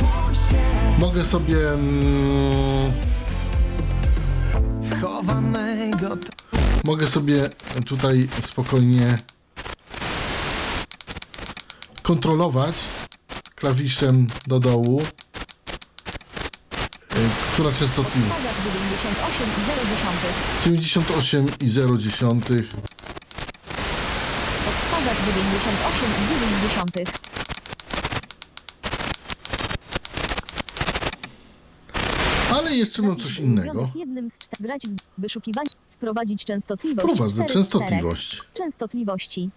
mogę 0.99 1.23
sobie 1.23 1.73
mm, 1.73 2.93
mogę 6.83 7.07
sobie 7.07 7.49
tutaj 7.85 8.29
spokojnie 8.41 9.17
kontrolować 12.01 12.75
klawiszem 13.55 14.27
do 14.47 14.59
dołu, 14.59 15.01
y, 15.01 15.05
która 17.53 17.71
częstotliwość 17.71 18.31
Odtwarzacz 18.31 18.63
98 18.65 19.47
i 19.57 19.65
0 19.65 19.85
dziesiątych. 19.95 20.33
98 20.65 21.47
i 21.61 21.67
0 21.67 21.97
dziesiątych. 21.97 22.73
Odtwarzacz 24.69 25.17
98 25.17 26.09
i 26.23 26.27
9 26.29 26.69
dziesiątych. 26.69 27.07
Ale 32.53 32.75
jeszcze 32.75 33.01
mam 33.01 33.15
coś 33.15 33.39
innego. 33.39 33.89
Jednym 33.95 34.29
z 34.29 34.37
czterech. 34.37 34.61
Grać 34.61 34.81
wyszukiwanie. 35.17 35.69
Wprowadzić 36.03 36.45
częstotliwość. 36.45 37.03
Wprowadzę 37.03 37.33
4 37.33 37.49
z 37.49 37.53
częstotliwość. 37.53 38.27
4. 38.29 38.49
Częstotliwości. 38.53 39.49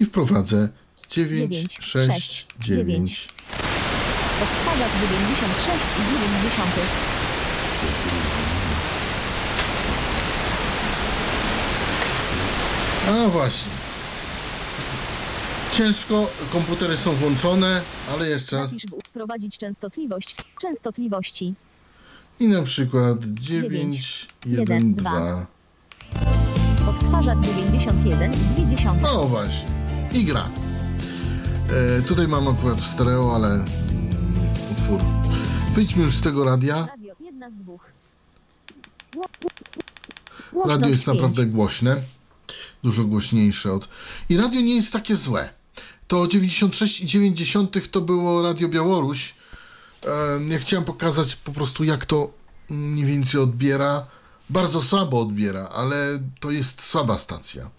I 0.00 0.04
wprowadzę 0.04 0.68
9, 1.10 1.50
Dziewięć, 1.50 1.78
6, 1.80 1.86
sześć, 1.86 2.46
9. 2.60 2.78
dziewięć. 2.78 3.28
Odtwarzacz 4.42 4.92
96 4.92 5.84
i 5.98 6.02
9 6.12 6.42
dziesiątych. 6.42 6.84
A 13.08 13.28
właśnie. 13.28 13.72
Ciężko, 15.72 16.30
komputery 16.52 16.96
są 16.96 17.12
włączone, 17.12 17.82
ale 18.12 18.28
jeszcze 18.28 18.68
w 18.68 19.08
wprowadzić 19.08 19.58
częstotliwość. 19.58 20.36
Częstotliwości. 20.60 21.54
I 22.40 22.48
na 22.48 22.62
przykład 22.62 23.24
9, 23.24 24.26
1, 24.46 24.60
jeden, 24.60 24.94
2. 24.94 25.10
dwa. 25.10 25.46
Odtwarzacz 26.90 27.38
91 27.40 28.32
i 28.32 28.36
2 28.36 28.76
dziesiąte. 28.76 29.10
O 29.10 29.26
właśnie. 29.28 29.68
I 30.14 30.24
gra. 30.24 30.48
E, 31.98 32.02
tutaj 32.02 32.28
mam 32.28 32.48
akurat 32.48 32.80
w 32.80 32.90
stereo, 32.94 33.34
ale 33.36 33.48
mm, 33.54 33.66
utwór. 34.72 35.00
Wyjdźmy 35.74 36.02
już 36.02 36.14
z 36.16 36.20
tego 36.22 36.44
radia. 36.44 36.86
Radio 36.86 37.14
jedna 37.20 37.50
z 37.50 37.54
dwóch. 37.54 37.84
Gło- 39.14 39.26
Głośność 40.52 40.70
Radio 40.80 40.88
jest 40.88 41.04
pięć. 41.06 41.16
naprawdę 41.16 41.46
głośne. 41.46 41.96
Dużo 42.82 43.04
głośniejsze 43.04 43.72
od. 43.72 43.88
I 44.28 44.36
radio 44.36 44.60
nie 44.60 44.74
jest 44.76 44.92
takie 44.92 45.16
złe. 45.16 45.48
To 46.08 46.16
96,9 46.26 47.88
to 47.88 48.00
było 48.00 48.42
Radio 48.42 48.68
Białoruś. 48.68 49.34
E, 50.06 50.52
Ja 50.52 50.58
chciałem 50.58 50.84
pokazać 50.84 51.36
po 51.36 51.52
prostu, 51.52 51.84
jak 51.84 52.06
to 52.06 52.30
mniej 52.70 53.06
więcej 53.06 53.40
odbiera. 53.40 54.06
Bardzo 54.50 54.82
słabo 54.82 55.20
odbiera, 55.20 55.68
ale 55.68 56.22
to 56.40 56.50
jest 56.50 56.82
słaba 56.82 57.18
stacja. 57.18 57.70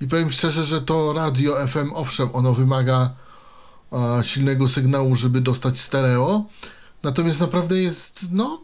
I 0.00 0.06
powiem 0.06 0.30
szczerze, 0.32 0.64
że 0.64 0.82
to 0.82 1.12
radio 1.12 1.66
FM, 1.66 1.90
owszem, 1.94 2.28
ono 2.32 2.52
wymaga 2.54 3.10
e, 3.92 4.24
silnego 4.24 4.68
sygnału, 4.68 5.14
żeby 5.14 5.40
dostać 5.40 5.80
stereo. 5.80 6.44
Natomiast 7.02 7.40
naprawdę 7.40 7.78
jest, 7.78 8.20
no, 8.30 8.60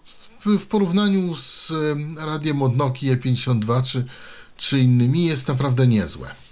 w, 0.46 0.66
porównaniu 0.66 1.36
z 1.36 1.70
em, 1.70 2.18
radiem 2.18 2.62
od 2.62 2.76
Nokia 2.76 3.16
52 3.16 3.82
czy, 3.82 4.04
czy 4.56 4.80
innymi, 4.80 5.24
jest 5.24 5.48
naprawdę 5.48 5.86
niezłe. 5.86 6.43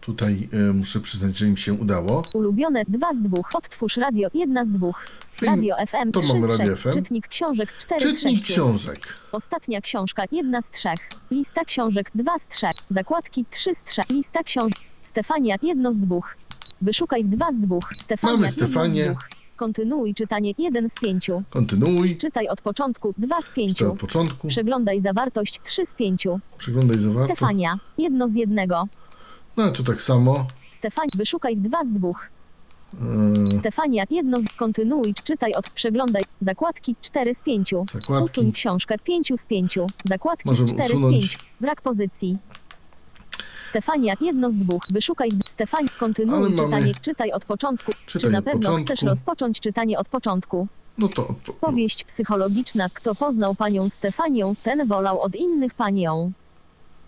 Tutaj 0.00 0.48
e, 0.52 0.72
muszę 0.72 1.00
przyznać, 1.00 1.36
że 1.36 1.46
im 1.46 1.56
się 1.56 1.72
udało. 1.74 2.22
Ulubione 2.34 2.84
dwa 2.88 3.14
z 3.14 3.22
dwóch. 3.22 3.50
Odtwórz 3.54 3.96
radio 3.96 4.28
jedna 4.34 4.64
z 4.64 4.68
dwóch. 4.70 5.06
Radio 5.42 5.76
FM 5.86 6.12
to 6.12 6.20
3 6.20 6.28
mamy 6.34 6.48
z 6.48 6.58
Radio 6.58 6.76
6. 6.76 6.82
FM. 6.82 6.92
Czytnik 7.02 7.28
książek 7.28 7.72
4 7.78 8.00
z 8.00 8.02
Czytnik 8.20 8.38
6. 8.38 8.52
książek. 8.52 9.14
Ostatnia 9.32 9.80
książka 9.80 10.22
jedna 10.32 10.62
z 10.62 10.70
trzech. 10.70 11.10
Lista 11.30 11.64
książek 11.64 12.10
dwa 12.14 12.38
z 12.38 12.48
trzech. 12.48 12.72
Zakładki 12.90 13.44
trzy 13.50 13.74
z 13.74 13.82
trzech. 13.84 14.10
Lista 14.10 14.42
książek. 14.42 14.78
Stefania 15.02 15.56
jedno 15.62 15.92
z 15.92 15.98
dwóch. 15.98 16.36
Wyszukaj 16.82 17.24
dwa 17.24 17.52
z 17.52 17.58
dwóch. 17.58 17.92
Stefania 18.02 18.32
Mamy 18.34 18.46
jedno 18.46 18.66
Stefanię. 18.66 19.04
z 19.04 19.06
dwóch. 19.06 19.28
Kontynuuj 19.56 20.14
czytanie 20.14 20.52
jeden 20.58 20.90
z 20.90 20.94
pięciu. 20.94 21.42
Kontynuuj. 21.50 22.16
Czytaj 22.16 22.48
od 22.48 22.60
początku 22.60 23.14
dwa 23.18 23.36
z 23.36 23.44
Czytaj 23.44 23.54
pięciu. 23.54 23.92
od 23.92 23.98
początku. 23.98 24.48
Przeglądaj 24.48 25.00
zawartość 25.02 25.60
trzy 25.62 25.86
z 25.86 25.94
pięciu. 25.94 26.40
Przeglądaj 26.58 26.98
zawartość. 26.98 27.38
Stefania 27.38 27.78
jedno 27.98 28.28
z 28.28 28.34
jednego. 28.34 28.88
No 29.56 29.70
tu 29.70 29.84
tak 29.84 30.02
samo. 30.02 30.46
Stefania 30.70 31.10
wyszukaj 31.14 31.56
dwa 31.56 31.84
z 31.84 31.92
dwóch. 31.92 32.28
E, 33.54 33.58
Stefania 33.58 34.04
jedno 34.10 34.38
z 34.40 34.44
kontynuuj 34.56 35.14
czytaj 35.24 35.54
od 35.54 35.70
przeglądaj 35.70 36.22
zakładki 36.40 36.96
4 37.02 37.34
z 37.34 37.40
5. 37.40 37.74
Zakładki. 37.92 38.24
Usuń 38.24 38.52
książkę 38.52 38.98
5 38.98 39.32
z 39.36 39.46
5. 39.46 39.78
Zakładki 40.04 40.48
Możemy 40.48 40.68
4 40.68 40.84
usunąć. 40.94 41.24
z 41.24 41.28
5. 41.30 41.38
Brak 41.60 41.82
pozycji. 41.82 42.38
Stefania 43.70 44.14
jedno 44.20 44.50
z 44.50 44.54
dwóch. 44.56 44.82
Wyszukaj 44.90 45.30
Stefania 45.48 45.88
Ale 45.90 45.98
kontynuuj 45.98 46.40
mamy- 46.50 46.56
czytanie 46.56 46.92
czytaj 47.02 47.32
od 47.32 47.44
początku. 47.44 47.92
Czytaj 48.06 48.20
Czy 48.28 48.30
na 48.32 48.38
od 48.38 48.44
pewno 48.44 48.60
początku. 48.60 48.84
chcesz 48.86 49.02
rozpocząć 49.02 49.60
czytanie 49.60 49.98
od 49.98 50.08
początku? 50.08 50.68
no 50.98 51.08
to 51.08 51.22
odpo- 51.22 51.52
Powieść 51.60 52.04
psychologiczna 52.04 52.88
Kto 52.94 53.14
poznał 53.14 53.54
panią 53.54 53.90
Stefanię, 53.90 54.44
ten 54.62 54.86
wolał 54.86 55.20
od 55.20 55.34
innych 55.36 55.74
panią. 55.74 56.32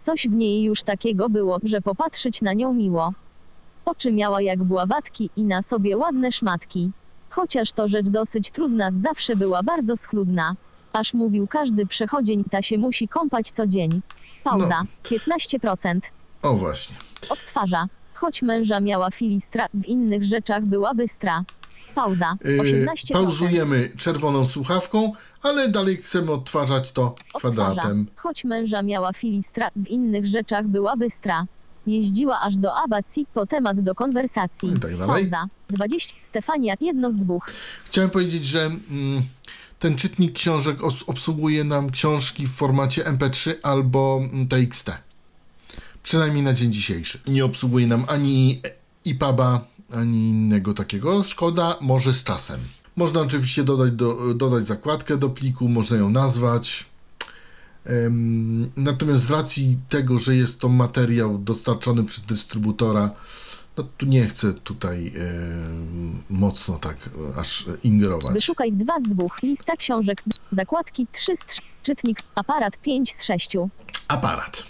Coś 0.02 0.28
w 0.28 0.32
niej 0.32 0.62
już 0.62 0.82
takiego 0.82 1.28
było, 1.28 1.58
że 1.62 1.80
popatrzeć 1.80 2.42
na 2.42 2.52
nią 2.52 2.74
miło. 2.74 3.12
Oczy 3.84 4.12
miała 4.12 4.42
jak 4.42 4.64
bławatki 4.64 5.30
i 5.36 5.44
na 5.44 5.62
sobie 5.62 5.96
ładne 5.96 6.32
szmatki. 6.32 6.90
Chociaż 7.30 7.72
to 7.72 7.88
rzecz 7.88 8.06
dosyć 8.06 8.50
trudna, 8.50 8.90
zawsze 9.02 9.36
była 9.36 9.62
bardzo 9.62 9.96
schludna. 9.96 10.56
Aż 10.92 11.14
mówił 11.14 11.46
każdy 11.46 11.86
przechodzień, 11.86 12.44
ta 12.50 12.62
się 12.62 12.78
musi 12.78 13.08
kąpać 13.08 13.50
co 13.50 13.66
dzień. 13.66 14.00
Pauza. 14.44 14.82
No. 14.82 15.18
15%. 15.18 16.00
O 16.42 16.54
właśnie. 16.54 16.96
Odtwarza. 17.28 17.86
Choć 18.14 18.42
męża 18.42 18.80
miała 18.80 19.10
filistra, 19.10 19.66
w 19.74 19.86
innych 19.86 20.24
rzeczach 20.24 20.64
była 20.64 20.94
bystra. 20.94 21.44
Pauza. 21.94 22.36
Yy, 22.44 22.58
18%. 22.58 23.12
pauzujemy 23.12 23.90
czerwoną 23.98 24.46
słuchawką, 24.46 25.12
ale 25.42 25.68
dalej 25.68 25.96
chcemy 25.96 26.32
odtwarzać 26.32 26.92
to 26.92 27.14
Odtwarza. 27.34 27.54
kwadratem. 27.64 28.06
Choć 28.16 28.44
męża 28.44 28.82
miała 28.82 29.12
filistra, 29.12 29.68
w 29.76 29.88
innych 29.88 30.26
rzeczach 30.26 30.66
była 30.68 30.96
bystra. 30.96 31.46
Jeździła 31.86 32.40
aż 32.40 32.56
do 32.56 32.74
abacji 32.76 33.26
po 33.34 33.46
temat 33.46 33.80
do 33.80 33.94
konwersacji. 33.94 34.68
I 34.70 34.78
tak 34.78 34.96
dalej. 34.96 35.24
Pauza. 35.30 35.46
20. 35.70 36.14
Stefania, 36.22 36.74
jedno 36.80 37.12
z 37.12 37.16
dwóch. 37.16 37.50
Chciałem 37.86 38.10
powiedzieć, 38.10 38.44
że 38.44 38.60
mm, 38.64 39.22
ten 39.78 39.96
czytnik 39.96 40.32
książek 40.32 40.84
os- 40.84 41.02
obsługuje 41.06 41.64
nam 41.64 41.90
książki 41.90 42.46
w 42.46 42.52
formacie 42.54 43.04
MP3 43.04 43.54
albo 43.62 44.20
mm, 44.32 44.48
TXT. 44.48 44.90
Przynajmniej 46.02 46.42
na 46.42 46.52
dzień 46.52 46.72
dzisiejszy. 46.72 47.20
Nie 47.26 47.44
obsługuje 47.44 47.86
nam 47.86 48.04
ani 48.08 48.60
EPUBa, 49.06 49.64
ani 49.94 50.28
innego 50.28 50.74
takiego. 50.74 51.22
Szkoda, 51.22 51.76
może 51.80 52.12
z 52.12 52.24
czasem. 52.24 52.60
Można 52.96 53.20
oczywiście 53.20 53.64
dodać, 53.64 53.92
do, 53.92 54.34
dodać 54.34 54.66
zakładkę 54.66 55.16
do 55.16 55.30
pliku, 55.30 55.68
można 55.68 55.96
ją 55.96 56.10
nazwać. 56.10 56.86
Natomiast 58.76 59.22
z 59.22 59.30
racji 59.30 59.78
tego, 59.88 60.18
że 60.18 60.36
jest 60.36 60.60
to 60.60 60.68
materiał 60.68 61.38
dostarczony 61.38 62.04
przez 62.04 62.24
dystrybutora, 62.24 63.10
no 63.76 63.84
tu 63.98 64.06
nie 64.06 64.26
chcę 64.26 64.54
tutaj 64.54 65.12
mocno 66.30 66.78
tak 66.78 66.96
e, 67.34 67.36
aż 67.36 67.64
ingerować. 67.82 68.34
Wyszukaj 68.34 68.72
dwa 68.72 69.00
z 69.00 69.02
dwóch. 69.02 69.42
Lista 69.42 69.76
książek. 69.76 70.22
Zakładki 70.52 71.06
3 71.12 71.36
z 71.36 71.46
3. 71.46 71.60
Czytnik. 71.82 72.22
Aparat 72.34 72.76
5 72.76 73.14
z 73.14 73.24
6. 73.24 73.56
Aparat. 74.08 74.62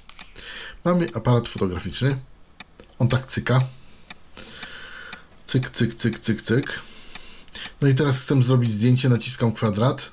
Mamy 0.84 1.08
aparat 1.14 1.48
fotograficzny. 1.48 2.18
On 2.98 3.08
tak 3.08 3.26
cyka. 3.26 3.60
Cyk, 5.46 5.70
cyk, 5.70 5.94
cyk, 5.94 6.18
cyk, 6.18 6.42
cyk. 6.42 6.80
No 7.80 7.88
i 7.88 7.94
teraz 7.94 8.22
chcę 8.22 8.42
zrobić 8.42 8.70
zdjęcie, 8.70 9.08
naciskam 9.08 9.52
kwadrat. 9.52 10.12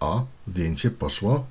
O, 0.00 0.26
zdjęcie 0.46 0.90
poszło. 0.90 1.46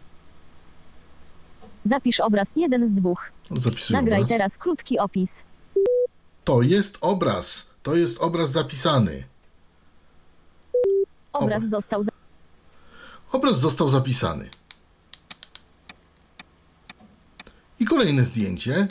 Zapisz 1.85 2.19
obraz 2.19 2.47
jeden 2.55 2.89
z 2.89 2.93
dwóch. 2.93 3.31
Zapisuję 3.51 3.99
Nagraj 3.99 4.19
obraz. 4.19 4.29
teraz 4.29 4.57
krótki 4.57 4.99
opis. 4.99 5.31
To 6.43 6.61
jest 6.61 6.97
obraz. 7.01 7.69
To 7.83 7.95
jest 7.95 8.17
obraz 8.21 8.51
zapisany. 8.51 9.23
Obraz 11.33 11.63
został 11.69 12.03
za- 12.03 12.11
Obraz 13.31 13.59
został 13.59 13.89
zapisany. 13.89 14.49
I 17.79 17.85
kolejne 17.85 18.25
zdjęcie. 18.25 18.87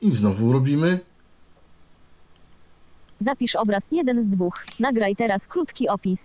I 0.00 0.14
znowu 0.16 0.52
robimy. 0.52 1.00
Zapisz 3.20 3.56
obraz 3.56 3.84
jeden 3.92 4.24
z 4.24 4.28
dwóch. 4.28 4.64
Nagraj 4.80 5.16
teraz 5.16 5.46
krótki 5.46 5.88
opis. 5.88 6.20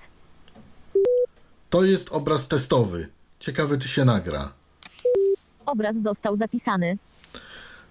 To 1.70 1.84
jest 1.84 2.10
obraz 2.12 2.48
testowy. 2.48 3.08
Ciekawe, 3.40 3.78
czy 3.78 3.88
się 3.88 4.06
nagra. 4.06 4.54
Obraz 5.66 5.96
został 6.02 6.38
zapisany. 6.38 6.98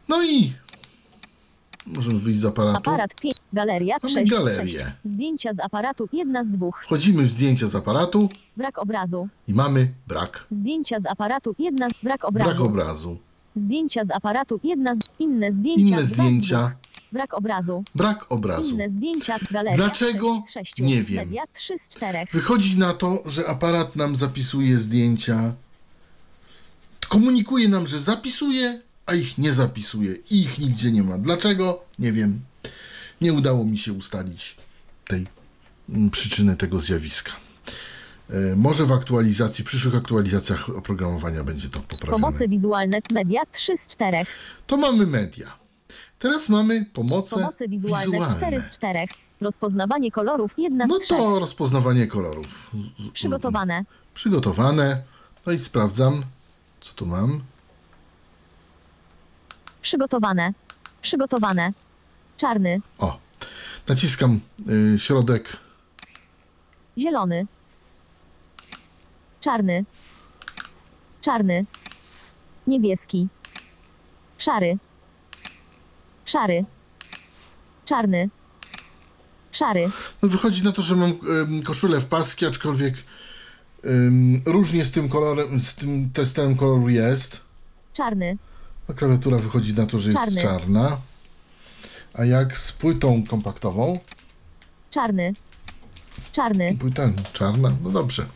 No 0.08 0.24
i 0.24 0.52
możemy 1.86 2.20
wyjść 2.20 2.40
z 2.40 2.44
aparatu. 2.44 2.76
Aparat 2.78 3.14
5. 3.14 3.34
Galeria 3.52 3.96
Mamy 4.02 4.14
6 4.14 4.28
z 4.28 4.30
galerię. 4.30 4.78
6. 4.78 4.84
Zdjęcia 5.04 5.54
z 5.54 5.60
aparatu 5.60 6.08
jedna 6.12 6.44
z 6.44 6.48
dwóch. 6.48 6.82
Wchodzimy 6.84 7.22
w 7.22 7.32
zdjęcia 7.32 7.68
z 7.68 7.74
aparatu 7.74 8.28
Brak 8.56 8.78
obrazu. 8.78 9.28
i 9.48 9.54
mamy 9.54 9.88
brak. 10.08 10.46
Zdjęcia 10.50 11.00
z 11.00 11.06
aparatu 11.06 11.54
jedna 11.58 11.88
z... 11.90 11.92
Brak 12.02 12.24
obrazu. 12.24 12.50
Brak 12.50 12.60
obrazu. 12.60 13.18
Zdjęcia 13.56 14.04
z 14.04 14.10
aparatu 14.10 14.60
jedna 14.64 14.94
z... 14.94 14.98
Inne 15.18 15.52
zdjęcia 15.52 15.86
Inne 15.86 15.96
dwa 16.02 16.06
z 16.06 16.10
zdjęcia. 16.12 16.72
Brak 17.12 17.34
obrazu. 17.34 17.84
Brak 17.94 18.32
obrazu. 18.32 18.70
Inne 18.70 18.90
zdjęcia. 18.90 19.38
Galeria 19.50 19.76
Dlaczego? 19.76 20.34
6 20.34 20.46
z 20.46 20.52
6. 20.52 20.78
Nie 20.78 21.02
wiem. 21.02 21.16
Media 21.24 21.42
3 21.52 21.78
z 21.78 21.88
4. 21.88 22.18
Wychodzi 22.32 22.78
na 22.78 22.94
to, 22.94 23.22
że 23.26 23.46
aparat 23.46 23.96
nam 23.96 24.16
zapisuje 24.16 24.78
zdjęcia. 24.78 25.52
Komunikuje 27.08 27.68
nam, 27.68 27.86
że 27.86 28.00
zapisuje, 28.00 28.80
a 29.06 29.14
ich 29.14 29.38
nie 29.38 29.52
zapisuje. 29.52 30.14
I 30.30 30.40
ich 30.40 30.58
nigdzie 30.58 30.92
nie 30.92 31.02
ma. 31.02 31.18
Dlaczego? 31.18 31.84
Nie 31.98 32.12
wiem. 32.12 32.40
Nie 33.20 33.32
udało 33.32 33.64
mi 33.64 33.78
się 33.78 33.92
ustalić 33.92 34.56
tej 35.08 35.26
mm, 35.88 36.10
przyczyny 36.10 36.56
tego 36.56 36.80
zjawiska. 36.80 37.32
E, 38.30 38.56
Może 38.56 38.86
w 38.86 38.92
aktualizacji, 38.92 39.64
przyszłych 39.64 39.94
aktualizacjach 39.94 40.68
oprogramowania 40.70 41.44
będzie 41.44 41.68
to 41.68 41.80
poprawione. 41.80 42.22
Pomocy 42.22 42.48
wizualne. 42.48 42.98
Media 43.12 43.42
3 43.52 43.76
z 43.78 43.86
4. 43.86 44.18
To 44.66 44.76
mamy 44.76 45.06
media. 45.06 45.60
Teraz 46.20 46.48
mamy 46.48 46.84
pomoce 46.84 47.36
Pomocy 47.36 47.68
wizualne, 47.68 48.06
wizualne. 48.06 48.36
4 48.36 48.60
z 48.60 48.70
4. 48.70 49.00
Rozpoznawanie 49.40 50.10
kolorów 50.10 50.54
1 50.58 50.88
No 50.88 50.94
z 50.94 51.00
3. 51.00 51.08
to 51.08 51.38
rozpoznawanie 51.38 52.06
kolorów. 52.06 52.70
Przygotowane. 53.12 53.84
Przygotowane. 54.14 55.02
No 55.46 55.52
i 55.52 55.58
sprawdzam, 55.60 56.22
co 56.80 56.92
tu 56.94 57.06
mam. 57.06 57.40
Przygotowane. 59.82 60.52
Przygotowane. 61.02 61.72
Czarny. 62.36 62.80
O, 62.98 63.18
naciskam 63.88 64.40
y, 64.94 64.98
środek. 64.98 65.56
Zielony. 66.98 67.46
Czarny. 69.40 69.84
Czarny. 71.20 71.64
Niebieski. 72.66 73.28
Szary. 74.38 74.78
Szary. 76.24 76.64
Czarny. 77.84 78.28
Szary. 79.52 79.90
No 80.22 80.28
wychodzi 80.28 80.62
na 80.64 80.72
to, 80.72 80.82
że 80.82 80.96
mam 80.96 81.10
ym, 81.28 81.62
koszulę 81.62 82.00
w 82.00 82.04
paski, 82.04 82.46
aczkolwiek 82.46 82.94
różnie 84.46 84.84
z 84.84 84.90
tym 84.90 85.08
kolorem, 85.08 85.60
z 85.60 85.74
tym 85.74 86.10
testerem 86.10 86.56
koloru 86.56 86.88
jest. 86.88 87.40
Czarny. 87.92 88.36
No, 88.88 88.94
klawiatura 88.94 89.38
wychodzi 89.38 89.74
na 89.74 89.86
to, 89.86 89.98
że 89.98 90.08
jest 90.10 90.18
Czarny. 90.24 90.42
czarna. 90.42 90.96
A 92.14 92.24
jak 92.24 92.58
z 92.58 92.72
płytą 92.72 93.24
kompaktową? 93.28 94.00
Czarny. 94.90 95.32
Czarny. 96.32 96.76
Płyta 96.80 97.10
czarna, 97.32 97.72
no 97.82 97.90
dobrze. 97.90 98.26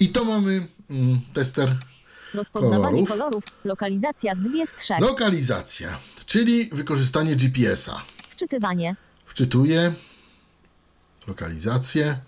I 0.00 0.08
to 0.08 0.24
mamy 0.24 0.66
mm, 0.90 1.20
tester 1.32 1.76
Rozpoznawanie 2.34 3.06
Kolorów. 3.06 3.08
kolorów. 3.08 3.44
Lokalizacja 3.64 4.34
2 4.36 4.50
z 4.66 4.82
3. 4.82 4.94
lokalizacja, 5.00 5.98
czyli 6.32 6.68
wykorzystanie 6.72 7.36
GPS-a. 7.36 8.02
Wczytywanie. 8.30 8.96
Wczytuję 9.26 9.94
lokalizację. 11.28 12.18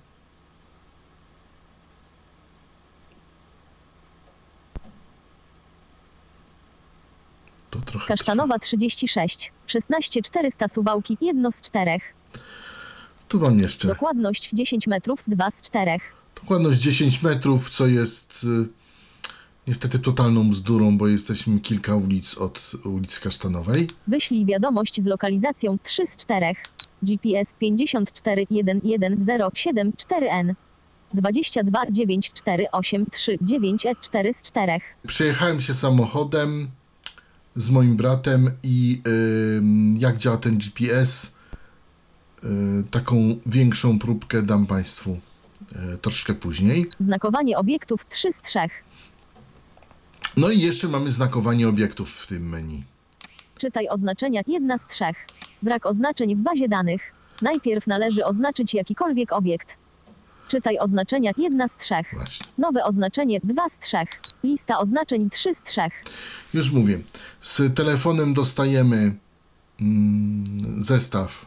To 7.70 7.80
trochę 7.80 8.07
Kasztanowa 8.07 8.59
36. 8.59 9.52
16 9.66 10.22
400 10.22 10.68
Suwałki 10.68 11.18
1 11.20 11.53
z 11.53 11.61
4. 11.61 11.99
trwa. 12.33 12.45
Tu 13.29 13.41
mam 13.41 13.58
jeszcze 13.58 13.88
Dokładność 13.88 14.50
10 14.53 14.87
metrów 14.87 15.22
2 15.26 15.50
z 15.50 15.61
4. 15.61 15.99
dokładność 16.34 16.80
10 16.80 17.22
metrów, 17.22 17.70
co 17.70 17.87
jest 17.87 18.45
y, 18.45 18.83
niestety 19.68 19.99
totalną 19.99 20.50
bzdurą, 20.50 20.99
bo 20.99 21.08
jesteśmy 21.08 21.61
kilka 21.61 21.96
ulic 21.96 22.38
od 22.38 22.72
ulicy 22.84 23.20
Kasztanowej. 23.20 23.88
Wyślij 24.07 24.46
wiadomość 24.46 25.03
z 25.03 25.04
lokalizacją 25.04 25.78
3 25.82 26.07
z 26.07 26.16
4. 26.16 26.46
GPS 27.03 27.49
5411074N 27.62 30.54
22 31.14 31.86
94839 31.91 33.86
4 34.00 34.34
z 34.34 34.42
4. 34.42 34.72
Przejechałem 35.07 35.61
się 35.61 35.74
samochodem 35.74 36.68
z 37.57 37.70
moim 37.70 37.96
bratem 37.96 38.50
i 38.62 39.03
ym, 39.58 39.96
jak 39.99 40.18
działa 40.18 40.36
ten 40.36 40.58
GPS. 40.58 41.34
y, 42.45 42.49
taką 42.91 43.36
większą 43.46 43.99
próbkę 43.99 44.42
dam 44.42 44.66
Państwu 44.66 45.18
y, 45.95 45.99
troszkę 45.99 46.34
później. 46.34 46.86
Znakowanie 47.00 47.58
obiektów 47.58 48.07
3 48.08 48.32
z 48.32 48.41
3. 48.41 48.58
No 50.36 50.50
i 50.50 50.61
jeszcze 50.61 50.88
mamy 50.88 51.11
znakowanie 51.11 51.68
obiektów 51.68 52.11
w 52.11 52.26
tym 52.26 52.48
menu. 52.48 52.84
Czytaj 53.58 53.88
oznaczenia 53.88 54.42
1 54.46 54.78
z 54.78 54.86
3. 54.86 55.04
Brak 55.62 55.86
oznaczeń 55.86 56.36
w 56.36 56.38
bazie 56.38 56.68
danych. 56.68 57.12
Najpierw 57.42 57.86
należy 57.86 58.24
oznaczyć 58.24 58.74
jakikolwiek 58.74 59.32
obiekt. 59.32 59.76
Czytaj 60.48 60.78
oznaczenia 60.78 61.32
1 61.36 61.68
z 61.68 61.76
3. 61.76 61.94
Właśnie. 62.12 62.46
Nowe 62.58 62.84
oznaczenie 62.84 63.40
2 63.44 63.68
z 63.68 63.78
3. 63.78 63.96
Lista 64.44 64.78
oznaczeń 64.78 65.30
3 65.30 65.54
z 65.54 65.62
3. 65.62 65.80
Już 66.54 66.72
mówię. 66.72 66.98
Z 67.40 67.74
telefonem 67.76 68.34
dostajemy 68.34 69.14
mm, 69.80 70.84
zestaw 70.84 71.46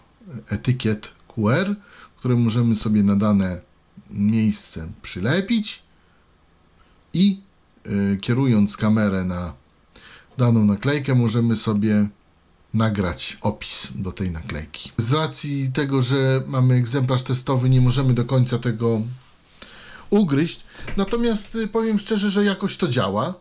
etykiet 0.49 1.11
QR, 1.27 1.75
które 2.15 2.35
możemy 2.35 2.75
sobie 2.75 3.03
na 3.03 3.15
dane 3.15 3.61
miejsce 4.09 4.87
przylepić 5.01 5.83
i 7.13 7.46
kierując 8.21 8.77
kamerę 8.77 9.23
na 9.23 9.53
daną 10.37 10.65
naklejkę, 10.65 11.15
możemy 11.15 11.55
sobie 11.55 12.07
nagrać 12.73 13.37
opis 13.41 13.87
do 13.95 14.11
tej 14.11 14.31
naklejki. 14.31 14.91
Z 14.97 15.13
racji 15.13 15.71
tego, 15.73 16.01
że 16.01 16.43
mamy 16.47 16.75
egzemplarz 16.75 17.23
testowy, 17.23 17.69
nie 17.69 17.81
możemy 17.81 18.13
do 18.13 18.25
końca 18.25 18.57
tego 18.59 19.01
ugryźć. 20.09 20.65
Natomiast 20.97 21.55
y, 21.55 21.67
powiem 21.67 21.99
szczerze, 21.99 22.29
że 22.29 22.45
jakoś 22.45 22.77
to 22.77 22.87
działa. 22.87 23.33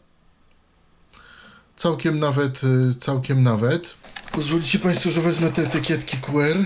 Całkiem 1.77 2.18
nawet, 2.18 2.64
y, 2.64 2.94
całkiem 2.98 3.43
nawet. 3.43 3.94
Pozwolicie 4.32 4.78
Państwo, 4.78 5.10
że 5.10 5.20
wezmę 5.20 5.52
te 5.52 5.62
etykietki 5.62 6.16
QR. 6.16 6.56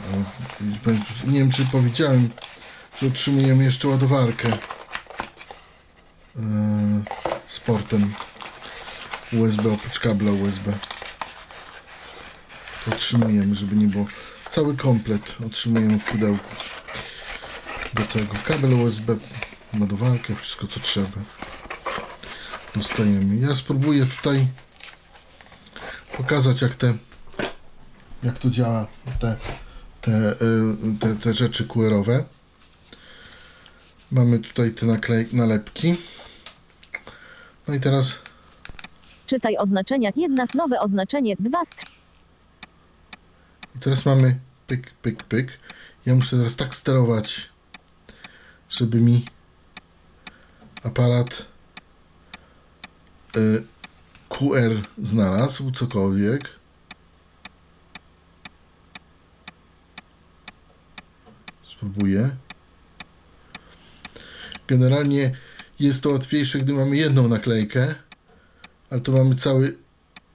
O, 0.00 0.16
widzi 0.16 0.34
Państwo, 0.34 0.53
Nie 1.26 1.38
wiem, 1.38 1.50
czy 1.50 1.64
powiedziałem, 1.64 2.30
że 3.00 3.06
otrzymujemy 3.06 3.64
jeszcze 3.64 3.88
ładowarkę 3.88 4.48
yy, 4.48 6.42
z 7.48 7.60
portem 7.60 8.14
USB, 9.32 9.72
oprócz 9.72 10.00
kabla 10.00 10.32
USB. 10.32 10.72
Otrzymujemy, 12.92 13.54
żeby 13.54 13.76
nie 13.76 13.86
było. 13.86 14.06
Cały 14.50 14.76
komplet 14.76 15.34
otrzymujemy 15.46 15.98
w 15.98 16.04
pudełku. 16.04 16.54
Do 17.94 18.02
tego 18.02 18.34
kabel 18.44 18.74
USB, 18.74 19.16
ładowarkę, 19.80 20.34
wszystko 20.34 20.66
co 20.66 20.80
trzeba. 20.80 21.20
Dostajemy. 22.76 23.36
Ja 23.36 23.54
spróbuję 23.54 24.06
tutaj 24.06 24.46
pokazać 26.16 26.62
jak 26.62 26.76
te 26.76 26.94
jak 28.22 28.38
to 28.38 28.50
działa 28.50 28.86
te, 29.18 29.36
te, 30.04 30.10
y, 30.10 30.98
te, 31.00 31.14
te 31.14 31.34
rzeczy 31.34 31.64
QR-owe. 31.64 32.24
Mamy 34.10 34.38
tutaj 34.38 34.70
te 34.70 34.86
naklej, 34.86 35.28
nalepki. 35.32 35.96
No 37.68 37.74
i 37.74 37.80
teraz 37.80 38.18
Czytaj 39.26 39.56
oznaczenia. 39.56 40.10
Jedna 40.16 40.46
nowe 40.54 40.80
oznaczenie. 40.80 41.36
Dwa 41.40 41.62
I 43.76 43.78
teraz 43.80 44.06
mamy 44.06 44.40
pyk, 44.66 44.90
pyk, 45.02 45.22
pyk. 45.22 45.58
Ja 46.06 46.14
muszę 46.14 46.36
teraz 46.36 46.56
tak 46.56 46.74
sterować, 46.74 47.52
żeby 48.70 49.00
mi 49.00 49.24
aparat 50.82 51.46
y, 53.36 53.64
QR 54.28 54.82
znalazł 55.02 55.70
cokolwiek. 55.70 56.63
Spróbuję. 61.84 62.30
Generalnie 64.66 65.36
jest 65.80 66.02
to 66.02 66.10
łatwiejsze, 66.10 66.58
gdy 66.58 66.72
mamy 66.72 66.96
jedną 66.96 67.28
naklejkę, 67.28 67.94
ale 68.90 69.00
tu 69.00 69.12
mamy 69.12 69.34
cały 69.34 69.76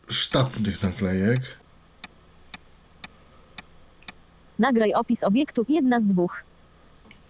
sztab 0.10 0.54
tych 0.66 0.84
naklejek. 0.84 1.40
Nagraj 4.60 4.94
opis 4.94 5.24
obiektu. 5.24 5.66
Jedna 5.70 6.02
z 6.02 6.06
dwóch. 6.06 6.44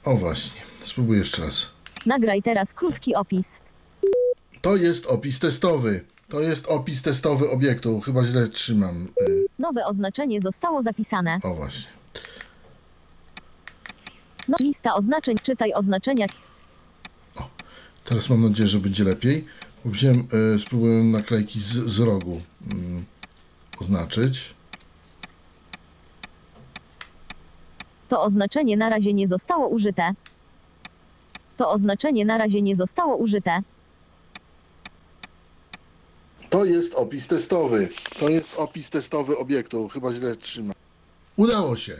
O 0.03 0.15
właśnie, 0.15 0.61
spróbuję 0.85 1.19
jeszcze 1.19 1.41
raz. 1.41 1.73
Nagraj 2.05 2.41
teraz 2.41 2.73
krótki 2.73 3.15
opis. 3.15 3.47
To 4.61 4.75
jest 4.75 5.05
opis 5.05 5.39
testowy. 5.39 6.05
To 6.29 6.41
jest 6.41 6.65
opis 6.67 7.01
testowy 7.01 7.49
obiektu. 7.49 7.99
Chyba 8.01 8.23
źle 8.23 8.47
trzymam. 8.47 9.07
Y, 9.21 9.45
Nowe 9.59 9.85
oznaczenie 9.85 10.41
zostało 10.41 10.83
zapisane. 10.83 11.39
O 11.43 11.55
właśnie. 11.55 11.98
No, 14.49 14.57
lista 14.59 14.95
oznaczeń. 14.95 15.37
Czytaj 15.43 15.73
oznaczenia. 15.73 16.25
Teraz 18.05 18.29
mam 18.29 18.41
nadzieję, 18.41 18.67
że 18.67 18.79
będzie 18.79 19.03
lepiej. 19.03 19.45
Bo 19.85 19.91
Wziąłem, 19.91 20.27
y, 20.55 20.59
spróbuję 20.59 21.03
naklejki 21.03 21.59
z, 21.59 21.71
z 21.73 21.99
rogu 21.99 22.41
mm, 22.67 23.05
oznaczyć. 23.81 24.53
To 28.09 28.21
oznaczenie 28.21 28.77
na 28.77 28.89
razie 28.89 29.13
nie 29.13 29.27
zostało 29.27 29.67
użyte. 29.67 30.11
To 31.57 31.69
oznaczenie 31.69 32.25
na 32.25 32.37
razie 32.37 32.61
nie 32.61 32.75
zostało 32.75 33.15
użyte. 33.15 33.61
To 36.49 36.65
jest 36.65 36.93
opis 36.93 37.27
testowy. 37.27 37.89
To 38.19 38.29
jest 38.29 38.57
opis 38.57 38.89
testowy 38.89 39.37
obiektu. 39.37 39.87
Chyba 39.87 40.15
źle 40.15 40.35
trzymam. 40.35 40.73
Udało 41.37 41.75
się. 41.75 41.93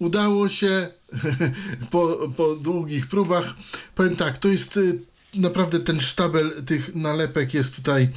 Udało 0.00 0.48
się 0.48 0.88
po, 1.90 2.30
po 2.36 2.56
długich 2.56 3.06
próbach. 3.06 3.54
Powiem 3.94 4.16
tak, 4.16 4.38
to 4.38 4.48
jest 4.48 4.76
y, 4.76 4.98
naprawdę 5.34 5.80
ten 5.80 6.00
sztabel 6.00 6.64
tych 6.66 6.94
nalepek 6.94 7.54
jest 7.54 7.76
tutaj 7.76 8.08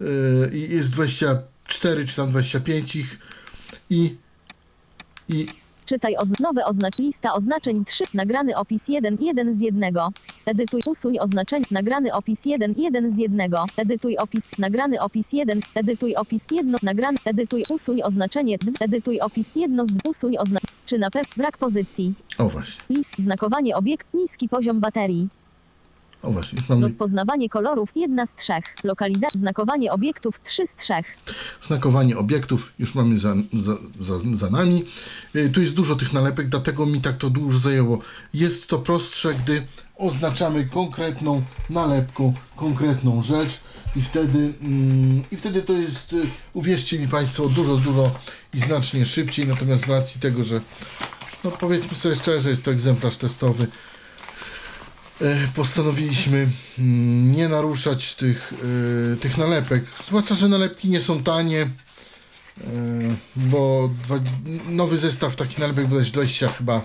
y, 0.00 0.58
jest 0.58 0.90
24 0.90 2.06
czy 2.06 2.16
tam 2.16 2.30
25 2.30 2.96
ich 2.96 3.18
i 3.90 4.16
i 5.28 5.46
Czytaj 5.90 6.16
ozn 6.16 6.34
nowe 6.40 6.64
oznacz 6.64 6.98
lista 6.98 7.34
oznaczeń 7.34 7.84
3. 7.84 8.04
Nagrany 8.14 8.56
opis 8.56 8.88
1 8.88 9.16
1 9.20 9.54
z 9.54 9.60
1. 9.60 9.94
Edytuj 10.46 10.82
usuń 10.86 11.18
oznaczeń. 11.18 11.62
Nagrany 11.70 12.14
opis 12.14 12.44
1 12.44 12.74
1 12.76 13.10
z 13.10 13.18
1. 13.18 13.50
Edytuj 13.76 14.16
opis. 14.16 14.44
Nagrany 14.58 15.00
opis 15.00 15.32
1. 15.32 15.60
Edytuj 15.74 16.14
opis 16.16 16.44
1. 16.50 16.76
Nagrany. 16.82 17.18
Edytuj 17.24 17.64
usuń 17.68 18.02
oznaczenie 18.02 18.58
2. 18.58 18.72
Edytuj 18.80 19.20
opis 19.20 19.48
1 19.56 19.86
z 19.86 19.92
2. 19.92 20.10
Usuń 20.10 20.36
oznaczenie. 20.38 20.74
Czy 20.86 20.98
na 20.98 21.10
P. 21.10 21.22
Brak 21.36 21.58
pozycji. 21.58 22.14
o 22.38 22.48
właśnie, 22.48 22.82
List. 22.90 23.10
Znakowanie 23.18 23.76
obiekt. 23.76 24.06
Niski 24.14 24.48
poziom 24.48 24.80
baterii. 24.80 25.39
O 26.22 26.30
właśnie, 26.30 26.58
już 26.58 26.68
mamy 26.68 26.82
Rozpoznawanie 26.82 27.48
kolorów 27.48 27.90
1 27.94 28.26
z 28.26 28.34
3. 28.34 28.52
Lokalizacja. 28.84 29.40
Znakowanie 29.40 29.92
obiektów 29.92 30.40
3 30.44 30.66
z 30.66 30.74
3. 30.76 30.94
znakowanie 31.62 32.18
obiektów 32.18 32.72
już 32.78 32.94
mamy 32.94 33.18
za, 33.18 33.34
za, 33.52 33.76
za, 34.00 34.14
za 34.34 34.50
nami. 34.50 34.84
Y, 35.36 35.50
Tu 35.50 35.60
jest 35.60 35.74
dużo 35.74 35.96
tych 35.96 36.12
nalepek, 36.12 36.48
dlatego 36.48 36.86
mi 36.86 37.00
tak 37.00 37.16
to 37.16 37.30
długo 37.30 37.58
zajęło. 37.58 37.98
Jest 38.34 38.66
to 38.66 38.78
prostsze, 38.78 39.34
gdy 39.34 39.66
oznaczamy 39.96 40.64
konkretną 40.64 41.42
nalepką, 41.70 42.34
konkretną 42.56 43.22
rzecz 43.22 43.60
i 43.96 44.02
wtedy, 44.02 44.52
mm, 44.62 45.22
i 45.32 45.36
wtedy 45.36 45.62
to 45.62 45.72
jest, 45.72 46.12
y, 46.12 46.26
uwierzcie 46.52 46.98
mi 46.98 47.08
Państwo, 47.08 47.48
dużo, 47.48 47.76
dużo 47.76 48.10
i 48.54 48.60
znacznie 48.60 49.06
szybciej. 49.06 49.46
Natomiast 49.46 49.86
z 49.86 49.88
racji 49.88 50.20
tego, 50.20 50.44
że 50.44 50.60
no 51.44 51.50
powiedzmy 51.50 51.94
sobie 51.94 52.16
szczerze, 52.16 52.50
jest 52.50 52.64
to 52.64 52.70
egzemplarz 52.70 53.16
testowy, 53.16 53.66
postanowiliśmy 55.54 56.48
mm, 56.78 57.32
nie 57.32 57.48
naruszać 57.48 58.14
tych, 58.14 58.52
e, 59.12 59.16
tych 59.16 59.38
nalepek. 59.38 59.84
Zwłaszcza, 60.04 60.34
że 60.34 60.48
nalepki 60.48 60.88
nie 60.88 61.00
są 61.00 61.22
tanie, 61.22 61.60
e, 61.60 61.70
bo 63.36 63.90
nowy 64.68 64.98
zestaw 64.98 65.36
takich 65.36 65.58
nalepek 65.58 65.86
bodajże 65.86 66.12
20 66.12 66.48
chyba 66.48 66.82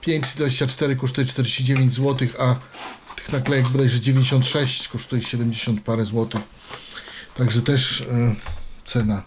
5 0.00 0.26
czy 0.26 0.36
24 0.36 0.96
kosztuje 0.96 1.26
49 1.26 1.92
zł, 1.92 2.28
a 2.38 2.56
tych 3.16 3.32
naklejek 3.32 3.68
bodajże 3.68 4.00
96 4.00 4.88
kosztuje 4.88 5.22
70 5.22 5.80
parę 5.80 6.04
złotych. 6.04 6.40
Także 7.34 7.62
też 7.62 8.00
e, 8.00 8.34
cena 8.84 9.22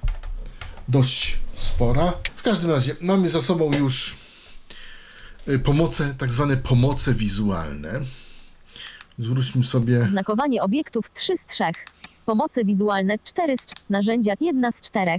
dość 0.88 1.38
spora. 1.56 2.14
W 2.36 2.44
każdym 2.44 2.72
razie 2.72 2.96
mamy 3.02 3.30
za 3.30 3.42
sobą 3.42 3.74
już 3.74 4.18
pomoce, 5.64 6.16
tak 6.18 6.32
zwane 6.32 6.58
pomoce 6.58 7.14
wizualne. 7.14 8.02
Zwróćmy 9.20 9.64
sobie. 9.64 10.06
Znakowanie 10.06 10.64
obiektów 10.64 11.12
3 11.14 11.38
z 11.38 11.46
3. 11.46 11.64
Pomocy 12.26 12.66
wizualne 12.66 13.18
4 13.24 13.58
z 13.58 13.62
4. 13.62 13.82
Narzędzia 13.90 14.34
1 14.40 14.72
z 14.72 14.82
4. 14.82 15.12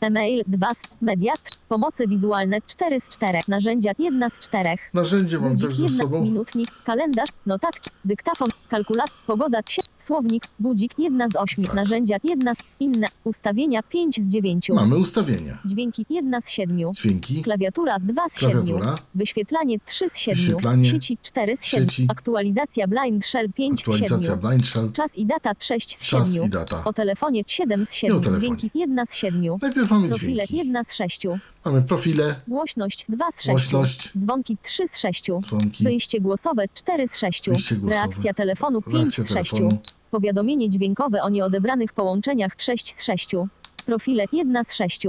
E-mail 0.00 0.44
2 0.46 0.74
z 0.74 0.82
media. 1.00 1.32
Pomocy 1.68 2.08
wizualne 2.08 2.58
4 2.66 3.00
z 3.00 3.08
4. 3.08 3.40
Narzędzia 3.48 3.92
1 3.98 4.30
z 4.30 4.38
4. 4.38 4.68
Narzędzie 4.94 5.38
mam 5.38 5.48
Budzik 5.52 5.66
też 5.68 5.76
ze 5.76 5.82
1, 5.84 5.98
sobą. 5.98 6.22
minutnik, 6.24 6.68
kalendarz, 6.84 7.28
notatki, 7.46 7.90
dyktafon, 8.04 8.48
kalkulat, 8.68 9.10
pogoda, 9.26 9.60
ksi- 9.60 9.80
słownik, 9.98 10.42
budzik 10.58 10.98
1 10.98 11.30
z 11.30 11.36
8. 11.36 11.64
Tak. 11.64 11.74
Narzędzia 11.74 12.16
1 12.24 12.54
z 12.54 12.58
inne. 12.80 13.08
Ustawienia 13.24 13.82
5 13.82 14.16
z 14.16 14.28
9. 14.28 14.68
Mamy 14.74 14.96
ustawienia. 14.96 15.58
Dźwięki 15.64 16.06
1 16.10 16.42
z 16.42 16.50
7. 16.50 16.78
Dźwięki. 16.94 17.42
Klawiatura 17.42 17.98
2 17.98 18.28
z 18.28 18.40
7. 18.40 18.50
Klawiatura. 18.52 18.94
Wyświetlanie 19.14 19.78
3 19.86 20.08
z 20.10 20.16
7. 20.18 20.36
Wyświetlanie. 20.44 20.90
Sieci 20.90 21.18
4 21.22 21.56
z 21.56 21.64
7. 21.64 21.88
Sieci. 21.88 22.06
Aktualizacja 22.10 22.88
Blind 22.88 23.24
Shell 23.26 23.52
5 23.52 23.80
z 23.80 23.84
7. 23.84 23.94
Aktualizacja 24.02 24.36
Blind 24.36 24.66
Shell. 24.66 24.92
Czas 24.92 25.16
i 25.18 25.26
data 25.26 25.52
6 25.58 25.96
z 25.96 25.98
Czas 26.10 26.32
7. 26.32 26.46
i 26.46 26.50
data. 26.50 26.82
O 26.84 26.92
telefonie 26.92 27.42
7 27.46 27.86
z 27.86 27.90
I 27.92 27.96
7. 27.96 28.16
o 28.16 28.20
telefonie. 28.20 28.56
Dźwięki 28.56 28.70
1 28.78 29.06
z 29.06 29.14
7. 29.14 29.42
Najpierw 29.62 29.90
mamy 29.90 30.08
Profile 30.08 30.46
dźwięki. 30.46 30.56
1 30.68 30.84
z 30.84 30.94
6. 30.94 31.26
Mamy 31.66 31.82
profile, 31.82 32.40
Głośność 32.48 33.06
2 33.08 33.30
z 33.30 33.42
6. 33.42 33.46
Głośność. 33.50 34.10
Dzwonki 34.18 34.56
3 34.62 34.88
z 34.88 34.98
6. 34.98 35.24
dzwonki, 35.46 35.84
Wyjście 35.84 36.20
głosowe 36.20 36.64
4 36.74 37.08
z 37.08 37.18
6. 37.18 37.48
Wyjście 37.50 37.76
głosowe. 37.76 37.94
Reakcja 37.94 38.34
telefonu 38.34 38.82
5 38.82 38.94
Reakcja 38.96 39.24
z 39.24 39.28
6. 39.32 39.50
telefonu. 39.50 39.78
Powiadomienie 40.10 40.70
dźwiękowe 40.70 41.22
o 41.22 41.28
nieodebranych 41.28 41.92
połączeniach 41.92 42.52
6 42.58 42.94
z 42.96 43.04
6. 43.04 43.30
Profile 43.86 44.24
1 44.32 44.64
z 44.64 44.74
6. 44.74 45.04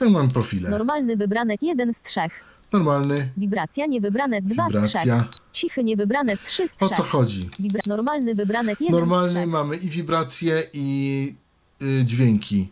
Jak 0.00 0.10
mamy 0.10 0.28
profile? 0.28 0.70
Normalny 0.70 1.16
wybrane 1.16 1.54
1 1.62 1.94
z 1.94 2.02
3. 2.02 2.20
Normalny, 2.72 3.28
Wibracja 3.36 3.86
niewybrane 3.86 4.42
2 4.42 4.64
z 4.64 4.68
3. 4.68 4.76
wibracja, 4.76 5.28
Cichy 5.52 5.84
niewybrane 5.84 6.36
3 6.36 6.68
z 6.68 6.76
3. 6.76 6.84
O 6.84 6.88
co 6.88 7.02
chodzi? 7.02 7.50
Wibra 7.58 7.80
normalny 7.86 8.34
wybrane 8.34 8.72
1 8.80 8.90
Normalny 8.90 9.28
z 9.28 9.34
3. 9.34 9.46
mamy 9.46 9.76
i 9.76 9.88
wibracje, 9.88 10.62
i 10.72 11.34
y, 11.82 12.04
dźwięki. 12.04 12.68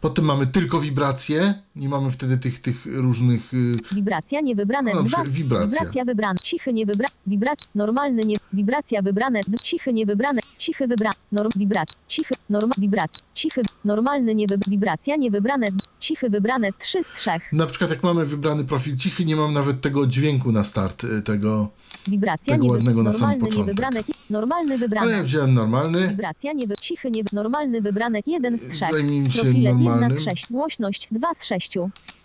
Potem 0.00 0.24
mamy 0.24 0.46
tylko 0.46 0.80
wibracje, 0.80 1.54
nie 1.76 1.88
mamy 1.88 2.10
wtedy 2.10 2.38
tych, 2.38 2.60
tych 2.60 2.86
różnych. 2.86 3.54
Y, 3.54 3.76
Wibracja 3.94 4.40
niewybrane 4.40 4.90
No, 4.94 4.96
na 4.96 5.02
2. 5.02 5.06
przykład 5.08 5.28
wibracja. 5.28 5.78
Wibracja 5.78 6.04
wybrane. 6.04 6.38
Cichy 6.42 6.72
niewybra. 6.72 7.08
Wibrat. 7.26 7.58
Normalny 7.74 8.24
nie. 8.24 8.36
Wibracja 8.52 9.02
wybrane. 9.02 9.40
Cichy 9.62 9.92
niewybrane. 9.92 10.40
Cichy 10.58 10.86
wybra. 10.88 11.12
Norm. 11.32 11.50
Wibrat. 11.56 11.88
Cichy. 12.08 12.34
Norma. 12.50 12.74
Wibrac. 12.78 13.10
Cichy. 13.34 13.62
Normalny 13.84 14.34
nie. 14.34 14.46
Wibracja 14.68 15.16
niewybrane. 15.16 15.68
Cichy 16.00 16.30
wybrane 16.30 16.72
3 16.78 17.02
z 17.04 17.06
3. 17.14 17.30
na 17.52 17.66
przykład, 17.66 17.90
jak 17.90 18.02
mamy 18.02 18.26
wybrany 18.26 18.64
profil 18.64 18.96
cichy, 18.96 19.24
nie 19.24 19.36
mam 19.36 19.52
nawet 19.52 19.80
tego 19.80 20.06
dźwięku 20.06 20.52
na 20.52 20.64
start, 20.64 21.04
y, 21.04 21.22
tego. 21.22 21.68
Wibracja 22.08 22.54
Tego 22.54 22.66
ładnego 22.66 23.02
na 23.02 23.12
sam 23.12 23.20
Normalny 23.20 23.40
początek. 23.40 23.66
niewybrane. 23.66 24.00
Normalny 24.30 24.70
Ale 24.70 24.78
wybrane. 24.78 25.12
ja 25.12 25.22
wziąłem 25.22 25.54
normalny. 25.54 26.08
Wibracja 26.08 26.52
nie. 26.52 26.66
Cichy 26.80 27.10
nie. 27.10 27.22
Normalny 27.32 27.80
wybrane 27.80 28.20
1 28.26 28.58
z 28.58 28.68
3. 28.68 28.84
Zajmijmy 28.92 29.30
się 29.30 29.40
Profile 29.42 29.60
1 29.70 29.84
normalnym. 29.84 30.18
z 30.18 30.24
6. 30.24 30.46
Głośność 30.50 31.08
2 31.12 31.34
z 31.34 31.44
6. 31.44 31.74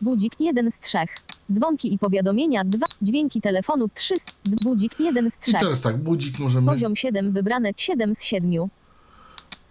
Budzik 0.01 0.33
1 0.39 0.71
z 0.71 0.79
3. 0.79 0.97
Dzwonki 1.51 1.93
i 1.93 1.97
powiadomienia 1.99 2.63
2. 2.63 2.85
Dźwięki 3.01 3.41
telefonu 3.41 3.89
3. 3.93 4.15
z- 4.19 4.63
Budzik 4.63 4.99
1 4.99 5.31
z 5.31 5.37
3. 5.39 5.51
I 5.51 5.59
teraz 5.59 5.81
tak, 5.81 5.97
budzik 5.97 6.39
możemy. 6.39 6.71
Poziom 6.71 6.95
7 6.95 7.31
wybrane 7.31 7.71
7 7.77 8.15
z 8.15 8.23
7. 8.23 8.51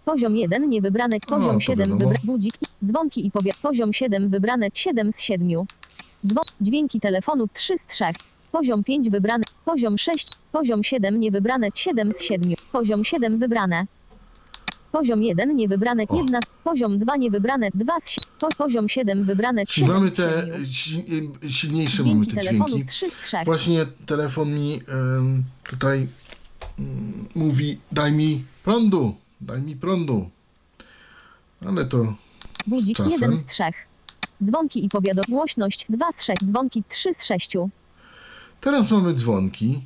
Poziom 0.05 0.37
1 0.37 0.69
niewybrane 0.69 1.21
poziom 1.21 1.55
to 1.55 1.61
7 1.61 1.79
wiadomo. 1.79 1.99
wybra 2.11 2.19
budzik 2.25 2.55
dzwonki 2.85 3.27
i 3.27 3.31
powie 3.31 3.53
poziom 3.63 3.93
7 3.93 4.29
wybrane 4.29 4.69
7 4.75 5.13
z 5.13 5.21
7. 5.21 5.49
Dzwon 6.27 6.45
dźwięki 6.61 7.01
telefonu 7.01 7.49
3 7.53 7.79
z 7.79 7.87
3. 7.87 8.05
Poziom 8.53 8.85
5 8.85 9.11
wybrane 9.11 9.45
poziom 9.65 9.99
6 9.99 10.29
poziom 10.53 10.85
7 10.85 11.21
niewybrane 11.21 11.69
7 11.75 12.13
z 12.13 12.23
7. 12.23 12.55
Poziom 12.73 13.05
7 13.05 13.39
wybrane. 13.39 13.87
Poziom 14.93 15.23
1 15.23 15.57
niewybrane 15.57 16.05
O. 16.09 16.17
1 16.17 16.41
poziom 16.65 16.99
2 16.99 17.17
niewybrane 17.17 17.69
2 17.75 18.01
z 18.01 18.11
7. 18.11 18.31
Po, 18.41 18.49
poziom 18.49 18.89
7 18.89 19.25
wybrane 19.25 19.67
Czyli 19.67 19.87
7 19.87 19.97
mamy 20.01 20.11
te 20.11 20.47
7. 20.47 20.67
si- 20.67 21.05
y, 21.47 21.53
silniejsze 21.53 22.03
mamy 22.05 22.27
te 22.27 22.41
dźwięki. 22.41 22.85
3 22.87 23.11
z 23.11 23.15
3. 23.21 23.37
Właśnie 23.45 23.87
telefon 24.07 24.55
mi 24.55 24.81
tutaj 25.71 26.09
mm, 26.79 27.29
mówi 27.35 27.79
daj 27.93 28.13
mi 28.13 28.45
prądu, 28.65 29.15
daj 29.41 29.63
mi 29.63 29.77
prądu. 29.77 30.31
Ale 31.67 31.85
to 31.85 32.15
Budzik 32.67 32.97
czasem. 32.97 33.13
1 33.33 33.37
z 33.37 33.45
3. 33.47 33.63
Dzwonki 34.45 34.85
i 34.85 34.89
powiadom 34.89 35.25
głośność 35.29 35.87
2 35.89 36.13
z 36.13 36.25
6. 36.25 36.39
Dzwonki 36.45 36.83
3 36.89 37.15
z 37.15 37.25
6. 37.25 37.53
teraz 38.63 38.91
mamy 38.91 39.15
dzwonki. 39.15 39.83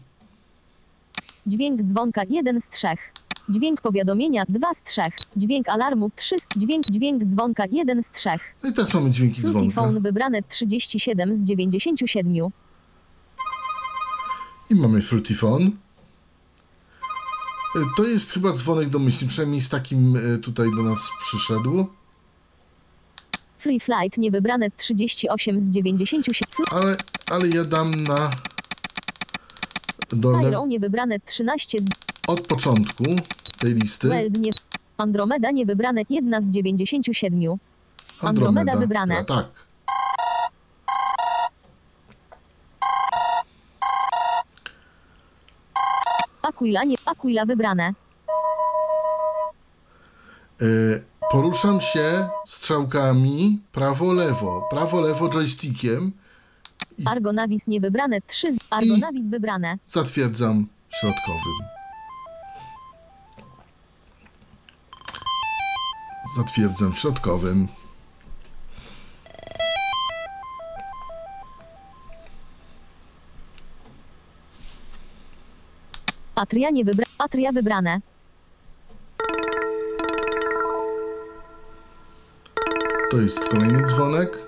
Dźwięk 1.46 1.82
dzwonka 1.82 2.22
1 2.28 2.60
z 2.60 2.68
3. 2.68 2.86
Dźwięk 3.48 3.80
powiadomienia 3.80 4.44
2 4.48 4.74
z 4.74 4.82
3. 4.82 5.00
Dźwięk 5.36 5.68
alarmu 5.68 6.10
3 6.16 6.36
z 6.40 6.42
dźwięk 6.60 6.86
dźwięk 6.86 7.24
dzwonka 7.24 7.64
1 7.70 8.02
z 8.02 8.10
3. 8.10 8.28
No 8.62 8.70
i 8.70 8.72
teraz 8.72 8.94
mamy 8.94 9.10
dźwięki 9.10 9.42
dzwonka. 9.42 9.74
phone 9.74 10.00
wybrane 10.00 10.42
37 10.42 11.36
z 11.36 11.40
97. 11.42 12.34
I 14.70 14.74
mamy 14.74 15.02
Fruity 15.02 15.34
Phone. 15.34 15.62
Y, 15.66 15.70
To 17.96 18.04
jest 18.04 18.32
chyba 18.32 18.52
dzwonek 18.52 18.88
domyślny, 18.88 19.28
przynajmniej 19.28 19.60
z 19.60 19.68
takim 19.68 20.16
y, 20.16 20.38
tutaj 20.38 20.68
do 20.76 20.82
nas 20.82 20.98
przyszedł. 21.22 21.86
Free 23.58 23.80
flight 23.80 24.18
niewybrane 24.18 24.70
38 24.70 25.60
z 25.60 25.70
97. 25.70 26.66
Ale, 26.70 26.96
ale 27.30 27.48
ja 27.48 27.64
dam 27.64 28.02
na 28.02 28.30
dole 30.12 30.42
Pyro 30.42 30.66
niewybrane 30.66 31.20
13 31.20 31.78
z 31.78 31.82
od 32.26 32.40
początku 32.40 33.04
tej 33.58 33.74
listy. 33.74 34.08
Weld 34.08 34.38
nie 34.38 34.50
Andromeda 34.96 35.50
niewybrane 35.50 36.02
1 36.08 36.42
z 36.42 36.46
97. 36.50 37.40
Andromeda 38.20 38.76
wybrane. 38.76 39.18
A, 39.18 39.24
tak. 39.24 39.46
Aquila 46.42 46.84
nie 46.84 46.96
Aquila 47.06 47.46
wybrane. 47.46 47.94
Y, 50.62 51.02
poruszam 51.30 51.80
się 51.80 52.28
strzałkami 52.46 53.62
prawo-lewo, 53.72 54.68
prawo-lewo 54.70 55.28
joystickiem. 55.28 56.12
Argonavis 57.04 57.66
niewybrane 57.66 58.20
3 58.20 58.52
z 58.52 58.56
Argonavis 58.70 59.26
wybrane. 59.26 59.78
Zatwierdzam 59.88 60.66
środkowym. 60.90 61.76
Zatwierdzam 66.36 66.94
środkowym. 66.94 67.68
Atria 76.34 76.70
nie 76.70 76.84
wybra 76.84 77.04
Atria 77.18 77.52
wybrane. 77.52 78.00
To 83.10 83.16
jest 83.16 83.48
kolejny 83.48 83.82
dzwonek. 83.82 84.45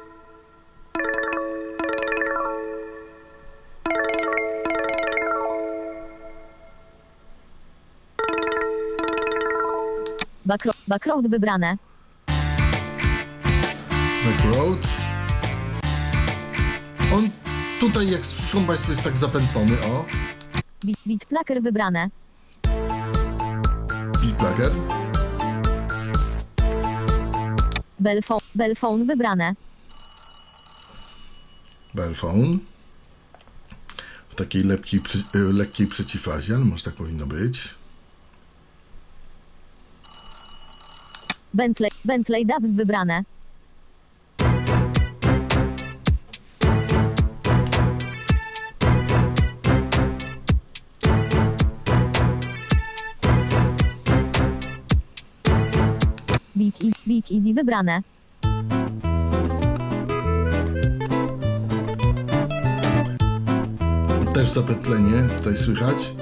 Backro 10.48 10.72
Backroad 10.86 11.28
wybrane. 11.28 11.76
Backroad. 14.24 14.78
On 17.14 17.30
tutaj, 17.80 18.10
jak 18.10 18.26
słyszą 18.26 18.66
Państwo, 18.66 18.90
jest 18.90 19.04
tak 19.04 19.16
zapętlony. 19.16 19.76
O, 19.80 20.04
Placker 21.28 21.62
wybrane. 21.62 22.10
Beatlager. 24.22 24.72
Bellphone, 28.00 28.40
Bellphone 28.54 29.06
wybrane. 29.06 29.54
Bellphone. 31.94 32.58
W 34.28 34.34
takiej 34.34 34.62
lepkiej, 34.62 35.00
y, 35.34 35.38
lekkiej 35.38 35.86
przeciwfazie, 35.86 36.54
ale 36.54 36.64
może 36.64 36.84
tak 36.84 36.94
powinno 36.94 37.26
być. 37.26 37.77
Bentley, 41.54 41.90
Bentley 42.04 42.44
Dubs 42.44 42.70
wybrane. 42.70 43.24
Big 56.56 56.74
Easy, 56.84 56.92
Big 57.06 57.32
Easy 57.32 57.54
wybrane. 57.54 58.02
Też 64.34 64.48
zapętlenie 64.48 65.28
tutaj 65.38 65.56
słychać. 65.56 66.14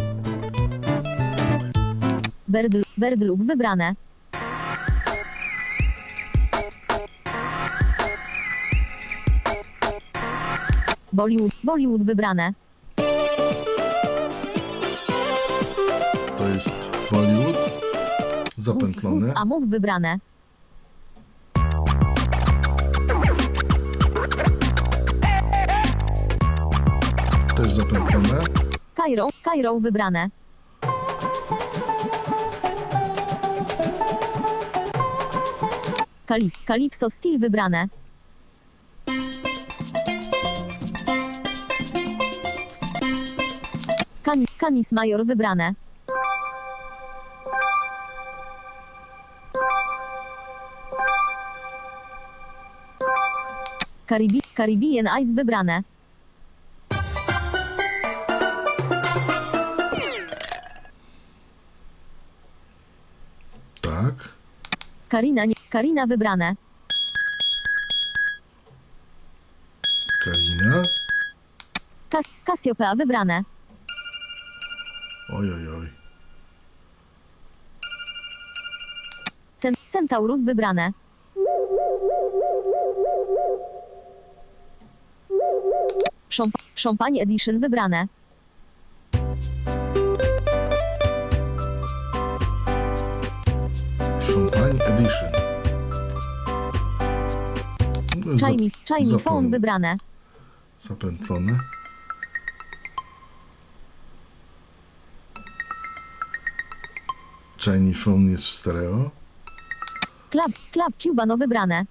Bird 2.99 3.23
Loop 3.23 3.43
wybrane. 3.43 4.06
Bollywood, 11.17 11.53
Bollywood 11.65 12.03
wybrane. 12.03 12.53
To 16.37 16.49
jest 16.49 16.91
Bollywood. 17.13 17.57
Gus, 18.57 18.65
Zapętlone. 18.65 19.27
Gus 19.27 19.37
Amów 19.37 19.69
wybrane. 19.69 20.19
Też 27.57 27.73
zapętlone. 27.73 28.45
Cairo, 28.97 29.29
Cairo 29.45 29.81
wybrane. 29.81 30.31
Kalip, 36.27 36.55
Calypso 36.67 37.11
Steel 37.11 37.39
wybrane. 37.39 37.89
Stanis 44.67 44.91
Major 44.91 45.23
wybrane. 45.23 45.77
Caribi 54.11 54.41
Caribbean 54.57 55.07
Ice 55.23 55.31
wybrane. 55.31 55.85
Tak. 63.81 64.15
Karina, 65.09 65.45
nie, 65.47 65.55
Karina 65.71 66.07
wybrane. 66.07 66.57
Karina. 70.25 70.83
Kas 72.11 72.27
Cassiopeia 72.45 72.95
wybrane. 72.95 73.56
Oj, 75.29 75.53
oj, 75.53 75.69
oj. 75.79 75.87
Cen, 79.59 79.75
Centaurus 79.93 80.41
wybrane. 80.41 80.93
Szomp, 86.29 86.55
Champagne 86.83 87.23
Edition 87.23 87.61
wybrane. 87.61 88.09
Champagne 94.21 94.81
Edition. 94.87 95.31
Chime 98.85 99.07
zapomnę. 99.07 99.19
Phone 99.19 99.51
wybrane. 99.51 99.97
Zapętlone. 100.79 101.76
Shiny 107.67 107.95
Phone 107.95 108.31
jest 108.31 108.45
w 108.45 108.51
stereo. 108.51 109.11
Club, 110.31 110.53
Club 110.73 110.95
Cubano 110.99 111.37
wybrane. 111.37 111.85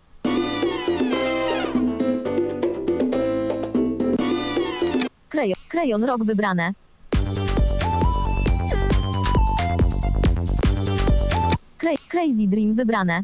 Krejon, 5.30 5.56
Krejon 5.69 6.03
Rock 6.03 6.23
wybrane. 6.23 6.73
Cra- 11.77 12.07
Crazy 12.10 12.47
Dream 12.47 12.76
wybrane. 12.76 13.23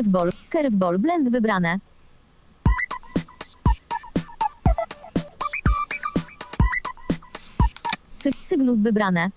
Curveball, 0.00 0.30
Curveball 0.50 0.98
Blend 0.98 1.28
wybrane. 1.28 1.80
Cy, 8.22 8.30
Cygnus 8.48 8.78
wybrane. 8.78 9.30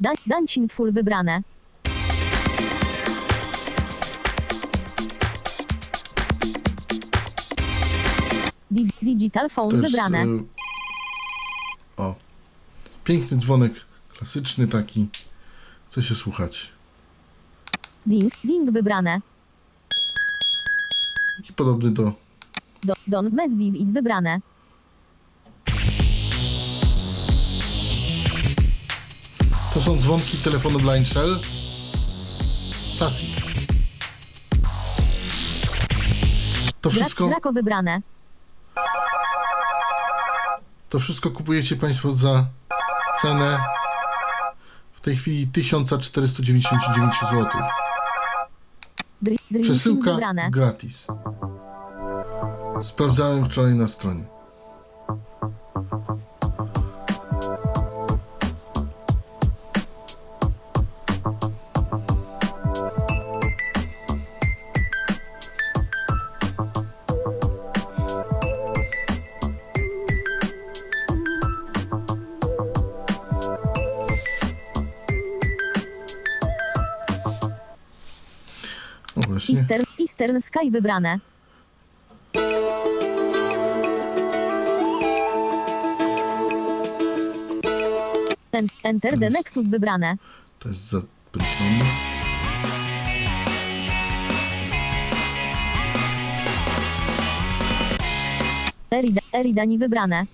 Dan, 0.00 0.14
Dancing 0.26 0.72
Full 0.72 0.92
wybrane. 0.92 1.42
Di, 8.70 8.88
digital 9.02 9.48
Phone 9.48 9.70
Też, 9.70 9.92
wybrane. 9.92 10.24
o. 10.24 10.55
Piękny 13.06 13.36
dzwonek. 13.36 13.72
Klasyczny 14.08 14.68
taki. 14.68 15.08
Chce 15.90 16.02
się 16.02 16.14
słuchać. 16.14 16.72
Ding, 18.06 18.32
ding 18.44 18.70
wybrane. 18.70 19.20
Taki 21.36 21.52
podobny 21.52 21.90
do 21.90 22.12
Do, 22.84 22.94
don, 23.06 23.30
Mesviv 23.32 23.74
i 23.74 23.86
wybrane. 23.86 24.40
To 29.74 29.80
są 29.80 29.96
dzwonki 29.96 30.38
telefonu 30.38 30.78
Blind 30.78 31.08
Shell. 31.08 31.40
Classic. 32.98 33.30
To 36.80 36.90
wszystko, 36.90 37.28
Draco 37.28 37.52
wybrane. 37.52 38.02
to 40.90 40.98
wszystko 40.98 41.30
kupujecie 41.30 41.76
Państwo 41.76 42.10
za 42.10 42.46
cenę 43.22 43.58
w 44.92 45.00
tej 45.00 45.16
chwili 45.16 45.46
1499 45.48 47.14
zł. 47.30 47.62
Przesyłka 49.62 50.10
gratis. 50.50 51.06
Sprawdzałem 52.82 53.44
wczoraj 53.44 53.74
na 53.74 53.88
stronie. 53.88 54.35
Eastern 80.18 80.40
Sky 80.40 80.70
wybrane. 80.70 81.20
En, 88.52 88.66
enter 88.82 89.18
the 89.18 89.30
Nexus 89.30 89.66
wybrane. 89.66 90.16
To 90.58 90.68
jest 90.68 90.80
zapętlone. 90.80 91.84
Erida, 98.90 99.22
Eridani 99.32 99.78
wybrane. 99.78 100.26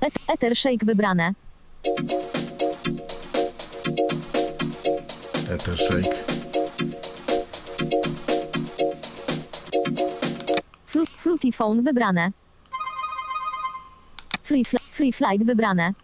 Et, 0.00 0.12
Ether 0.26 0.56
Shake 0.56 0.86
wybrane. 0.86 1.47
Ether 5.68 5.76
Shake. 5.76 6.14
Fru, 10.86 11.04
Fruity 11.18 11.50
Phone 11.50 11.82
wybrane. 11.82 12.32
Free, 14.42 14.64
fl 14.64 14.76
free 14.90 15.12
Flight 15.12 15.40
wybrane. 15.44 15.94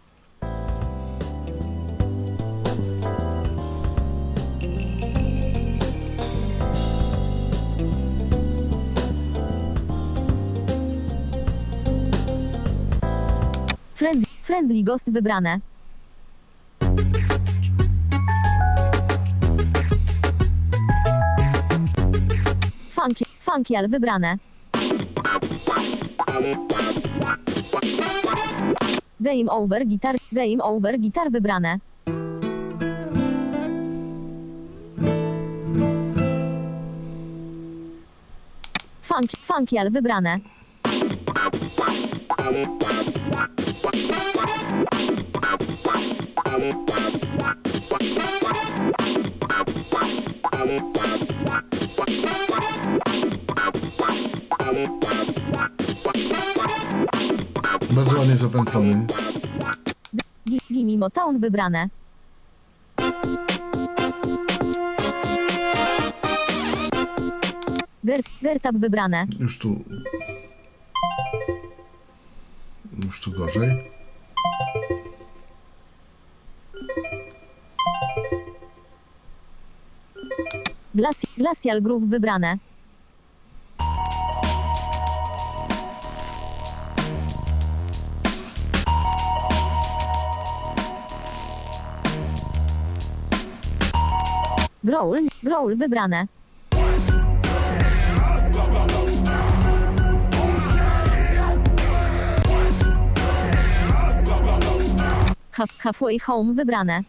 Friendly, 13.95 14.25
friendly 14.43 14.83
Ghost 14.83 15.05
wybrane. 15.07 15.61
Funky, 23.55 23.73
Funkial 23.73 23.87
wybrane. 23.87 24.39
Game 29.17 29.49
over 29.49 29.85
gitar, 29.85 30.15
game 30.29 30.61
over 30.61 30.97
gitar 30.97 31.29
wybrane. 31.31 31.79
Funky, 39.01 39.37
funkial 39.47 39.89
wybrane. 39.89 40.41
Bardzo 57.95 58.17
ładnie 58.17 58.37
zapętlony. 58.37 59.07
Gi- 60.49 60.59
Gimme 60.73 60.97
Motown 60.97 61.39
wybrane. 61.39 61.89
Ger, 68.05 68.21
Gertab 68.41 68.75
wybrane. 68.77 69.25
Już 69.39 69.59
tu. 69.59 69.83
Już 73.05 73.21
tu 73.21 73.31
gorzej. 73.31 73.69
Glaci, 80.95 81.27
Glacial 81.37 81.81
Groove 81.81 82.07
wybrane. 82.09 82.57
Growl, 94.85 95.17
Growl 95.41 95.75
wybrane. 95.75 96.27
Half, 105.51 105.69
halfway 105.79 106.19
Home 106.19 106.53
wybrane. 106.53 107.03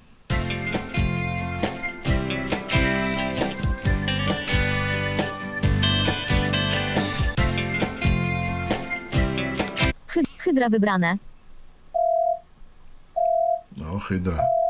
Hy, 10.14 10.22
hydra 10.44 10.68
wybrane. 10.68 11.18
No, 13.76 13.98
hydra. 13.98 14.65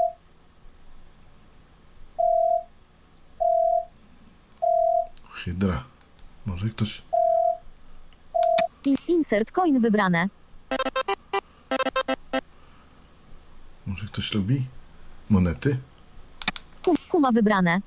Hydra. 5.46 5.84
Może 6.46 6.68
ktoś. 6.68 7.02
In, 8.84 8.96
insert 9.08 9.50
coin 9.50 9.80
wybrane. 9.80 10.28
Może 13.86 14.06
ktoś 14.06 14.34
lubi? 14.34 14.66
Monety? 15.30 15.76
Kum, 16.84 16.94
kuma 17.08 17.32
wybrane. 17.32 17.80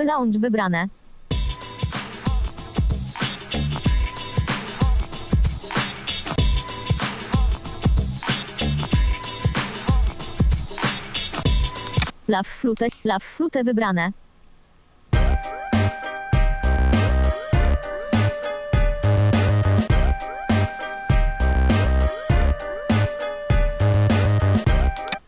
Lupy 0.00 0.06
lounge 0.06 0.38
wybrane. 0.38 0.88
Law 12.28 12.42
flute, 12.42 12.88
law 13.04 13.18
flute 13.18 13.62
wybrane. 13.64 14.12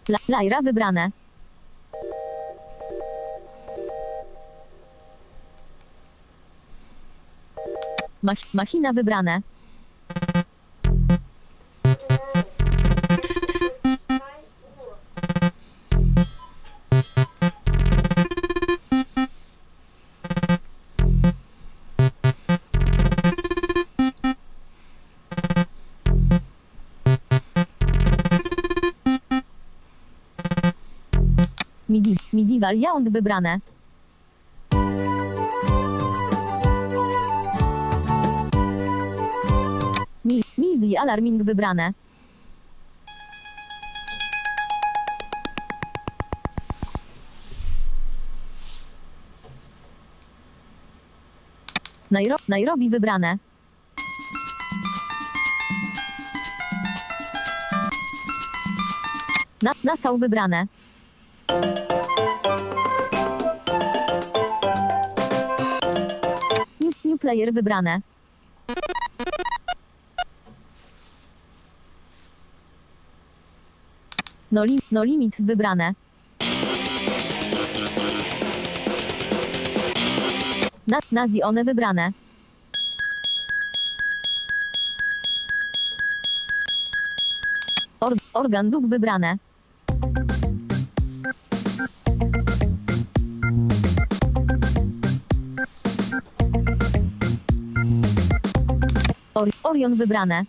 La, 0.09 0.19
Lajra 0.29 0.63
wybrane. 0.63 1.22
Mach, 8.23 8.55
machina 8.55 8.93
wybrane. 8.93 9.43
Midi, 31.89 32.17
medieval 32.33 32.77
Yount 32.77 33.09
wybrane. 33.13 33.61
MIDI 40.83 40.99
alarming 40.99 41.39
wybrane. 41.47 41.95
Nairo, 52.11 52.37
Nairobi 52.49 52.91
wybrane. 52.91 53.39
Na, 59.63 59.71
Nassau 59.87 60.19
wybrane. 60.19 60.67
New, 66.81 66.93
new 67.05 67.17
player 67.17 67.53
wybrane. 67.55 68.03
No, 74.53 74.65
li, 74.65 74.77
no 74.91 75.03
limits 75.03 75.41
wybrane. 75.41 75.95
Na, 80.87 80.99
nazi 81.11 81.41
one 81.43 81.65
wybrane. 81.65 82.13
Or, 88.01 88.13
organ 88.33 88.71
dub 88.71 88.91
wybrane. 88.91 89.39
Or, 99.35 99.49
Orion 99.63 99.97
wybrane. 99.97 100.47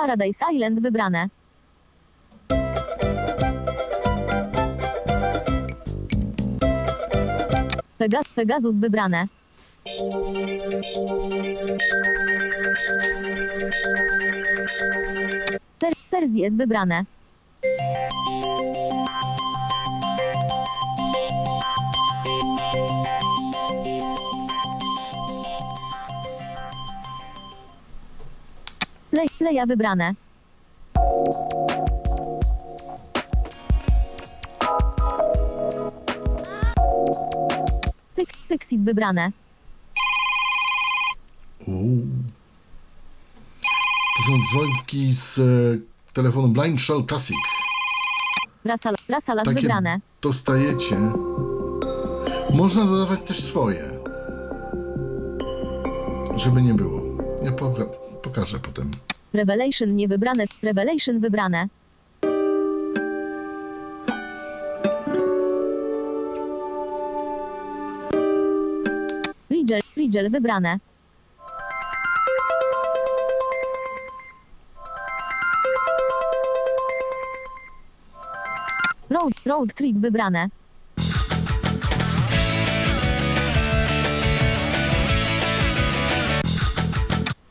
Paradise 0.00 0.40
Island 0.52 0.80
wybrane. 0.80 1.28
Pega, 7.98 8.22
Pegasus 8.34 8.76
wybrane. 8.76 9.28
Per, 15.78 15.92
Persji 16.10 16.50
wybrane. 16.50 17.04
Play, 29.10 29.26
playa 29.38 29.66
wybrane. 29.66 30.14
Pyk, 38.16 38.28
Pixit 38.48 38.80
wybrane. 38.84 39.32
Uuu. 41.66 42.06
To 44.16 44.22
są 44.22 44.32
dzwonki 44.50 45.12
z 45.14 45.38
e, 45.38 45.42
telefonu 46.12 46.48
Blind 46.48 46.80
Shell 46.80 47.04
Classic. 47.08 47.36
Rasal, 48.64 48.94
Rasalas 49.08 49.44
Takie 49.44 49.60
wybrane. 49.60 50.00
dostajecie. 50.22 50.96
Można 52.54 52.84
dodawać 52.84 53.20
też 53.26 53.44
swoje. 53.44 53.84
Żeby 56.36 56.62
nie 56.62 56.74
było. 56.74 57.00
Ja 57.42 57.52
poka 57.52 57.84
Pokażę 58.22 58.58
potem. 58.58 58.90
Revelation 59.32 59.94
niewybrane. 59.94 60.44
Revelation 60.62 61.20
wybrane. 61.20 61.68
Rigel, 69.50 69.80
Rigel 69.96 70.30
wybrane. 70.30 70.78
Road, 79.10 79.32
road 79.46 79.74
trip 79.74 79.96
wybrane. 79.96 80.50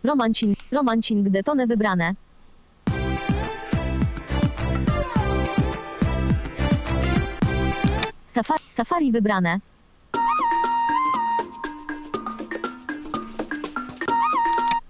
Romancin, 0.03 0.55
romancing 0.71 1.29
detone 1.29 1.67
wybrane. 1.67 2.15
Safari, 8.27 8.63
safari 8.69 9.11
wybrane. 9.11 9.59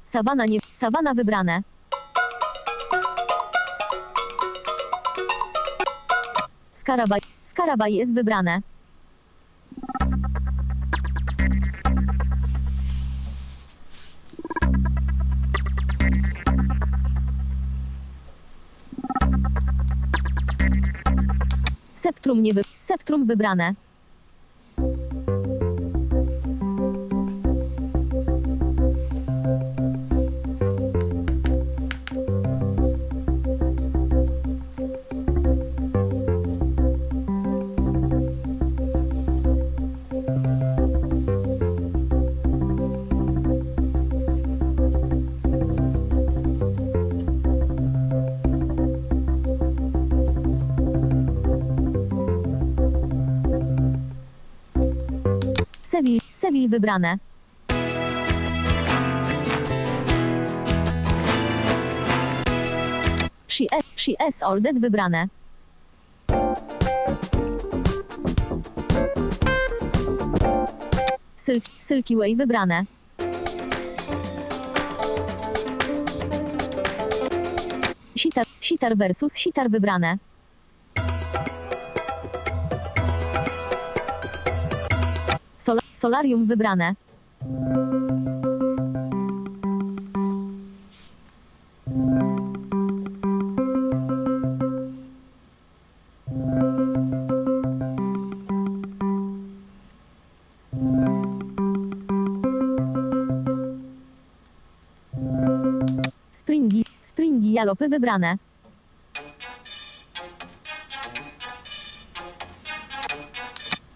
Sawana 0.06 0.46
nie, 0.46 0.60
sawana 0.74 1.14
wybrane. 1.14 1.64
Skarabaj, 6.74 7.20
skarabaj 7.44 7.94
jest 7.94 8.14
wybrane. 8.14 8.62
Septrum 22.20 22.42
nie 22.44 22.54
wy, 22.54 22.64
septrum 22.80 23.26
wybrane. 23.26 23.76
Seville, 40.40 40.79
Seville 56.50 56.68
wybrane. 56.68 57.20
She, 63.48 63.68
she 63.96 64.16
wybrane. 64.82 65.30
Silk, 71.36 71.64
Silky 71.78 72.16
Way 72.16 72.36
wybrane. 72.36 72.88
Sitar, 78.16 78.46
sitar 78.60 78.96
versus 78.96 79.34
sitar 79.34 79.70
wybrane. 79.70 80.29
Solarium 86.00 86.48
wybrane. 86.48 86.96
Springi, 106.32 106.84
springi 107.02 107.54
jalopy 107.54 107.88
wybrane. 107.90 108.38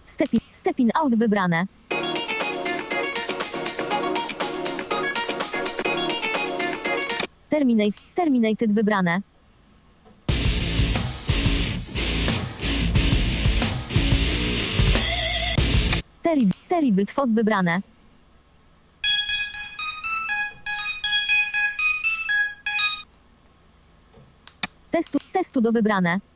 Stepin, 0.04 0.40
stepin 0.52 0.90
out 0.94 1.14
wybrane. 1.16 1.66
Terminate, 7.54 7.94
terminated 8.16 8.74
wybrane. 8.74 9.22
Terib, 16.22 16.50
terrible 16.68 17.06
twos 17.06 17.30
wybrane. 17.30 17.82
Testu, 24.90 25.18
testu 25.32 25.60
do 25.60 25.72
wybrane. 25.72 26.33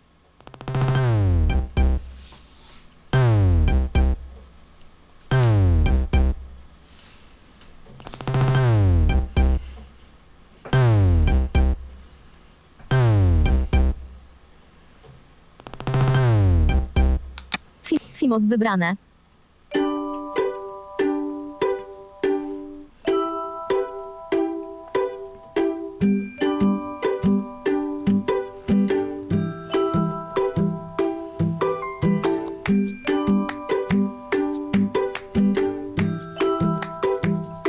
Fi, 18.28 18.34
Fimos 18.34 18.42
wybrane. 18.42 18.96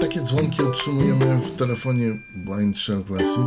Takie 0.01 0.21
dzwonki 0.21 0.61
otrzymujemy 0.61 1.37
w 1.37 1.57
telefonie 1.57 2.19
Blind 2.35 2.77
Shell 2.77 3.03
Classic. 3.03 3.37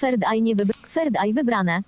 Third 0.00 0.24
Eye 0.32 0.42
nie 0.42 0.56
wybr 0.56 0.74
Third 0.94 1.16
Eye 1.24 1.34
wybrane. 1.34 1.82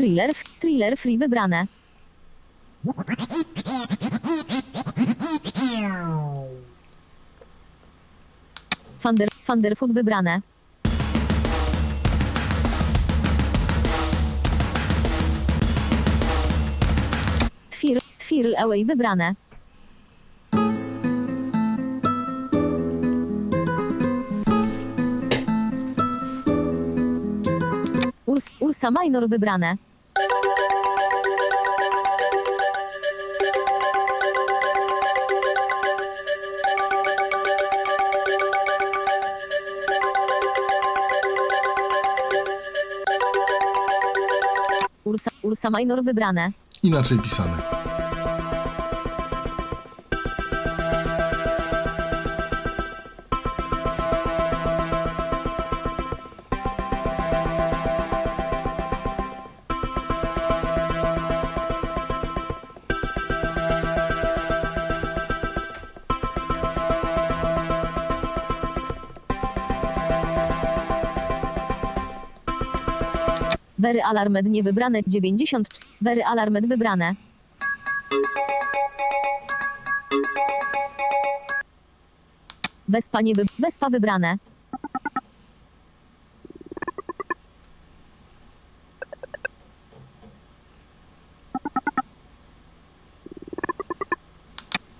Thriller, 0.00 0.30
thriller 0.58 0.96
free 0.96 1.18
wybrane. 1.18 1.68
Thunder, 9.02 9.28
Thunderfoot 9.46 9.92
wybrane. 9.92 10.40
Twir, 17.70 18.00
Twirl 18.18 18.54
Away 18.56 18.84
wybrane. 18.84 19.36
Urs, 28.24 28.44
Ursa 28.60 28.90
Minor 28.90 29.28
wybrane. 29.28 29.89
Ursa, 45.04 45.30
Ursa 45.42 45.70
Minor 45.70 46.04
wybrane. 46.04 46.52
Inaczej 46.82 47.18
pisane. 47.18 47.79
Very 73.90 74.02
Alarmed 74.02 74.46
nie 74.46 74.62
wybrane 74.62 75.02
90. 75.06 75.68
Very 76.00 76.22
Alarmed 76.22 76.66
wybrane. 76.66 77.14
Wespa 82.88 83.20
nie 83.20 83.34
wy... 83.34 83.44
Wespa 83.58 83.90
wybrane. 83.90 84.38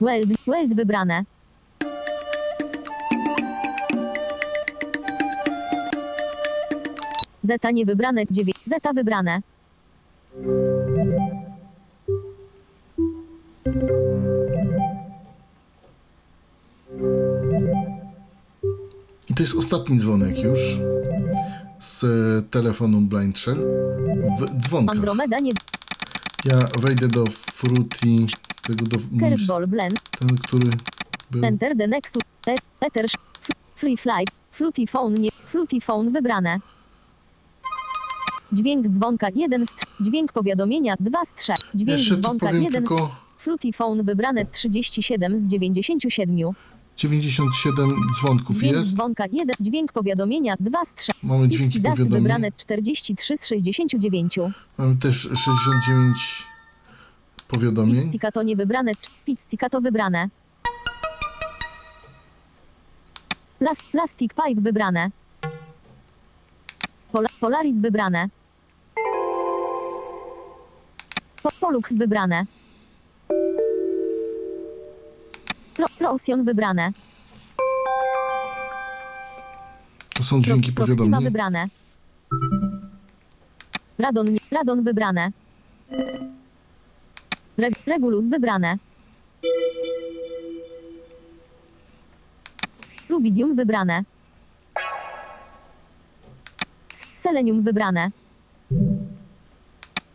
Weld, 0.00 0.26
Weld 0.46 0.74
wybrane. 0.74 1.24
Zeta 7.50 7.70
nie 7.70 7.86
wybrane, 7.86 8.24
9. 8.30 8.56
Zeta 8.66 8.92
wybrane. 8.92 9.42
I 19.28 19.34
to 19.34 19.42
jest 19.42 19.56
ostatni 19.56 19.98
dzwonek 19.98 20.38
już 20.38 20.58
z 21.80 22.04
telefonu 22.50 23.00
Blind 23.00 23.38
Shell 23.38 23.58
w 24.40 24.62
dzwonkach. 24.62 24.96
Andromeda 24.96 25.38
nie... 25.38 25.52
Ja 26.44 26.68
wejdę 26.78 27.08
do 27.08 27.24
Fruity, 27.26 28.26
tego 28.62 28.86
do... 28.86 28.98
Curveball 28.98 29.66
blend. 29.66 30.00
Ten, 30.18 30.38
który 30.38 30.70
był... 31.30 31.44
Enter 31.44 31.76
the 31.76 31.86
Nexus. 31.86 32.22
E 32.46 32.54
Ether. 32.80 33.06
Free 33.76 33.96
flight. 33.96 34.34
Fluty 34.50 34.86
phone 34.86 35.14
nie. 35.14 35.30
Fluty 35.46 35.80
phone 35.80 36.10
wybrane. 36.10 36.60
Dźwięk 38.52 38.88
dzwonka 38.88 39.28
1 39.34 39.66
z 39.66 39.70
3. 39.70 39.86
Dźwięk 40.00 40.32
powiadomienia 40.32 40.94
2 41.00 41.24
z 41.24 41.34
3. 41.34 41.52
Dźwięk 41.74 41.98
Jeszcze 41.98 42.16
dzwonka 42.16 42.46
powiem 42.46 42.62
1 42.62 42.84
z 42.84 42.88
tylko 42.88 43.10
Fluty 43.38 43.72
phone 43.72 44.02
wybrane 44.04 44.46
37 44.46 45.40
z 45.40 45.46
97. 45.46 46.36
97 46.96 47.90
dzwonków 48.20 48.56
Dźwięk 48.56 48.76
jest. 48.76 48.94
dzwonka 48.94 49.24
1. 49.32 49.56
Dźwięk 49.60 49.92
powiadomienia 49.92 50.54
2 50.60 50.84
z 50.84 50.94
3. 50.94 51.12
Mamy 51.22 51.48
dźwięki 51.48 51.80
powiadomień. 51.80 52.10
wybrane 52.12 52.52
43 52.56 53.36
z 53.36 53.46
69. 53.46 54.38
Mamy 54.78 54.96
też 54.96 55.16
69 55.22 56.16
powiadomień. 57.48 58.04
Pizzicato 58.06 58.42
nie 58.42 58.56
wybrane. 58.56 58.92
Pizzicato 59.24 59.80
wybrane. 59.80 60.28
Plas 63.58 63.78
plastic 63.92 64.32
Pipe 64.34 64.60
wybrane. 64.60 65.10
Pola 67.12 67.28
Polaris 67.40 67.76
wybrane. 67.76 68.28
Po 71.70 71.74
Polux 71.74 71.92
wybrane. 71.92 72.46
Pro 75.74 75.86
Procyon 75.98 76.44
wybrane. 76.44 76.92
To 80.14 80.22
są 80.24 80.42
dźwięki 80.42 80.72
Pro 80.72 80.84
powiadomień. 80.86 81.24
wybrane. 81.24 81.68
Radon, 83.98 84.26
Radon 84.50 84.82
wybrane. 84.82 85.30
Reg 87.58 87.74
Regulus 87.86 88.26
wybrane. 88.26 88.78
Rubidium 93.08 93.54
wybrane. 93.56 94.04
Selenium 97.14 97.62
wybrane. 97.62 98.10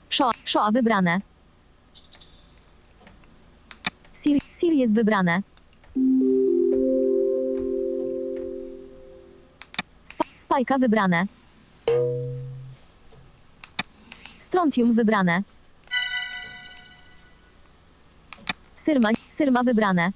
Shoa, 0.09 0.31
Shoa 0.45 0.71
wybrane. 0.71 1.34
Sir 4.65 4.73
jest 4.73 4.93
wybrane. 4.93 5.41
Sp 10.11 10.19
Spajka 10.35 10.77
wybrane. 10.77 11.25
Strontium 14.37 14.93
wybrane. 14.93 15.43
Syrma, 18.75 19.09
Syrma 19.27 19.63
wybrane. 19.63 20.11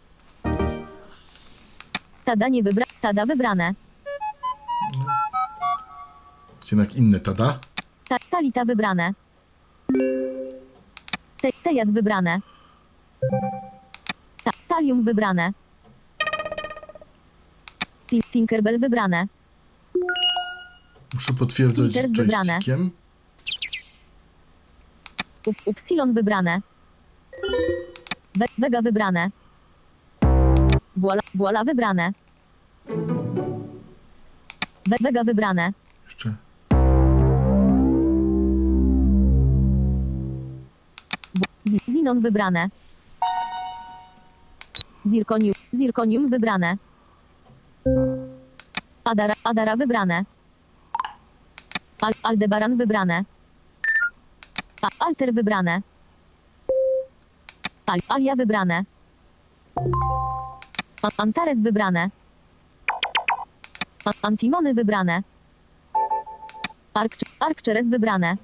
Tada 2.26 2.48
nie 2.48 2.64
wybra... 2.64 2.86
Tada 3.02 3.26
wybrane. 3.26 3.74
Jednak 6.72 6.96
inne 6.96 7.20
tada. 7.20 7.60
Ta, 8.10 8.18
talita 8.32 8.66
wybrane. 8.66 9.14
Te, 11.42 11.50
tejat 11.64 11.92
wybrane. 11.92 12.42
Ta, 14.80 14.84
talium 14.84 15.04
wybrane. 15.04 15.54
Tin, 18.08 18.22
Tinkerbell 18.32 18.80
wybrane. 18.80 19.28
Muszę 21.14 21.34
potwierdzać 21.34 21.94
Peters 21.94 22.12
wybrane. 22.12 22.54
joystickiem. 22.54 22.92
Up, 25.48 25.58
upsilon 25.66 26.14
wybrane. 26.14 26.62
Vega 28.58 28.82
wybrane. 28.82 29.32
Voila, 30.98 31.22
voila 31.36 31.64
wybrane. 31.64 32.14
Vega 35.02 35.24
wybrane. 35.24 35.74
Jeszcze. 36.06 36.36
Zinon 41.90 42.22
wybrane. 42.22 42.70
Zirconium, 45.06 45.54
Zirconium 45.74 46.30
wybrane. 46.32 46.78
Adara, 49.06 49.34
Adara 49.44 49.76
wybrane. 49.76 50.26
Al, 52.02 52.14
Aldebaran 52.24 52.78
wybrane. 52.78 53.26
A, 54.82 54.88
Alter 55.00 55.34
wybrane. 55.34 55.82
Al, 57.88 58.00
Alia 58.10 58.36
wybrane. 58.36 58.86
A, 61.04 61.08
Antares 61.18 61.60
wybrane. 61.60 62.12
A, 64.06 64.12
Antimony 64.22 64.74
wybrane. 64.74 65.24
Ark, 66.94 67.12
Arccheres 67.40 67.88
wybrane. 67.88 68.38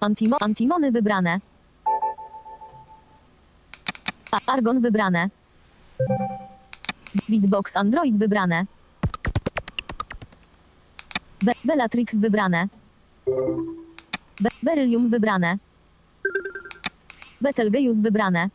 Antimo, 0.00 0.36
Antimony 0.40 0.92
wybrane. 0.92 1.40
Argon 4.46 4.80
wybrane. 4.80 5.30
Beatbox 7.28 7.76
Android 7.76 8.18
wybrane. 8.18 8.66
Be 11.44 11.52
Bellatrix 11.64 12.14
wybrane. 12.14 12.68
Be 14.40 14.50
Beryllium 14.62 15.10
wybrane. 15.10 15.58
Betelgeuse 17.40 18.00
wybrane. 18.02 18.50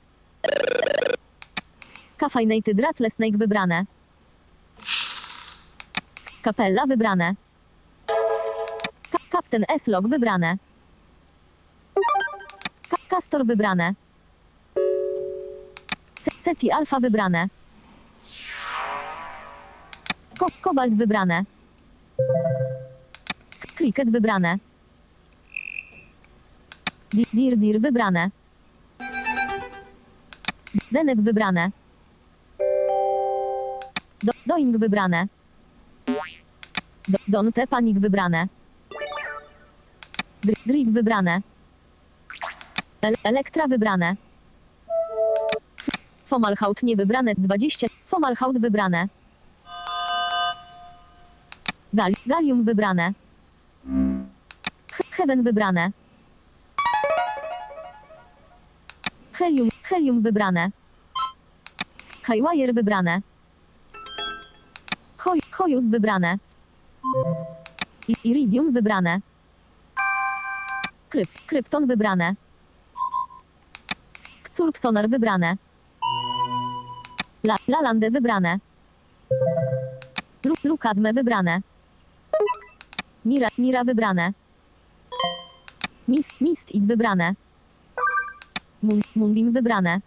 Caffeinated 2.18 2.80
Rattlesnake 2.80 3.38
wybrane. 3.38 3.86
Capella 6.44 6.86
wybrane. 6.86 7.36
Ka 9.12 9.18
Captain 9.30 9.66
S-Log 9.70 10.08
wybrane. 10.08 10.58
Ka 12.90 12.98
Castor 13.10 13.46
wybrane. 13.46 13.96
C 16.52 16.54
Ceti 16.54 16.72
Alpha 16.72 17.00
wybrane. 17.00 17.50
Ko 20.38 20.48
Kobalt 20.62 20.94
wybrane. 21.00 21.46
Cricket 23.76 24.10
wybrane. 24.12 24.60
Di 27.10 27.24
Dir 27.32 27.56
Dir 27.56 27.80
wybrane. 27.80 28.32
Deneb 30.92 31.20
wybrane. 31.24 31.72
Do 34.20 34.32
Doing 34.46 34.76
wybrane. 34.78 35.28
Do 37.08 37.18
Don 37.28 37.52
Te 37.52 37.66
Panik 37.66 37.98
wybrane. 37.98 38.50
Dr 40.44 40.60
Drip 40.66 40.88
wybrane. 40.88 41.44
El 43.02 43.16
Elektra 43.24 43.68
wybrane. 43.68 44.31
Fomalhaut 46.32 46.84
nie 46.84 46.96
wybrane 46.96 47.36
20. 47.36 47.88
Fomalhaut 48.06 48.60
wybrane. 48.60 49.08
Gal 51.94 52.12
Galium 52.26 52.64
wybrane. 52.64 53.14
He 54.92 55.04
Heaven 55.12 55.44
wybrane. 55.44 55.92
Helium, 59.34 59.70
helium 59.84 60.22
wybrane. 60.22 60.72
Highwire 62.28 62.74
wybrane. 62.74 63.22
Hoj, 65.18 65.40
Hojus 65.52 65.86
wybrane. 65.86 66.38
I, 68.08 68.14
iridium 68.24 68.72
wybrane. 68.74 69.22
Kryp, 71.10 71.30
krypton 71.48 71.88
wybrane. 71.88 72.36
Kcurk 74.44 74.78
sonar 74.78 75.10
wybrane. 75.10 75.58
La, 77.44 77.56
Lalande 77.68 78.10
wybrane. 78.10 78.60
Lu, 80.46 80.54
Lukadme 80.64 81.14
wybrane. 81.14 81.62
Mira, 83.26 83.48
Mira 83.58 83.84
wybrane. 83.84 84.34
Mist, 86.08 86.42
Mist 86.42 86.72
It 86.72 86.84
wybrane. 86.84 87.36
Mun, 88.84 89.02
Munbim 89.16 89.52
wybrane. 89.52 90.02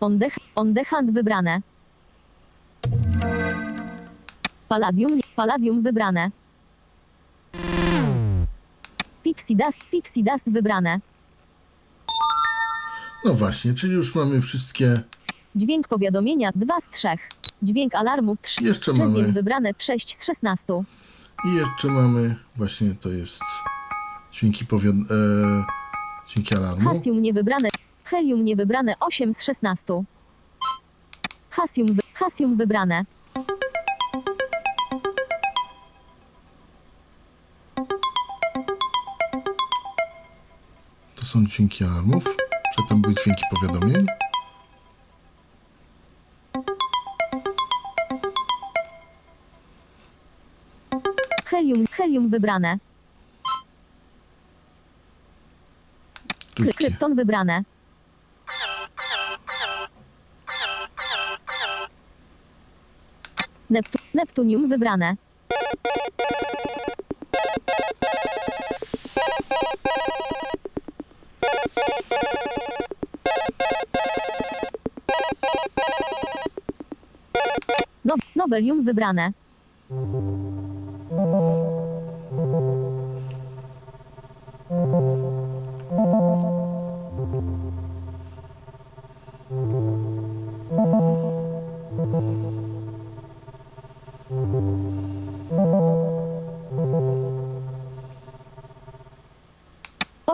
On 0.00 0.18
the, 0.18 0.30
on 0.56 0.74
the 0.74 0.84
Hand 0.84 1.10
wybrane. 1.14 1.62
Palladium, 4.68 5.20
Palladium 5.36 5.82
wybrane. 5.82 6.30
Pixie 9.22 9.56
Dust, 9.56 9.78
Pixie 9.90 10.24
Dust 10.24 10.50
wybrane. 10.50 11.00
No 13.24 13.34
właśnie, 13.34 13.74
czyli 13.74 13.94
już 13.94 14.14
mamy 14.14 14.40
wszystkie. 14.40 15.02
Dźwięk 15.56 15.88
powiadomienia 15.88 16.50
2 16.54 16.80
z 16.80 16.88
3. 16.90 17.08
Dźwięk 17.62 17.94
alarmu 17.94 18.36
3. 18.42 18.64
Jeszcze 18.64 18.90
Czezjem 18.92 19.12
mamy- 19.12 19.32
wybrane 19.32 19.70
6 19.78 20.18
z 20.18 20.24
16. 20.24 20.84
I 21.44 21.54
jeszcze 21.54 21.88
mamy, 21.88 22.34
właśnie 22.56 22.94
to 23.00 23.08
jest 23.08 23.42
dźwięki 24.32 24.66
powiad... 24.66 24.94
E, 24.94 25.64
dźwięki 26.28 26.54
alarmu. 26.54 26.88
Hasium 26.88 27.22
niewybrane. 27.22 27.68
Helium 28.04 28.44
niewybrane 28.44 28.94
8 29.00 29.34
z 29.34 29.42
16. 29.42 30.04
Hasium, 31.50 31.86
wy, 31.94 32.02
Hasium 32.14 32.56
wybrane. 32.56 33.04
To 41.16 41.24
są 41.24 41.46
dźwięki 41.46 41.84
alarmów. 41.84 42.36
Przedtem 42.76 43.00
były 43.02 43.14
dźwięki 43.14 43.42
powiadomień. 43.50 44.06
Helium 52.04 52.28
wybrane. 52.32 52.78
Kry, 56.54 56.72
krypton 56.72 57.16
wybrane. 57.16 57.64
Neptu, 63.70 63.98
Neptunium 64.14 64.68
wybrane. 64.68 65.16
No, 78.04 78.14
Nobelium 78.36 78.84
wybrane. 78.84 79.32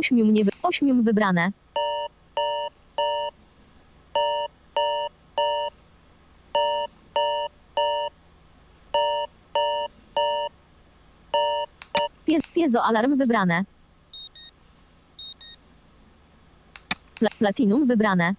Ośmium 0.01 0.32
nie 0.32 0.44
wy, 0.44 0.51
wybrane. 1.02 1.52
Pies, 12.24 12.43
piezo 12.55 12.85
alarm 12.85 13.16
wybrane. 13.16 13.64
Pla, 17.18 17.28
platinum 17.39 17.86
wybrane. 17.86 18.35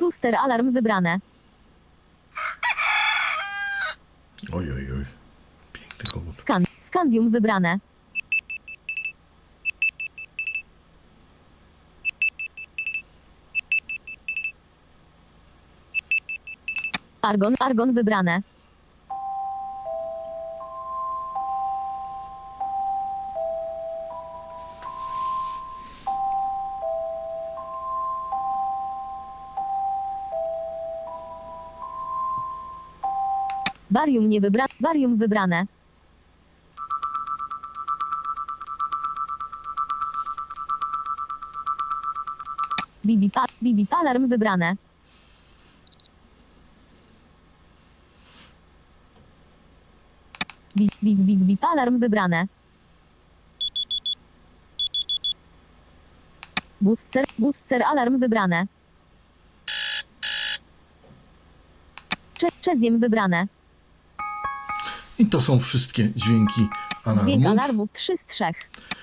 Rooster 0.00 0.34
alarm 0.36 0.72
wybrane. 0.72 1.20
Oj, 4.52 4.72
oj, 4.72 4.92
oj. 4.92 5.04
Piękny 5.72 6.10
kogut. 6.12 6.36
Skan, 7.02 7.10
skandium 7.10 7.32
wybrane. 7.34 7.80
Argon, 17.22 17.54
argon 17.60 17.94
wybrane. 17.94 18.42
Barium 33.90 34.28
nie 34.28 34.40
wybra, 34.40 34.66
barium 34.80 35.16
wybrane. 35.16 35.66
Bibi, 43.22 43.30
pa, 43.30 43.46
bibi 43.62 43.86
alarm 43.90 44.28
wybrane. 44.30 44.76
Bip, 50.76 50.90
bip, 51.02 51.18
bip, 51.18 51.38
bip, 51.38 51.64
alarm 51.64 52.00
wybrane. 52.00 52.48
Booster, 56.80 57.24
booster, 57.38 57.82
alarm 57.82 58.18
wybrane. 58.18 58.66
Cze, 62.38 62.46
czeziem 62.62 62.98
wybrane. 62.98 63.46
I 65.18 65.26
to 65.26 65.40
są 65.40 65.60
wszystkie 65.60 66.10
dźwięki 66.16 66.60
Dźwięk 66.60 67.46
alarmów. 67.46 67.46
alarmu 67.46 67.88
3 67.92 68.16
z 68.16 68.26
3. 68.26 68.44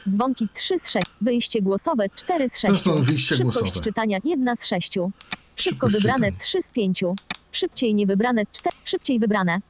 Dzwonki 0.10 0.48
3 0.54 0.80
z 0.80 0.90
6. 0.90 1.06
Wyjście 1.22 1.62
głosowe 1.62 2.10
4 2.16 2.50
z 2.50 2.60
6. 2.60 2.62
Teraz 2.62 2.86
mamy 2.86 3.02
wyjście 3.02 3.36
Szybkość 3.36 3.60
głosowe. 3.60 3.82
czytania 3.84 4.18
1 4.24 4.56
z 4.58 4.66
6. 4.66 4.92
Szybko 4.94 5.12
Szybkość 5.56 5.96
wybrane 5.96 6.26
czytania. 6.26 6.40
3 6.40 6.62
z 6.62 6.68
5. 6.68 7.04
Szybciej 7.52 7.96
niewybrane 7.96 8.44
4. 8.52 8.76
Szybciej 8.84 9.20
wybrane. 9.20 9.62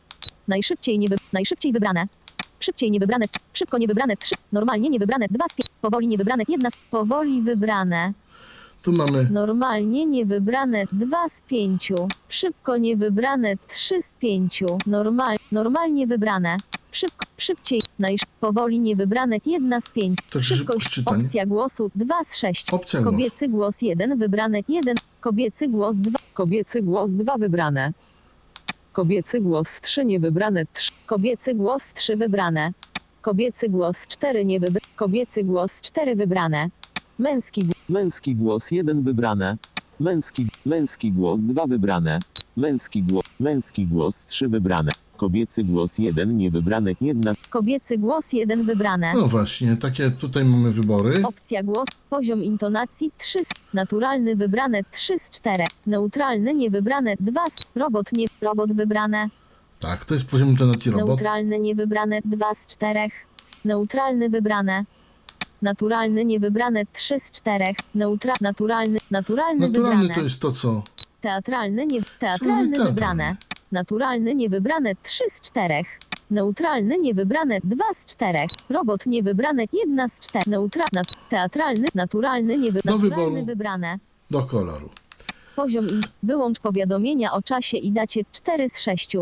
Najszybciej 0.48 1.00
nie 1.00 1.08
wy... 1.10 1.16
Najszybciej 1.34 1.72
wybrane. 1.74 2.08
Szybciej 2.60 2.92
niewybrane. 2.92 3.26
Szybko 3.54 3.78
niewybrane 3.78 4.18
3. 4.18 4.36
Normalnie 4.52 4.90
niewybrane 4.90 5.26
2 5.32 5.46
z 5.52 5.54
5. 5.56 5.70
Powoli 5.82 6.08
niewybrane 6.08 6.44
1 6.48 6.72
z... 6.72 6.76
Powoli 6.92 7.42
wybrane. 7.42 8.14
Tu 8.82 8.92
mamy 8.92 9.28
Normalnie 9.32 10.06
niewybrane 10.06 10.86
2 10.92 11.30
z 11.30 11.42
5. 11.42 11.92
Szybko 12.30 12.78
niewybrane 12.78 13.56
3 13.68 14.02
z 14.02 14.12
5. 14.20 14.64
Normal, 14.86 15.36
normalnie 15.52 16.08
wybrane. 16.08 16.58
Szybko, 16.92 17.26
szybciej, 17.38 17.82
najsz, 18.00 18.22
powoli 18.40 18.80
niewybrane 18.80 19.38
1 19.46 19.82
z 19.82 19.90
5. 19.90 20.18
To 20.30 20.40
szybkość 20.40 20.90
czytań. 20.90 21.26
opcja 21.26 21.46
głosu 21.46 21.92
2 21.96 22.24
z 22.24 22.38
6. 22.38 22.70
Opcja 22.70 23.02
głosu. 23.02 23.12
Kobiecy 23.12 23.48
głos 23.48 23.82
1 23.82 24.18
wybrane 24.18 24.60
1. 24.68 24.96
Kobiecy 25.20 25.68
głos 25.68 25.96
2. 25.96 26.20
Kobiecy 26.34 26.82
głos 26.82 27.12
2 27.12 27.38
wybrane. 27.38 27.94
Kobiecy 28.94 29.42
głos 29.42 29.82
3 29.82 30.06
niewybrane 30.06 30.66
3. 30.74 30.92
Kobiecy 31.06 31.54
głos 31.54 31.84
3 31.94 32.16
wybrane. 32.18 32.74
Kobiecy 33.22 33.70
głos 33.70 34.08
4 34.08 34.46
nie 34.46 34.60
wybrane. 34.60 34.88
Kobiecy 34.96 35.44
głos 35.44 35.82
4 35.82 36.16
wybrane. 36.16 36.70
Męski 37.20 37.62
głos 37.62 37.76
Męski 37.90 38.36
głos 38.36 38.72
1 38.72 39.04
wybrane. 39.04 39.58
Męski, 40.00 40.48
męski 40.66 41.12
głos 41.12 41.42
2 41.42 41.68
wybrane. 41.68 42.20
Męski 42.58 43.04
głos, 43.04 43.26
męski 43.40 43.88
głos 43.88 44.26
3 44.26 44.48
wybrane. 44.48 44.92
Kobiecy 45.24 45.64
głos 45.64 45.98
1 45.98 46.38
niewybrane 46.38 46.92
1. 47.02 47.36
Kobiecy 47.50 47.98
głos 47.98 48.34
1 48.34 48.64
wybrane. 48.64 49.14
No 49.16 49.28
właśnie, 49.28 49.78
takie 49.78 50.12
tutaj 50.12 50.46
mamy 50.46 50.72
wybory. 50.72 51.22
Opcja 51.24 51.64
głos, 51.64 51.86
poziom 52.10 52.44
intonacji 52.44 53.12
3 53.18 53.40
z, 53.46 53.48
naturalny 53.74 54.36
wybrane 54.36 54.84
3 54.92 55.20
z 55.20 55.30
4, 55.30 55.64
neutralny 55.88 56.54
niewybrane 56.54 57.16
2 57.20 57.42
z, 57.50 57.54
robot 57.76 58.12
nie, 58.14 58.26
robot 58.42 58.74
wybrane, 58.74 59.30
Tak, 59.80 60.06
to 60.06 60.14
jest 60.14 60.30
poziom 60.30 60.50
intonacji 60.50 60.92
robot. 60.92 61.08
neutralny 61.08 61.60
niewybrane 61.60 62.20
2 62.26 62.54
z 62.56 62.66
4, 62.66 63.00
neutralny 63.66 64.30
wybrane, 64.30 64.86
naturalny 65.62 66.26
niewybrane 66.26 66.84
3 66.94 67.20
z 67.20 67.32
4, 67.32 67.66
neutra, 67.96 68.34
naturalny, 68.42 69.00
naturalny, 69.12 69.60
Naturalny 69.68 69.98
wybrane, 69.98 70.16
to 70.16 70.22
jest 70.22 70.42
to, 70.42 70.52
co 70.52 70.84
teatralny 71.22 71.86
nie, 71.86 72.02
teatralny 72.20 72.70
teatralny. 72.70 72.86
wybrane, 72.92 73.36
naturalny 73.72 74.36
niewybrane 74.36 74.96
3 75.04 75.24
z 75.30 75.42
4, 75.42 75.84
Neutralny 76.32 76.98
niewybrane 76.98 77.60
2 77.64 77.86
z 77.94 78.06
4. 78.06 78.40
Robot 78.70 79.06
niewybrane 79.06 79.66
1 79.74 80.10
z 80.10 80.20
4. 80.20 80.52
Neutralny. 80.52 81.02
Teatralny. 81.30 81.88
Naturalny 81.96 82.58
niewy... 82.58 82.80
Do 82.86 82.92
naturalny 82.92 83.26
wyboru. 83.26 83.46
wybrane. 83.46 84.00
Do 84.32 84.42
koloru. 84.42 84.90
Poziom 85.56 85.90
in... 85.90 86.02
Wyłącz 86.24 86.60
powiadomienia 86.60 87.34
o 87.34 87.42
czasie 87.42 87.78
i 87.78 87.92
dacie 87.92 88.22
4 88.32 88.70
z 88.70 88.80
6. 88.80 89.16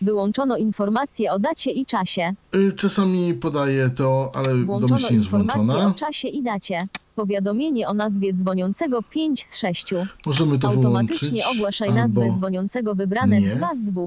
Wyłączono 0.00 0.56
informacje 0.56 1.32
o 1.32 1.38
dacie 1.38 1.70
i 1.70 1.86
czasie. 1.86 2.32
Y, 2.54 2.72
Czasami 2.72 3.34
podaję 3.34 3.90
to, 3.96 4.30
ale 4.34 4.54
Włączono 4.54 4.88
domyślnie 4.88 5.16
jest 5.16 5.24
informacje 5.32 5.86
o 5.86 5.90
czasie 5.94 6.28
i 6.28 6.42
dacie. 6.42 6.86
Powiadomienie 7.14 7.88
o 7.88 7.94
nazwie 7.94 8.32
dzwoniącego 8.34 9.02
5 9.02 9.44
z 9.44 9.56
6. 9.56 9.86
Możemy 10.26 10.58
to 10.58 10.68
Automatycznie 10.68 11.28
wyłączyć. 11.30 11.56
ogłaszaj 11.58 11.88
albo... 11.88 12.00
nazwę 12.00 12.34
dzwoniącego 12.38 12.94
wybrane 12.94 13.40
nie. 13.40 13.48
2 13.56 13.74
z 13.74 13.82
2. 13.82 14.02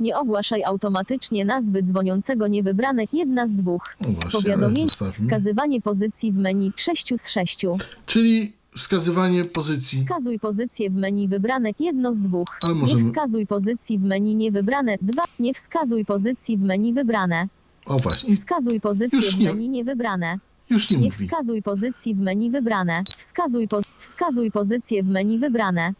Nie 0.00 0.16
ogłaszaj 0.18 0.64
automatycznie 0.64 1.44
nazwy 1.44 1.82
dzwoniącego 1.82 2.46
niewybrane 2.46 3.04
1 3.12 3.48
z 3.48 3.52
2. 3.54 3.72
O 3.72 3.76
właśnie, 4.00 4.16
ale 4.22 4.30
Powiadomienie, 4.32 4.88
zostawmy. 4.88 5.12
wskazywanie 5.26 5.80
pozycji 5.80 6.32
w 6.32 6.36
menu 6.36 6.72
6 6.76 7.12
z 7.18 7.28
6. 7.30 7.66
Czyli 8.06 8.52
wskazywanie 8.76 9.44
pozycji. 9.44 10.02
Wskazuj 10.02 10.38
pozycję 10.38 10.90
w 10.90 10.94
menu 10.94 11.28
wybrane 11.28 11.70
1 11.78 12.14
z 12.14 12.20
2. 12.20 12.44
Ale 12.62 12.74
możemy- 12.74 13.02
Nie 13.02 13.08
wskazuj 13.10 13.46
pozycji 13.46 13.98
w 13.98 14.02
menu 14.02 14.34
niewybrane 14.36 14.96
2. 15.02 15.22
Nie 15.38 15.54
wskazuj 15.54 16.04
pozycji 16.04 16.56
w 16.58 16.60
menu 16.60 16.92
wybrane. 16.94 17.48
O 17.86 17.98
właśnie. 17.98 18.36
Wskazuj 18.36 18.80
pozycję 18.80 19.18
Już 19.18 19.36
w 19.36 19.38
nie- 19.40 19.48
menu 19.48 19.68
niewybrane. 19.68 20.38
Już 20.70 20.90
nie 20.90 20.96
Nie 20.96 21.06
mówi. 21.06 21.26
wskazuj 21.26 21.62
pozycji 21.62 22.14
w 22.14 22.18
menu 22.18 22.50
wybrane. 22.50 23.04
Wskazuj, 23.16 23.68
po, 23.68 23.80
wskazuj 23.98 24.50
pozycję 24.50 25.02
w 25.02 25.06
menu 25.08 25.38
wybrane. 25.38 25.94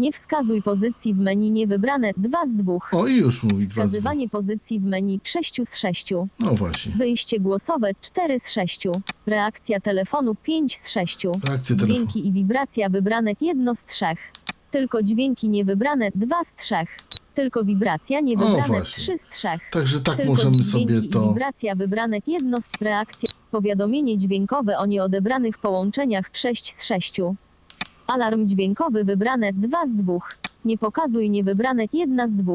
Nie 0.00 0.12
wskazuj 0.12 0.62
pozycji 0.62 1.14
w 1.14 1.18
menu 1.18 1.50
niewybrane 1.50 2.12
2 2.16 2.46
z 2.46 2.54
2. 2.54 2.72
O 2.92 3.06
i 3.06 3.16
już 3.16 3.42
mówi 3.42 3.54
dwa 3.54 3.66
z 3.66 3.68
dwóch. 3.68 3.84
Wskazywanie 3.84 4.28
pozycji 4.28 4.80
w 4.80 4.84
menu 4.84 5.20
6 5.24 5.60
z 5.64 5.76
6. 5.76 6.10
No 6.38 6.54
właśnie. 6.54 6.92
Wyjście 6.92 7.40
głosowe 7.40 7.90
4 8.00 8.40
z 8.40 8.50
6. 8.50 8.86
Reakcja 9.26 9.80
telefonu 9.80 10.34
5 10.34 10.76
z 10.76 10.90
6. 10.90 11.24
Reakcja 11.24 11.76
telefonu. 11.76 11.94
Dźwięki 11.94 12.28
i 12.28 12.32
wibracja 12.32 12.88
wybrane 12.88 13.32
1 13.40 13.76
z 13.76 13.84
3. 13.84 14.04
Tylko 14.70 15.02
dźwięki 15.02 15.48
niewybrane 15.48 16.10
2 16.14 16.44
z 16.44 16.54
3. 16.54 16.74
Tylko 17.34 17.64
wibracja 17.64 18.20
niewybrane 18.20 18.62
właśnie. 18.66 19.04
3 19.04 19.18
z 19.18 19.28
3. 19.36 19.48
Także 19.70 20.00
tak 20.00 20.16
Tylko 20.16 20.32
możemy 20.32 20.56
dźwięki 20.56 20.70
sobie 20.70 20.98
i 20.98 21.08
to. 21.08 21.28
wibracja 21.28 21.74
wybrane 21.74 22.18
jedno 22.26 22.60
z 22.60 22.68
reakcji. 22.80 23.28
Powiadomienie 23.50 24.18
dźwiękowe 24.18 24.78
o 24.78 24.86
nieodebranych 24.86 25.58
połączeniach 25.58 26.30
6 26.32 26.72
z 26.76 26.84
6. 26.84 27.20
Alarm 28.10 28.46
dźwiękowy 28.46 29.04
wybrane 29.04 29.52
2 29.52 29.86
z 29.86 29.94
2. 29.94 30.18
Nie 30.64 30.78
pokazuj 30.78 31.30
niewybrane 31.30 31.84
1 31.92 32.30
z 32.30 32.34
2. 32.34 32.52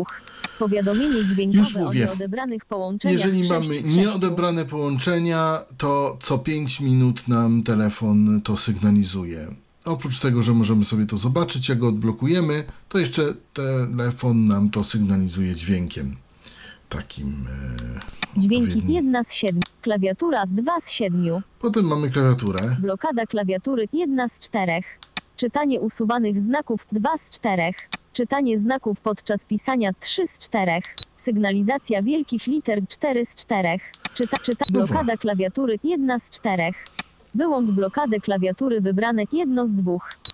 Powiadomienie 0.60 1.15
Już 1.18 1.26
dźwiękowe 1.27 1.80
o 1.82 1.86
mówię. 1.86 1.99
nieodebranych 1.99 2.65
połączeniach 2.65 3.18
Jeżeli 3.18 3.38
6 3.38 3.49
mamy 3.49 3.73
z 3.73 3.82
6. 3.82 3.95
nieodebrane 3.95 4.65
połączenia, 4.65 5.60
to 5.77 6.18
co 6.22 6.38
5 6.38 6.80
minut 6.80 7.27
nam 7.27 7.64
telefon 7.64 8.41
to 8.41 8.57
sygnalizuje. 8.57 9.48
Oprócz 9.86 10.19
tego, 10.19 10.41
że 10.41 10.53
możemy 10.53 10.86
sobie 10.86 11.06
to 11.06 11.18
zobaczyć, 11.18 11.69
jak 11.69 11.77
go 11.80 11.88
odblokujemy, 11.88 12.64
to 12.90 12.98
jeszcze 12.99 13.34
telefon 13.53 14.45
nam 14.45 14.69
to 14.69 14.84
sygnalizuje 14.84 15.56
dźwiękiem. 15.56 16.15
Takim. 16.90 17.48
E, 18.38 18.40
Dźwięki 18.41 18.68
odpowiednim. 18.68 18.95
1 18.95 19.23
z 19.23 19.34
7. 19.34 19.61
Klawiatura 19.82 20.45
2 20.48 20.82
z 20.82 20.91
7. 20.91 21.41
Potem 21.60 21.86
mamy 21.86 22.10
klawiaturę. 22.10 22.76
Blokada 22.80 23.26
klawiatury 23.26 23.88
1 23.94 24.30
z 24.30 24.40
4. 24.40 24.72
Czytanie 25.35 25.79
usuwanych 25.81 26.37
znaków 26.39 26.87
2 26.91 27.17
z 27.17 27.29
4. 27.29 27.63
Czytanie 28.13 28.59
znaków 28.59 29.01
podczas 29.01 29.45
pisania 29.45 29.91
3 29.99 30.27
z 30.27 30.37
4. 30.37 30.71
Sygnalizacja 31.17 32.03
wielkich 32.03 32.47
liter 32.47 32.81
4 32.87 33.25
z 33.25 33.35
4. 33.35 33.69
Czyta, 34.13 34.37
czyta, 34.39 34.65
blokada 34.69 35.17
klawiatury 35.17 35.79
1 35.83 36.19
z 36.19 36.29
4. 36.29 36.63
Wyłącz 37.35 37.71
blokadę 37.71 38.19
klawiatury 38.19 38.81
wybrane 38.81 39.23
1 39.31 39.67
z 39.67 39.73
2. 39.73 39.91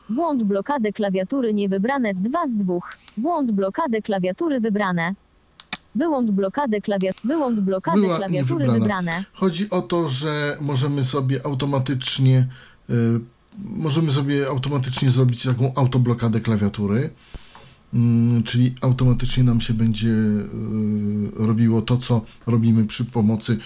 Włącz 0.09 0.43
blokadę 0.43 0.93
klawiatury 0.93 1.53
niewybrane 1.53 2.13
2 2.13 2.47
z 2.47 2.55
2. 2.55 2.73
Włącz 3.17 3.51
blokadę 3.51 4.01
klawiatury 4.01 4.59
wybrane. 4.59 5.15
Wyłącz 5.95 6.31
blokadę 6.31 6.81
klawiatury. 6.81 7.27
Wyłącz 7.27 7.59
blokadę 7.59 8.01
Była 8.01 8.17
klawiatury 8.17 8.71
wybrane. 8.71 9.23
Chodzi 9.33 9.69
o 9.69 9.81
to, 9.81 10.09
że 10.09 10.57
możemy 10.61 11.03
sobie 11.03 11.45
automatycznie 11.45 12.47
y, 12.89 12.93
możemy 13.57 14.11
sobie 14.11 14.47
automatycznie 14.47 15.11
zrobić 15.11 15.43
taką 15.43 15.73
autoblokadę 15.75 16.39
klawiatury. 16.41 17.09
Mm, 17.93 18.43
czyli 18.43 18.75
automatycznie 18.81 19.43
nam 19.43 19.61
się 19.61 19.73
będzie 19.73 20.07
y, 20.07 20.47
robiło 21.35 21.81
to, 21.81 21.97
co 21.97 22.21
robimy 22.47 22.85
przy 22.85 23.05
pomocy 23.05 23.57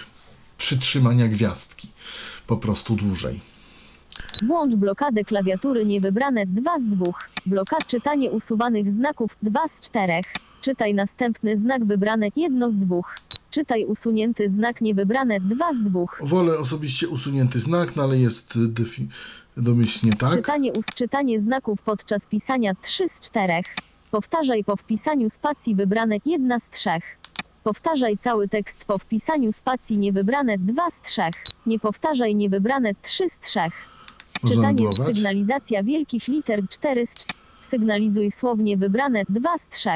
przytrzymania 0.58 1.28
gwiazdki. 1.28 1.88
Po 2.46 2.56
prostu 2.56 2.96
dłużej. 2.96 3.40
Włącz 4.46 4.74
blokadę 4.74 5.24
klawiatury 5.24 5.84
niewybrane 5.84 6.46
2 6.46 6.80
z 6.80 6.84
2. 6.84 7.06
Blokad 7.46 7.86
czytanie 7.86 8.30
usuwanych 8.30 8.90
znaków 8.90 9.36
2 9.42 9.68
z 9.68 9.80
4. 9.80 10.12
Czytaj 10.62 10.94
następny 10.94 11.56
znak 11.58 11.84
wybrane 11.84 12.28
1 12.36 12.70
z 12.70 12.76
2. 12.76 12.96
Czytaj 13.50 13.84
usunięty 13.84 14.50
znak 14.50 14.80
niewybrane 14.80 15.40
2 15.40 15.74
z 15.74 15.82
2. 15.82 16.00
Wolę 16.20 16.58
osobiście 16.58 17.08
usunięty 17.08 17.60
znak, 17.60 17.96
no 17.96 18.02
ale 18.02 18.18
jest 18.18 18.56
defi- 18.56 19.06
domyślnie 19.56 20.12
tak. 20.16 20.32
Czytanie, 20.36 20.72
us- 20.72 20.86
czytanie 20.94 21.40
znaków 21.40 21.82
podczas 21.82 22.26
pisania 22.26 22.72
3 22.82 23.08
z 23.08 23.20
4. 23.20 23.52
Powtarzaj 24.10 24.64
po 24.64 24.76
wpisaniu 24.76 25.30
spacji 25.30 25.74
wybrane 25.74 26.16
1 26.24 26.60
z 26.60 26.70
3. 26.70 26.90
Powtarzaj 27.64 28.18
cały 28.18 28.48
tekst 28.48 28.84
po 28.84 28.98
wpisaniu 28.98 29.52
spacji 29.52 29.98
niewybrane 29.98 30.58
2 30.58 30.90
z 30.90 31.00
3. 31.00 31.22
Nie 31.66 31.78
powtarzaj 31.78 32.34
niewybrane 32.36 32.92
3 33.02 33.28
z 33.28 33.38
3. 33.38 33.60
Można 34.42 34.56
Czytanie 34.56 34.92
sygnalizacja 35.06 35.82
wielkich 35.82 36.28
liter 36.28 36.62
4 36.68 37.06
z 37.06 37.14
4. 37.14 37.38
Sygnalizuj 37.60 38.30
słownie 38.30 38.76
wybrane 38.76 39.22
2 39.28 39.58
z 39.58 39.68
3. 39.68 39.88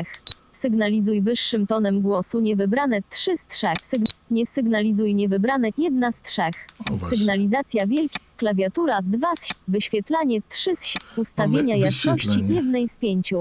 Sygnalizuj 0.52 1.22
wyższym 1.22 1.66
tonem 1.66 2.00
głosu 2.00 2.40
niewybrane 2.40 3.00
3 3.10 3.36
z 3.36 3.46
3. 3.46 3.66
Syg 3.82 4.02
nie 4.30 4.46
sygnalizuj 4.46 5.14
niewybrane 5.14 5.68
1 5.78 6.12
z 6.12 6.22
3. 6.22 6.42
O 6.90 6.96
właśnie. 6.96 7.18
Sygnalizacja 7.18 7.86
wielki. 7.86 8.18
Klawiatura 8.40 9.02
2 9.02 9.28
z 9.40 9.54
Wyświetlanie 9.68 10.42
3 10.48 10.76
z 10.76 10.94
Ustawienia 11.16 11.74
Mamy 11.74 11.78
jasności 11.78 12.28
wyświetlanie. 12.28 12.54
1 12.54 12.88
z 12.88 12.96
5. 12.96 13.34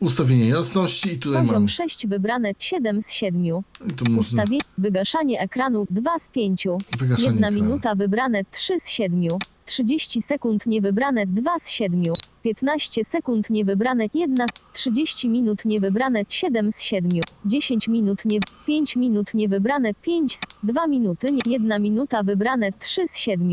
Ustawienie 0.00 0.48
jasności 0.48 1.12
i 1.12 1.18
tutaj 1.18 1.40
Poziom 1.40 1.54
mamy. 1.54 1.68
6 1.68 2.06
wybrane 2.06 2.52
7 2.58 3.02
z 3.02 3.12
7. 3.12 3.42
I 3.44 3.92
tu 3.96 4.04
można 4.10 4.20
Ustawienie. 4.20 4.62
Wygaszanie 4.78 5.40
ekranu 5.40 5.86
2 5.90 6.18
z 6.18 6.28
5. 6.28 6.66
wygaszanie 6.98 7.28
1 7.28 7.44
ekranu. 7.44 7.62
minuta 7.62 7.94
wybrane 7.94 8.44
3 8.50 8.80
z 8.80 8.88
7. 8.88 9.20
30 9.68 10.22
sekund 10.22 10.66
niewybrane 10.66 11.26
2 11.26 11.58
z 11.58 11.70
7. 11.70 12.02
15 12.42 13.04
sekund 13.04 13.50
niewybrane 13.50 14.04
1. 14.14 14.46
30 14.72 15.28
minut 15.28 15.64
niewybrane 15.64 16.22
7 16.28 16.72
z 16.72 16.82
7. 16.82 17.10
10 17.44 17.88
minut 17.88 18.24
nie 18.24 18.40
5 18.66 18.96
minut 18.96 19.34
niewybrane 19.34 19.94
5 19.94 20.36
z 20.36 20.40
2 20.62 20.86
minuty 20.86 21.32
nie 21.32 21.42
1 21.46 21.82
minuta 21.82 22.22
wybrane 22.22 22.72
3 22.72 23.08
z 23.08 23.16
7. 23.16 23.48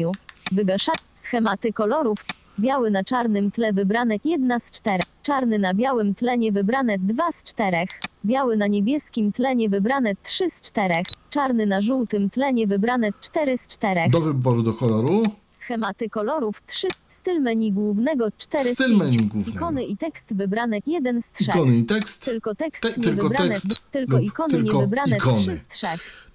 Wygasza 0.52 0.92
schematy 1.16 1.74
kolorów. 1.74 2.26
Biały 2.60 2.92
na 2.92 3.04
czarnym 3.04 3.52
tle 3.52 3.74
wybrane 3.74 4.16
1 4.24 4.60
z 4.60 4.72
4. 4.72 5.04
Czarny 5.24 5.60
na 5.60 5.74
białym 5.74 6.16
tle 6.16 6.38
niewybrane 6.38 6.98
2 7.00 7.32
z 7.32 7.44
4. 7.44 7.78
Biały 8.26 8.58
na 8.58 8.68
niebieskim 8.68 9.32
tle 9.32 9.56
niewybrane 9.56 10.16
3 10.24 10.50
z 10.50 10.62
4. 10.62 10.96
Czarny 11.30 11.66
na 11.66 11.82
żółtym 11.82 12.30
tle 12.30 12.54
niewybrane 12.54 13.10
4 13.22 13.58
z 13.58 13.68
4. 13.68 14.02
Do 14.10 14.22
wyboru 14.22 14.64
do 14.64 14.74
koloru. 14.74 15.24
Schematy 15.66 16.10
kolorów 16.10 16.62
3. 16.68 16.88
Styl 17.08 17.42
menu 17.42 17.72
głównego 17.72 18.32
4 18.38 18.74
Styl 18.74 18.86
z 18.86 19.00
5. 19.00 19.00
menu 19.00 19.26
głównego. 19.26 19.58
Ikony 19.58 19.84
i 19.84 19.98
tekst 19.98 20.34
wybrane 20.34 20.80
1 20.86 21.22
z 21.22 21.32
3. 21.32 21.44
Ikony 21.44 21.78
i 21.78 21.86
tekst. 21.86 22.26
Tylko 22.26 22.56
tekst 22.56 22.84
Te- 22.84 22.94
tylko 22.94 23.10
niewybrane. 23.24 23.50
tekst 23.50 23.68
tylko 23.92 24.18
lub 24.18 24.26
ikony 24.26 24.54
tylko 24.54 24.74
niewybrane 24.74 25.18
ikony. 25.18 25.42
3 25.42 25.58
z 25.58 25.68
3. 25.68 25.88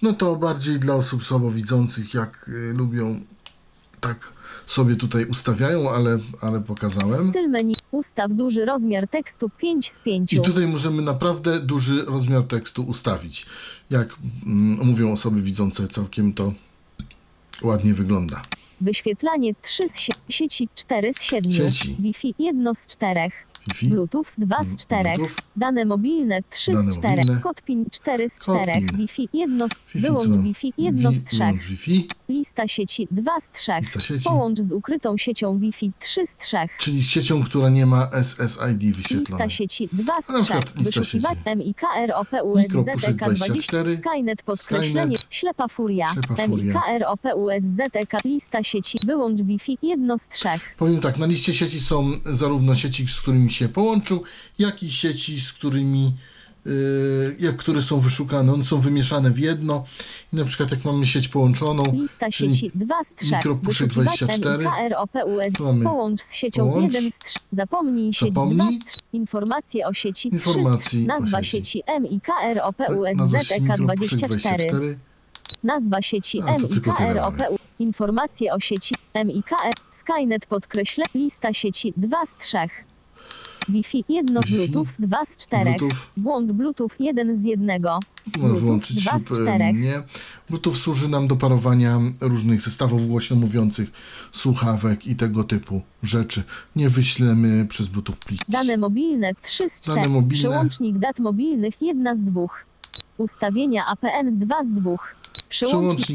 No 0.02 0.12
to 0.12 0.36
bardziej 0.36 0.78
dla 0.78 0.94
osób 0.94 1.24
słabowidzących, 1.24 2.14
jak 2.14 2.48
y, 2.48 2.72
lubią, 2.76 3.20
tak 4.00 4.32
sobie 4.66 4.96
tutaj 4.96 5.24
ustawiają, 5.24 5.90
ale, 5.90 6.18
ale 6.40 6.60
pokazałem. 6.60 7.30
Styl 7.30 7.48
menu. 7.48 7.76
Ustaw 7.90 8.32
duży 8.32 8.64
rozmiar 8.64 9.08
tekstu 9.08 9.50
5 9.58 9.88
z 9.88 9.98
5. 9.98 10.32
I 10.32 10.40
tutaj 10.40 10.66
możemy 10.66 11.02
naprawdę 11.02 11.60
duży 11.60 12.04
rozmiar 12.04 12.44
tekstu 12.44 12.82
ustawić. 12.82 13.46
Jak 13.90 14.16
mm, 14.46 14.86
mówią 14.86 15.12
osoby 15.12 15.42
widzące, 15.42 15.88
całkiem 15.88 16.32
to 16.32 16.52
ładnie 17.62 17.94
wygląda. 17.94 18.42
Wyświetlanie 18.80 19.54
3 19.62 19.88
z 19.88 19.92
sie- 19.96 20.12
sieci 20.28 20.68
4 20.74 21.12
z 21.14 21.22
7. 21.22 21.52
Sieci. 21.52 21.96
Wi-Fi 21.98 22.34
1 22.38 22.74
z 22.74 22.86
4. 22.86 23.30
Wi-Fi. 23.72 23.88
Bluetooth 23.88 24.24
2 24.38 24.64
z 24.64 24.76
4. 24.76 25.10
Bluetooth. 25.16 25.36
Dane 25.56 25.84
mobilne 25.84 26.40
3 26.50 26.72
Dane 26.72 26.92
z 26.92 26.98
4. 26.98 27.16
mobilne. 27.16 27.40
Kod 27.40 27.62
PIN 27.62 27.84
4 27.90 28.28
z 28.30 28.38
Kod 28.38 28.56
4. 28.62 28.72
PIN. 28.72 28.96
Wi-Fi 28.96 29.28
1 29.32 29.58
z 29.58 29.62
Wi-Fi, 29.94 30.00
Wyłącz? 30.00 30.44
Wi-Fi 30.44 30.72
1 30.78 31.12
z 31.14 31.16
Wi- 31.18 31.24
3. 31.24 31.36
wyłącz 31.38 31.62
Wi-Fi, 31.64 32.08
Lista 32.28 32.68
sieci 32.68 33.08
2 33.10 33.40
z 33.40 33.50
3. 33.52 33.72
Lista 33.80 34.00
sieci. 34.00 34.24
Połącz 34.24 34.58
z 34.60 34.72
ukrytą 34.72 35.16
siecią 35.18 35.58
Wi-Fi 35.58 35.92
3 35.98 36.26
z 36.26 36.36
3. 36.36 36.56
czyli 36.78 37.02
z 37.02 37.06
siecią, 37.06 37.44
która 37.44 37.68
nie 37.68 37.86
ma 37.86 38.08
SSID 38.12 38.96
wyświetlone. 38.96 39.44
Lista 39.44 39.48
sieci 39.56 39.88
2 39.92 40.22
z 40.22 40.28
Na 40.28 40.34
3. 40.34 40.44
przykład 40.44 40.76
lista 40.76 41.00
Wyszukiwanie 41.00 41.36
sieci. 41.36 41.60
Mikropuszek 42.56 43.16
20 43.16 43.46
24, 43.46 43.96
Skynet 43.96 44.42
podkreślenie 44.42 45.16
ślepa 45.30 45.68
furia 45.68 46.06
ślepa 46.12 46.46
furia. 46.46 46.82
Lista 48.24 48.62
sieci 48.62 48.98
wyłącz 49.06 49.42
Wi-Fi 49.42 49.78
1 49.82 50.18
z 50.18 50.28
3. 50.28 50.48
Powiem 50.76 51.00
tak, 51.00 51.18
na 51.18 51.26
liście 51.26 51.54
sieci 51.54 51.80
są 51.80 52.10
zarówno 52.32 52.74
sieci, 52.76 53.08
z 53.08 53.20
którymi 53.20 53.50
się 53.52 53.59
połączył, 53.68 54.22
jak 54.58 54.82
i 54.82 54.90
sieci, 54.90 55.40
z 55.40 55.52
którymi, 55.52 56.12
yy, 56.66 57.36
jak, 57.40 57.56
które 57.56 57.82
są 57.82 58.00
wyszukane. 58.00 58.52
One 58.52 58.64
są 58.64 58.80
wymieszane 58.80 59.30
w 59.30 59.38
jedno. 59.38 59.84
I 60.32 60.36
na 60.36 60.44
przykład 60.44 60.70
jak 60.70 60.84
mamy 60.84 61.06
sieć 61.06 61.28
połączoną, 61.28 61.92
Lista 61.92 62.30
czyli 62.30 62.54
sieci 62.54 62.70
2 62.74 63.04
z 63.04 63.14
3. 63.14 63.34
mikropuszek 63.34 63.88
24. 63.88 64.64
Tu 65.56 65.64
mamy 65.64 65.84
Połącz 65.84 66.20
z 66.20 66.34
siecią 66.34 66.68
połącz. 66.70 66.94
1 66.94 67.10
z 67.10 67.18
3. 67.24 67.38
Zapomnij 67.52 68.12
sieć 68.12 68.28
Zapomnij. 68.28 68.78
2 68.78 68.86
z 68.86 68.92
3. 68.92 68.98
Informacje 69.12 69.86
o 69.86 69.94
sieci 69.94 70.30
3 70.30 70.38
z 70.38 70.42
3. 70.42 70.48
Informacji 70.50 71.06
Nazwa 71.06 71.42
sieci. 71.42 71.56
sieci 71.56 71.82
tak, 71.86 72.00
nazwa 73.16 73.42
się 73.44 73.54
MIKROPUSZTK 73.60 73.60
mikropuszek 73.60 74.18
24. 74.18 74.70
24. 74.70 74.98
Nazwa 75.64 76.02
sieci. 76.02 76.42
MIKROPU. 76.42 77.58
Informacje 77.78 78.52
o 78.54 78.60
sieci 78.60 78.94
MIKR. 79.24 79.74
Skynet 79.90 80.46
podkreśle. 80.46 81.04
Lista 81.14 81.52
sieci 81.52 81.92
2 81.96 82.26
z 82.26 82.36
3. 82.38 82.58
Wi-Fi 83.70 84.04
1 84.08 84.36
Wi-Fi, 84.36 84.54
Bluetooth 84.54 84.86
2 84.98 85.24
z 85.24 85.36
4. 85.36 85.64
Bluetooth. 85.64 85.96
Włącz 86.16 86.52
Bluetooth 86.52 86.90
1 86.98 87.42
z 87.42 87.44
1. 87.44 87.82
Można 87.82 88.00
Bluetooth 88.26 88.60
wyłączyć 88.60 89.04
2 89.04 89.14
lub 89.14 89.28
z 89.28 89.30
e, 89.30 89.34
4. 89.34 89.72
nie. 89.72 90.02
Bluetooth 90.50 90.74
służy 90.74 91.08
nam 91.08 91.28
do 91.28 91.36
parowania 91.36 92.00
różnych 92.20 92.60
zestawów 92.60 93.08
głośno 93.08 93.36
mówiących, 93.36 93.90
słuchawek 94.32 95.06
i 95.06 95.16
tego 95.16 95.44
typu 95.44 95.82
rzeczy. 96.02 96.42
Nie 96.76 96.88
wyślemy 96.88 97.66
przez 97.66 97.88
Bluetooth 97.88 98.16
pliki. 98.26 98.44
Dane 98.48 98.76
mobilne 98.76 99.34
3 99.42 99.70
z 99.70 99.80
4. 99.80 100.00
Dane 100.00 100.12
mobilne. 100.12 100.48
Przełącznik 100.48 100.98
dat 100.98 101.18
mobilnych 101.18 101.82
1 101.82 102.16
z 102.16 102.22
2. 102.22 102.40
Ustawienia 103.18 103.86
APN 103.86 104.38
2 104.38 104.64
z 104.64 104.72
2. 104.72 104.96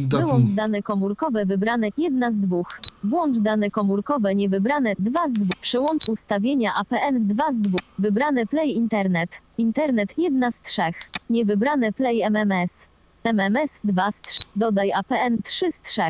Dat- 0.07 0.21
Wyłącz 0.21 0.49
dane 0.51 0.81
komórkowe 0.81 1.45
wybrane 1.45 1.87
1 1.97 2.31
z 2.33 2.39
2. 2.39 2.57
Włącz 3.03 3.37
dane 3.37 3.71
komórkowe 3.71 4.35
niewybrane 4.35 4.93
2 4.99 5.29
z 5.29 5.33
2. 5.33 5.53
Przełącz 5.61 6.09
ustawienia 6.09 6.71
APN 6.75 7.27
2 7.27 7.51
z 7.51 7.57
2. 7.61 7.77
Wybrane 7.99 8.45
Play 8.45 8.75
Internet. 8.75 9.29
Internet 9.57 10.17
1 10.17 10.51
z 10.51 10.61
3. 10.61 10.81
Niewybrane 11.29 11.91
Play 11.93 12.21
MMS. 12.23 12.87
MMS 13.23 13.71
2 13.83 14.11
z 14.11 14.21
3. 14.21 14.41
Dodaj 14.55 14.91
APN 14.91 15.37
3 15.43 15.71
z 15.71 15.81
3. 15.81 16.01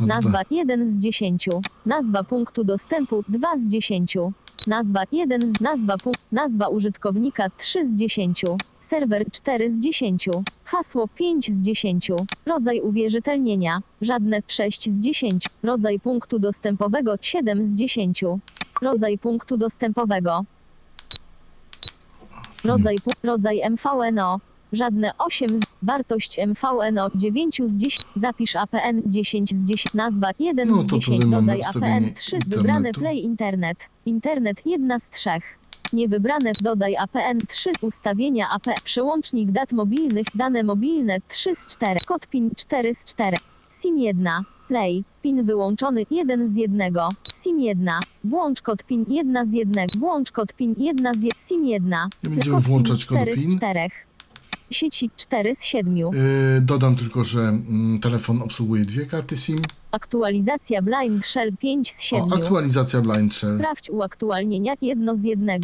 Nazwa 0.00 0.42
1 0.50 0.88
z 0.88 0.98
10. 0.98 1.48
Nazwa 1.86 2.24
punktu 2.24 2.64
dostępu 2.64 3.24
2 3.28 3.56
z 3.56 3.66
10. 3.66 4.16
Nazwa 4.66 5.02
1 5.12 5.54
z 5.56 5.60
nazwa 5.60 5.96
punkt, 5.98 6.20
nazwa 6.32 6.68
użytkownika 6.68 7.50
3 7.56 7.86
z 7.86 7.94
10. 7.94 8.44
Serwer 8.90 9.24
4 9.30 9.70
z 9.70 9.78
10. 9.78 10.28
Hasło 10.64 11.08
5 11.08 11.46
z 11.46 11.60
10. 11.60 12.08
Rodzaj 12.46 12.80
uwierzytelnienia 12.80 13.80
żadne 14.00 14.42
6 14.46 14.88
z 14.90 15.00
10. 15.00 15.44
Rodzaj 15.62 16.00
punktu 16.00 16.38
dostępowego 16.38 17.14
7 17.20 17.66
z 17.66 17.74
10. 17.74 18.24
Rodzaj 18.82 19.18
punktu 19.18 19.56
dostępowego. 19.56 20.44
Rodzaj, 22.64 22.98
rodzaj 23.22 23.60
MVNO. 23.70 24.40
Żadne 24.72 25.12
8 25.18 25.58
z, 25.58 25.62
wartość 25.82 26.38
MVNO 26.46 27.10
9 27.14 27.60
z 27.64 27.76
10, 27.76 28.04
zapisz 28.16 28.56
APN 28.56 29.02
10 29.06 29.50
z 29.50 29.64
10, 29.64 29.94
nazwa 29.94 30.30
1 30.38 30.68
No 30.68 30.82
z 30.82 30.86
to 30.86 30.98
10, 30.98 31.04
tutaj 31.04 31.18
mamy 31.18 31.46
dodaj 31.46 31.62
APN 31.62 32.14
3, 32.14 32.38
wybrane 32.46 32.78
internetu. 32.78 33.00
Play 33.00 33.24
Internet, 33.24 33.78
Internet 34.06 34.66
1 34.66 35.00
z 35.00 35.10
3. 35.10 35.30
Niewybrane 35.92 36.52
dodaj 36.60 36.96
APN 36.96 37.38
3, 37.48 37.70
ustawienia 37.80 38.50
AP, 38.50 38.66
przełącznik 38.84 39.50
dat 39.50 39.72
mobilnych, 39.72 40.26
dane 40.34 40.62
mobilne 40.62 41.18
3 41.28 41.54
z 41.54 41.66
4, 41.66 42.00
kod 42.06 42.26
PIN 42.26 42.50
4 42.56 42.94
z 42.94 43.04
4, 43.04 43.36
SIM 43.82 43.98
1, 43.98 44.28
Play, 44.68 45.04
PIN 45.22 45.44
wyłączony 45.44 46.06
1 46.10 46.48
z 46.54 46.56
1, 46.56 46.92
SIM 47.42 47.60
1, 47.60 47.88
włącz 48.24 48.62
kod 48.62 48.84
PIN 48.84 49.04
1 49.08 49.50
z 49.50 49.52
1, 49.52 49.86
włącz 49.98 50.32
kod 50.32 50.54
PIN 50.54 50.74
1 50.78 51.14
z 51.14 51.22
1, 51.22 51.30
SIM 51.48 51.64
1, 51.64 51.90
Nie 52.24 52.30
będziemy 52.30 52.56
kod 52.56 52.64
włączać 52.64 53.06
kodu 53.06 53.20
4 53.20 53.34
PIN. 53.34 53.50
z 53.50 53.56
4, 53.56 53.80
sieci 54.70 55.10
4 55.16 55.54
z 55.54 55.64
7. 55.64 55.96
Yy, 55.96 56.10
dodam 56.60 56.96
tylko, 56.96 57.24
że 57.24 57.40
mm, 57.40 58.00
telefon 58.00 58.42
obsługuje 58.42 58.84
dwie 58.84 59.06
karty 59.06 59.36
SIM. 59.36 59.62
Aktualizacja 59.90 60.82
Blind 60.82 61.26
Shell 61.26 61.56
5 61.56 61.92
z 61.92 62.02
7. 62.02 62.32
O, 62.32 62.36
aktualizacja 62.36 63.00
Blind 63.00 63.34
Shell. 63.34 63.58
Sprawdź 63.58 63.90
uaktualnienia 63.90 64.74
1 64.80 65.16
z 65.16 65.22
1. 65.22 65.60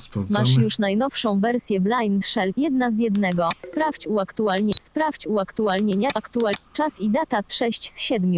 Sprawdzamy. 0.00 0.44
Masz 0.44 0.56
już 0.56 0.78
najnowszą 0.78 1.40
wersję 1.40 1.80
Blind 1.80 2.26
Shell 2.26 2.52
1 2.56 2.96
z 2.96 2.98
1. 2.98 3.36
Sprawdź 3.66 4.06
uaktualnienie. 4.06 4.80
Sprawdź 4.80 5.26
uaktualnienia. 5.26 6.10
Aktual. 6.14 6.54
Czas 6.72 7.00
i 7.00 7.10
data 7.10 7.40
6 7.48 7.92
z 7.92 8.00
7. 8.00 8.32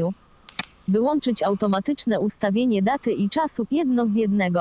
Wyłączyć 0.88 1.42
automatyczne 1.42 2.20
ustawienie 2.20 2.82
daty 2.82 3.12
i 3.12 3.30
czasu 3.30 3.66
1 3.70 4.06
z 4.06 4.14
1. 4.14 4.52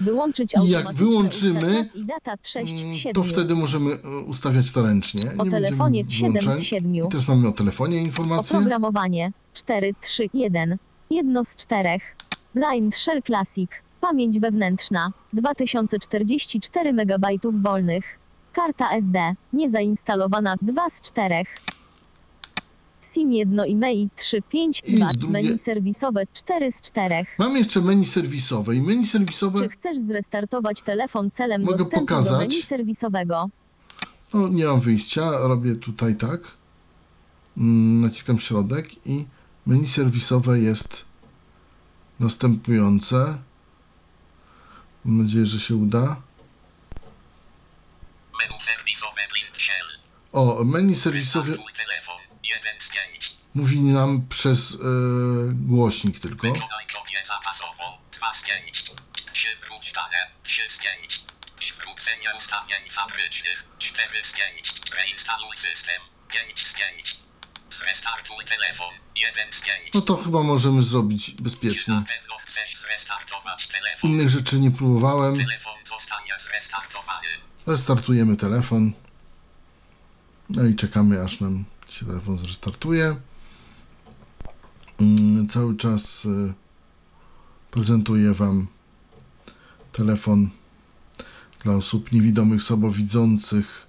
Wyłączyć 0.00 0.54
I 0.64 0.68
jak 0.70 0.92
wyłączymy, 0.94 1.88
i 1.94 2.04
data 2.04 2.34
6 2.42 2.78
z 2.78 2.82
Mm, 2.84 2.94
7. 2.94 3.14
To 3.14 3.22
wtedy 3.22 3.54
możemy 3.54 3.92
e, 3.92 4.18
ustawiać 4.18 4.72
to 4.72 4.82
ręcznie. 4.82 5.20
Nie 5.20 5.30
będziemy 5.30 5.50
telefonie 5.50 6.04
7 6.08 6.42
z 6.42 6.44
włączać. 6.44 6.66
7. 6.66 6.94
I 6.94 7.08
teraz 7.10 7.28
mamy 7.28 7.48
o 7.48 7.52
telefonie 7.52 8.02
informacje. 8.02 8.56
Oprogramowanie 8.56 9.32
4, 9.54 9.94
3, 10.00 10.28
1. 10.34 10.76
Jedno 11.10 11.44
z 11.44 11.56
czterech. 11.56 12.16
Blind 12.54 12.96
Shell 12.96 13.22
Classic. 13.22 13.70
Pamięć 14.00 14.40
wewnętrzna 14.40 15.12
2044 15.32 16.92
MB 16.92 17.26
wolnych. 17.52 18.18
Karta 18.52 18.90
SD. 18.90 19.34
Niezainstalowana 19.52 20.56
2 20.62 20.90
z 20.90 21.00
4. 21.00 21.42
SIM 23.16 23.32
1 23.32 23.66
i 23.66 23.76
MEI 23.76 24.08
3, 24.16 24.42
5, 24.42 24.82
I 24.86 24.96
2. 24.96 25.12
drugie- 25.12 25.32
Menu 25.32 25.58
serwisowe 25.58 26.22
4 26.32 26.72
z 26.72 26.80
4. 26.80 27.26
Mam 27.38 27.56
jeszcze 27.56 27.80
menu 27.80 28.06
serwisowe 28.06 28.74
i 28.76 28.80
menu 28.80 29.06
serwisowe, 29.06 29.60
Czy 29.62 29.68
chcesz 29.68 29.98
zrestartować 29.98 30.82
telefon 30.82 31.30
celem 31.30 31.62
Mogę 31.62 31.76
dostępu 31.76 31.96
do 31.96 32.00
pokazać? 32.06 32.48
menu 32.48 32.62
serwisowego? 32.62 33.48
no 34.34 34.48
nie 34.48 34.64
mam 34.64 34.80
wyjścia, 34.80 35.30
robię 35.30 35.74
tutaj 35.74 36.16
tak. 36.16 36.40
Mm, 37.56 38.00
Naciskam 38.00 38.38
środek 38.40 39.06
i 39.06 39.26
menu 39.66 39.88
serwisowe 39.88 40.58
jest 40.60 41.04
następujące. 42.20 43.38
Mam 45.04 45.22
nadzieję, 45.22 45.46
że 45.46 45.60
się 45.60 45.76
uda. 45.76 46.16
Menu 48.40 48.60
serwisowe 48.60 49.20
Blind 49.32 49.56
Shell. 49.56 49.86
O, 50.32 50.64
menu 50.64 50.94
serwisowe 50.96 51.52
Twój 51.52 51.72
telefon. 51.72 52.16
1 52.48 52.80
z 52.80 52.90
5. 52.90 53.30
mówi 53.54 53.80
nam 53.80 54.28
przez 54.28 54.72
e, 54.72 54.76
głośnik 55.52 56.20
tylko. 56.20 56.52
Wykonaj 56.52 56.86
kopię 56.86 57.22
zapasową. 57.24 57.84
2 58.12 58.34
z 58.34 58.44
5. 58.44 58.92
Przywróć 59.32 59.92
dane. 59.92 60.30
3 60.42 60.62
z 60.70 60.78
5. 60.78 61.20
Przywrócenie 61.58 62.28
ustawień 62.36 62.90
fabrycznych. 62.90 63.64
4 63.78 64.24
z 64.24 64.32
5. 64.32 64.74
Reinstaluj 64.96 65.56
system. 65.56 66.00
5 66.28 66.66
z 66.66 66.74
5. 66.74 67.16
Zrestartuj 67.70 68.44
telefon. 68.44 68.94
1 69.16 69.52
z 69.52 69.60
5. 69.62 69.94
No 69.94 70.00
to 70.00 70.16
chyba 70.16 70.42
możemy 70.42 70.82
zrobić 70.82 71.30
bezpiecznie. 71.30 72.02
Innych 74.02 74.28
rzeczy 74.28 74.58
nie 74.60 74.70
próbowałem. 74.70 75.36
Telefon 75.36 75.74
zostanie 75.84 76.32
zrestartowany. 76.38 77.28
Restartujemy 77.66 78.36
telefon. 78.36 78.92
No 80.50 80.64
i 80.64 80.74
czekamy, 80.74 81.24
aż 81.24 81.40
nam 81.40 81.64
się 81.88 82.06
telefon 82.06 82.38
zrestartuje. 82.38 83.16
Mm, 85.00 85.48
Cały 85.48 85.76
czas 85.76 86.24
y, 86.24 86.52
prezentuję 87.70 88.34
Wam 88.34 88.66
telefon 89.92 90.50
dla 91.64 91.74
osób 91.74 92.12
niewidomych, 92.12 92.62
słabowidzących 92.62 93.86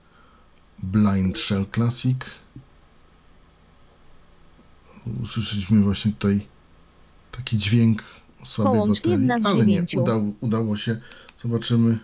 Blind 0.83 1.39
Shell 1.39 1.65
Classic. 1.75 2.17
Usłyszeliśmy 5.23 5.81
właśnie 5.81 6.11
tutaj 6.11 6.47
taki 7.31 7.57
dźwięk 7.57 8.03
słabej 8.43 8.73
Połącz 8.73 8.97
baterii, 9.01 9.31
ale 9.43 9.65
nie, 9.65 9.85
udało, 9.97 10.23
udało 10.41 10.77
się. 10.77 11.01
Zobaczymy. 11.37 11.99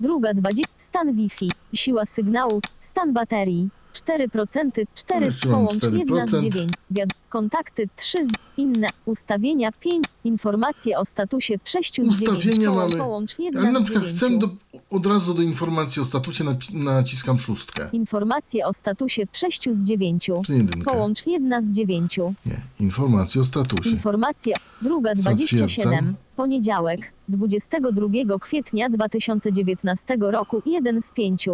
Druga 0.00 0.34
20. 0.34 0.72
Stan 0.76 1.12
Wi-Fi. 1.12 1.50
Siła 1.74 2.06
sygnału. 2.06 2.60
Stan 2.80 3.12
baterii. 3.12 3.68
4%, 3.92 4.86
4 4.94 5.26
jeszcze 5.26 5.48
mam 5.48 5.54
połącz 5.66 5.82
1 5.82 6.28
z 6.28 6.32
4%. 6.32 6.40
9. 6.42 6.72
Wiad- 6.90 7.10
kontakty 7.28 7.88
3 7.96 8.26
z 8.26 8.30
inne. 8.56 8.88
Ustawienia 9.04 9.72
5. 9.80 10.04
Informacje 10.24 10.98
o 10.98 11.04
statusie 11.04 11.54
6 11.64 11.92
z 11.94 11.96
9. 12.20 12.22
Ustawienia 12.22 12.68
Połą- 12.70 12.76
mamy. 12.76 12.96
Połącz 12.96 13.38
1 13.38 13.62
Ale 13.62 13.72
na 13.72 13.80
z 13.80 13.82
przykład 13.82 14.04
9. 14.04 14.18
chcę 14.18 14.38
do, 14.38 14.48
od 14.90 15.06
razu 15.06 15.34
do 15.34 15.42
informacji 15.42 16.02
o 16.02 16.04
statusie 16.04 16.44
napi- 16.44 16.74
naciskam 16.74 17.38
szóstkę. 17.38 17.88
Informacje 17.92 18.66
o 18.66 18.72
statusie 18.72 19.22
6 19.32 19.68
z 19.70 19.78
9. 19.84 20.30
Czy 20.46 20.52
jedynkę? 20.54 20.90
Połącz 20.92 21.26
1 21.26 21.62
z 21.62 21.76
9. 21.76 22.18
Nie, 22.46 22.60
informacje 22.80 23.40
o 23.40 23.44
statusie. 23.44 23.90
Informacja 23.90 24.56
druga 24.82 25.10
Zatwierdzam. 25.16 25.36
27. 25.36 26.14
Poniedziałek 26.36 27.12
22 27.28 28.38
kwietnia 28.38 28.88
2019 28.90 30.16
roku 30.20 30.62
1 30.66 31.02
z 31.02 31.10
5. 31.14 31.48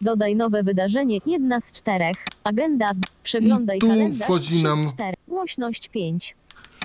Dodaj 0.00 0.36
nowe 0.36 0.62
wydarzenie 0.62 1.18
1 1.26 1.60
z 1.60 1.72
4. 1.72 2.04
Agenda 2.44 2.90
przeglądaj 3.22 3.76
I 3.76 3.80
tu 3.80 3.86
kalendarz 3.88 4.22
wchodzi 4.28 4.54
3 4.54 4.62
nam- 4.62 4.88
4. 4.88 5.14
Głośność 5.28 5.88
5. 5.88 6.34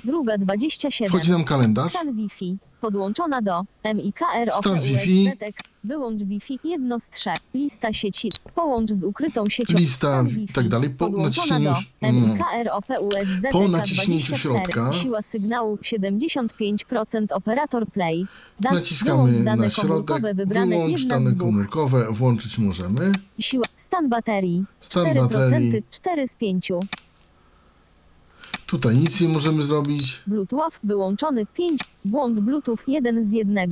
Druga 0.04 0.38
27. 0.38 1.08
Wchodzi 1.08 1.30
nam 1.30 1.44
kalendarz. 1.44 1.92
Stan 1.92 2.12
Wi-Fi 2.16 2.56
podłączona 2.80 3.42
do 3.42 3.62
MIKR 3.94 4.52
Stan 4.52 4.72
OPUS 4.72 4.84
Wi-Fi. 4.84 5.24
Zetek. 5.24 5.56
Wyłącz 5.84 6.22
Wi-Fi 6.22 6.58
jedno 6.64 7.00
z 7.00 7.08
trzech. 7.08 7.38
Lista 7.54 7.92
sieci. 7.92 8.32
Połącz 8.54 8.90
z 8.90 9.04
ukrytą 9.04 9.48
siecią. 9.48 9.78
Lista 9.78 10.22
i 10.22 10.26
Wi-Fi. 10.26 10.52
tak 10.52 10.68
dalej. 10.68 10.90
Po 10.90 11.08
naciśnięciu 11.08 11.74
mm. 12.00 12.38
Po 13.52 13.68
naciśnięciu 13.68 14.26
24. 14.26 14.38
środka. 14.38 14.92
Siła 14.92 15.22
sygnału 15.22 15.76
75% 15.76 17.26
operator 17.32 17.86
play. 17.86 18.26
Dan- 18.60 18.74
Naciskamy 18.74 19.40
na 19.40 19.70
środek, 19.70 20.22
wybrane 20.34 20.76
wyłącz 20.76 21.04
dane 21.04 21.34
komórkowe, 21.34 22.06
włączyć 22.10 22.58
możemy. 22.58 23.12
Siła. 23.38 23.66
Stan 23.76 24.08
baterii. 24.08 24.64
Stan 24.80 25.04
4% 25.04 25.28
baterii. 25.28 25.82
4 25.90 26.28
z 26.28 26.34
5. 26.34 26.72
Tutaj 28.72 28.98
nic 28.98 29.20
nie 29.20 29.28
możemy 29.28 29.62
zrobić. 29.62 30.22
Bluetooth 30.26 30.70
wyłączony 30.84 31.46
5. 31.46 31.80
Włącz 32.04 32.40
Bluetooth 32.40 32.78
1 32.86 33.30
z 33.30 33.32
1. 33.32 33.70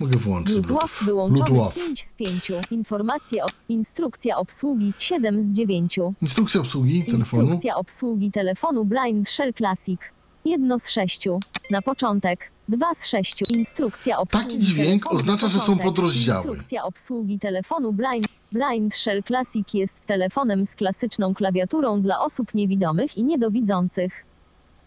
Mogę 0.00 0.16
włączyć 0.16 0.54
Bluetooth 0.54 0.78
Bluetooth. 0.78 1.04
wyłączony 1.04 1.44
Bluetooth. 1.44 1.74
5 1.86 2.02
z 2.02 2.12
5. 2.12 2.52
Informacje 2.70 3.44
o 3.44 3.48
instrukcja 3.68 4.36
obsługi 4.36 4.92
7 4.98 5.42
z 5.42 5.46
9. 5.52 5.98
Instrukcja 6.22 6.60
obsługi 6.60 7.04
telefonu. 7.04 7.42
Instrukcja 7.42 7.76
obsługi 7.76 8.30
telefonu 8.30 8.84
Blind 8.84 9.28
Shell 9.28 9.54
Classic. 9.54 10.00
1 10.44 10.80
z 10.80 10.90
6. 10.90 11.28
Na 11.70 11.82
początek 11.82 12.50
2 12.68 12.94
z 12.94 13.06
6. 13.06 13.42
Instrukcja 13.50 14.18
obsługi 14.18 14.46
Taki 14.46 14.58
dźwięk 14.58 15.12
oznacza, 15.12 15.46
na 15.46 15.52
że 15.52 15.58
są 15.58 15.78
podrozdziały. 15.78 16.46
Instrukcja 16.46 16.84
obsługi 16.84 17.38
telefonu 17.38 17.92
Blind 17.92 18.26
Blind 18.52 18.94
Shell 18.94 19.22
Classic 19.22 19.74
jest 19.74 20.06
telefonem 20.06 20.66
z 20.66 20.74
klasyczną 20.74 21.34
klawiaturą 21.34 22.02
dla 22.02 22.20
osób 22.20 22.54
niewidomych 22.54 23.18
i 23.18 23.24
niedowidzących. 23.24 24.31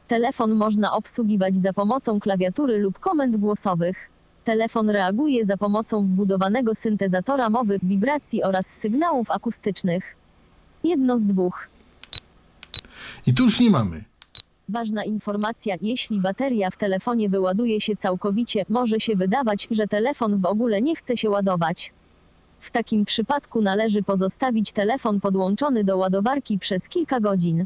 Telefon 0.07 0.55
można 0.55 0.93
obsługiwać 0.93 1.57
za 1.57 1.73
pomocą 1.73 2.19
klawiatury 2.19 2.77
lub 2.77 2.99
komend 2.99 3.37
głosowych. 3.37 4.09
Telefon 4.43 4.89
reaguje 4.89 5.45
za 5.45 5.57
pomocą 5.57 6.05
wbudowanego 6.05 6.75
syntezatora 6.75 7.49
mowy, 7.49 7.79
wibracji 7.83 8.43
oraz 8.43 8.65
sygnałów 8.65 9.31
akustycznych. 9.31 10.15
Jedno 10.83 11.19
z 11.19 11.23
dwóch. 11.23 11.67
I 13.27 13.33
tu 13.33 13.43
już 13.43 13.59
nie 13.59 13.69
mamy. 13.69 14.03
Ważna 14.69 15.03
informacja, 15.03 15.75
jeśli 15.81 16.21
bateria 16.21 16.71
w 16.71 16.77
telefonie 16.77 17.29
wyładuje 17.29 17.81
się 17.81 17.95
całkowicie, 17.95 18.65
może 18.69 18.99
się 18.99 19.15
wydawać, 19.15 19.67
że 19.71 19.87
telefon 19.87 20.41
w 20.41 20.45
ogóle 20.45 20.81
nie 20.81 20.95
chce 20.95 21.17
się 21.17 21.29
ładować. 21.29 21.93
W 22.59 22.71
takim 22.71 23.05
przypadku 23.05 23.61
należy 23.61 24.03
pozostawić 24.03 24.71
telefon 24.71 25.19
podłączony 25.19 25.83
do 25.83 25.97
ładowarki 25.97 26.59
przez 26.59 26.89
kilka 26.89 27.19
godzin. 27.19 27.65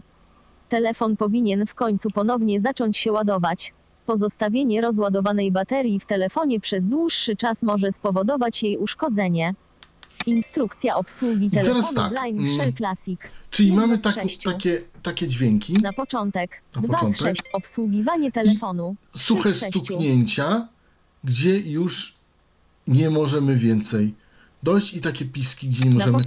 Telefon 0.70 1.18
powinien 1.18 1.66
w 1.66 1.76
końcu 1.76 2.10
ponownie 2.12 2.62
zacząć 2.62 2.98
się 2.98 3.12
ładować. 3.12 3.74
Pozostawienie 4.06 4.82
rozładowanej 4.82 5.52
baterii 5.52 6.00
w 6.00 6.06
telefonie 6.06 6.60
przez 6.60 6.86
dłuższy 6.86 7.36
czas 7.36 7.62
może 7.64 7.92
spowodować 7.92 8.64
jej 8.64 8.78
uszkodzenie. 8.78 9.54
Instrukcja 10.26 10.96
obsługi 10.96 11.50
teraz 11.50 11.68
telefonu 11.68 11.96
tak, 11.96 12.10
Blind 12.10 12.40
mm, 12.40 12.56
Shell 12.56 12.74
Classic. 12.74 13.20
Czyli 13.52 13.74
mamy 13.74 13.98
tak, 13.98 14.16
takie, 14.44 14.82
takie 15.04 15.28
dźwięki. 15.28 15.74
Na 15.74 15.94
początek. 15.94 16.62
Na 16.76 16.82
2 16.82 16.94
początek. 16.94 17.18
z 17.18 17.24
6. 17.24 17.42
Obsługiwanie 17.54 18.32
telefonu. 18.32 18.96
Trzy 19.14 19.24
Suche 19.24 19.54
stuknięcia, 19.54 20.68
gdzie 21.24 21.60
już 21.60 22.16
nie 22.88 23.10
możemy 23.10 23.56
więcej 23.56 24.14
dojść 24.64 24.94
i 24.94 25.02
takie 25.02 25.26
piski, 25.26 25.70
gdzie 25.70 25.86
nie 25.86 25.92
możemy. 25.92 26.18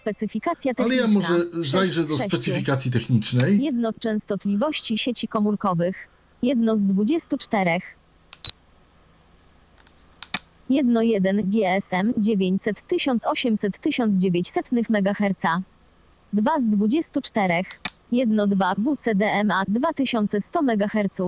Specyfikacja 0.00 0.72
Ale 0.76 0.88
techniczna. 0.88 1.06
ja 1.06 1.38
może 1.38 1.68
zajrzę 1.70 2.04
do 2.04 2.18
specyfikacji 2.18 2.90
technicznej. 2.90 3.62
Jedno 3.62 3.92
częstotliwości 3.92 4.98
sieci 4.98 5.28
komórkowych. 5.28 6.08
Jedno 6.42 6.76
z 6.76 6.82
24. 6.82 7.80
Jedno 10.70 11.02
1 11.02 11.50
GSM 11.50 12.12
900 12.16 12.86
1800 12.86 13.78
1900 13.78 14.70
MHz. 14.72 15.42
2 16.32 16.60
z 16.60 16.64
24. 16.64 17.62
Jedno 18.12 18.46
2 18.46 18.74
WCDMA 18.74 19.64
2100 19.68 20.60
MHz. 20.62 21.20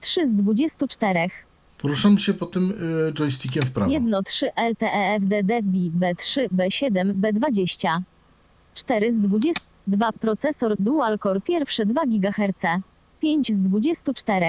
3 0.00 0.28
z 0.28 0.34
24. 0.34 1.30
Poruszam 1.78 2.18
się 2.18 2.34
po 2.34 2.46
tym 2.46 2.70
y, 3.08 3.12
joystickiem 3.12 3.66
w 3.66 3.72
prawo. 3.72 3.92
Jedno 3.92 4.22
3 4.22 4.46
LTE 4.70 5.18
FDD 5.20 5.62
B3 6.00 6.48
B7 6.48 7.14
B20. 7.14 8.00
4 8.74 9.12
z 9.12 9.20
22 9.20 10.12
procesor 10.12 10.76
dual 10.78 11.18
core 11.18 11.40
pierwsze 11.40 11.86
2 11.86 12.02
GHz. 12.06 12.62
5 13.20 13.48
z 13.48 13.60
24. 13.60 14.46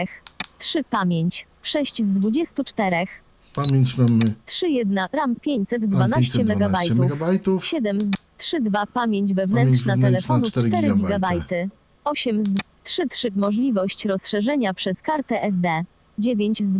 3 0.60 0.84
pamięć. 0.84 1.48
6 1.62 2.04
z 2.04 2.12
24. 2.12 3.06
Pamięć 3.54 3.98
mamy 3.98 4.34
3 4.46 4.70
1 4.70 5.00
RAM 5.12 5.36
512 5.36 6.40
MB. 6.40 6.48
512 6.48 6.94
MB. 6.94 7.64
7 7.64 8.02
z 8.02 8.12
3 8.38 8.62
2 8.62 8.86
pamięć 8.86 9.34
wewnętrzna 9.34 9.94
wewnętrzna 9.94 10.10
telefonu 10.10 10.46
4 10.46 10.68
4 10.70 10.88
GB. 10.88 11.08
GB. 11.08 11.70
8 12.04 12.44
z 12.46 12.50
3 12.84 13.08
3 13.08 13.32
możliwość 13.36 14.06
rozszerzenia 14.06 14.74
przez 14.74 15.02
kartę 15.02 15.44
SD. 15.44 15.84
9 16.20 16.60
z 16.60 16.72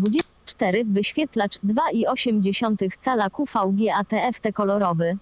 24 0.44 0.86
wyświetlacz 0.86 1.60
2,8 1.60 2.98
cala 3.02 3.30
QVGA 3.30 4.04
TFT 4.04 4.52
kolorowy. 4.54 5.18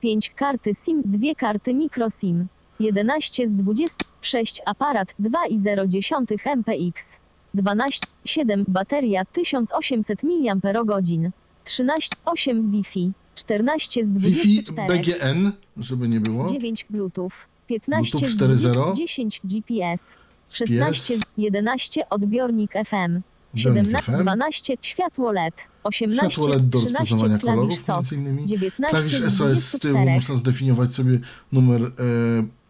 5 0.00 0.30
karty 0.30 0.74
SIM, 0.74 1.02
2 1.04 1.34
karty 1.34 1.74
microSIM. 1.74 2.46
11 2.80 3.48
z 3.48 3.54
26 3.54 4.62
aparat 4.66 5.14
2,0 5.20 6.56
MPX. 6.56 7.18
12 7.54 8.06
7 8.24 8.64
bateria 8.68 9.24
1800 9.24 10.22
mAh. 10.22 11.30
13 11.64 12.16
8 12.24 12.70
Wi-Fi. 12.70 13.12
14 13.34 14.06
z 14.06 14.10
Wi-Fi 14.10 14.62
24. 14.62 14.98
BGN, 14.98 15.52
żeby 15.76 16.08
nie 16.08 16.20
było. 16.20 16.48
9 16.52 16.86
Bluetooth, 16.90 17.32
15 17.66 18.18
Bluetooth 18.18 18.30
z 18.30 18.40
4.0. 18.40 18.72
20, 18.72 18.92
10 18.94 19.40
GPS, 19.44 20.16
16 20.48 21.18
z 21.18 21.20
11 21.36 22.08
odbiornik 22.08 22.72
FM, 22.72 23.20
17 23.56 24.12
FM. 24.12 24.22
12 24.22 24.76
światło 24.82 25.32
LED, 25.32 25.54
18 25.82 26.30
Światło 26.30 26.48
LED 26.48 26.68
do 26.68 26.78
13 26.78 26.98
rozpoznawania 26.98 27.38
kolorów 27.38 27.78
SOS, 27.78 27.88
między 27.88 28.14
innymi. 28.14 28.46
19 28.46 28.96
Klawisz 28.96 29.32
SOS 29.32 29.58
z 29.58 29.78
tyłu 29.78 29.94
24. 29.94 30.14
można 30.14 30.34
zdefiniować 30.34 30.94
sobie 30.94 31.18
numer 31.52 31.82
e, 31.82 31.90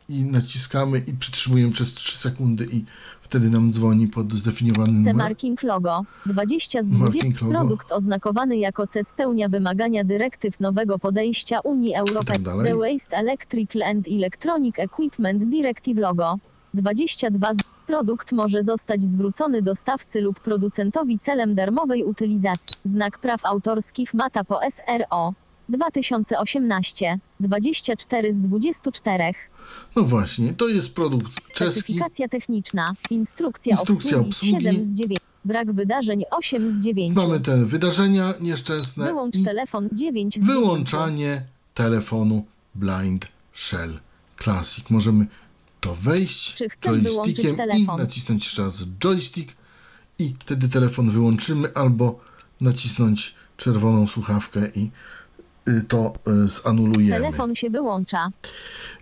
i 0.08 0.24
naciskamy 0.24 0.98
i 0.98 1.12
przytrzymujemy 1.12 1.72
przez 1.72 1.94
3 1.94 2.18
sekundy 2.18 2.66
i 2.72 2.84
wtedy 3.22 3.50
nam 3.50 3.72
dzwoni 3.72 4.08
pod 4.08 4.32
zdefiniowany 4.32 4.92
numer. 4.92 5.14
C-marking 5.14 5.62
logo. 5.62 6.04
20 6.26 6.82
z 6.82 6.86
20. 6.86 7.04
Marking 7.04 7.40
logo. 7.40 7.52
Produkt 7.52 7.92
oznakowany 7.92 8.56
jako 8.56 8.86
C 8.86 9.04
spełnia 9.04 9.48
wymagania 9.48 10.04
dyrektyw 10.04 10.60
nowego 10.60 10.98
podejścia 10.98 11.60
Unii 11.60 11.94
Europejskiej. 11.94 12.44
dalej. 12.44 12.72
The 12.72 12.78
Waste 12.78 13.16
Electrical 13.16 13.82
and 13.82 14.08
Electronic 14.08 14.78
Equipment 14.78 15.44
Directive 15.44 16.00
logo. 16.00 16.38
22 16.74 17.54
z. 17.54 17.56
Produkt 17.86 18.32
może 18.32 18.64
zostać 18.64 19.02
zwrócony 19.02 19.62
dostawcy 19.62 20.20
lub 20.20 20.40
producentowi 20.40 21.18
celem 21.18 21.54
darmowej 21.54 22.04
utylizacji. 22.04 22.76
Znak 22.84 23.18
praw 23.18 23.44
autorskich 23.44 24.14
Mata 24.14 24.44
po 24.44 24.60
SRO. 24.70 25.34
2018. 25.68 27.18
24 27.40 28.34
z 28.34 28.40
24. 28.40 29.24
No 29.96 30.02
właśnie, 30.02 30.54
to 30.54 30.68
jest 30.68 30.94
produkt 30.94 31.52
czeski. 31.52 31.80
Specyfikacja 31.80 32.28
techniczna. 32.28 32.94
Instrukcja, 33.10 33.72
Instrukcja 33.72 34.18
obsługi, 34.18 34.28
obsługi. 34.28 34.64
7 34.64 34.84
z 34.84 34.98
9. 34.98 35.20
Brak 35.44 35.72
wydarzeń 35.72 36.24
8 36.30 36.80
z 36.80 36.84
9. 36.84 37.16
Mamy 37.16 37.40
te 37.40 37.64
wydarzenia 37.64 38.34
nieszczęsne 38.40 39.06
Wyłącz 39.06 39.44
telefon 39.44 39.88
9 39.92 40.34
z 40.34 40.38
9. 40.38 40.52
wyłączanie 40.54 41.42
telefonu 41.74 42.44
Blind 42.74 43.26
Shell 43.52 44.00
Classic. 44.42 44.90
Możemy 44.90 45.26
to 45.80 45.94
wejść 45.94 46.62
joystickiem 46.82 47.56
i 47.76 47.86
nacisnąć 47.86 48.44
jeszcze 48.44 48.62
raz 48.62 48.82
joystick 49.04 49.56
i 50.18 50.34
wtedy 50.38 50.68
telefon 50.68 51.10
wyłączymy 51.10 51.74
albo 51.74 52.20
nacisnąć 52.60 53.34
czerwoną 53.56 54.06
słuchawkę 54.06 54.60
i 54.74 54.90
y, 55.68 55.84
to 55.88 56.14
y, 56.44 56.48
zanulujemy. 56.48 57.24
Telefon 57.24 57.54
się 57.54 57.70
wyłącza. 57.70 58.30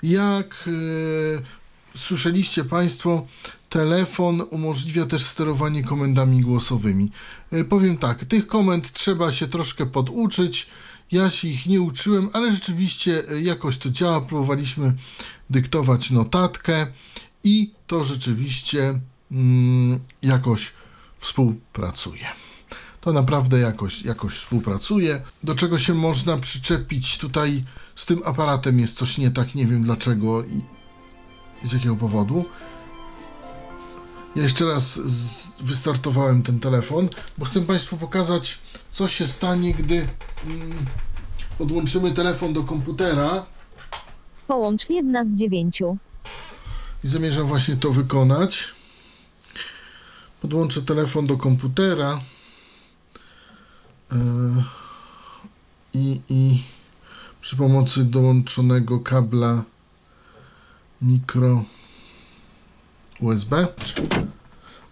Jak 0.03 0.69
e, 0.69 1.99
słyszeliście 1.99 2.65
Państwo, 2.65 3.27
telefon 3.69 4.43
umożliwia 4.51 5.07
też 5.07 5.23
sterowanie 5.23 5.85
komendami 5.85 6.41
głosowymi. 6.41 7.11
E, 7.53 7.65
powiem 7.65 7.99
tak, 7.99 8.25
tych 8.25 8.47
komend 8.47 8.93
trzeba 8.93 9.33
się 9.33 9.49
troszkę 9.49 9.87
poduczyć. 9.87 10.69
Ja 11.13 11.31
się 11.31 11.49
ich 11.49 11.67
nie 11.67 11.81
uczyłem, 11.81 12.29
ale 12.33 12.53
rzeczywiście 12.53 13.23
jakoś 13.43 13.79
to 13.79 13.91
działa. 13.91 14.21
Próbowaliśmy 14.21 14.95
dyktować 15.51 16.11
notatkę 16.11 16.87
i 17.45 17.73
to 17.87 18.05
rzeczywiście 18.05 19.01
mm, 19.33 20.01
jakoś 20.23 20.73
współpracuje. 21.19 22.27
To 23.01 23.12
naprawdę 23.12 23.59
jakoś, 23.59 24.03
jakoś 24.03 24.35
współpracuje. 24.35 25.23
Do 25.43 25.55
czego 25.55 25.79
się 25.79 25.95
można 25.95 26.37
przyczepić 26.37 27.19
tutaj 27.19 27.65
z 27.95 28.07
tym 28.07 28.23
aparatem 28.25 28.81
jest 28.81 28.97
coś 28.97 29.19
nie 29.19 29.31
tak, 29.31 29.55
nie 29.55 29.66
wiem 29.66 29.83
dlaczego 29.83 30.45
i 30.45 30.61
z 31.65 31.73
jakiego 31.73 31.97
powodu. 31.97 32.45
Ja 34.37 34.43
jeszcze 34.43 34.65
raz 34.65 35.01
wystartowałem 35.61 36.43
ten 36.43 36.61
telefon, 36.61 37.09
bo 37.39 37.45
chcę 37.45 37.61
Państwu 37.61 37.97
pokazać, 37.97 38.59
co 38.93 39.09
się 39.09 39.27
stanie, 39.27 39.75
gdy 39.75 40.07
mm, 40.47 40.73
podłączymy 41.59 42.12
telefon 42.12 42.53
do 42.53 42.65
komputera 42.65 43.47
Połącz 44.47 44.91
jedna 44.91 45.25
z 45.25 45.29
dziewięciu. 45.29 45.97
i 47.05 47.09
zamierzam 47.09 47.47
właśnie 47.47 47.77
to 47.77 47.93
wykonać. 47.93 48.75
Podłączę 50.41 50.83
telefon 50.83 51.27
do 51.27 51.37
komputera 51.37 52.21
yy, 54.12 54.19
i, 55.95 56.21
i 56.29 56.62
przy 57.41 57.57
pomocy 57.57 58.05
dołączonego 58.05 59.01
kabla 59.01 59.65
mikro 61.03 61.65
USB. 63.21 63.66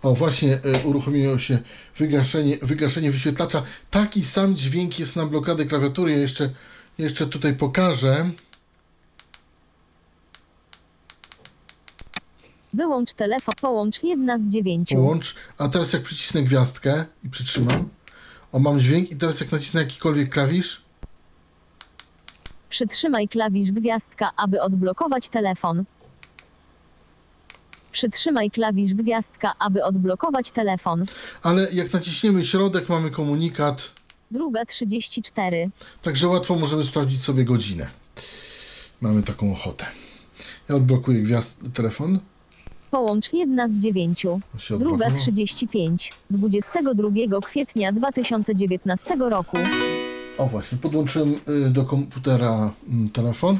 O, 0.02 0.14
właśnie 0.14 0.54
y, 0.54 0.86
uruchomiło 0.86 1.38
się 1.38 1.58
wygaszenie, 1.98 2.58
wygaszenie 2.62 3.10
wyświetlacza. 3.10 3.62
Taki 3.90 4.24
sam 4.24 4.56
dźwięk 4.56 4.98
jest 4.98 5.16
na 5.16 5.26
blokadę 5.26 5.64
klawiatury. 5.64 6.12
Ja 6.12 6.18
jeszcze, 6.18 6.50
jeszcze 6.98 7.26
tutaj 7.26 7.54
pokażę. 7.54 8.30
Wyłącz 12.74 13.12
telefon. 13.12 13.54
Połącz 13.60 14.02
jedna 14.02 14.38
z 14.38 14.42
dziewięciu. 14.42 14.94
Połącz. 14.94 15.34
A 15.58 15.68
teraz 15.68 15.92
jak 15.92 16.02
przycisnę 16.02 16.42
gwiazdkę 16.42 17.04
i 17.24 17.28
przytrzymam. 17.28 17.88
O, 18.52 18.58
mam 18.58 18.80
dźwięk 18.80 19.10
i 19.10 19.16
teraz 19.16 19.40
jak 19.40 19.52
nacisnę 19.52 19.80
jakikolwiek 19.80 20.30
klawisz, 20.32 20.82
Przytrzymaj 22.70 23.28
klawisz 23.28 23.72
gwiazdka, 23.72 24.30
aby 24.36 24.62
odblokować 24.62 25.28
telefon. 25.28 25.84
Przytrzymaj 27.92 28.50
klawisz 28.50 28.94
gwiazdka, 28.94 29.54
aby 29.58 29.84
odblokować 29.84 30.50
telefon. 30.50 31.04
ale 31.42 31.72
jak 31.72 31.92
naciśniemy 31.92 32.44
środek, 32.44 32.88
mamy 32.88 33.10
komunikat, 33.10 33.90
Druga 34.30 34.64
34. 34.64 35.70
także 36.02 36.28
łatwo 36.28 36.54
możemy 36.54 36.84
sprawdzić 36.84 37.22
sobie 37.22 37.44
godzinę. 37.44 37.90
Mamy 39.00 39.22
taką 39.22 39.52
ochotę. 39.52 39.86
Ja 40.68 40.74
odblokuję 40.74 41.22
gwiazd 41.22 41.60
telefon. 41.74 42.18
Połącz 42.92 43.32
jedna 43.32 43.68
z 43.68 43.72
dziewięciu. 43.72 44.40
Druga 44.68 44.74
odblokowało. 44.74 45.20
35. 45.20 46.12
22 46.30 47.40
kwietnia 47.40 47.92
2019 47.92 49.16
roku. 49.18 49.56
O 50.38 50.46
właśnie, 50.46 50.78
podłączyłem 50.78 51.34
y, 51.66 51.70
do 51.70 51.84
komputera 51.84 52.72
mm, 52.88 53.08
telefon. 53.08 53.58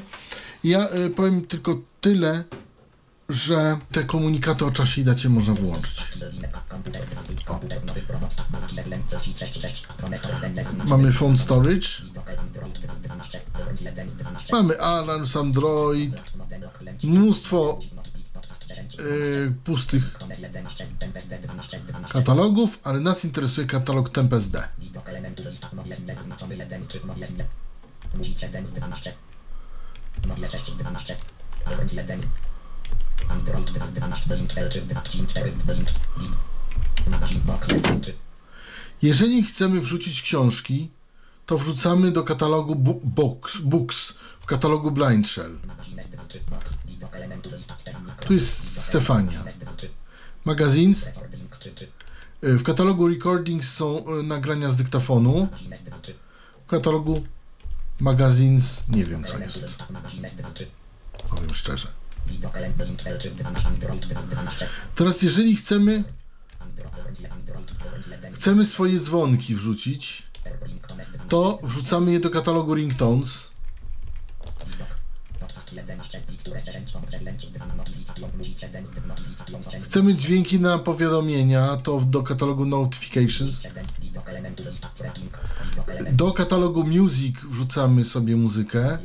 Ja 0.65 0.89
y, 1.07 1.11
powiem 1.11 1.47
tylko 1.47 1.81
tyle, 2.01 2.45
że 3.29 3.79
te 3.93 4.05
komunikaty 4.05 4.65
o 4.65 4.71
czasie 4.71 5.01
i 5.01 5.05
dacie 5.05 5.29
można 5.29 5.55
włączyć. 5.55 6.13
O. 7.49 7.61
Mamy 10.89 11.13
phone 11.13 11.39
storage. 11.39 11.89
Mamy 14.53 14.81
Alarms, 14.81 15.37
Android. 15.37 16.15
Mnóstwo 17.03 17.79
y, 19.03 19.53
pustych 19.65 20.03
katalogów, 22.13 22.79
ale 22.85 23.01
nas 23.01 23.25
interesuje 23.25 23.67
katalog 23.67 24.11
TempSD. 24.11 24.69
Jeżeli 39.03 39.43
chcemy 39.43 39.81
wrzucić 39.81 40.23
książki, 40.23 40.91
to 41.47 41.59
wrzucamy 41.59 42.11
do 42.13 42.25
katalogu 42.25 42.75
bu- 42.75 43.01
box, 43.05 43.57
Books 43.59 44.15
w 44.43 44.47
katalogu 44.47 44.91
Blind 44.91 45.29
Shell. 45.29 45.59
Tu 48.27 48.35
jest 48.35 48.81
Stefania. 48.83 49.45
Magazines. 50.45 51.09
Y, 52.45 52.59
W 52.59 52.63
katalogu 52.63 53.09
Recordings 53.09 53.73
są 53.73 54.19
y, 54.19 54.23
nagrania 54.23 54.71
z 54.71 54.77
dyktafonu. 54.77 55.49
W 56.67 56.71
katalogu 56.71 57.23
Magazines 58.01 58.83
nie 58.89 59.05
wiem 59.05 59.25
co 59.25 59.39
jest. 59.39 59.85
Powiem 61.29 61.55
szczerze. 61.55 61.89
Teraz 64.95 65.23
jeżeli 65.23 65.57
chcemy 65.57 66.05
chcemy 68.35 68.67
swoje 68.67 69.01
dzwonki 69.01 69.55
wrzucić, 69.55 70.23
to 71.29 71.59
wrzucamy 71.63 72.13
je 72.13 72.21
do 72.21 72.31
katalogu 72.31 72.75
Ringtones. 72.75 73.52
Chcemy 79.83 80.15
dźwięki 80.15 80.61
na 80.61 80.79
powiadomienia, 80.79 81.77
to 81.77 82.01
do 82.01 82.23
katalogu 82.23 82.65
Notifications. 82.65 83.63
Do 86.13 86.33
katalogu 86.33 86.85
Music 86.85 87.37
wrzucamy 87.51 88.05
sobie 88.05 88.37
muzykę. 88.37 88.99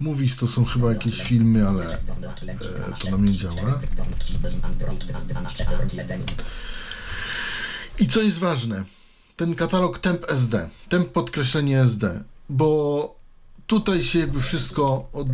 Movies 0.00 0.36
to 0.36 0.46
są 0.46 0.64
chyba 0.64 0.92
jakieś 0.92 1.22
filmy, 1.22 1.68
ale 1.68 1.84
e, 1.84 1.98
to 3.00 3.10
nam 3.10 3.24
nie 3.24 3.36
działa. 3.36 3.80
I 7.98 8.08
co 8.08 8.22
jest 8.22 8.38
ważne, 8.38 8.84
ten 9.36 9.54
katalog 9.54 9.98
temp 9.98 10.24
SD, 10.28 10.68
temp 10.88 11.08
podkreślenie 11.08 11.80
SD, 11.80 12.24
bo 12.48 13.23
tutaj 13.66 14.04
się 14.04 14.26
wszystko 14.40 15.08
od, 15.12 15.28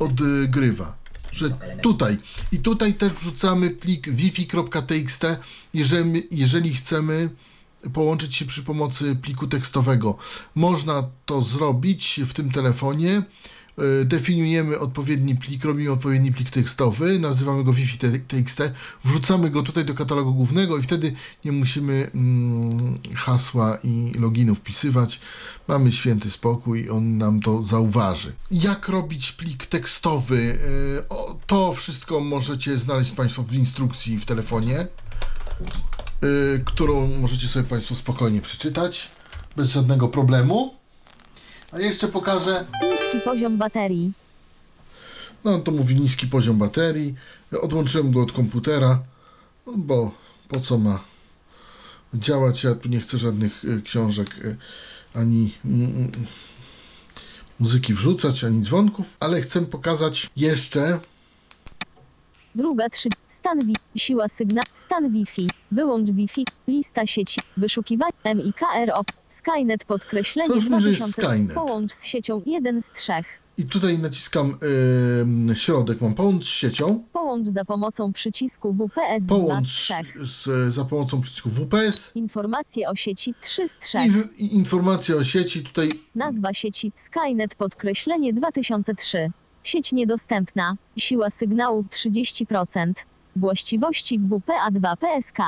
odgrywa. 0.00 0.96
Że 1.32 1.50
tutaj 1.82 2.18
i 2.52 2.58
tutaj 2.58 2.94
też 2.94 3.12
wrzucamy 3.12 3.70
plik 3.70 4.10
wifi.txt, 4.10 5.26
jeżeli, 5.74 6.28
jeżeli 6.30 6.74
chcemy 6.74 7.30
połączyć 7.92 8.36
się 8.36 8.44
przy 8.44 8.62
pomocy 8.62 9.16
pliku 9.22 9.46
tekstowego. 9.46 10.18
Można 10.54 11.08
to 11.26 11.42
zrobić 11.42 12.20
w 12.26 12.32
tym 12.32 12.50
telefonie. 12.50 13.22
Y, 13.82 14.04
Definiujemy 14.04 14.78
odpowiedni 14.78 15.36
plik, 15.36 15.64
robimy 15.64 15.92
odpowiedni 15.92 16.32
plik 16.32 16.50
tekstowy, 16.50 17.18
nazywamy 17.18 17.64
go 17.64 17.72
wifi.txt, 17.72 18.62
wrzucamy 19.04 19.50
go 19.50 19.62
tutaj 19.62 19.84
do 19.84 19.94
katalogu 19.94 20.34
głównego 20.34 20.78
i 20.78 20.82
wtedy 20.82 21.14
nie 21.44 21.52
musimy 21.52 22.10
mm, 22.14 22.98
hasła 23.14 23.78
i 23.84 24.12
loginu 24.18 24.54
wpisywać. 24.54 25.20
Mamy 25.68 25.92
święty 25.92 26.30
spokój, 26.30 26.90
on 26.90 27.18
nam 27.18 27.40
to 27.40 27.62
zauważy. 27.62 28.32
Jak 28.50 28.88
robić 28.88 29.32
plik 29.32 29.66
tekstowy? 29.66 30.58
O, 31.08 31.38
To 31.46 31.72
wszystko 31.72 32.20
możecie 32.20 32.78
znaleźć 32.78 33.12
Państwo 33.12 33.42
w 33.42 33.54
instrukcji 33.54 34.18
w 34.18 34.26
telefonie, 34.26 34.86
y, 36.24 36.62
którą 36.64 37.18
możecie 37.18 37.48
sobie 37.48 37.68
Państwo 37.68 37.94
spokojnie 37.94 38.40
przeczytać, 38.42 39.10
bez 39.56 39.70
żadnego 39.70 40.08
problemu. 40.08 40.74
A 41.72 41.78
jeszcze 41.80 42.08
pokażę 42.08 42.66
Niski 43.06 43.20
poziom 43.20 43.56
baterii. 43.56 44.12
No 45.44 45.58
to 45.58 45.72
mówi 45.72 46.00
niski 46.00 46.26
poziom 46.26 46.58
baterii. 46.58 47.14
Odłączyłem 47.60 48.12
go 48.12 48.22
od 48.22 48.32
komputera, 48.32 49.02
no 49.66 49.72
bo 49.76 50.10
po 50.48 50.60
co 50.60 50.78
ma 50.78 51.00
działać? 52.14 52.64
Ja 52.64 52.74
tu 52.74 52.88
nie 52.88 53.00
chcę 53.00 53.18
żadnych 53.18 53.64
y, 53.64 53.82
książek 53.82 54.38
y, 54.38 54.56
ani 55.14 55.54
mm, 55.64 56.12
muzyki 57.60 57.94
wrzucać, 57.94 58.44
ani 58.44 58.62
dzwonków, 58.62 59.06
ale 59.20 59.40
chcę 59.40 59.66
pokazać 59.66 60.30
jeszcze 60.36 61.00
Druga 62.54 62.88
3. 62.88 63.08
Stan 63.28 63.66
Wi. 63.66 63.74
Siła 63.96 64.28
sygnał. 64.28 64.64
Stan 64.74 65.12
Wi-Fi. 65.12 65.50
Wyłącz 65.70 66.10
Wi-Fi. 66.10 66.44
Lista 66.68 67.06
sieci. 67.06 67.40
Wyszukiwanie. 67.56 68.34
MIKRO. 68.34 69.04
Skynet 69.38 69.84
podkreślenie 69.84 70.48
Co 70.48 70.56
brzmi, 70.56 70.80
że 70.80 70.88
jest 70.88 71.00
2000. 71.00 71.22
Skynet? 71.22 71.54
Połącz 71.54 71.92
z 71.92 72.04
siecią 72.06 72.42
jeden 72.46 72.82
z 72.82 72.92
trzech. 72.92 73.26
I 73.58 73.64
tutaj 73.64 73.98
naciskam 73.98 74.58
środek, 75.54 76.00
mam 76.00 76.14
połącz 76.14 76.44
z 76.44 76.48
siecią, 76.48 77.04
Połącz 77.12 77.48
za 77.48 77.64
pomocą 77.64 78.12
przycisku 78.12 78.74
WPS 78.74 79.22
2 79.22 79.36
z 79.36 79.40
połącz 79.40 79.68
3. 79.68 79.94
z, 80.22 80.74
za 80.74 80.84
pomocą 80.84 81.20
przycisku 81.20 81.50
WPS 81.50 82.12
Informacje 82.14 82.88
o 82.88 82.96
sieci 82.96 83.34
3 83.40 83.68
z 83.68 83.78
3. 83.78 83.98
i, 84.06 84.10
w, 84.10 84.38
i 84.38 84.54
informacja 84.56 85.16
o 85.16 85.24
sieci 85.24 85.62
tutaj 85.62 85.90
Nazwa 86.14 86.54
sieci 86.54 86.92
Skynet 86.96 87.54
podkreślenie 87.54 88.32
2003. 88.32 89.30
Sieć 89.62 89.92
niedostępna. 89.92 90.76
Siła 90.96 91.30
sygnału 91.30 91.82
30%. 91.82 92.92
Właściwości 93.36 94.20
WPA2 94.20 94.96
PSK. 94.96 95.38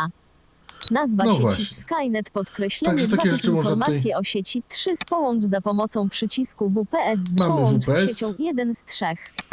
Nazwa 0.91 1.25
No 1.25 1.31
sieci 1.31 1.43
właśnie. 1.43 1.77
Skynet 1.83 2.31
podkreślenie 2.31 2.99
Także 2.99 3.17
takie 3.17 3.29
2 3.29 3.37
rzeczy 3.37 3.51
można 3.53 3.71
tutaj- 3.75 3.87
informacje 3.95 4.17
o 4.19 4.25
sieci 4.25 4.63
3 4.69 4.91
połącz 5.09 5.45
za 5.45 5.61
pomocą 5.61 6.09
przycisku 6.09 6.71
WPS 6.71 7.21
Mamy 7.39 7.51
połącz 7.55 7.85
WPS. 7.85 8.05
z 8.05 8.09
siecią 8.09 8.35
1 8.39 8.75
z 8.75 8.85
3. 8.93 9.05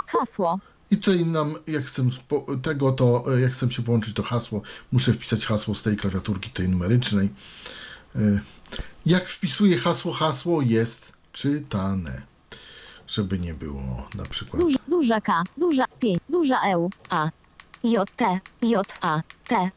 Hasło. 0.07 0.59
I 0.91 0.97
tutaj 0.97 1.25
nam, 1.25 1.55
jak 1.67 1.85
chcę 1.85 2.03
tego, 2.63 2.91
to 2.91 3.23
e, 3.37 3.41
jak 3.41 3.51
chcę 3.51 3.71
się 3.71 3.83
połączyć 3.83 4.13
to 4.13 4.23
hasło, 4.23 4.61
muszę 4.91 5.13
wpisać 5.13 5.45
hasło 5.45 5.75
z 5.75 5.83
tej 5.83 5.97
klawiaturki, 5.97 6.49
tej 6.49 6.69
numerycznej. 6.69 7.29
E, 8.15 8.19
Jak 9.05 9.29
wpisuję 9.29 9.77
hasło, 9.77 10.13
hasło 10.13 10.61
jest 10.61 11.13
czytane. 11.31 12.21
Żeby 13.07 13.39
nie 13.39 13.53
było 13.53 14.07
na 14.15 14.23
przykład. 14.23 14.61
Duża, 14.61 14.79
duża 14.87 15.21
K, 15.21 15.43
duża 15.57 15.85
5, 15.99 16.17
duża 16.29 16.55
E, 16.61 16.89
A, 17.09 17.29
J, 17.83 18.09
T, 18.15 18.39
J, 18.61 18.97
A, 19.01 19.21
T. 19.47 19.69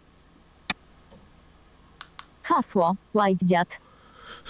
Hasło, 2.48 2.96
White 3.14 3.46
Dziad, 3.46 3.68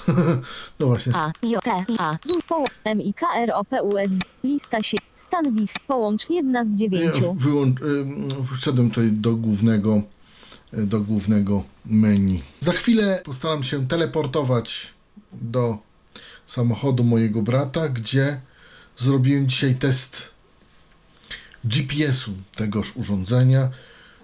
No 0.80 0.86
właśnie. 0.86 1.12
A, 1.16 1.32
J, 1.42 1.64
T, 1.64 1.70
A, 1.98 2.18
po, 2.48 2.64
M, 2.84 3.00
I, 3.00 3.14
K, 3.14 3.26
R, 3.36 3.50
O, 3.54 3.64
P, 3.64 3.82
U, 3.82 3.96
S, 3.98 4.08
lista 4.44 4.82
się, 4.82 4.96
stan 5.16 5.54
WIF, 5.56 5.72
połącz 5.86 6.30
jedna 6.30 6.64
z 6.64 6.68
Ja 6.70 6.76
dziewięciu. 6.76 7.34
wyłącz, 7.34 7.80
ym, 7.80 8.28
wszedłem 8.56 8.88
tutaj 8.90 9.12
do 9.12 9.34
głównego, 9.36 10.02
y, 10.74 10.86
do 10.86 11.00
głównego 11.00 11.62
menu. 11.86 12.42
Za 12.60 12.72
chwilę 12.72 13.22
postaram 13.24 13.62
się 13.62 13.88
teleportować 13.88 14.94
do 15.32 15.78
samochodu 16.46 17.04
mojego 17.04 17.42
brata, 17.42 17.88
gdzie 17.88 18.40
zrobiłem 18.96 19.48
dzisiaj 19.48 19.74
test 19.74 20.34
GPS-u 21.64 22.30
tegoż 22.54 22.96
urządzenia, 22.96 23.70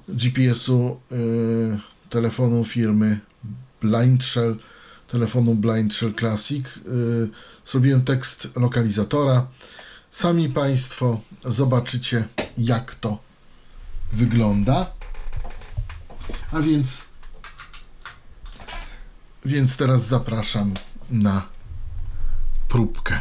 GPS-u 0.08 1.00
y, 1.12 1.78
telefonu 2.14 2.64
firmy 2.64 3.20
Blind 3.80 4.22
Shell, 4.24 4.56
telefonu 5.06 5.54
Blind 5.54 5.94
Shell 5.94 6.14
Classic. 6.14 6.66
Y, 6.66 7.30
zrobiłem 7.66 8.04
tekst 8.04 8.48
lokalizatora. 8.56 9.46
Sami 10.10 10.48
Państwo 10.48 11.20
zobaczycie, 11.44 12.28
jak 12.58 12.94
to 12.94 13.18
wygląda. 14.12 14.90
A 16.52 16.60
więc, 16.60 17.04
więc 19.44 19.76
teraz 19.76 20.06
zapraszam 20.06 20.74
na 21.10 21.42
próbkę 22.68 23.20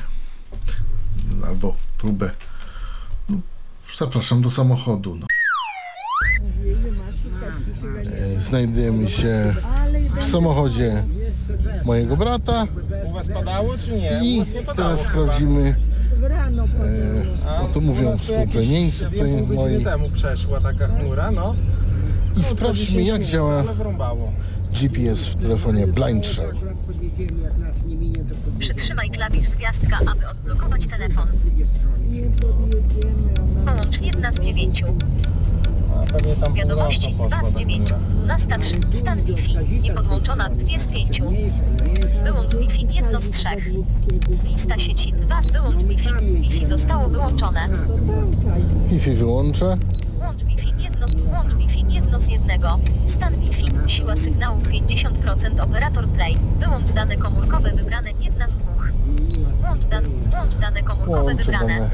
albo 1.48 1.76
próbę. 1.98 2.32
No, 3.30 3.38
zapraszam 3.98 4.42
do 4.42 4.50
samochodu. 4.50 5.16
No. 5.16 5.33
Znajdujemy 8.44 9.10
się 9.10 9.56
w 10.20 10.24
samochodzie 10.24 11.04
mojego 11.86 12.18
brata 12.18 12.68
U 13.06 13.14
was 13.14 13.30
padało 13.30 13.78
czy 13.78 13.92
nie? 13.92 14.20
i 14.24 14.44
teraz 14.76 15.02
sprawdzimy, 15.02 15.76
A 17.48 17.62
o 17.62 17.66
to 17.68 17.82
mówią 17.82 18.18
współplemieńcy 18.18 19.06
tutaj 19.06 19.48
moi 19.56 19.84
temu 19.84 20.10
przeszła 20.10 20.60
taka 20.60 20.88
chmura, 20.88 21.32
no. 21.32 21.56
i 22.38 22.44
sprawdźmy 22.44 23.04
jak 23.04 23.24
działa. 23.24 23.64
GPS 24.74 25.26
w 25.26 25.36
telefonie 25.36 25.88
Blind 25.88 26.28
Shell. 26.28 26.56
Przytrzymaj 28.60 29.10
klawisz 29.10 29.50
gwiazdka, 29.50 29.98
aby 30.12 30.28
odblokować 30.28 30.88
telefon. 30.88 31.28
Połącz 33.66 34.02
jedna 34.02 34.32
z 34.32 34.40
dziewięciu. 34.40 34.86
Wiadomości 36.54 37.14
północno 37.14 37.28
2 37.28 37.38
poszła 37.38 37.50
z 37.50 37.54
ta 37.54 37.60
9, 37.60 37.90
chmura. 37.90 38.06
12 38.10 38.58
3, 38.60 38.76
stan 38.94 39.22
Wi-Fi, 39.22 39.58
niepodłączona 39.82 40.50
2 40.50 40.80
z 40.80 40.88
5. 40.88 41.22
Wyłącz 42.24 42.56
Wi-Fi 42.56 42.88
1 42.96 43.22
z 43.22 43.30
3. 43.30 43.48
Lista 44.44 44.80
sieci 44.80 45.14
2 45.14 45.42
z 45.42 45.48
wyłącz 45.48 45.84
Wi-Fi. 45.84 46.10
Wi-Fi 46.42 46.66
zostało 46.66 47.10
wyłączone. 47.10 47.60
Wi-Fi 48.88 49.12
wyłączę. 49.12 49.78
Włącz 50.18 50.44
Wi-Fi 50.44 50.74
1, 50.80 51.10
włącz 51.30 51.54
Wi-Fi 51.54 51.86
1 51.94 52.22
z 52.22 52.28
1. 52.28 52.50
Stan 53.08 53.34
Wi-Fi, 53.40 53.72
siła 53.88 54.16
sygnału 54.16 54.60
50%, 54.60 55.62
operator 55.62 56.08
play. 56.08 56.38
Wyłącz 56.60 56.92
dane 56.92 57.16
komórkowe 57.18 57.72
wybrane 57.72 58.10
1 58.20 58.50
z 58.50 58.56
2. 58.56 58.74
Włącz, 59.62 59.86
dan, 59.86 60.04
włącz 60.30 60.56
dane 60.56 60.84
komórkowe 60.84 61.22
Włączę 61.22 61.44
wybrane. 61.44 61.80
dane 61.80 61.90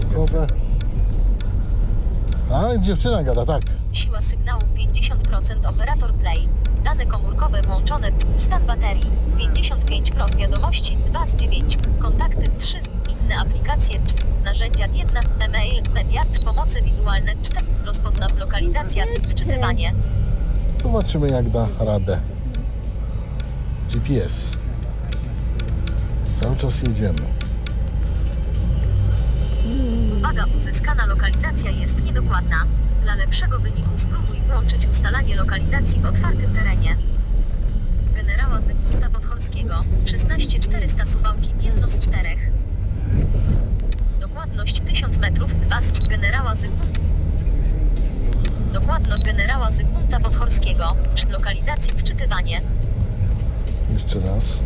komórkowe. 0.00 0.46
A, 2.54 2.78
dziewczyna 2.78 3.22
gada, 3.22 3.46
tak. 3.46 3.62
Siła 3.92 4.22
sygnału 4.22 4.62
50%, 4.62 5.66
operator 5.68 6.14
play. 6.14 6.48
Dane 6.84 7.06
komórkowe 7.06 7.62
włączone. 7.62 8.08
Stan 8.38 8.66
baterii 8.66 9.10
55%. 9.38 10.36
Wiadomości 10.36 10.96
2 10.96 11.26
z 11.26 11.36
9. 11.36 11.78
Kontakty 11.98 12.50
3. 12.58 12.78
Inne 13.08 13.36
aplikacje 13.38 13.98
4. 14.06 14.24
Narzędzia 14.44 14.86
1. 14.86 15.16
E-mail, 15.40 15.82
media, 15.94 16.22
pomoce 16.44 16.82
wizualne 16.82 17.32
4. 17.42 17.66
Rozpoznaw 17.84 18.38
lokalizacja, 18.38 19.04
wczytywanie. 19.30 19.92
Zobaczymy 20.82 21.28
jak 21.30 21.50
da 21.50 21.68
radę. 21.80 22.20
GPS. 23.90 24.52
Cały 26.34 26.56
czas 26.56 26.82
jedziemy. 26.82 27.41
Uwaga, 30.16 30.44
uzyskana 30.58 31.06
lokalizacja 31.06 31.70
jest 31.70 32.04
niedokładna. 32.04 32.64
Dla 33.02 33.14
lepszego 33.14 33.58
wyniku 33.58 33.98
spróbuj 33.98 34.36
włączyć 34.40 34.86
ustalanie 34.86 35.36
lokalizacji 35.36 36.00
w 36.00 36.06
otwartym 36.06 36.54
terenie. 36.54 36.96
Generała 38.14 38.60
Zygmunta 38.60 39.10
Podchorskiego, 39.10 39.74
16400 40.04 41.06
Suwałki, 41.06 41.50
jedno 41.60 41.90
z 41.90 41.98
czterech. 41.98 42.50
Dokładność 44.20 44.80
1000 44.80 45.18
metrów, 45.18 45.60
2 45.60 45.80
z 45.80 46.08
generała 46.08 46.54
Zygmunta. 46.54 46.98
Dokładność 48.72 49.22
generała 49.24 49.70
Zygmunta 49.70 50.20
Podchorskiego, 50.20 50.96
przy 51.14 51.28
lokalizacji 51.28 51.92
wczytywanie. 51.92 52.60
Jeszcze 53.92 54.20
raz. 54.20 54.58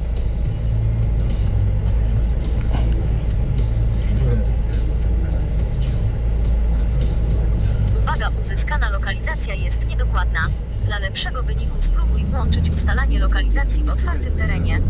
Uwaga, 8.16 8.40
uzyskana 8.40 8.90
lokalizacja 8.90 9.55
jest 9.55 9.86
niedokładna. 9.88 10.40
Dla 10.86 10.98
lepszego 10.98 11.43
wyniku 11.43 11.82
spróbuj 11.82 12.24
włączyć 12.24 12.70
ustalanie 12.70 13.18
lokalizacji 13.18 13.84
w 13.84 13.90
otwartym 13.90 14.36
terenie. 14.36 14.80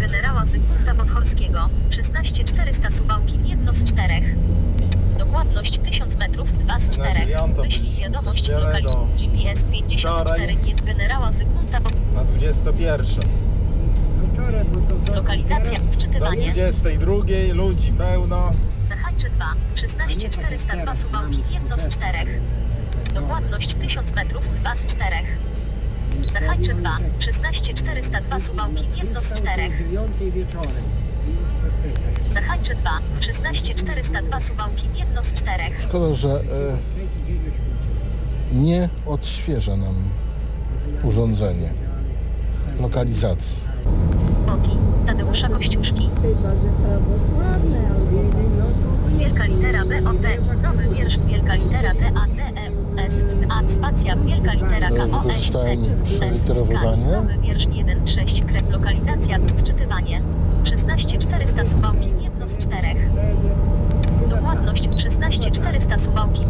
Generała 0.00 0.46
Zygmunta 0.46 0.94
Podchorskiego, 0.94 1.68
16400 1.90 2.90
Suwałki, 2.90 3.38
jedno 3.48 3.72
z 3.72 3.84
czterech. 3.84 4.24
Dokładność 5.18 5.78
1000 5.78 6.16
metrów, 6.16 6.58
2 6.58 6.80
z 6.80 6.90
czterech. 6.90 7.22
dziewiątą 7.22 7.62
Wyślij 7.62 7.94
wiadomość 7.94 8.46
z 8.46 8.48
lokalizacji 8.48 8.82
do- 8.96 9.08
GPS 9.18 9.64
54 9.64 10.24
wczoraj. 10.24 10.56
nie 10.64 10.74
generała 10.74 11.32
Zygmunta 11.32 11.80
Pod... 11.80 11.92
Na 12.14 12.24
21. 12.24 13.04
Lokalizacja, 15.14 15.80
Do 15.80 15.92
wczytywanie. 15.92 16.52
22 16.52 17.14
ludzi 17.54 17.92
pełno. 17.92 18.52
Zahańcze 18.88 19.30
2, 19.30 19.44
16402 19.74 20.96
Suwałki, 20.96 21.42
jedno 21.50 21.78
z 21.78 21.88
czterech. 21.88 22.40
Dokładność 23.14 23.74
1000 23.74 24.14
metrów, 24.14 24.48
2 24.60 24.76
z 24.76 24.86
czterech. 24.86 25.38
Zahańcze 26.32 26.74
2, 26.74 26.98
16402 27.18 28.40
Suwałki, 28.40 28.84
jedno 28.96 29.22
z 29.22 29.32
czterech. 29.32 29.82
Zahańcze 32.32 32.74
2, 32.74 32.90
16402 33.20 34.40
Suwałki, 34.40 34.88
jedno 34.94 35.24
z 35.24 35.32
czterech. 35.32 35.82
Szkoda, 35.82 36.14
że 36.14 36.28
e, 36.30 36.42
nie 38.52 38.88
odświeża 39.06 39.76
nam 39.76 39.94
urządzenie 41.02 41.70
lokalizacji. 42.80 43.56
Poti, 44.46 44.70
Tadeusza 45.06 45.48
Kościuszki. 45.48 46.10
Wielka 49.18 49.44
litera 49.44 49.84
B, 49.84 49.98
O, 50.04 50.12
T, 50.12 50.28
nowy 50.62 50.94
wiersz, 50.94 51.18
wielka 51.18 51.54
litera 51.54 51.94
T, 51.94 52.06
A, 52.06 52.26
D, 52.26 52.42
E, 52.42 52.70
U, 52.70 52.98
S, 52.98 53.24
A, 53.48 53.68
spacja, 53.68 54.16
wielka 54.16 54.52
litera 54.52 54.88
K, 54.90 55.04
O, 55.04 55.30
S, 55.30 55.50
C, 55.50 55.74
I, 55.74 55.88
S, 56.30 56.42
skali, 56.42 57.00
nowy 57.00 57.38
wiersz 57.38 57.66
1, 57.72 58.06
6, 58.06 58.44
kres, 58.44 58.62
lokalizacja, 58.70 59.38
wczytywanie. 59.56 60.22
16 60.64 61.18
400 61.18 61.64
suwałki, 61.64 62.10
jedno 62.22 62.48
z 62.48 62.58
czterech. 62.58 63.08
Dokładność 64.28 64.88
16 65.02 65.50
400 65.50 65.98
suwałki. 65.98 66.42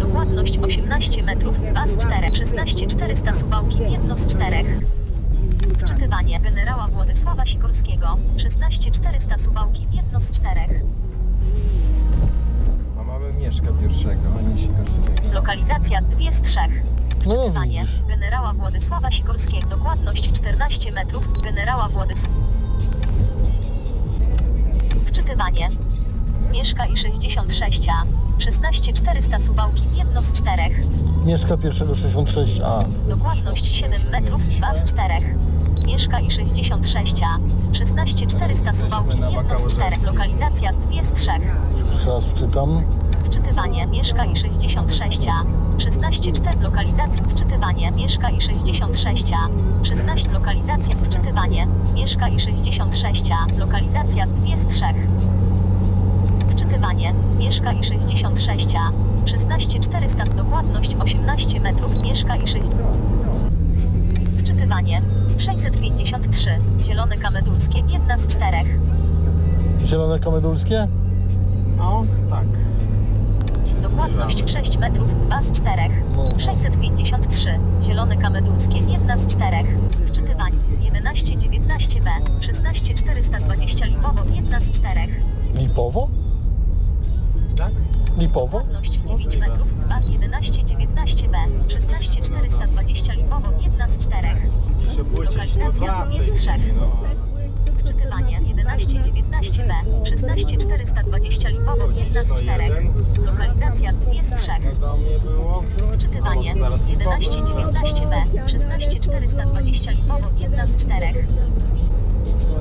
Dokładność 0.00 0.58
18 0.58 1.22
metrów, 1.22 1.60
2 1.70 1.86
z 1.86 1.96
4. 1.96 2.36
16 2.36 2.86
400 2.86 3.34
suwałki, 3.34 3.78
jedno 3.92 4.16
z 4.16 4.26
czterech. 4.26 4.80
Wczytywanie 5.68 6.40
generała 6.40 6.88
Władysława 6.88 7.46
Sikorskiego. 7.46 8.16
16 8.36 8.90
400 8.90 9.38
suwałki, 9.38 9.86
jedno 9.92 10.20
z 10.20 10.30
czterech. 10.30 10.80
A 13.00 13.04
mamy 13.04 13.32
Mieszka 13.32 13.66
pierwszego, 13.80 14.22
a 14.38 14.42
nie 14.42 14.58
Sikorskiego. 14.58 15.34
Lokalizacja 15.34 16.00
2 16.02 16.32
z 16.32 16.40
3. 16.40 16.58
Wczytywanie 17.20 17.84
generała 18.08 18.52
Władysława 18.52 19.10
Sikorskiego. 19.10 19.68
Dokładność 19.68 20.32
14 20.32 20.92
metrów, 20.92 21.42
generała 21.42 21.88
Władysława. 21.88 22.34
Wczytywanie. 25.06 25.68
Mieszka 26.52 26.86
i 26.86 26.96
66 26.96 27.88
A. 27.88 28.02
16 28.40 28.92
400 28.92 29.40
suwałki, 29.40 29.82
jedno 29.96 30.22
z 30.22 30.32
czterech. 30.32 30.80
Mieszka 31.24 31.56
pierwszego 31.56 31.92
66A. 31.92 32.84
Dokładność 33.08 33.66
7 33.66 34.02
metrów, 34.12 34.46
2 34.48 34.74
z 34.74 34.84
4. 34.84 35.14
Mieszka 35.86 36.20
i 36.20 36.30
66 36.30 37.22
A. 37.22 37.38
16 37.74 38.26
400 38.26 38.72
suwałki, 38.72 39.18
jedno 39.18 39.58
z 39.58 39.66
czterech. 39.66 40.06
Lokalizacja 40.06 40.72
2 40.72 41.02
z 41.02 41.12
3. 41.12 41.30
Jeszcze 41.92 42.08
raz 42.10 42.24
wczytam. 42.24 42.82
Wczytywanie 43.24 43.86
Mieszka 43.86 44.24
i 44.24 44.36
66 44.36 45.28
A. 45.28 45.44
16 45.80 46.32
4 46.32 46.60
lokalizacja 46.60 47.22
wczytywanie 47.22 47.90
Mieszka 47.92 48.30
i 48.30 48.40
66 48.40 49.32
A. 49.32 49.48
16 49.84 50.30
lokalizacja 50.30 50.96
wczytywanie 50.96 51.66
Mieszka 51.94 52.28
i 52.28 52.40
66 52.40 53.30
A. 53.30 53.58
Lokalizacja 53.58 54.26
2 54.26 54.56
z 54.56 54.66
3. 54.66 54.84
Wczytywanie 56.48 57.14
Mieszka 57.38 57.72
i 57.72 57.84
66 57.84 58.76
A. 58.76 58.90
16 59.26 59.80
400 59.80 60.24
dokładność 60.24 60.96
18 61.00 61.60
metrów 61.60 62.02
Mieszka 62.02 62.36
i 62.36 62.48
6. 62.48 62.64
Wczytywanie 64.42 65.02
653 65.40 66.50
Zielone 66.84 67.16
Kamedulskie 67.16 67.78
jedna 67.88 68.18
z 68.18 68.26
czterech. 68.26 68.66
Zielone 69.84 70.18
kamedulskie? 70.18 70.88
No, 71.78 72.04
tak. 72.30 72.46
Dokładność 73.82 74.50
6 74.52 74.78
metrów, 74.78 75.26
2 75.26 75.42
z 75.42 75.52
4. 75.52 75.82
653. 76.38 77.58
Zielone 77.82 78.16
Kamedulskie, 78.16 78.78
1 78.78 79.18
z 79.18 79.26
4. 79.26 79.56
Wczytywanie 80.06 80.56
1119B. 80.80 82.08
16420 82.40 83.86
Lipowo, 83.86 84.24
1 84.34 84.62
z 84.62 84.70
4. 84.70 85.00
Lipowo? 85.54 86.08
Tak? 87.56 87.72
Lipowo? 88.18 88.58
Dokładność 88.58 88.92
9 88.92 89.36
metrów, 89.36 89.74
2 89.80 90.00
z 90.00 90.04
1119B. 90.04 91.36
16420 91.68 93.12
Lipowo, 93.12 93.48
1 93.62 93.90
z 93.90 93.98
4. 93.98 94.28
Lokalizacja 94.98 95.70
2 95.70 96.06
z 96.22 96.40
3. 96.40 96.50
Wczytywanie 97.78 98.40
1119B. 98.40 99.72
16420 100.04 101.48
Lipowo, 101.48 101.88
1 101.96 102.24
z 102.24 102.34
4. 102.42 102.64
Lokalizacja 103.26 103.92
2 103.92 104.36
z 104.36 104.40
3. 104.40 104.50
Do 104.80 104.96
mnie 104.96 105.18
było. 105.18 105.64
Wczytywanie 105.94 106.54
1119B 106.54 108.14
16420 108.46 109.90
Lipowo 109.90 110.28
1 110.38 110.68
z 110.68 110.76
4 110.76 111.06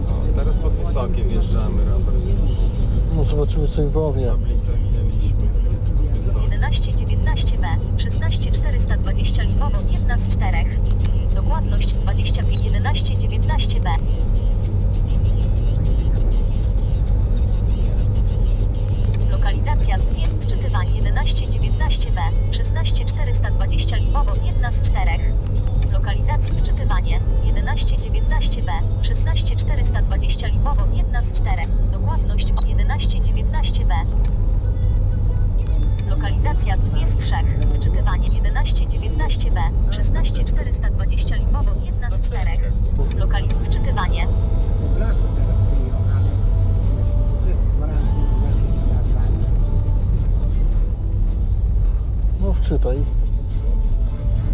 O, 0.09 0.35
teraz 0.35 0.57
pod 0.57 0.73
Wysokie 0.73 1.23
wjeżdżamy, 1.23 1.85
Robert. 1.85 2.23
No 3.15 3.23
zobaczymy 3.23 3.67
co 3.67 3.81
mi 3.81 3.91
powie. 3.91 4.25
Tablicę 4.27 4.71
minęliśmy. 4.83 5.47
Wysokie. 6.13 6.57
1119B 6.59 7.65
16420 7.97 9.43
Lipowo 9.43 9.77
1 9.91 10.19
z 10.19 10.27
4 10.27 10.57
Dokładność 11.35 11.93
25 11.93 12.57
1119B 12.57 13.89
Lokalizacja 19.31 19.97
2 19.97 20.05
Wczytywanie 20.41 21.01
1119B 21.01 22.19
16420 22.51 23.95
Lipowo 23.97 24.31
1 24.45 24.73
z 24.73 24.81
4 24.81 25.11
Lokalizacja 25.93 26.53
Wczytywanie 26.53 27.19
1119B 27.43 28.71
16420 29.01 30.47
Lipowo 30.47 30.85
1 30.93 31.23
z 31.23 31.31
4 31.31 31.61
Dokładność 31.91 32.53
1119B 32.53 33.93
Lokalizacja 36.19 36.77
2 36.77 37.07
z 37.07 37.17
3. 37.17 37.35
Wczytywanie 37.75 38.29
1119B. 38.29 39.59
16420 39.91 41.35
Lipowo 41.35 41.71
1 41.83 42.11
z 42.11 42.21
4. 42.21 42.51
Lokaliz 43.17 43.51
wczytywanie. 43.63 44.27
No 52.41 52.53
wczytaj. 52.53 52.97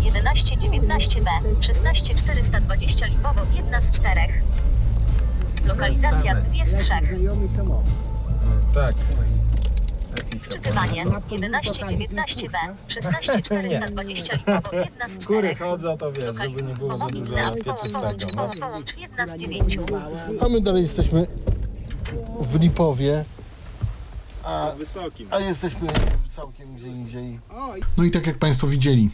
1119B. 0.02 1.28
16420 1.62 3.06
Lipowo 3.06 3.42
1 3.56 3.82
z 3.82 3.92
4. 3.92 4.22
Lokalizacja 5.68 6.36
2 6.36 6.66
z 6.66 6.84
3. 6.84 6.94
Tak. 8.74 8.96
Wczytywanie 10.42 11.06
1119B. 11.06 12.56
16420 12.88 14.36
Lipowo 14.36 14.76
1 14.78 15.10
z 15.10 15.20
4. 15.20 15.28
Góry 15.28 15.56
chodzą, 15.56 15.98
to 15.98 16.12
wiesz, 16.12 16.26
żeby 16.26 16.64
nie 16.64 16.74
było 16.74 16.98
za 16.98 17.08
dużo 17.08 17.34
Połącz, 17.34 17.56
pieczystego. 17.64 18.00
No. 18.02 18.34
połącz, 18.36 18.60
połącz 18.60 18.98
1 18.98 19.30
z 19.30 19.36
9. 19.42 19.78
A 20.42 20.50
my 20.50 20.62
dalej 20.62 20.82
jesteśmy 20.82 21.28
w 22.40 22.60
Lipowie, 22.60 23.26
Wysokim. 24.78 25.28
a 25.32 25.40
jesteśmy 25.40 25.88
całkiem 26.30 26.76
gdzie 26.76 26.88
indziej. 26.88 27.40
No 27.98 28.04
i 28.04 28.12
tak 28.12 28.28
jak 28.28 28.38
Państwo 28.40 28.68
widzieli, 28.68 29.10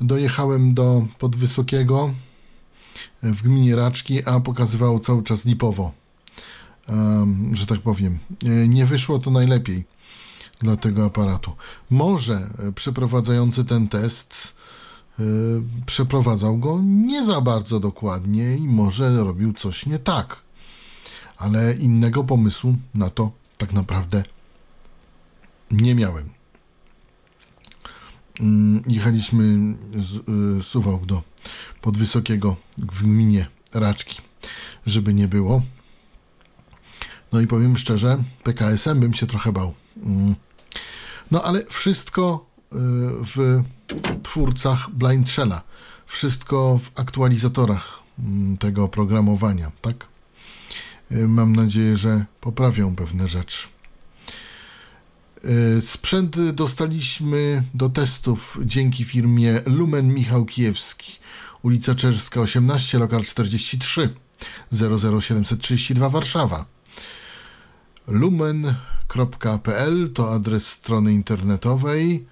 dojechałem 0.00 0.74
do 0.74 1.06
Podwysokiego 1.18 2.14
w 3.22 3.42
gminie 3.42 3.76
Raczki, 3.76 4.24
a 4.24 4.40
pokazywało 4.40 4.98
cały 4.98 5.22
czas 5.22 5.44
Lipowo. 5.44 5.92
Że 7.52 7.66
tak 7.66 7.80
powiem. 7.80 8.18
E, 8.44 8.68
Nie 8.68 8.86
wyszło 8.86 9.18
to 9.18 9.30
najlepiej 9.30 9.84
dla 10.58 10.76
tego 10.76 11.04
aparatu. 11.06 11.52
Może 11.90 12.34
e, 12.34 12.72
przeprowadzający 12.72 13.64
ten 13.64 13.88
test 13.88 14.54
e, 15.18 15.22
przeprowadzał 15.86 16.58
go 16.58 16.80
nie 16.84 17.24
za 17.24 17.40
bardzo 17.40 17.80
dokładnie 17.80 18.56
i 18.56 18.62
może 18.62 19.24
robił 19.24 19.52
coś 19.52 19.86
nie 19.86 19.98
tak. 19.98 20.42
Ale 21.36 21.74
innego 21.74 22.24
pomysłu 22.24 22.76
na 22.94 23.10
to 23.10 23.30
tak 23.58 23.72
naprawdę 23.72 24.24
nie 25.70 25.94
miałem. 25.94 26.28
Mm, 28.40 28.82
Jechaliśmy 28.86 29.74
z 29.96 30.66
Suwałk 30.66 31.06
do 31.06 31.22
Podwysokiego 31.80 32.56
w 32.78 33.02
gminie 33.02 33.46
Raczki, 33.74 34.20
żeby 34.86 35.14
nie 35.14 35.28
było. 35.28 35.62
No 37.32 37.40
i 37.40 37.46
powiem 37.46 37.76
szczerze, 37.76 38.18
PKS-em 38.42 39.00
bym 39.00 39.14
się 39.14 39.26
trochę 39.26 39.52
bał. 39.52 39.74
Mm. 39.96 40.34
No 41.30 41.42
ale 41.42 41.66
wszystko 41.66 42.46
y, 42.72 42.76
w 43.24 43.62
twórcach 44.22 44.90
Blind 44.90 45.30
Shella, 45.30 45.62
wszystko 46.06 46.78
w 46.82 47.00
aktualizatorach 47.00 48.02
mm, 48.18 48.56
tego 48.58 48.84
oprogramowania, 48.84 49.72
tak? 49.82 50.06
Y, 51.12 51.28
Mam 51.28 51.56
nadzieję, 51.56 51.96
że 51.96 52.24
poprawią 52.40 52.96
pewne 52.96 53.28
rzeczy. 53.28 53.68
Y, 55.78 55.82
Sprzęt 55.82 56.50
dostaliśmy 56.52 57.62
do 57.74 57.88
testów 57.88 58.58
dzięki 58.64 59.04
firmie 59.04 59.60
Lumen 59.66 60.14
Michał 60.14 60.44
Kijewski, 60.44 61.12
ulica 61.62 61.94
Czerska 61.94 62.40
18, 62.40 62.98
lokal 62.98 63.24
43, 63.24 64.14
00732 64.72 66.08
Warszawa. 66.08 66.77
lumen.pl 68.08 70.08
to 70.14 70.32
adres 70.32 70.66
strony 70.66 71.12
internetowej. 71.12 72.26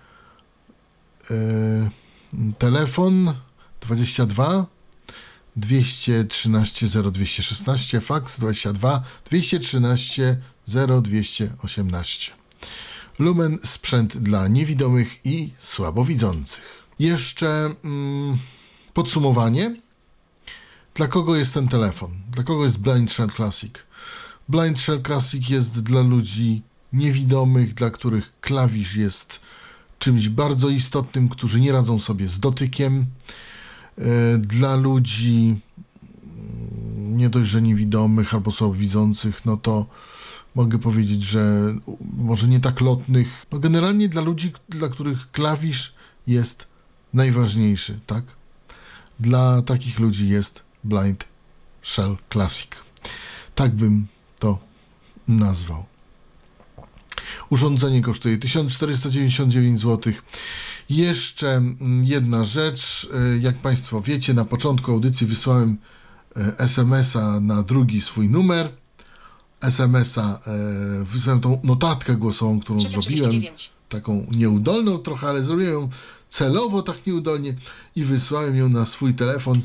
Y, 1.31 1.90
Telefon 2.59 3.35
22 3.81 4.66
213 5.57 6.89
0216, 6.89 8.01
fax 8.01 8.40
22 8.40 9.03
213 9.31 10.40
0218. 10.66 12.32
Lumen 13.19 13.59
sprzęt 13.65 14.16
dla 14.16 14.48
niewidomych 14.48 15.27
i 15.27 15.53
słabowidzących. 15.59 16.86
Jeszcze 16.98 17.74
mm, 17.85 18.39
podsumowanie. 18.94 19.77
Dla 20.94 21.09
kogo 21.09 21.36
jest 21.36 21.55
ten 21.55 21.69
telefon? 21.69 22.11
Dla 22.31 22.43
kogo 22.43 22.65
jest 22.65 22.78
Blind 22.78 23.12
Classic? 23.36 23.86
Blind 24.48 24.81
Shell 24.81 25.02
Classic 25.02 25.48
jest 25.48 25.81
dla 25.82 26.02
ludzi 26.02 26.62
niewidomych, 26.93 27.74
dla 27.74 27.90
których 27.90 28.32
klawisz 28.40 28.97
jest 28.97 29.40
czymś 29.98 30.28
bardzo 30.28 30.68
istotnym, 30.68 31.28
którzy 31.28 31.60
nie 31.60 31.73
radzą 31.73 31.98
sobie 32.01 32.28
z 32.28 32.40
dotykiem. 32.40 33.06
E, 33.98 34.39
Dla 34.39 34.77
ludzi 34.77 35.60
mm, 36.24 37.16
nie 37.16 37.31
dość, 37.31 37.51
że 37.51 37.62
niewidomych 37.62 38.35
albo 38.35 38.52
słabowidzących, 38.52 39.44
no 39.44 39.56
to 39.56 39.86
mogę 40.55 40.78
powiedzieć, 40.78 41.23
że 41.23 41.74
może 42.16 42.48
nie 42.48 42.60
tak 42.60 42.81
lotnych. 42.81 43.47
No 43.52 43.59
generalnie 43.59 44.09
dla 44.09 44.23
ludzi, 44.23 44.52
dla 44.68 44.89
których 44.89 45.31
klawisz 45.31 45.94
jest 46.27 46.66
najważniejszy, 47.14 48.01
tak? 48.06 48.24
Dla 49.20 49.62
takich 49.62 49.98
ludzi 49.98 50.28
jest 50.28 50.62
Blind 50.85 51.24
Shell 51.82 52.16
Classic. 52.32 52.70
Tak 53.55 53.74
bym 53.74 54.06
to 54.39 54.59
nazwał. 55.29 55.85
Urządzenie 57.51 58.03
kosztuje 58.03 58.39
1499 58.39 59.81
zł. 59.81 60.13
Jeszcze 60.91 61.53
mm, 61.55 62.05
jedna 62.05 62.45
rzecz. 62.45 63.09
E, 63.35 63.39
Jak 63.39 63.57
Państwo 63.59 64.01
wiecie, 64.01 64.35
na 64.35 64.45
początku 64.45 64.93
audycji 64.93 65.27
wysłałem 65.27 65.77
e, 66.37 66.59
SMS-a 66.59 67.41
na 67.41 67.63
drugi 67.63 68.01
swój 68.01 68.29
numer. 68.29 68.69
SMS-a 69.61 70.41
e, 70.47 71.05
wysłałem 71.05 71.41
tą 71.41 71.61
notatkę 71.65 72.17
głosową, 72.17 72.61
którą 72.61 72.79
zrobiłem. 72.79 73.01
39. 73.31 73.71
Taką 73.89 74.27
nieudolną 74.31 74.99
trochę, 74.99 75.29
ale 75.29 75.45
zrobiłem 75.45 75.73
ją 75.73 75.89
celowo 76.29 76.83
tak 76.83 77.07
nieudolnie 77.07 77.55
i 77.97 78.05
wysłałem 78.05 78.57
ją 78.57 78.69
na 78.69 78.87
swój 78.87 79.15
telefon. 79.15 79.59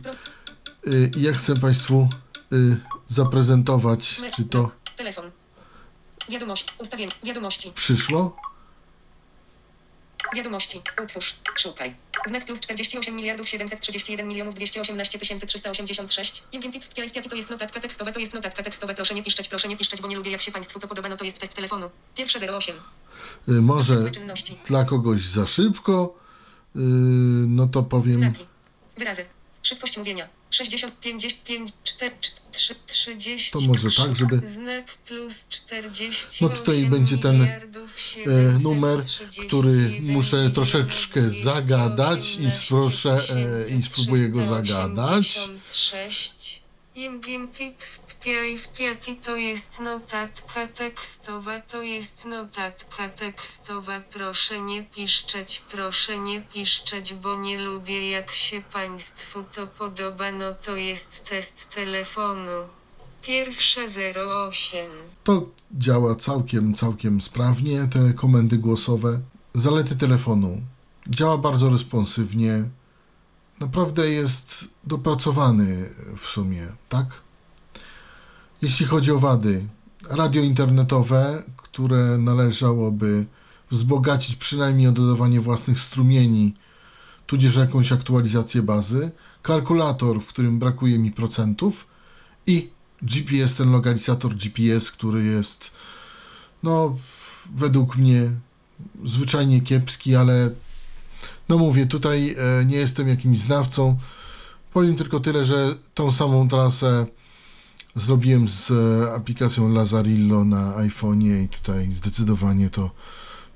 I 1.17 1.21
ja 1.21 1.33
chcę 1.33 1.55
Państwu 1.57 2.09
y, 2.53 2.77
zaprezentować, 3.09 4.21
czy 4.35 4.45
to 4.45 4.71
Telefon. 4.97 5.31
Wiadomość. 6.29 6.65
Ustawienie. 6.79 7.11
Wiadomości. 7.23 7.71
przyszło. 7.75 8.37
Wiadomości. 10.35 10.81
Utwórz. 11.03 11.35
Szukaj. 11.55 11.95
Znak 12.25 12.45
plus 12.45 12.59
48 12.59 13.15
miliardów 13.15 13.49
731 13.49 14.27
milionów 14.27 14.55
218 14.55 15.19
tysięcy 15.19 15.47
386. 15.47 16.43
Imgimtit 16.51 16.85
w 16.85 16.97
jaki 16.97 17.29
to 17.29 17.35
jest 17.35 17.49
notatka 17.49 17.79
tekstowa, 17.79 18.11
to 18.11 18.19
jest 18.19 18.33
notatka 18.33 18.63
tekstowa. 18.63 18.93
Proszę 18.93 19.13
nie 19.13 19.23
piszczeć, 19.23 19.47
proszę 19.47 19.67
nie 19.67 19.77
piszczeć, 19.77 20.01
bo 20.01 20.07
nie 20.07 20.15
lubię 20.15 20.31
jak 20.31 20.41
się 20.41 20.51
Państwu 20.51 20.79
to 20.79 20.87
podoba, 20.87 21.09
no 21.09 21.17
to 21.17 21.25
jest 21.25 21.39
test 21.39 21.53
telefonu. 21.53 21.89
Pierwsze 22.15 22.57
08. 22.57 22.75
Y, 23.49 23.51
może 23.51 24.11
dla 24.67 24.85
kogoś 24.85 25.21
za 25.21 25.47
szybko, 25.47 26.15
y, 26.75 26.79
no 27.47 27.67
to 27.67 27.83
powiem. 27.83 28.17
Znaki. 28.17 28.47
Wyrazy. 28.97 29.25
Szybkość 29.63 29.97
mówienia. 29.97 30.40
60, 30.51 30.99
55, 30.99 31.73
4, 31.83 32.11
3, 32.51 32.75
30. 32.87 33.51
To 33.51 33.59
może 33.61 33.91
tak, 33.91 34.17
żeby- 34.17 34.41
Znak 34.47 34.97
plus 34.97 35.45
40. 35.49 36.43
No 36.43 36.49
tutaj 36.49 36.83
będzie 36.85 37.17
ten 37.17 37.41
e, 37.41 37.61
numer, 38.61 39.01
który 39.47 40.01
muszę 40.01 40.49
troszeczkę 40.49 41.29
zagadać 41.29 42.35
i 42.35 42.47
proszę 42.69 43.17
e, 43.69 43.75
i 43.75 43.83
spróbuję 43.83 44.29
go 44.29 44.45
zagadać. 44.45 45.39
6. 45.71 46.61
Imgimtit 46.95 47.83
wpiaj 47.83 48.10
wpiati 48.57 49.15
to 49.15 49.35
jest 49.35 49.79
notatka 49.79 50.67
tekstowa, 50.67 51.61
to 51.61 51.81
jest 51.81 52.25
notatka 52.25 53.09
tekstowa. 53.09 54.01
Proszę 54.13 54.61
nie 54.61 54.83
piszczeć, 54.83 55.63
proszę 55.71 56.17
nie 56.17 56.41
piszczeć, 56.41 57.13
bo 57.13 57.35
nie 57.35 57.59
lubię 57.59 58.09
jak 58.09 58.31
się 58.31 58.61
Państwu 58.73 59.43
to 59.55 59.67
podoba, 59.67 60.31
no 60.31 60.53
to 60.53 60.75
jest 60.75 61.29
test 61.29 61.69
telefonu. 61.75 62.51
Pierwsze 63.21 63.81
08. 64.47 64.91
To 65.23 65.49
działa 65.71 66.15
całkiem, 66.15 66.73
całkiem 66.73 67.21
sprawnie, 67.21 67.87
te 67.93 68.13
komendy 68.13 68.57
głosowe. 68.57 69.21
Zalety 69.55 69.95
telefonu. 69.95 70.61
Działa 71.07 71.37
bardzo 71.37 71.69
responsywnie. 71.69 72.63
Naprawdę 73.59 74.09
jest 74.09 74.65
dopracowany 74.83 75.89
w 76.17 76.25
sumie, 76.25 76.67
tak? 76.89 77.05
Jeśli 78.61 78.85
chodzi 78.85 79.11
o 79.11 79.19
wady, 79.19 79.65
radio 80.09 80.41
internetowe, 80.41 81.43
które 81.57 82.17
należałoby 82.17 83.25
wzbogacić 83.71 84.35
przynajmniej 84.35 84.87
o 84.87 84.91
dodawanie 84.91 85.39
własnych 85.39 85.79
strumieni, 85.79 86.53
tudzież 87.27 87.55
jakąś 87.55 87.91
aktualizację 87.91 88.61
bazy, 88.61 89.11
kalkulator, 89.41 90.21
w 90.21 90.27
którym 90.27 90.59
brakuje 90.59 90.99
mi 90.99 91.11
procentów 91.11 91.87
i 92.47 92.69
GPS, 93.01 93.55
ten 93.55 93.71
lokalizator 93.71 94.35
GPS, 94.35 94.91
który 94.91 95.23
jest, 95.23 95.71
no, 96.63 96.97
według 97.55 97.97
mnie 97.97 98.31
zwyczajnie 99.05 99.61
kiepski, 99.61 100.15
ale 100.15 100.51
no 101.49 101.57
mówię, 101.57 101.85
tutaj 101.85 102.35
e, 102.37 102.65
nie 102.65 102.77
jestem 102.77 103.07
jakimś 103.07 103.39
znawcą. 103.39 103.97
Powiem 104.73 104.95
tylko 104.95 105.19
tyle, 105.19 105.45
że 105.45 105.75
tą 105.93 106.11
samą 106.11 106.47
trasę 106.47 107.05
zrobiłem 107.95 108.47
z 108.47 108.71
e, 108.71 109.13
aplikacją 109.13 109.69
Lazarillo 109.69 110.45
na 110.45 110.73
iPhone'ie 110.77 111.43
i 111.43 111.49
tutaj 111.49 111.93
zdecydowanie 111.93 112.69
to 112.69 112.91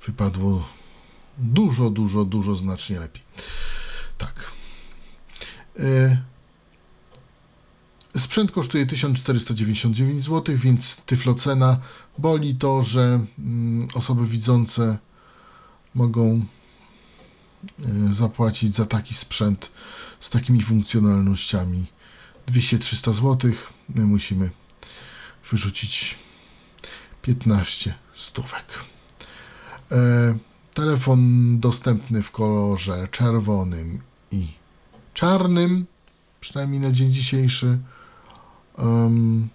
wypadło 0.06 0.68
dużo, 1.38 1.90
dużo, 1.90 2.24
dużo 2.24 2.54
znacznie 2.54 3.00
lepiej. 3.00 3.22
Tak. 4.18 4.50
E, 5.78 6.16
Sprzęt 8.18 8.52
kosztuje 8.52 8.86
1499 8.86 10.24
zł, 10.24 10.56
więc 10.56 10.96
tyflocena 10.96 11.80
boli 12.18 12.54
to, 12.54 12.82
że 12.82 13.20
mm, 13.38 13.88
osoby 13.94 14.26
widzące 14.26 14.98
mogą 15.94 16.44
e, 17.80 18.14
zapłacić 18.14 18.74
za 18.74 18.86
taki 18.86 19.14
sprzęt 19.14 19.70
z 20.20 20.30
takimi 20.30 20.62
funkcjonalnościami 20.62 21.86
200-300 22.48 23.12
zł. 23.12 23.52
My 23.88 24.04
musimy 24.04 24.50
wyrzucić 25.50 26.18
15 27.22 27.94
stówek. 28.14 28.84
E, 29.92 30.38
telefon 30.74 31.60
dostępny 31.60 32.22
w 32.22 32.30
kolorze 32.30 33.08
czerwonym 33.10 34.00
i 34.30 34.46
czarnym, 35.14 35.86
przynajmniej 36.40 36.80
na 36.80 36.92
dzień 36.92 37.12
dzisiejszy. 37.12 37.78
Em, 38.78 39.48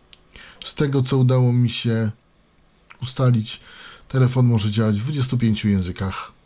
z 0.66 0.76
tego, 0.76 1.02
co 1.02 1.18
udało 1.18 1.54
mi 1.54 1.70
się 1.70 2.12
ustalić, 3.02 3.62
telefon 4.08 4.46
może 4.46 4.72
działać 4.72 5.00
w 5.00 5.04
25 5.04 5.66
językach. 5.66 6.41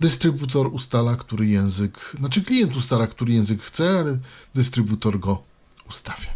Dystrybutor 0.00 0.66
ustala, 0.74 1.16
który 1.16 1.46
język, 1.46 2.12
znaczy 2.18 2.42
klient 2.42 2.76
ustala, 2.76 3.06
który 3.06 3.32
język 3.32 3.62
chce, 3.62 3.98
ale 3.98 4.18
dystrybutor 4.54 5.18
go 5.18 5.42
ustawia. 5.88 6.28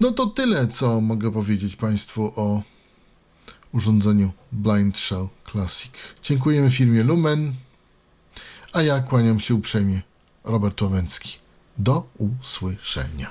No 0.00 0.12
to 0.12 0.26
tyle, 0.26 0.68
co 0.68 1.00
mogę 1.00 1.32
powiedzieć 1.32 1.76
Państwu 1.76 2.32
o 2.36 2.62
urządzeniu 3.72 4.32
Blind 4.52 4.98
Shell 4.98 5.28
Classic. 5.52 5.92
Dziękujemy 6.22 6.70
firmie 6.70 7.02
Lumen, 7.02 7.54
a 8.72 8.82
ja 8.82 9.00
kłaniam 9.00 9.40
się 9.40 9.54
uprzejmie. 9.54 10.02
Robert 10.44 10.82
Ławęcki. 10.82 11.38
Do 11.78 12.08
usłyszenia. 12.18 13.30